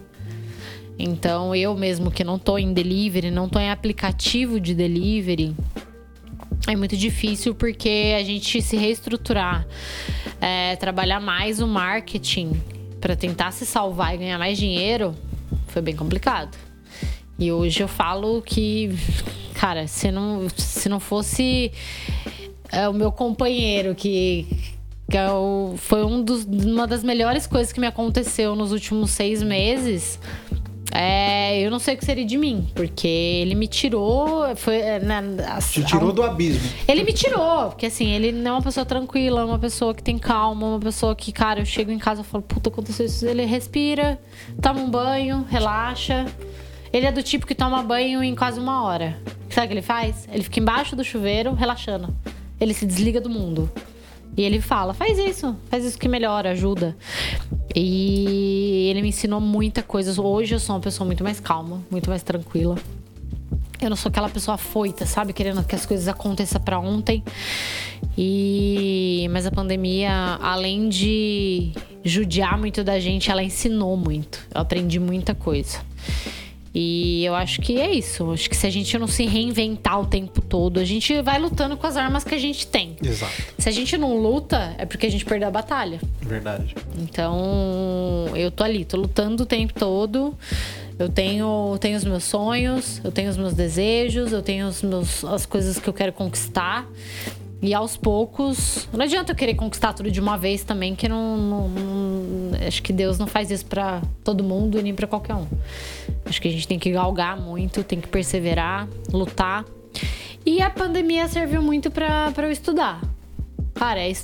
Então 0.99 1.57
eu 1.57 1.75
mesmo 1.75 2.11
que 2.11 2.23
não 2.23 2.39
tô 2.39 2.59
em 2.59 2.75
delivery, 2.75 3.31
não 3.31 3.49
tô 3.49 3.59
em 3.59 3.71
aplicativo 3.71 4.61
de 4.61 4.75
delivery, 4.75 5.57
é 6.69 6.77
muito 6.77 6.99
difícil 6.99 7.55
porque 7.55 8.15
a 8.15 8.23
gente 8.23 8.61
se 8.61 8.77
reestruturar, 8.77 9.67
é, 10.39 10.77
trabalhar 10.77 11.19
mais 11.19 11.61
o 11.61 11.67
marketing 11.67 12.61
para 13.03 13.15
tentar 13.17 13.51
se 13.53 13.67
salvar 13.67 14.15
e 14.15 14.19
ganhar 14.19 14.39
mais 14.39 14.57
dinheiro 14.57 15.15
foi 15.67 15.83
bem 15.83 15.95
complicado. 15.95 16.57
E 17.39 17.51
hoje 17.51 17.83
eu 17.83 17.89
falo 17.89 18.41
que, 18.41 18.91
cara, 19.55 19.89
se 19.89 20.11
não, 20.13 20.49
se 20.57 20.89
não 20.89 21.01
fosse 21.01 21.73
é, 22.71 22.89
o 22.89 22.93
meu 22.93 23.11
companheiro 23.11 23.95
que, 23.95 24.47
que 25.11 25.17
é 25.19 25.31
o- 25.33 25.75
foi 25.77 26.05
um 26.05 26.23
dos, 26.23 26.45
uma 26.45 26.87
das 26.87 27.03
melhores 27.03 27.47
coisas 27.47 27.73
que 27.73 27.81
me 27.81 27.87
aconteceu 27.89 28.55
nos 28.55 28.71
últimos 28.71 29.11
seis 29.11 29.43
meses. 29.43 30.21
É, 30.95 31.59
eu 31.61 31.71
não 31.71 31.79
sei 31.79 31.95
o 31.95 31.99
que 31.99 32.05
seria 32.05 32.25
de 32.25 32.37
mim, 32.37 32.69
porque 32.75 33.09
ele 33.09 33.55
me 33.55 33.67
tirou. 33.67 34.55
Foi, 34.57 34.77
é, 34.77 35.01
né, 35.01 35.23
as- 35.49 35.73
Te 35.73 35.83
tirou 35.85 36.11
a- 36.11 36.13
do 36.13 36.23
abismo. 36.23 36.69
ele 36.87 37.03
me 37.03 37.13
tirou, 37.15 37.69
porque 37.71 37.87
assim, 37.87 38.11
ele 38.11 38.31
não 38.31 38.51
é 38.51 38.55
uma 38.57 38.63
pessoa 38.63 38.85
tranquila, 38.85 39.41
é 39.41 39.45
uma 39.45 39.59
pessoa 39.59 39.95
que 39.95 40.03
tem 40.03 40.19
calma, 40.19 40.67
uma 40.67 40.79
pessoa 40.81 41.15
que, 41.17 41.33
cara, 41.33 41.61
eu 41.61 41.65
chego 41.65 41.91
em 41.91 41.99
casa 41.99 42.21
e 42.21 42.25
falo, 42.25 42.43
puta, 42.45 42.69
aconteceu 42.69 43.07
isso. 43.07 43.27
Ele 43.27 43.45
respira, 43.47 44.21
toma 44.61 44.81
um 44.81 44.91
banho, 44.91 45.47
relaxa. 45.49 46.27
Ele 46.93 47.07
é 47.07 47.13
do 47.13 47.23
tipo 47.23 47.47
que 47.47 47.55
toma 47.55 47.83
banho 47.83 48.23
em 48.23 48.35
quase 48.35 48.61
uma 48.61 48.85
hora. 48.85 49.17
Sabe 49.49 49.65
o 49.65 49.69
que 49.69 49.75
ele 49.75 49.83
faz? 49.83 50.29
Ele 50.31 50.43
fica 50.43 50.61
embaixo 50.61 50.95
do 50.95 51.03
chuveiro, 51.03 51.55
relaxando. 51.55 52.15
Ele 52.61 52.75
se 52.75 52.85
desliga 52.85 53.19
do 53.19 53.31
mundo. 53.31 53.71
E 54.37 54.43
ele 54.43 54.61
fala, 54.61 54.95
faz 54.95 55.19
isso, 55.19 55.55
faz 55.69 55.85
isso 55.85 55.99
que 55.99 56.09
melhora, 56.09 56.51
ajuda. 56.51 56.97
E 57.75 58.89
ele 58.91 59.03
me 59.03 59.09
ensinou 59.09 59.41
muita 59.41 59.83
coisa. 59.83 60.21
Hoje 60.21 60.55
eu 60.55 60.59
sou 60.59 60.75
uma 60.75 60.81
pessoa 60.81 61.07
muito 61.07 61.23
mais 61.23 61.39
calma, 61.39 61.83
muito 61.91 62.09
mais 62.09 62.23
tranquila. 62.23 62.77
Eu 63.81 63.91
não 63.91 63.97
sou 63.97 64.09
aquela 64.11 64.29
pessoa 64.29 64.57
foita, 64.57 65.05
sabe? 65.05 65.33
Querendo 65.33 65.63
que 65.65 65.75
as 65.75 65.85
coisas 65.85 66.09
aconteçam 66.09 66.61
pra 66.61 66.79
ontem. 66.79 67.23
E 68.17 69.27
mas 69.33 69.47
a 69.47 69.51
pandemia, 69.51 70.39
além 70.41 70.89
de 70.89 71.73
judiar 72.05 72.59
muito 72.59 72.85
da 72.85 72.99
gente, 73.01 73.31
ela 73.31 73.43
ensinou 73.43 73.97
muito. 73.97 74.47
Eu 74.55 74.61
aprendi 74.61 74.99
muita 74.99 75.35
coisa. 75.35 75.79
E 76.75 77.25
eu 77.25 77.35
acho 77.35 77.61
que 77.61 77.79
é 77.79 77.91
isso. 77.91 78.31
Acho 78.31 78.49
que 78.49 78.57
se 78.57 78.67
a 78.67 78.71
gente 78.71 78.97
não 78.99 79.07
se 79.07 79.27
reinventar 79.27 80.01
o 80.01 80.07
tempo 80.07 80.41
todo, 80.41 80.81
a 80.81 80.85
gente 80.85 81.21
vai 81.21 81.39
lutando 81.39 81.77
com 81.77 81.87
as 81.87 81.97
armas 81.97 82.25
que 82.25 82.35
a 82.35 82.39
gente 82.39 82.67
tem. 82.67 82.97
Exato. 83.03 83.33
Se 83.59 83.69
a 83.69 83.73
gente 83.73 83.97
não 83.99 84.17
luta, 84.17 84.75
é 84.79 84.87
porque 84.87 85.07
a 85.07 85.11
gente 85.11 85.25
perdeu 85.25 85.49
a 85.49 85.51
batalha. 85.51 86.01
Verdade. 86.21 86.75
Então, 86.99 88.27
eu 88.35 88.51
tô 88.51 88.65
ali, 88.65 88.85
tô 88.85 88.97
lutando 88.97 89.43
o 89.43 89.47
tempo 89.47 89.75
todo. 89.75 90.35
Eu 90.99 91.09
tenho, 91.09 91.77
tenho 91.81 91.97
os 91.97 92.05
meus 92.05 92.25
sonhos, 92.25 93.01
eu 93.03 93.11
tenho 93.11 93.31
os 93.31 93.37
meus 93.37 93.55
desejos, 93.55 94.33
eu 94.33 94.43
tenho 94.43 94.69
os 94.69 94.83
meus, 94.83 95.25
as 95.25 95.45
coisas 95.45 95.79
que 95.79 95.89
eu 95.89 95.93
quero 95.93 96.13
conquistar. 96.13 96.87
E 97.63 97.73
aos 97.73 97.97
poucos. 97.97 98.89
Não 98.93 99.05
adianta 99.05 99.31
eu 99.31 99.37
querer 99.37 99.55
conquistar 99.55 99.93
tudo 99.93 100.11
de 100.11 100.19
uma 100.21 100.37
vez 100.37 100.65
também, 100.65 100.97
que 100.97 101.09
não. 101.09 101.37
não- 101.37 101.69
não- 101.69 102.67
acho 102.67 102.83
que 102.83 102.93
Deus 102.93 103.19
não 103.19 103.27
faz 103.29 103.51
isso 103.53 103.65
pra 103.67 104.03
todo 104.25 104.43
mundo 104.43 104.79
e 104.81 104.83
nem 104.83 104.93
pra 104.95 105.07
qualquer 105.07 105.35
um. 105.37 105.47
Acho 106.25 106.43
que 106.43 106.49
a 106.49 106.51
gente 106.51 106.67
tem 106.67 106.79
que 106.79 106.91
galgar 106.91 107.37
muito, 107.41 107.85
tem 107.85 108.01
que 108.01 108.09
perseverar, 108.09 108.89
lutar. 109.13 109.65
E 110.45 110.61
a 110.61 110.69
pandemia 110.71 111.29
serviu 111.29 111.63
muito 111.63 111.89
pra 111.89 112.33
eu 112.39 112.51
estudar. 112.51 113.01
Cara, 113.75 114.01
é, 114.01 114.11
é 114.11 114.15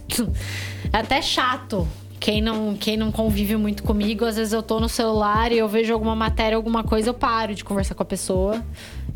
até 0.93 1.23
chato. 1.23 1.87
Quem 2.19 2.43
não, 2.43 2.75
quem 2.75 2.97
não 2.97 3.13
convive 3.13 3.57
muito 3.57 3.85
comigo, 3.85 4.25
às 4.25 4.35
vezes 4.35 4.53
eu 4.53 4.61
tô 4.65 4.81
no 4.81 4.89
celular 4.89 5.53
e 5.53 5.59
eu 5.59 5.69
vejo 5.69 5.93
alguma 5.93 6.17
matéria, 6.17 6.57
alguma 6.57 6.83
coisa, 6.83 7.11
eu 7.11 7.15
paro 7.15 7.55
de 7.55 7.63
conversar 7.63 7.95
com 7.95 8.03
a 8.03 8.07
pessoa. 8.07 8.61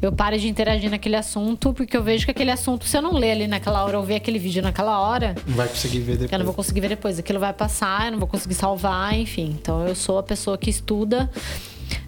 Eu 0.03 0.11
paro 0.11 0.37
de 0.37 0.49
interagir 0.49 0.91
naquele 0.91 1.15
assunto, 1.15 1.73
porque 1.73 1.97
eu 1.97 2.03
vejo 2.03 2.24
que 2.24 2.33
aquele 2.33 2.51
assunto, 2.51 2.85
se 2.85 2.97
eu 2.97 3.01
não 3.01 3.12
ler 3.12 3.31
ali 3.31 3.47
naquela 3.47 3.85
hora 3.85 3.97
ou 3.99 4.05
ver 4.05 4.16
aquele 4.16 4.37
vídeo 4.39 4.61
naquela 4.61 4.99
hora, 5.01 5.37
Não 5.47 5.55
vai 5.55 5.69
conseguir 5.69 6.01
ver 6.01 6.12
depois. 6.15 6.33
eu 6.33 6.39
não 6.39 6.45
vou 6.45 6.55
conseguir 6.55 6.81
ver 6.81 6.89
depois. 6.89 7.19
Aquilo 7.20 7.39
vai 7.39 7.53
passar, 7.53 8.07
eu 8.07 8.12
não 8.12 8.19
vou 8.19 8.27
conseguir 8.27 8.55
salvar, 8.55 9.15
enfim. 9.16 9.57
Então 9.61 9.87
eu 9.87 9.95
sou 9.95 10.19
a 10.19 10.23
pessoa 10.24 10.59
que 10.59 10.69
estuda. 10.69 11.31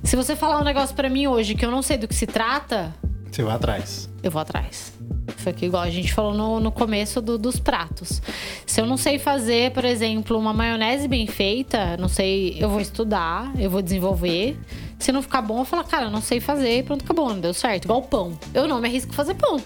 Se 0.02 0.16
você 0.16 0.34
falar 0.34 0.60
um 0.60 0.64
negócio 0.64 0.94
pra 0.96 1.08
mim 1.08 1.28
hoje 1.28 1.54
que 1.54 1.64
eu 1.64 1.70
não 1.70 1.82
sei 1.82 1.96
do 1.96 2.08
que 2.08 2.14
se 2.16 2.26
trata, 2.26 2.92
Você 3.34 3.42
vai 3.42 3.54
atrás. 3.56 4.08
eu 4.22 4.30
vou 4.30 4.40
atrás. 4.40 4.92
Foi 5.38 5.52
que 5.52 5.66
igual 5.66 5.82
a 5.82 5.90
gente 5.90 6.12
falou 6.12 6.32
no, 6.34 6.60
no 6.60 6.70
começo 6.72 7.20
do- 7.20 7.36
dos 7.36 7.58
pratos. 7.58 8.22
Se 8.64 8.80
eu 8.80 8.86
não 8.86 8.96
sei 8.96 9.18
fazer, 9.18 9.72
por 9.72 9.84
exemplo, 9.84 10.38
uma 10.38 10.52
maionese 10.52 11.08
bem 11.08 11.26
feita, 11.26 11.96
não 11.96 12.08
sei, 12.08 12.56
eu 12.60 12.68
vou 12.70 12.80
estudar, 12.80 13.50
eu 13.58 13.68
vou 13.68 13.82
desenvolver. 13.82 14.56
Se 14.98 15.10
não 15.12 15.20
ficar 15.20 15.42
bom, 15.42 15.58
eu 15.60 15.64
falo, 15.64 15.84
cara, 15.84 16.08
não 16.08 16.20
sei 16.22 16.40
fazer, 16.40 16.84
pronto, 16.84 17.04
acabou, 17.04 17.28
não 17.28 17.40
deu 17.40 17.52
certo. 17.52 17.84
Igual 17.84 18.02
pão. 18.02 18.38
Eu 18.54 18.66
não 18.68 18.80
me 18.80 18.88
arrisco 18.88 19.10
a 19.10 19.14
fazer 19.14 19.34
pão. 19.34 19.60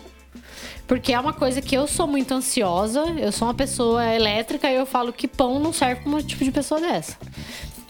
Porque 0.87 1.13
é 1.13 1.21
uma 1.21 1.35
coisa 1.35 1.61
que 1.61 1.75
eu 1.77 1.87
sou 1.87 2.07
muito 2.07 2.33
ansiosa, 2.33 3.01
eu 3.19 3.31
sou 3.31 3.47
uma 3.47 3.53
pessoa 3.55 4.03
elétrica 4.15 4.71
e 4.71 4.75
eu 4.77 4.87
falo 4.87 5.13
que 5.13 5.29
pão 5.29 5.59
não 5.61 5.71
serve 5.73 6.01
como 6.03 6.23
tipo 6.23 6.43
de 6.43 6.51
pessoa 6.51 6.81
dessa. 6.81 7.17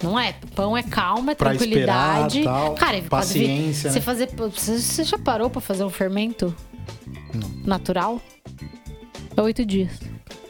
Não 0.02 0.18
é. 0.18 0.34
Pão 0.54 0.76
é 0.76 0.82
calma, 0.82 1.32
é 1.32 1.34
Pra 1.34 1.50
tranquilidade. 1.50 2.38
esperar, 2.38 2.54
tal, 2.60 2.74
Cara, 2.74 3.02
paciência, 3.02 3.90
Você 3.90 3.98
né? 3.98 4.04
fazer. 4.04 4.28
Você 4.36 5.04
já 5.04 5.18
parou 5.18 5.50
pra 5.50 5.60
fazer 5.60 5.84
um 5.84 5.90
fermento 5.90 6.54
natural? 7.64 8.20
É 9.36 9.42
oito 9.42 9.64
dias. 9.64 9.90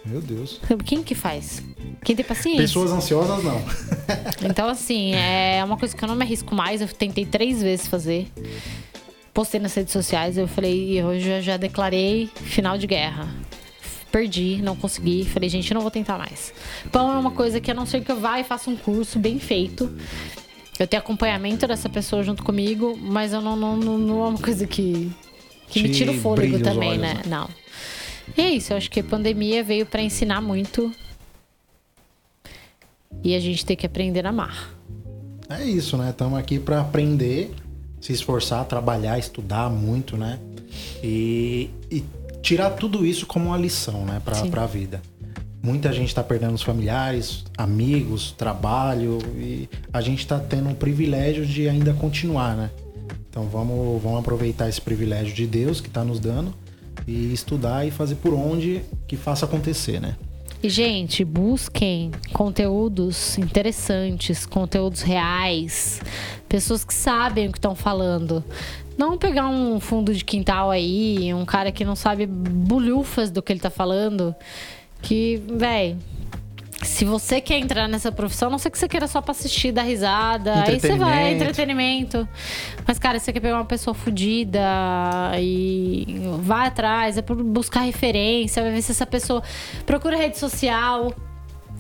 Meu 0.04 0.20
Deus. 0.20 0.60
Quem 0.84 1.02
que 1.02 1.14
faz? 1.14 1.62
Quem 2.04 2.16
tem 2.16 2.24
paciência? 2.24 2.60
Pessoas 2.62 2.90
ansiosas, 2.92 3.42
não. 3.44 3.60
Então, 4.48 4.68
assim, 4.68 5.12
é 5.14 5.62
uma 5.64 5.76
coisa 5.76 5.94
que 5.96 6.02
eu 6.02 6.08
não 6.08 6.14
me 6.14 6.24
arrisco 6.24 6.54
mais. 6.54 6.80
Eu 6.80 6.88
tentei 6.88 7.26
três 7.26 7.62
vezes 7.62 7.86
fazer. 7.88 8.26
Postei 9.34 9.60
nas 9.60 9.74
redes 9.74 9.92
sociais. 9.92 10.38
Eu 10.38 10.46
falei, 10.48 10.98
eu 10.98 11.18
já, 11.20 11.40
já 11.40 11.56
declarei 11.56 12.28
final 12.34 12.78
de 12.78 12.86
guerra. 12.86 13.28
Perdi, 14.10 14.60
não 14.62 14.74
consegui. 14.74 15.24
Falei, 15.24 15.48
gente, 15.48 15.72
não 15.74 15.80
vou 15.80 15.90
tentar 15.90 16.18
mais. 16.18 16.52
Pão 16.90 17.12
é 17.12 17.18
uma 17.18 17.30
coisa 17.30 17.60
que 17.60 17.70
a 17.70 17.74
não 17.74 17.86
ser 17.86 18.02
que 18.02 18.10
eu 18.10 18.18
vá 18.18 18.40
e 18.40 18.44
faça 18.44 18.70
um 18.70 18.76
curso 18.76 19.18
bem 19.18 19.38
feito. 19.38 19.94
Eu 20.78 20.86
tenho 20.86 21.02
acompanhamento 21.02 21.66
dessa 21.66 21.88
pessoa 21.88 22.22
junto 22.22 22.42
comigo, 22.42 22.96
mas 22.96 23.32
eu 23.32 23.40
não, 23.40 23.56
não, 23.56 23.76
não, 23.76 23.98
não 23.98 24.24
é 24.24 24.28
uma 24.28 24.38
coisa 24.38 24.66
que, 24.66 25.10
que 25.66 25.82
me 25.82 25.90
tira 25.90 26.12
o 26.12 26.14
fôlego 26.14 26.60
também, 26.60 26.90
olhos, 26.90 27.02
né? 27.02 27.14
né? 27.14 27.22
Não. 27.26 27.48
E 28.36 28.40
é 28.40 28.50
isso, 28.50 28.72
eu 28.72 28.76
acho 28.76 28.90
que 28.90 29.00
a 29.00 29.04
pandemia 29.04 29.64
veio 29.64 29.84
pra 29.84 30.00
ensinar 30.00 30.40
muito. 30.40 30.92
E 33.24 33.34
a 33.34 33.40
gente 33.40 33.66
tem 33.66 33.76
que 33.76 33.86
aprender 33.86 34.24
a 34.24 34.28
amar. 34.28 34.72
É 35.48 35.64
isso, 35.64 35.96
né? 35.96 36.10
Estamos 36.10 36.38
aqui 36.38 36.58
para 36.58 36.80
aprender, 36.80 37.50
se 38.00 38.12
esforçar, 38.12 38.64
trabalhar, 38.66 39.18
estudar 39.18 39.68
muito, 39.70 40.16
né? 40.16 40.38
E, 41.02 41.70
e 41.90 42.04
tirar 42.48 42.70
tudo 42.70 43.04
isso 43.04 43.26
como 43.26 43.50
uma 43.50 43.58
lição, 43.58 44.06
né? 44.06 44.22
Para 44.24 44.62
a 44.62 44.66
vida. 44.66 45.02
Muita 45.62 45.92
gente 45.92 46.08
está 46.08 46.24
perdendo 46.24 46.54
os 46.54 46.62
familiares, 46.62 47.44
amigos, 47.58 48.32
trabalho 48.32 49.18
e 49.36 49.68
a 49.92 50.00
gente 50.00 50.20
está 50.20 50.38
tendo 50.38 50.70
um 50.70 50.74
privilégio 50.74 51.44
de 51.44 51.68
ainda 51.68 51.92
continuar, 51.92 52.56
né? 52.56 52.70
Então 53.28 53.42
vamos, 53.42 54.02
vamos 54.02 54.20
aproveitar 54.20 54.66
esse 54.66 54.80
privilégio 54.80 55.34
de 55.34 55.46
Deus 55.46 55.78
que 55.78 55.88
está 55.88 56.02
nos 56.02 56.18
dando 56.18 56.54
e 57.06 57.34
estudar 57.34 57.86
e 57.86 57.90
fazer 57.90 58.14
por 58.14 58.32
onde 58.32 58.80
que 59.06 59.14
faça 59.14 59.44
acontecer, 59.44 60.00
né? 60.00 60.16
E, 60.62 60.70
gente, 60.70 61.26
busquem 61.26 62.10
conteúdos 62.32 63.36
interessantes, 63.36 64.46
conteúdos 64.46 65.02
reais, 65.02 66.00
pessoas 66.48 66.82
que 66.82 66.94
sabem 66.94 67.48
o 67.48 67.52
que 67.52 67.58
estão 67.58 67.74
falando. 67.74 68.42
Não 68.98 69.16
pegar 69.16 69.48
um 69.48 69.78
fundo 69.78 70.12
de 70.12 70.24
quintal 70.24 70.70
aí, 70.72 71.32
um 71.32 71.44
cara 71.44 71.70
que 71.70 71.84
não 71.84 71.94
sabe 71.94 72.26
bulhufas 72.26 73.30
do 73.30 73.40
que 73.40 73.52
ele 73.52 73.60
tá 73.60 73.70
falando. 73.70 74.34
Que, 75.00 75.40
véi, 75.48 75.96
se 76.82 77.04
você 77.04 77.40
quer 77.40 77.58
entrar 77.58 77.88
nessa 77.88 78.10
profissão, 78.10 78.50
não 78.50 78.58
sei 78.58 78.70
que 78.70 78.78
você 78.78 78.88
queira 78.88 79.06
só 79.06 79.20
pra 79.20 79.30
assistir, 79.30 79.70
dar 79.70 79.82
risada. 79.82 80.64
Aí 80.64 80.80
você 80.80 80.96
vai, 80.96 81.34
Entretenimento. 81.34 82.16
entretenimento. 82.16 82.28
Mas, 82.86 82.98
cara, 82.98 83.20
você 83.20 83.32
quer 83.32 83.40
pegar 83.40 83.56
uma 83.56 83.64
pessoa 83.64 83.94
fodida 83.94 84.60
e 85.40 86.20
vai 86.40 86.66
atrás, 86.66 87.16
é 87.16 87.22
por 87.22 87.36
buscar 87.42 87.80
referência, 87.80 88.62
vai 88.62 88.72
ver 88.72 88.82
se 88.82 88.90
essa 88.90 89.06
pessoa. 89.06 89.42
Procura 89.86 90.16
rede 90.16 90.38
social. 90.38 91.12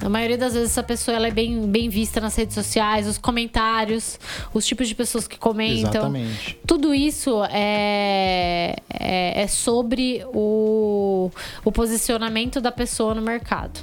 A 0.00 0.08
maioria 0.08 0.38
das 0.38 0.54
vezes 0.54 0.70
essa 0.70 0.82
pessoa 0.82 1.16
ela 1.16 1.26
é 1.26 1.30
bem, 1.30 1.66
bem 1.66 1.88
vista 1.88 2.20
nas 2.20 2.36
redes 2.36 2.54
sociais, 2.54 3.06
os 3.06 3.18
comentários, 3.18 4.18
os 4.54 4.64
tipos 4.64 4.86
de 4.88 4.94
pessoas 4.94 5.26
que 5.26 5.36
comentam. 5.36 5.90
Exatamente. 5.90 6.58
Tudo 6.66 6.94
isso 6.94 7.42
é, 7.50 8.76
é, 8.88 9.42
é 9.42 9.46
sobre 9.48 10.24
o, 10.32 11.30
o 11.64 11.72
posicionamento 11.72 12.60
da 12.60 12.70
pessoa 12.70 13.14
no 13.14 13.22
mercado. 13.22 13.80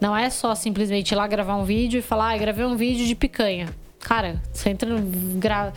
Não 0.00 0.16
é 0.16 0.30
só 0.30 0.54
simplesmente 0.54 1.10
ir 1.12 1.16
lá 1.16 1.26
gravar 1.26 1.56
um 1.56 1.64
vídeo 1.64 1.98
e 1.98 2.02
falar, 2.02 2.34
ah, 2.34 2.38
gravei 2.38 2.64
um 2.64 2.76
vídeo 2.76 3.04
de 3.06 3.14
picanha. 3.14 3.68
Cara, 4.00 4.40
você 4.52 4.70
entra 4.70 4.88
no. 4.88 5.00
Gra... 5.38 5.72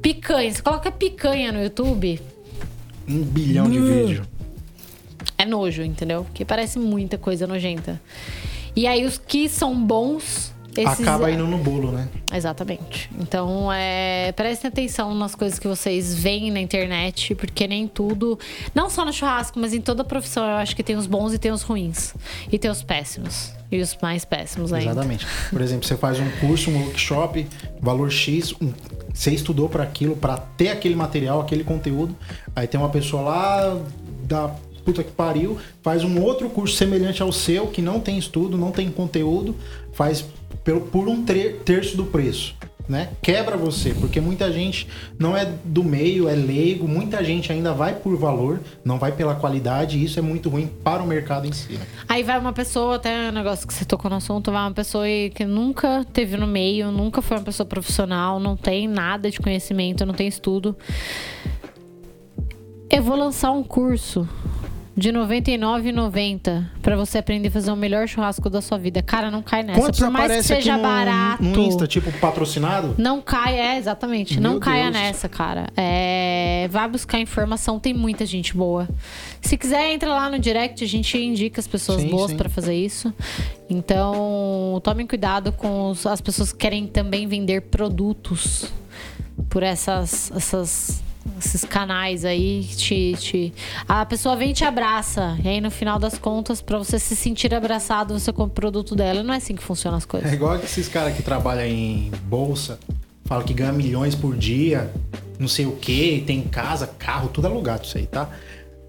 Picanha, 0.00 0.50
você 0.50 0.62
coloca 0.62 0.90
picanha 0.90 1.52
no 1.52 1.62
YouTube, 1.62 2.20
Um 3.08 3.22
bilhão 3.22 3.68
de 3.68 3.78
vídeos. 3.78 4.26
é 5.36 5.44
nojo, 5.44 5.82
entendeu? 5.82 6.24
Porque 6.24 6.44
parece 6.44 6.78
muita 6.78 7.18
coisa 7.18 7.46
nojenta. 7.46 8.00
E 8.76 8.86
aí 8.86 9.04
os 9.04 9.18
que 9.18 9.48
são 9.48 9.74
bons. 9.74 10.54
Esses... 10.76 11.00
Acaba 11.00 11.30
indo 11.30 11.46
no 11.46 11.56
bolo, 11.56 11.90
né? 11.90 12.06
Exatamente. 12.30 13.08
Então, 13.18 13.72
é, 13.72 14.30
prestem 14.32 14.68
atenção 14.68 15.14
nas 15.14 15.34
coisas 15.34 15.58
que 15.58 15.66
vocês 15.66 16.14
veem 16.14 16.50
na 16.50 16.60
internet, 16.60 17.34
porque 17.34 17.66
nem 17.66 17.88
tudo, 17.88 18.38
não 18.74 18.90
só 18.90 19.02
no 19.02 19.10
churrasco, 19.10 19.58
mas 19.58 19.72
em 19.72 19.80
toda 19.80 20.04
profissão, 20.04 20.44
eu 20.44 20.56
acho 20.56 20.76
que 20.76 20.82
tem 20.82 20.94
os 20.94 21.06
bons 21.06 21.32
e 21.32 21.38
tem 21.38 21.50
os 21.50 21.62
ruins. 21.62 22.14
E 22.52 22.58
tem 22.58 22.70
os 22.70 22.82
péssimos. 22.82 23.52
E 23.72 23.80
os 23.80 23.96
mais 24.02 24.26
péssimos 24.26 24.70
ainda. 24.70 24.90
Exatamente. 24.90 25.26
Por 25.48 25.62
exemplo, 25.62 25.86
você 25.88 25.96
faz 25.96 26.20
um 26.20 26.30
curso, 26.40 26.70
um 26.70 26.78
workshop, 26.84 27.46
valor 27.80 28.12
X, 28.12 28.52
um- 28.60 28.74
você 29.14 29.30
estudou 29.30 29.70
para 29.70 29.82
aquilo, 29.82 30.14
para 30.14 30.36
ter 30.36 30.68
aquele 30.68 30.94
material, 30.94 31.40
aquele 31.40 31.64
conteúdo. 31.64 32.14
Aí 32.54 32.66
tem 32.66 32.78
uma 32.78 32.90
pessoa 32.90 33.22
lá 33.22 33.80
da 34.24 34.54
puta 34.86 35.02
que 35.02 35.10
pariu, 35.10 35.58
faz 35.82 36.04
um 36.04 36.22
outro 36.22 36.48
curso 36.48 36.76
semelhante 36.76 37.20
ao 37.20 37.32
seu, 37.32 37.66
que 37.66 37.82
não 37.82 37.98
tem 37.98 38.16
estudo, 38.16 38.56
não 38.56 38.70
tem 38.70 38.88
conteúdo, 38.88 39.56
faz 39.92 40.24
por 40.92 41.08
um 41.08 41.24
terço 41.24 41.96
do 41.96 42.04
preço. 42.04 42.54
Né? 42.88 43.08
Quebra 43.20 43.56
você, 43.56 43.92
porque 43.94 44.20
muita 44.20 44.52
gente 44.52 44.86
não 45.18 45.36
é 45.36 45.44
do 45.64 45.82
meio, 45.82 46.28
é 46.28 46.36
leigo, 46.36 46.86
muita 46.86 47.24
gente 47.24 47.50
ainda 47.50 47.72
vai 47.72 47.96
por 47.96 48.16
valor, 48.16 48.60
não 48.84 48.96
vai 48.96 49.10
pela 49.10 49.34
qualidade, 49.34 49.98
e 49.98 50.04
isso 50.04 50.20
é 50.20 50.22
muito 50.22 50.48
ruim 50.48 50.70
para 50.84 51.02
o 51.02 51.06
mercado 51.06 51.48
em 51.48 51.52
si. 51.52 51.72
né? 51.72 51.84
Aí 52.08 52.22
vai 52.22 52.38
uma 52.38 52.52
pessoa, 52.52 52.94
até 52.94 53.28
um 53.28 53.32
negócio 53.32 53.66
que 53.66 53.74
você 53.74 53.84
tocou 53.84 54.08
no 54.08 54.18
assunto, 54.18 54.52
vai 54.52 54.60
uma 54.60 54.70
pessoa 54.70 55.04
que 55.34 55.44
nunca 55.44 56.06
teve 56.12 56.36
no 56.36 56.46
meio, 56.46 56.92
nunca 56.92 57.20
foi 57.20 57.36
uma 57.38 57.42
pessoa 57.42 57.66
profissional, 57.66 58.38
não 58.38 58.56
tem 58.56 58.86
nada 58.86 59.32
de 59.32 59.40
conhecimento, 59.40 60.06
não 60.06 60.14
tem 60.14 60.28
estudo. 60.28 60.76
Eu 62.88 63.02
vou 63.02 63.16
lançar 63.16 63.50
um 63.50 63.64
curso 63.64 64.28
de 64.96 65.10
R$ 65.10 65.18
99,90 65.18 66.64
pra 66.80 66.96
você 66.96 67.18
aprender 67.18 67.48
a 67.48 67.50
fazer 67.50 67.70
o 67.70 67.76
melhor 67.76 68.08
churrasco 68.08 68.48
da 68.48 68.62
sua 68.62 68.78
vida. 68.78 69.02
Cara, 69.02 69.30
não 69.30 69.42
cai 69.42 69.62
nessa. 69.62 69.78
Quantos 69.80 70.00
Por 70.00 70.10
mais 70.10 70.32
que 70.32 70.42
seja 70.42 70.76
no, 70.76 70.82
barato. 70.82 71.42
no 71.42 71.60
Insta, 71.62 71.86
tipo 71.86 72.10
patrocinado? 72.18 72.94
Não 72.96 73.20
caia, 73.20 73.74
é, 73.74 73.76
exatamente. 73.78 74.40
Meu 74.40 74.52
não 74.52 74.58
caia 74.60 74.84
Deus. 74.90 74.94
nessa, 74.94 75.28
cara. 75.28 75.66
É, 75.76 76.66
vai 76.70 76.88
buscar 76.88 77.20
informação, 77.20 77.78
tem 77.78 77.92
muita 77.92 78.24
gente 78.24 78.56
boa. 78.56 78.88
Se 79.42 79.56
quiser, 79.58 79.92
entra 79.92 80.08
lá 80.08 80.30
no 80.30 80.38
direct, 80.38 80.82
a 80.82 80.88
gente 80.88 81.18
indica 81.18 81.60
as 81.60 81.66
pessoas 81.66 82.00
Sim, 82.00 82.08
boas 82.08 82.32
pra 82.32 82.48
fazer 82.48 82.74
isso. 82.74 83.12
Então, 83.68 84.80
tomem 84.82 85.06
cuidado 85.06 85.52
com 85.52 85.90
os- 85.90 86.06
as 86.06 86.20
pessoas 86.22 86.52
que 86.52 86.58
querem 86.58 86.86
também 86.86 87.26
vender 87.26 87.60
produtos 87.62 88.72
por 89.50 89.62
essas, 89.62 90.30
essas 90.34 91.02
esses 91.38 91.64
canais 91.64 92.24
aí 92.24 92.64
te, 92.64 93.14
te 93.18 93.52
a 93.88 94.04
pessoa 94.04 94.36
vem 94.36 94.50
e 94.50 94.54
te 94.54 94.64
abraça 94.64 95.36
e 95.42 95.48
aí 95.48 95.60
no 95.60 95.70
final 95.70 95.98
das 95.98 96.18
contas 96.18 96.60
pra 96.60 96.78
você 96.78 96.98
se 96.98 97.14
sentir 97.16 97.54
abraçado 97.54 98.18
você 98.18 98.32
compra 98.32 98.46
o 98.46 98.54
produto 98.54 98.94
dela 98.96 99.22
não 99.22 99.34
é 99.34 99.38
assim 99.38 99.54
que 99.54 99.62
funcionam 99.62 99.98
as 99.98 100.04
coisas 100.04 100.30
É 100.30 100.34
igual 100.34 100.56
esses 100.56 100.88
caras 100.88 101.14
que 101.14 101.22
trabalham 101.22 101.66
em 101.66 102.10
bolsa, 102.24 102.78
falam 103.24 103.44
que 103.44 103.54
ganha 103.54 103.72
milhões 103.72 104.14
por 104.14 104.36
dia, 104.36 104.90
não 105.38 105.48
sei 105.48 105.66
o 105.66 105.72
que, 105.72 106.22
tem 106.26 106.42
casa, 106.42 106.86
carro, 106.86 107.28
tudo 107.28 107.46
alugado 107.46 107.84
isso 107.84 107.98
aí, 107.98 108.06
tá? 108.06 108.30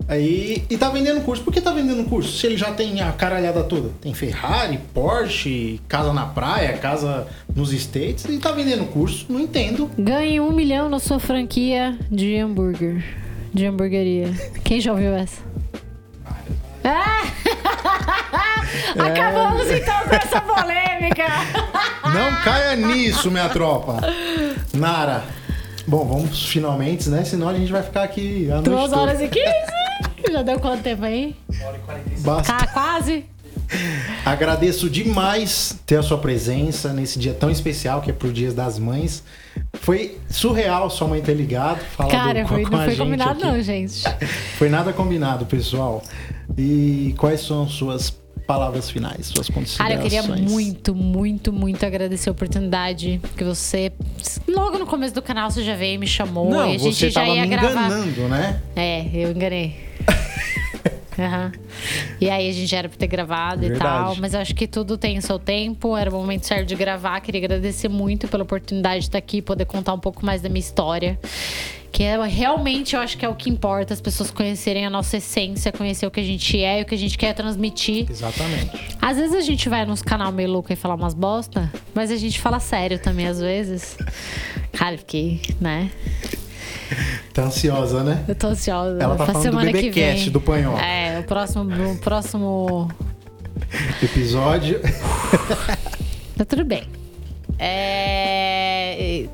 Aí, 0.07 0.63
e 0.69 0.77
tá 0.77 0.89
vendendo 0.89 1.21
curso. 1.21 1.43
Por 1.43 1.53
que 1.53 1.59
tá 1.59 1.71
vendendo 1.71 2.07
curso? 2.07 2.37
Se 2.37 2.47
ele 2.47 2.55
já 2.55 2.71
tem 2.71 3.01
a 3.01 3.11
caralhada 3.11 3.63
toda. 3.63 3.89
Tem 4.01 4.13
Ferrari, 4.13 4.79
Porsche, 4.93 5.81
casa 5.87 6.13
na 6.13 6.25
praia, 6.25 6.77
casa 6.77 7.27
nos 7.53 7.73
States 7.73 8.25
e 8.25 8.37
tá 8.37 8.51
vendendo 8.51 8.85
curso. 8.85 9.25
Não 9.29 9.39
entendo. 9.39 9.91
Ganhe 9.97 10.39
um 10.39 10.51
milhão 10.51 10.87
na 10.87 10.99
sua 10.99 11.19
franquia 11.19 11.97
de 12.09 12.37
hambúrguer. 12.37 13.03
De 13.53 13.65
hamburgueria. 13.65 14.31
Quem 14.63 14.79
já 14.79 14.93
ouviu 14.93 15.13
essa? 15.13 15.41
Ah! 16.83 17.23
Acabamos 18.97 19.69
então 19.69 20.03
com 20.07 20.15
essa 20.15 20.39
polêmica. 20.39 21.25
Não 22.13 22.43
caia 22.43 22.75
nisso, 22.75 23.29
minha 23.29 23.49
tropa. 23.49 23.99
Nara. 24.73 25.23
Bom, 25.87 26.05
vamos 26.05 26.45
finalmente, 26.47 27.09
né? 27.09 27.23
Senão 27.23 27.47
a 27.47 27.53
gente 27.53 27.71
vai 27.71 27.81
ficar 27.81 28.03
aqui 28.03 28.49
a 28.51 28.55
noite 28.55 28.69
Duas 28.69 28.89
toda. 28.89 29.01
horas 29.01 29.21
e 29.21 29.27
quinze. 29.29 29.77
Já 30.31 30.41
deu 30.43 30.59
quanto 30.59 30.83
tempo 30.83 31.05
aí? 31.05 31.35
Basta. 32.19 32.53
Tá 32.53 32.67
quase? 32.67 33.25
Agradeço 34.25 34.89
demais 34.89 35.77
ter 35.85 35.97
a 35.97 36.03
sua 36.03 36.17
presença 36.17 36.91
nesse 36.93 37.17
dia 37.19 37.33
tão 37.33 37.49
especial 37.49 38.01
que 38.01 38.09
é 38.09 38.13
pro 38.13 38.31
Dia 38.31 38.51
das 38.51 38.77
Mães. 38.77 39.23
Foi 39.73 40.17
surreal 40.29 40.89
sua 40.89 41.07
mãe 41.07 41.21
ter 41.21 41.33
ligado, 41.33 41.79
falado 41.79 42.11
Cara, 42.11 42.41
com, 42.43 42.47
foi, 42.49 42.63
com 42.63 42.71
não 42.71 42.79
a 42.79 42.83
foi 42.83 42.91
gente 42.91 42.99
combinado 43.03 43.31
aqui. 43.31 43.45
não, 43.45 43.61
gente. 43.61 44.03
Foi 44.57 44.69
nada 44.69 44.91
combinado, 44.93 45.45
pessoal. 45.45 46.01
E 46.57 47.13
quais 47.17 47.41
são 47.41 47.67
suas 47.67 48.09
palavras 48.47 48.89
finais, 48.89 49.27
suas 49.27 49.47
Cara, 49.49 49.59
considerações? 49.59 50.13
eu 50.13 50.23
queria 50.23 50.23
muito, 50.23 50.95
muito, 50.95 51.51
muito 51.53 51.85
agradecer 51.85 52.29
a 52.29 52.31
oportunidade 52.31 53.19
que 53.35 53.43
você. 53.43 53.91
Logo 54.47 54.79
no 54.79 54.87
começo 54.87 55.13
do 55.13 55.21
canal 55.21 55.51
você 55.51 55.61
já 55.63 55.75
veio 55.75 55.95
e 55.95 55.97
me 55.97 56.07
chamou. 56.07 56.49
Não, 56.49 56.71
e 56.71 56.75
a 56.75 56.77
gente 56.79 56.95
você 56.95 57.09
já 57.09 57.21
tava 57.21 57.35
ia 57.35 57.41
me 57.41 57.47
gravar. 57.49 57.69
enganando, 57.87 58.21
né? 58.29 58.61
É, 58.75 59.05
eu 59.13 59.31
enganei. 59.31 59.75
Aham. 61.19 61.51
E 62.21 62.29
aí 62.29 62.47
a 62.47 62.53
gente 62.53 62.75
era 62.75 62.87
pra 62.87 62.97
ter 62.97 63.07
gravado 63.07 63.65
e 63.65 63.69
Verdade. 63.69 63.83
tal. 64.05 64.15
Mas 64.17 64.33
eu 64.35 64.39
acho 64.39 64.53
que 64.53 64.67
tudo 64.67 64.97
tem 64.97 65.17
o 65.17 65.21
seu 65.21 65.39
tempo. 65.39 65.97
Era 65.97 66.09
o 66.09 66.13
momento 66.13 66.45
certo 66.45 66.67
de 66.67 66.75
gravar. 66.75 67.19
Queria 67.21 67.41
agradecer 67.41 67.89
muito 67.89 68.27
pela 68.27 68.43
oportunidade 68.43 68.99
de 68.99 69.05
estar 69.07 69.17
aqui, 69.17 69.41
poder 69.41 69.65
contar 69.65 69.93
um 69.93 69.99
pouco 69.99 70.23
mais 70.25 70.41
da 70.41 70.47
minha 70.49 70.59
história. 70.59 71.19
Que 71.91 72.03
é, 72.03 72.21
realmente 72.25 72.95
eu 72.95 73.01
acho 73.01 73.17
que 73.17 73.25
é 73.25 73.29
o 73.29 73.35
que 73.35 73.49
importa, 73.49 73.93
as 73.93 74.01
pessoas 74.01 74.29
conhecerem 74.29 74.85
a 74.85 74.89
nossa 74.89 75.17
essência, 75.17 75.71
conhecer 75.71 76.05
o 76.05 76.11
que 76.11 76.19
a 76.19 76.23
gente 76.23 76.61
é 76.61 76.79
e 76.79 76.83
o 76.83 76.85
que 76.85 76.93
a 76.93 76.97
gente 76.97 77.17
quer 77.17 77.33
transmitir. 77.33 78.05
Exatamente. 78.09 78.71
Às 79.01 79.17
vezes 79.17 79.35
a 79.35 79.41
gente 79.41 79.67
vai 79.67 79.85
nos 79.85 80.01
canal 80.01 80.31
meio 80.31 80.51
louco 80.51 80.71
e 80.71 80.75
falar 80.75 80.95
umas 80.95 81.13
bosta, 81.13 81.71
mas 81.93 82.11
a 82.11 82.15
gente 82.15 82.39
fala 82.39 82.59
sério 82.59 82.99
também 82.99 83.27
às 83.27 83.39
vezes. 83.39 83.97
Cara, 84.73 84.97
porque, 84.97 85.39
né? 85.59 85.89
Tá 87.33 87.43
ansiosa, 87.43 88.03
né? 88.03 88.23
Eu 88.27 88.35
tô 88.35 88.47
ansiosa. 88.47 89.01
Ela 89.01 89.15
tá 89.15 89.25
pra 89.25 89.33
falando 89.33 89.51
do 89.51 89.71
BBcast, 89.71 90.29
do 90.29 90.39
Panhol. 90.39 90.77
É, 90.77 91.19
o 91.19 91.23
próximo, 91.23 91.91
o 91.91 91.97
próximo 91.97 92.89
Episódio. 94.01 94.79
Tá 96.37 96.45
tudo 96.45 96.63
bem. 96.63 96.83
É... 97.57 99.25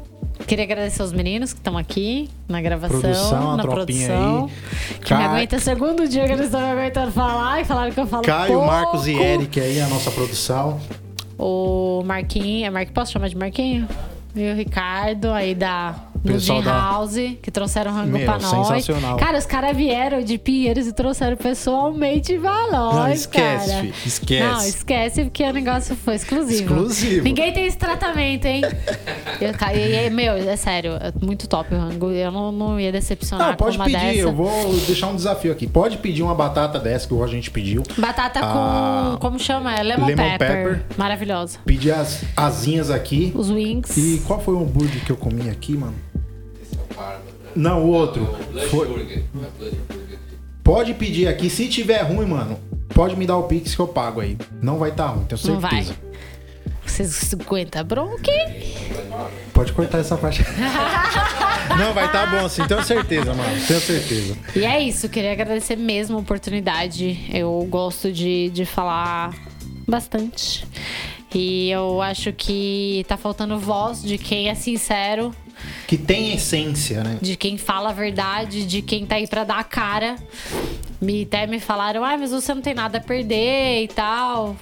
Queria 0.48 0.66
agradecer 0.66 1.02
aos 1.02 1.12
meninos 1.14 1.54
que 1.54 1.60
estão 1.60 1.78
aqui 1.78 2.30
na 2.48 2.62
gravação, 2.62 3.00
Produção, 3.00 3.58
na 3.58 3.64
produção. 3.64 4.46
aí. 4.46 4.98
Que 5.00 5.14
me 5.14 5.20
Ca- 5.20 5.26
aguenta 5.32 5.60
segundo 5.60 6.08
dia 6.08 6.26
que 6.26 6.32
eles 6.34 6.46
estão 6.46 6.60
me 6.62 6.68
aguentando 6.72 7.12
falar 7.12 7.62
e 7.62 7.66
falaram 7.66 7.92
que 7.92 8.00
eu 8.00 8.08
falo 8.08 8.24
Caio, 8.24 8.54
pouco. 8.54 8.68
Marcos 8.68 9.08
e 9.08 9.14
Eric 9.14 9.60
aí, 9.60 9.80
a 9.82 9.88
nossa 9.88 10.12
produção. 10.12 10.80
O 11.38 12.04
Marquinho, 12.06 12.66
é 12.66 12.70
Mar... 12.70 12.86
posso 12.88 13.12
chamar 13.12 13.30
de 13.30 13.36
Marquinho? 13.38 13.88
E 14.36 14.52
o 14.52 14.56
Ricardo, 14.56 15.32
aí 15.32 15.54
da 15.56 15.96
Pessoal 16.24 16.60
Nudging 16.60 16.72
da- 16.72 16.80
House, 16.80 17.16
que 17.42 17.52
trouxeram 17.52 17.92
rango 17.92 18.12
Meu, 18.18 18.26
pra 18.26 18.40
nós. 18.40 18.46
sensacional. 18.68 19.18
Cara, 19.18 19.38
os 19.38 19.46
caras 19.46 19.76
vieram 19.76 20.22
de 20.24 20.38
Pinheiros 20.38 20.88
e 20.88 20.94
trouxeram 20.94 21.36
pessoalmente 21.36 22.38
Não, 22.38 23.12
esquece, 23.12 23.70
cara. 23.70 23.82
filho, 23.82 23.94
esquece. 24.06 24.44
Não, 24.48 24.62
esquece 24.66 25.24
porque 25.26 25.44
o 25.44 25.52
negócio 25.52 25.96
foi 25.98 26.16
exclusivo. 26.16 26.64
Exclusivo. 26.64 27.24
Ninguém 27.24 27.52
tem 27.52 27.66
esse 27.66 27.78
tratamento, 27.78 28.46
hein? 28.46 28.62
Eu, 29.42 29.54
e, 29.76 30.10
meu, 30.10 30.34
é 30.36 30.56
sério, 30.56 30.94
é 30.94 31.12
muito 31.22 31.48
top 31.48 31.74
o 31.76 31.78
rango. 31.78 32.10
Eu 32.12 32.32
não, 32.32 32.52
não 32.52 32.80
ia 32.80 32.92
decepcionar 32.92 33.50
Não, 33.50 33.56
pode 33.56 33.78
com 33.78 33.84
pedir, 33.84 34.00
dessa. 34.00 34.20
eu 34.20 34.32
vou 34.34 34.74
deixar 34.88 35.08
um 35.08 35.16
desafio 35.16 35.52
aqui. 35.52 35.68
Pode 35.68 35.98
pedir 35.98 36.24
uma 36.24 36.34
batata 36.36 36.80
dessa 36.80 37.08
que 37.08 37.22
a 37.22 37.28
gente 37.28 37.52
pediu. 37.52 37.84
Batata 37.98 38.40
com. 38.40 38.46
Ah, 38.48 39.18
como 39.20 39.38
chama? 39.38 39.76
É 39.76 39.84
lemon, 39.84 40.06
lemon 40.06 40.24
pepper. 40.24 40.48
pepper. 40.48 40.86
Maravilhosa. 40.98 41.60
Pedir 41.66 41.92
as 41.92 42.24
asinhas 42.36 42.90
aqui. 42.90 43.32
Os 43.36 43.50
wings. 43.50 43.98
E 43.98 44.22
qual 44.26 44.40
foi 44.40 44.54
o 44.54 44.62
hambúrguer 44.62 45.04
que 45.04 45.12
eu 45.12 45.18
comi 45.18 45.50
aqui, 45.50 45.74
mano? 45.74 45.96
Não, 47.56 47.84
o 47.84 47.90
outro. 47.90 48.28
Foi- 48.70 49.24
Pode 50.64 50.94
pedir 50.94 51.28
aqui. 51.28 51.50
Se 51.50 51.68
tiver 51.68 52.02
ruim, 52.04 52.26
mano, 52.26 52.58
pode 52.94 53.16
me 53.16 53.26
dar 53.26 53.38
o 53.38 53.44
Pix 53.44 53.76
que 53.76 53.82
eu 53.82 53.88
pago 53.88 54.22
aí. 54.22 54.38
Não 54.62 54.78
vai 54.78 54.90
estar 54.92 55.08
ruim, 55.08 55.26
tenho 55.26 55.42
Não 55.54 55.60
vai. 55.60 55.72
certeza. 55.84 55.96
Vocês 56.86 57.34
aguentam 57.34 57.84
bronca? 57.84 58.32
Pode 59.54 59.72
cortar 59.74 60.00
essa 60.00 60.18
parte. 60.18 60.44
Não, 61.78 61.94
vai 61.94 62.06
estar 62.06 62.30
bom 62.30 62.46
assim, 62.46 62.66
tenho 62.68 62.84
certeza, 62.84 63.34
mano. 63.34 63.66
Tenho 63.68 63.80
certeza. 63.80 64.38
E 64.56 64.66
é 64.66 64.82
isso, 64.82 65.08
queria 65.10 65.32
agradecer 65.32 65.76
mesmo 65.78 66.18
a 66.18 66.20
oportunidade. 66.20 67.26
Eu 67.34 67.66
gosto 67.70 68.12
de, 68.12 68.50
de 68.50 68.66
falar 68.66 69.34
bastante. 69.88 70.68
E 71.34 71.70
eu 71.72 72.02
acho 72.02 72.32
que 72.34 73.06
tá 73.08 73.18
faltando 73.18 73.58
voz 73.58 74.04
de 74.04 74.18
quem 74.18 74.50
é 74.50 74.56
sincero, 74.56 75.34
Que 75.88 75.98
tem 75.98 76.34
essência, 76.34 77.04
né? 77.04 77.18
de 77.22 77.36
quem 77.36 77.58
fala 77.58 77.90
a 77.90 77.94
verdade, 77.94 78.66
de 78.66 78.82
quem 78.82 79.06
tá 79.06 79.16
aí 79.16 79.28
pra 79.28 79.44
dar 79.44 79.60
a 79.60 79.64
cara. 79.64 80.16
Me, 81.02 81.24
até 81.24 81.46
me 81.46 81.60
falaram, 81.60 82.04
ah, 82.04 82.18
mas 82.18 82.32
você 82.32 82.54
não 82.54 82.62
tem 82.62 82.74
nada 82.74 82.98
a 82.98 83.02
perder 83.02 83.84
e 83.84 83.88
tal. 83.88 84.56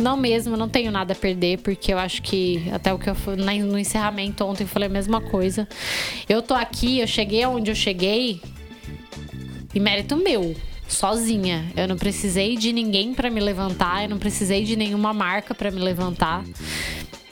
Não 0.00 0.16
mesmo, 0.16 0.56
não 0.56 0.68
tenho 0.68 0.92
nada 0.92 1.12
a 1.12 1.16
perder, 1.16 1.58
porque 1.58 1.92
eu 1.92 1.98
acho 1.98 2.22
que 2.22 2.68
até 2.72 2.92
o 2.92 2.98
que 2.98 3.10
eu 3.10 3.16
no 3.36 3.78
encerramento 3.78 4.44
ontem 4.44 4.62
eu 4.62 4.68
falei 4.68 4.88
a 4.88 4.92
mesma 4.92 5.20
coisa. 5.20 5.68
Eu 6.28 6.40
tô 6.40 6.54
aqui, 6.54 7.00
eu 7.00 7.06
cheguei 7.06 7.44
onde 7.46 7.70
eu 7.70 7.74
cheguei 7.74 8.40
e 9.74 9.80
mérito 9.80 10.16
meu, 10.16 10.54
sozinha. 10.88 11.70
Eu 11.76 11.88
não 11.88 11.96
precisei 11.96 12.56
de 12.56 12.72
ninguém 12.72 13.12
pra 13.12 13.28
me 13.28 13.40
levantar, 13.40 14.04
eu 14.04 14.08
não 14.08 14.18
precisei 14.18 14.64
de 14.64 14.76
nenhuma 14.76 15.12
marca 15.12 15.52
pra 15.54 15.70
me 15.70 15.80
levantar. 15.80 16.44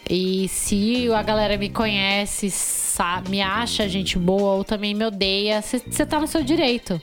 E 0.08 0.48
se 0.48 1.12
a 1.12 1.22
galera 1.22 1.56
me 1.56 1.68
conhece, 1.68 2.48
sabe, 2.50 3.30
me 3.30 3.42
acha 3.42 3.88
gente 3.88 4.16
boa 4.16 4.54
ou 4.54 4.64
também 4.64 4.94
me 4.94 5.04
odeia, 5.04 5.60
você 5.60 6.06
tá 6.06 6.20
no 6.20 6.28
seu 6.28 6.44
direito. 6.44 7.00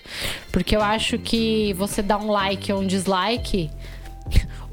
Porque 0.51 0.75
eu 0.75 0.81
acho 0.81 1.17
que 1.19 1.73
você 1.73 2.01
dá 2.01 2.17
um 2.17 2.31
like 2.31 2.71
ou 2.71 2.81
um 2.81 2.87
dislike, 2.87 3.69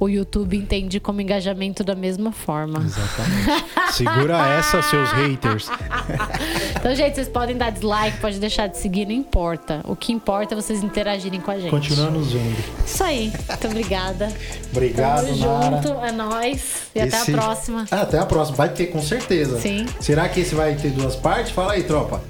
o 0.00 0.08
YouTube 0.08 0.56
entende 0.56 0.98
como 0.98 1.20
engajamento 1.20 1.84
da 1.84 1.94
mesma 1.94 2.32
forma. 2.32 2.80
Exatamente. 2.82 3.92
Segura 3.92 4.38
essa, 4.58 4.82
seus 4.82 5.10
haters. 5.12 5.68
Então, 6.80 6.94
gente, 6.94 7.14
vocês 7.14 7.28
podem 7.28 7.58
dar 7.58 7.70
dislike, 7.70 8.18
pode 8.20 8.38
deixar 8.38 8.66
de 8.66 8.78
seguir, 8.78 9.04
não 9.04 9.12
importa. 9.12 9.82
O 9.84 9.94
que 9.94 10.12
importa 10.12 10.54
é 10.54 10.56
vocês 10.56 10.82
interagirem 10.82 11.38
com 11.38 11.50
a 11.50 11.58
gente. 11.58 11.68
Continua 11.70 12.10
nos 12.10 12.32
vendo. 12.32 12.56
Isso 12.86 13.04
aí. 13.04 13.30
Muito 13.48 13.66
obrigada. 13.66 14.32
Obrigado, 14.72 15.26
Tamo 15.26 15.36
Nara. 15.36 15.76
junto, 15.82 15.88
é 16.02 16.10
nóis. 16.12 16.82
E 16.94 17.00
até 17.00 17.08
Esse- 17.20 17.34
a 17.34 17.36
próxima. 17.38 17.84
Ah, 17.90 18.00
até 18.00 18.18
a 18.18 18.24
próxima. 18.24 18.56
Vai 18.56 18.70
ter, 18.70 18.86
com 18.86 19.02
certeza. 19.02 19.60
Sim. 19.60 19.84
Será 20.00 20.26
que 20.30 20.40
esse 20.40 20.54
vai 20.54 20.74
ter 20.74 20.90
duas 20.90 21.14
partes? 21.16 21.52
Fala 21.52 21.74
aí, 21.74 21.82
tropa. 21.82 22.22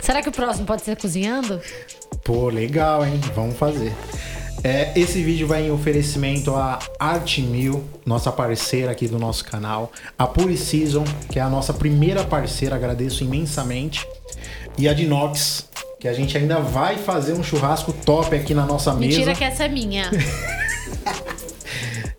Será 0.00 0.22
que 0.22 0.28
o 0.28 0.32
próximo 0.32 0.64
pode 0.64 0.82
ser 0.82 0.96
cozinhando? 0.96 1.60
Pô, 2.22 2.48
legal, 2.48 3.04
hein? 3.04 3.20
Vamos 3.34 3.56
fazer. 3.58 3.92
É, 4.66 4.90
esse 4.96 5.22
vídeo 5.22 5.46
vai 5.46 5.64
em 5.64 5.70
oferecimento 5.70 6.52
a 6.56 6.80
Art 6.98 7.38
Mil, 7.38 7.84
nossa 8.04 8.32
parceira 8.32 8.90
aqui 8.90 9.06
do 9.06 9.16
nosso 9.16 9.44
canal. 9.44 9.92
A 10.18 10.26
Puri 10.26 10.56
Season, 10.56 11.04
que 11.30 11.38
é 11.38 11.42
a 11.42 11.48
nossa 11.48 11.72
primeira 11.72 12.24
parceira, 12.24 12.74
agradeço 12.74 13.22
imensamente. 13.22 14.04
E 14.76 14.88
a 14.88 14.92
Dinox, 14.92 15.68
que 16.00 16.08
a 16.08 16.12
gente 16.12 16.36
ainda 16.36 16.58
vai 16.58 16.96
fazer 16.98 17.34
um 17.34 17.44
churrasco 17.44 17.92
top 17.92 18.34
aqui 18.34 18.54
na 18.54 18.66
nossa 18.66 18.92
mesa. 18.92 19.06
Mentira 19.18 19.34
que 19.36 19.44
essa 19.44 19.64
é 19.64 19.68
minha. 19.68 20.10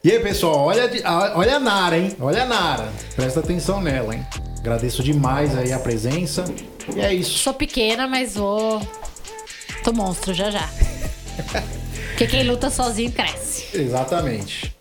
E 0.03 0.11
aí, 0.11 0.19
pessoal, 0.21 0.59
olha, 0.67 0.89
a- 1.03 1.33
olha 1.35 1.57
a 1.57 1.59
Nara, 1.59 1.97
hein? 1.97 2.15
Olha 2.21 2.43
a 2.43 2.45
Nara. 2.45 2.93
Presta 3.13 3.41
atenção 3.41 3.81
nela, 3.81 4.15
hein? 4.15 4.25
Agradeço 4.59 5.03
demais 5.03 5.57
aí 5.57 5.73
a 5.73 5.79
presença. 5.79 6.45
E 6.95 7.01
é 7.01 7.13
isso. 7.13 7.37
Sou 7.39 7.53
pequena, 7.53 8.07
mas 8.07 8.35
vou. 8.35 8.79
Tô 9.83 9.91
monstro 9.91 10.33
já 10.33 10.49
já. 10.49 10.69
Porque 12.17 12.35
quem 12.35 12.43
luta 12.49 12.71
sozinho 12.71 13.11
cresce. 13.11 13.77
Exatamente. 13.77 14.75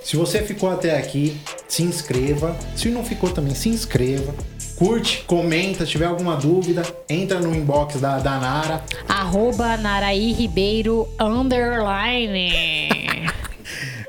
Se 0.00 0.16
você 0.16 0.44
ficou 0.44 0.70
até 0.70 0.96
aqui, 0.96 1.36
se 1.66 1.82
inscreva. 1.82 2.56
Se 2.76 2.88
não 2.88 3.04
ficou 3.04 3.30
também, 3.30 3.52
se 3.52 3.68
inscreva. 3.68 4.32
Curte, 4.76 5.24
comenta, 5.26 5.84
se 5.84 5.90
tiver 5.90 6.06
alguma 6.06 6.36
dúvida, 6.36 6.84
entra 7.08 7.40
no 7.40 7.52
inbox 7.52 8.00
da, 8.00 8.20
da 8.20 8.38
Nara. 8.38 8.84
Arroba 9.08 9.76
Naraí 9.76 10.32
Ribeiro 10.32 11.08
Underline. 11.20 12.52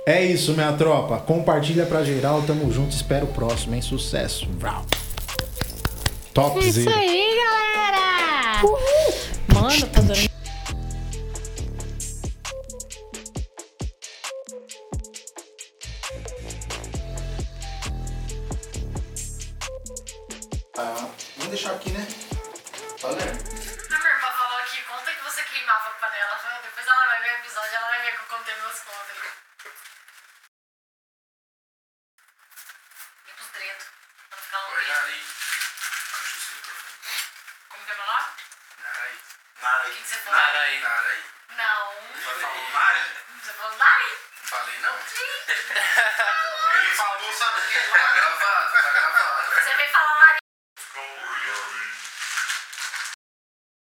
É 0.06 0.26
isso, 0.26 0.54
minha 0.54 0.72
tropa. 0.74 1.18
Compartilha 1.20 1.86
pra 1.86 2.04
geral, 2.04 2.42
tamo 2.42 2.72
junto. 2.72 2.96
Espero 2.96 3.26
o 3.26 3.30
próximo, 3.30 3.76
hein? 3.76 3.82
Sucesso. 3.82 4.48
Vrau. 4.58 4.84
Isso 4.90 6.34
Topzera. 6.34 6.96
aí, 6.98 7.28
galera! 7.38 8.62
Mano, 9.54 9.88
tá 9.88 10.02
dormindo. 20.86 21.16
vamos 21.38 21.50
deixar 21.50 21.76
aqui, 21.76 21.92
né? 21.92 22.08
Valeu. 23.02 23.20
A 23.20 24.00
minha 24.00 24.14
irmã 24.16 24.32
falou 24.32 24.58
aqui, 24.60 24.82
conta 24.84 25.14
que 25.14 25.24
você 25.24 25.44
queimava 25.44 25.90
a 25.90 25.94
panela. 25.94 26.40
Depois 26.64 26.88
ela 26.88 27.06
vai 27.06 27.22
ver 27.24 27.32
o 27.32 27.40
episódio, 27.40 27.76
ela 27.76 27.88
vai 27.88 28.02
ver 28.02 28.12
que 28.12 28.18
eu 28.18 28.38
contei 28.38 28.56
meus 28.56 28.80
contos. 28.80 29.18
Vem 33.26 33.36
pros 33.36 33.50
dedos. 33.52 33.86
Pra 34.30 34.38
não 34.38 34.44
ficar 34.44 34.60
Oi. 34.70 34.88
Nari. 34.88 35.24
Como 37.70 37.86
que 37.86 37.92
é 37.92 37.96
meu 37.96 38.06
nome? 38.06 38.28
Nari. 38.84 39.20
O 39.60 39.92
que, 39.92 40.02
que 40.02 40.08
você 40.08 40.16
falou? 40.16 40.40
Nari. 40.40 40.80
Nari. 40.80 41.24
Não. 41.58 42.00
Falou 42.20 42.70
Nari? 42.72 43.04
Você 43.44 43.54
falou 43.54 43.78
Nari? 43.78 44.12
Não 44.40 44.48
falei, 44.50 44.80
não? 44.80 44.96
Ele 46.76 46.96
falou, 46.96 47.34
sabe 47.34 47.60
o 47.60 47.68
que? 47.68 47.80
Tá 47.80 48.14
gravado, 48.14 48.72
tá 48.72 48.90
gravado. 48.92 49.56
Você 49.56 49.76
veio 49.76 49.92
falar 49.92 50.40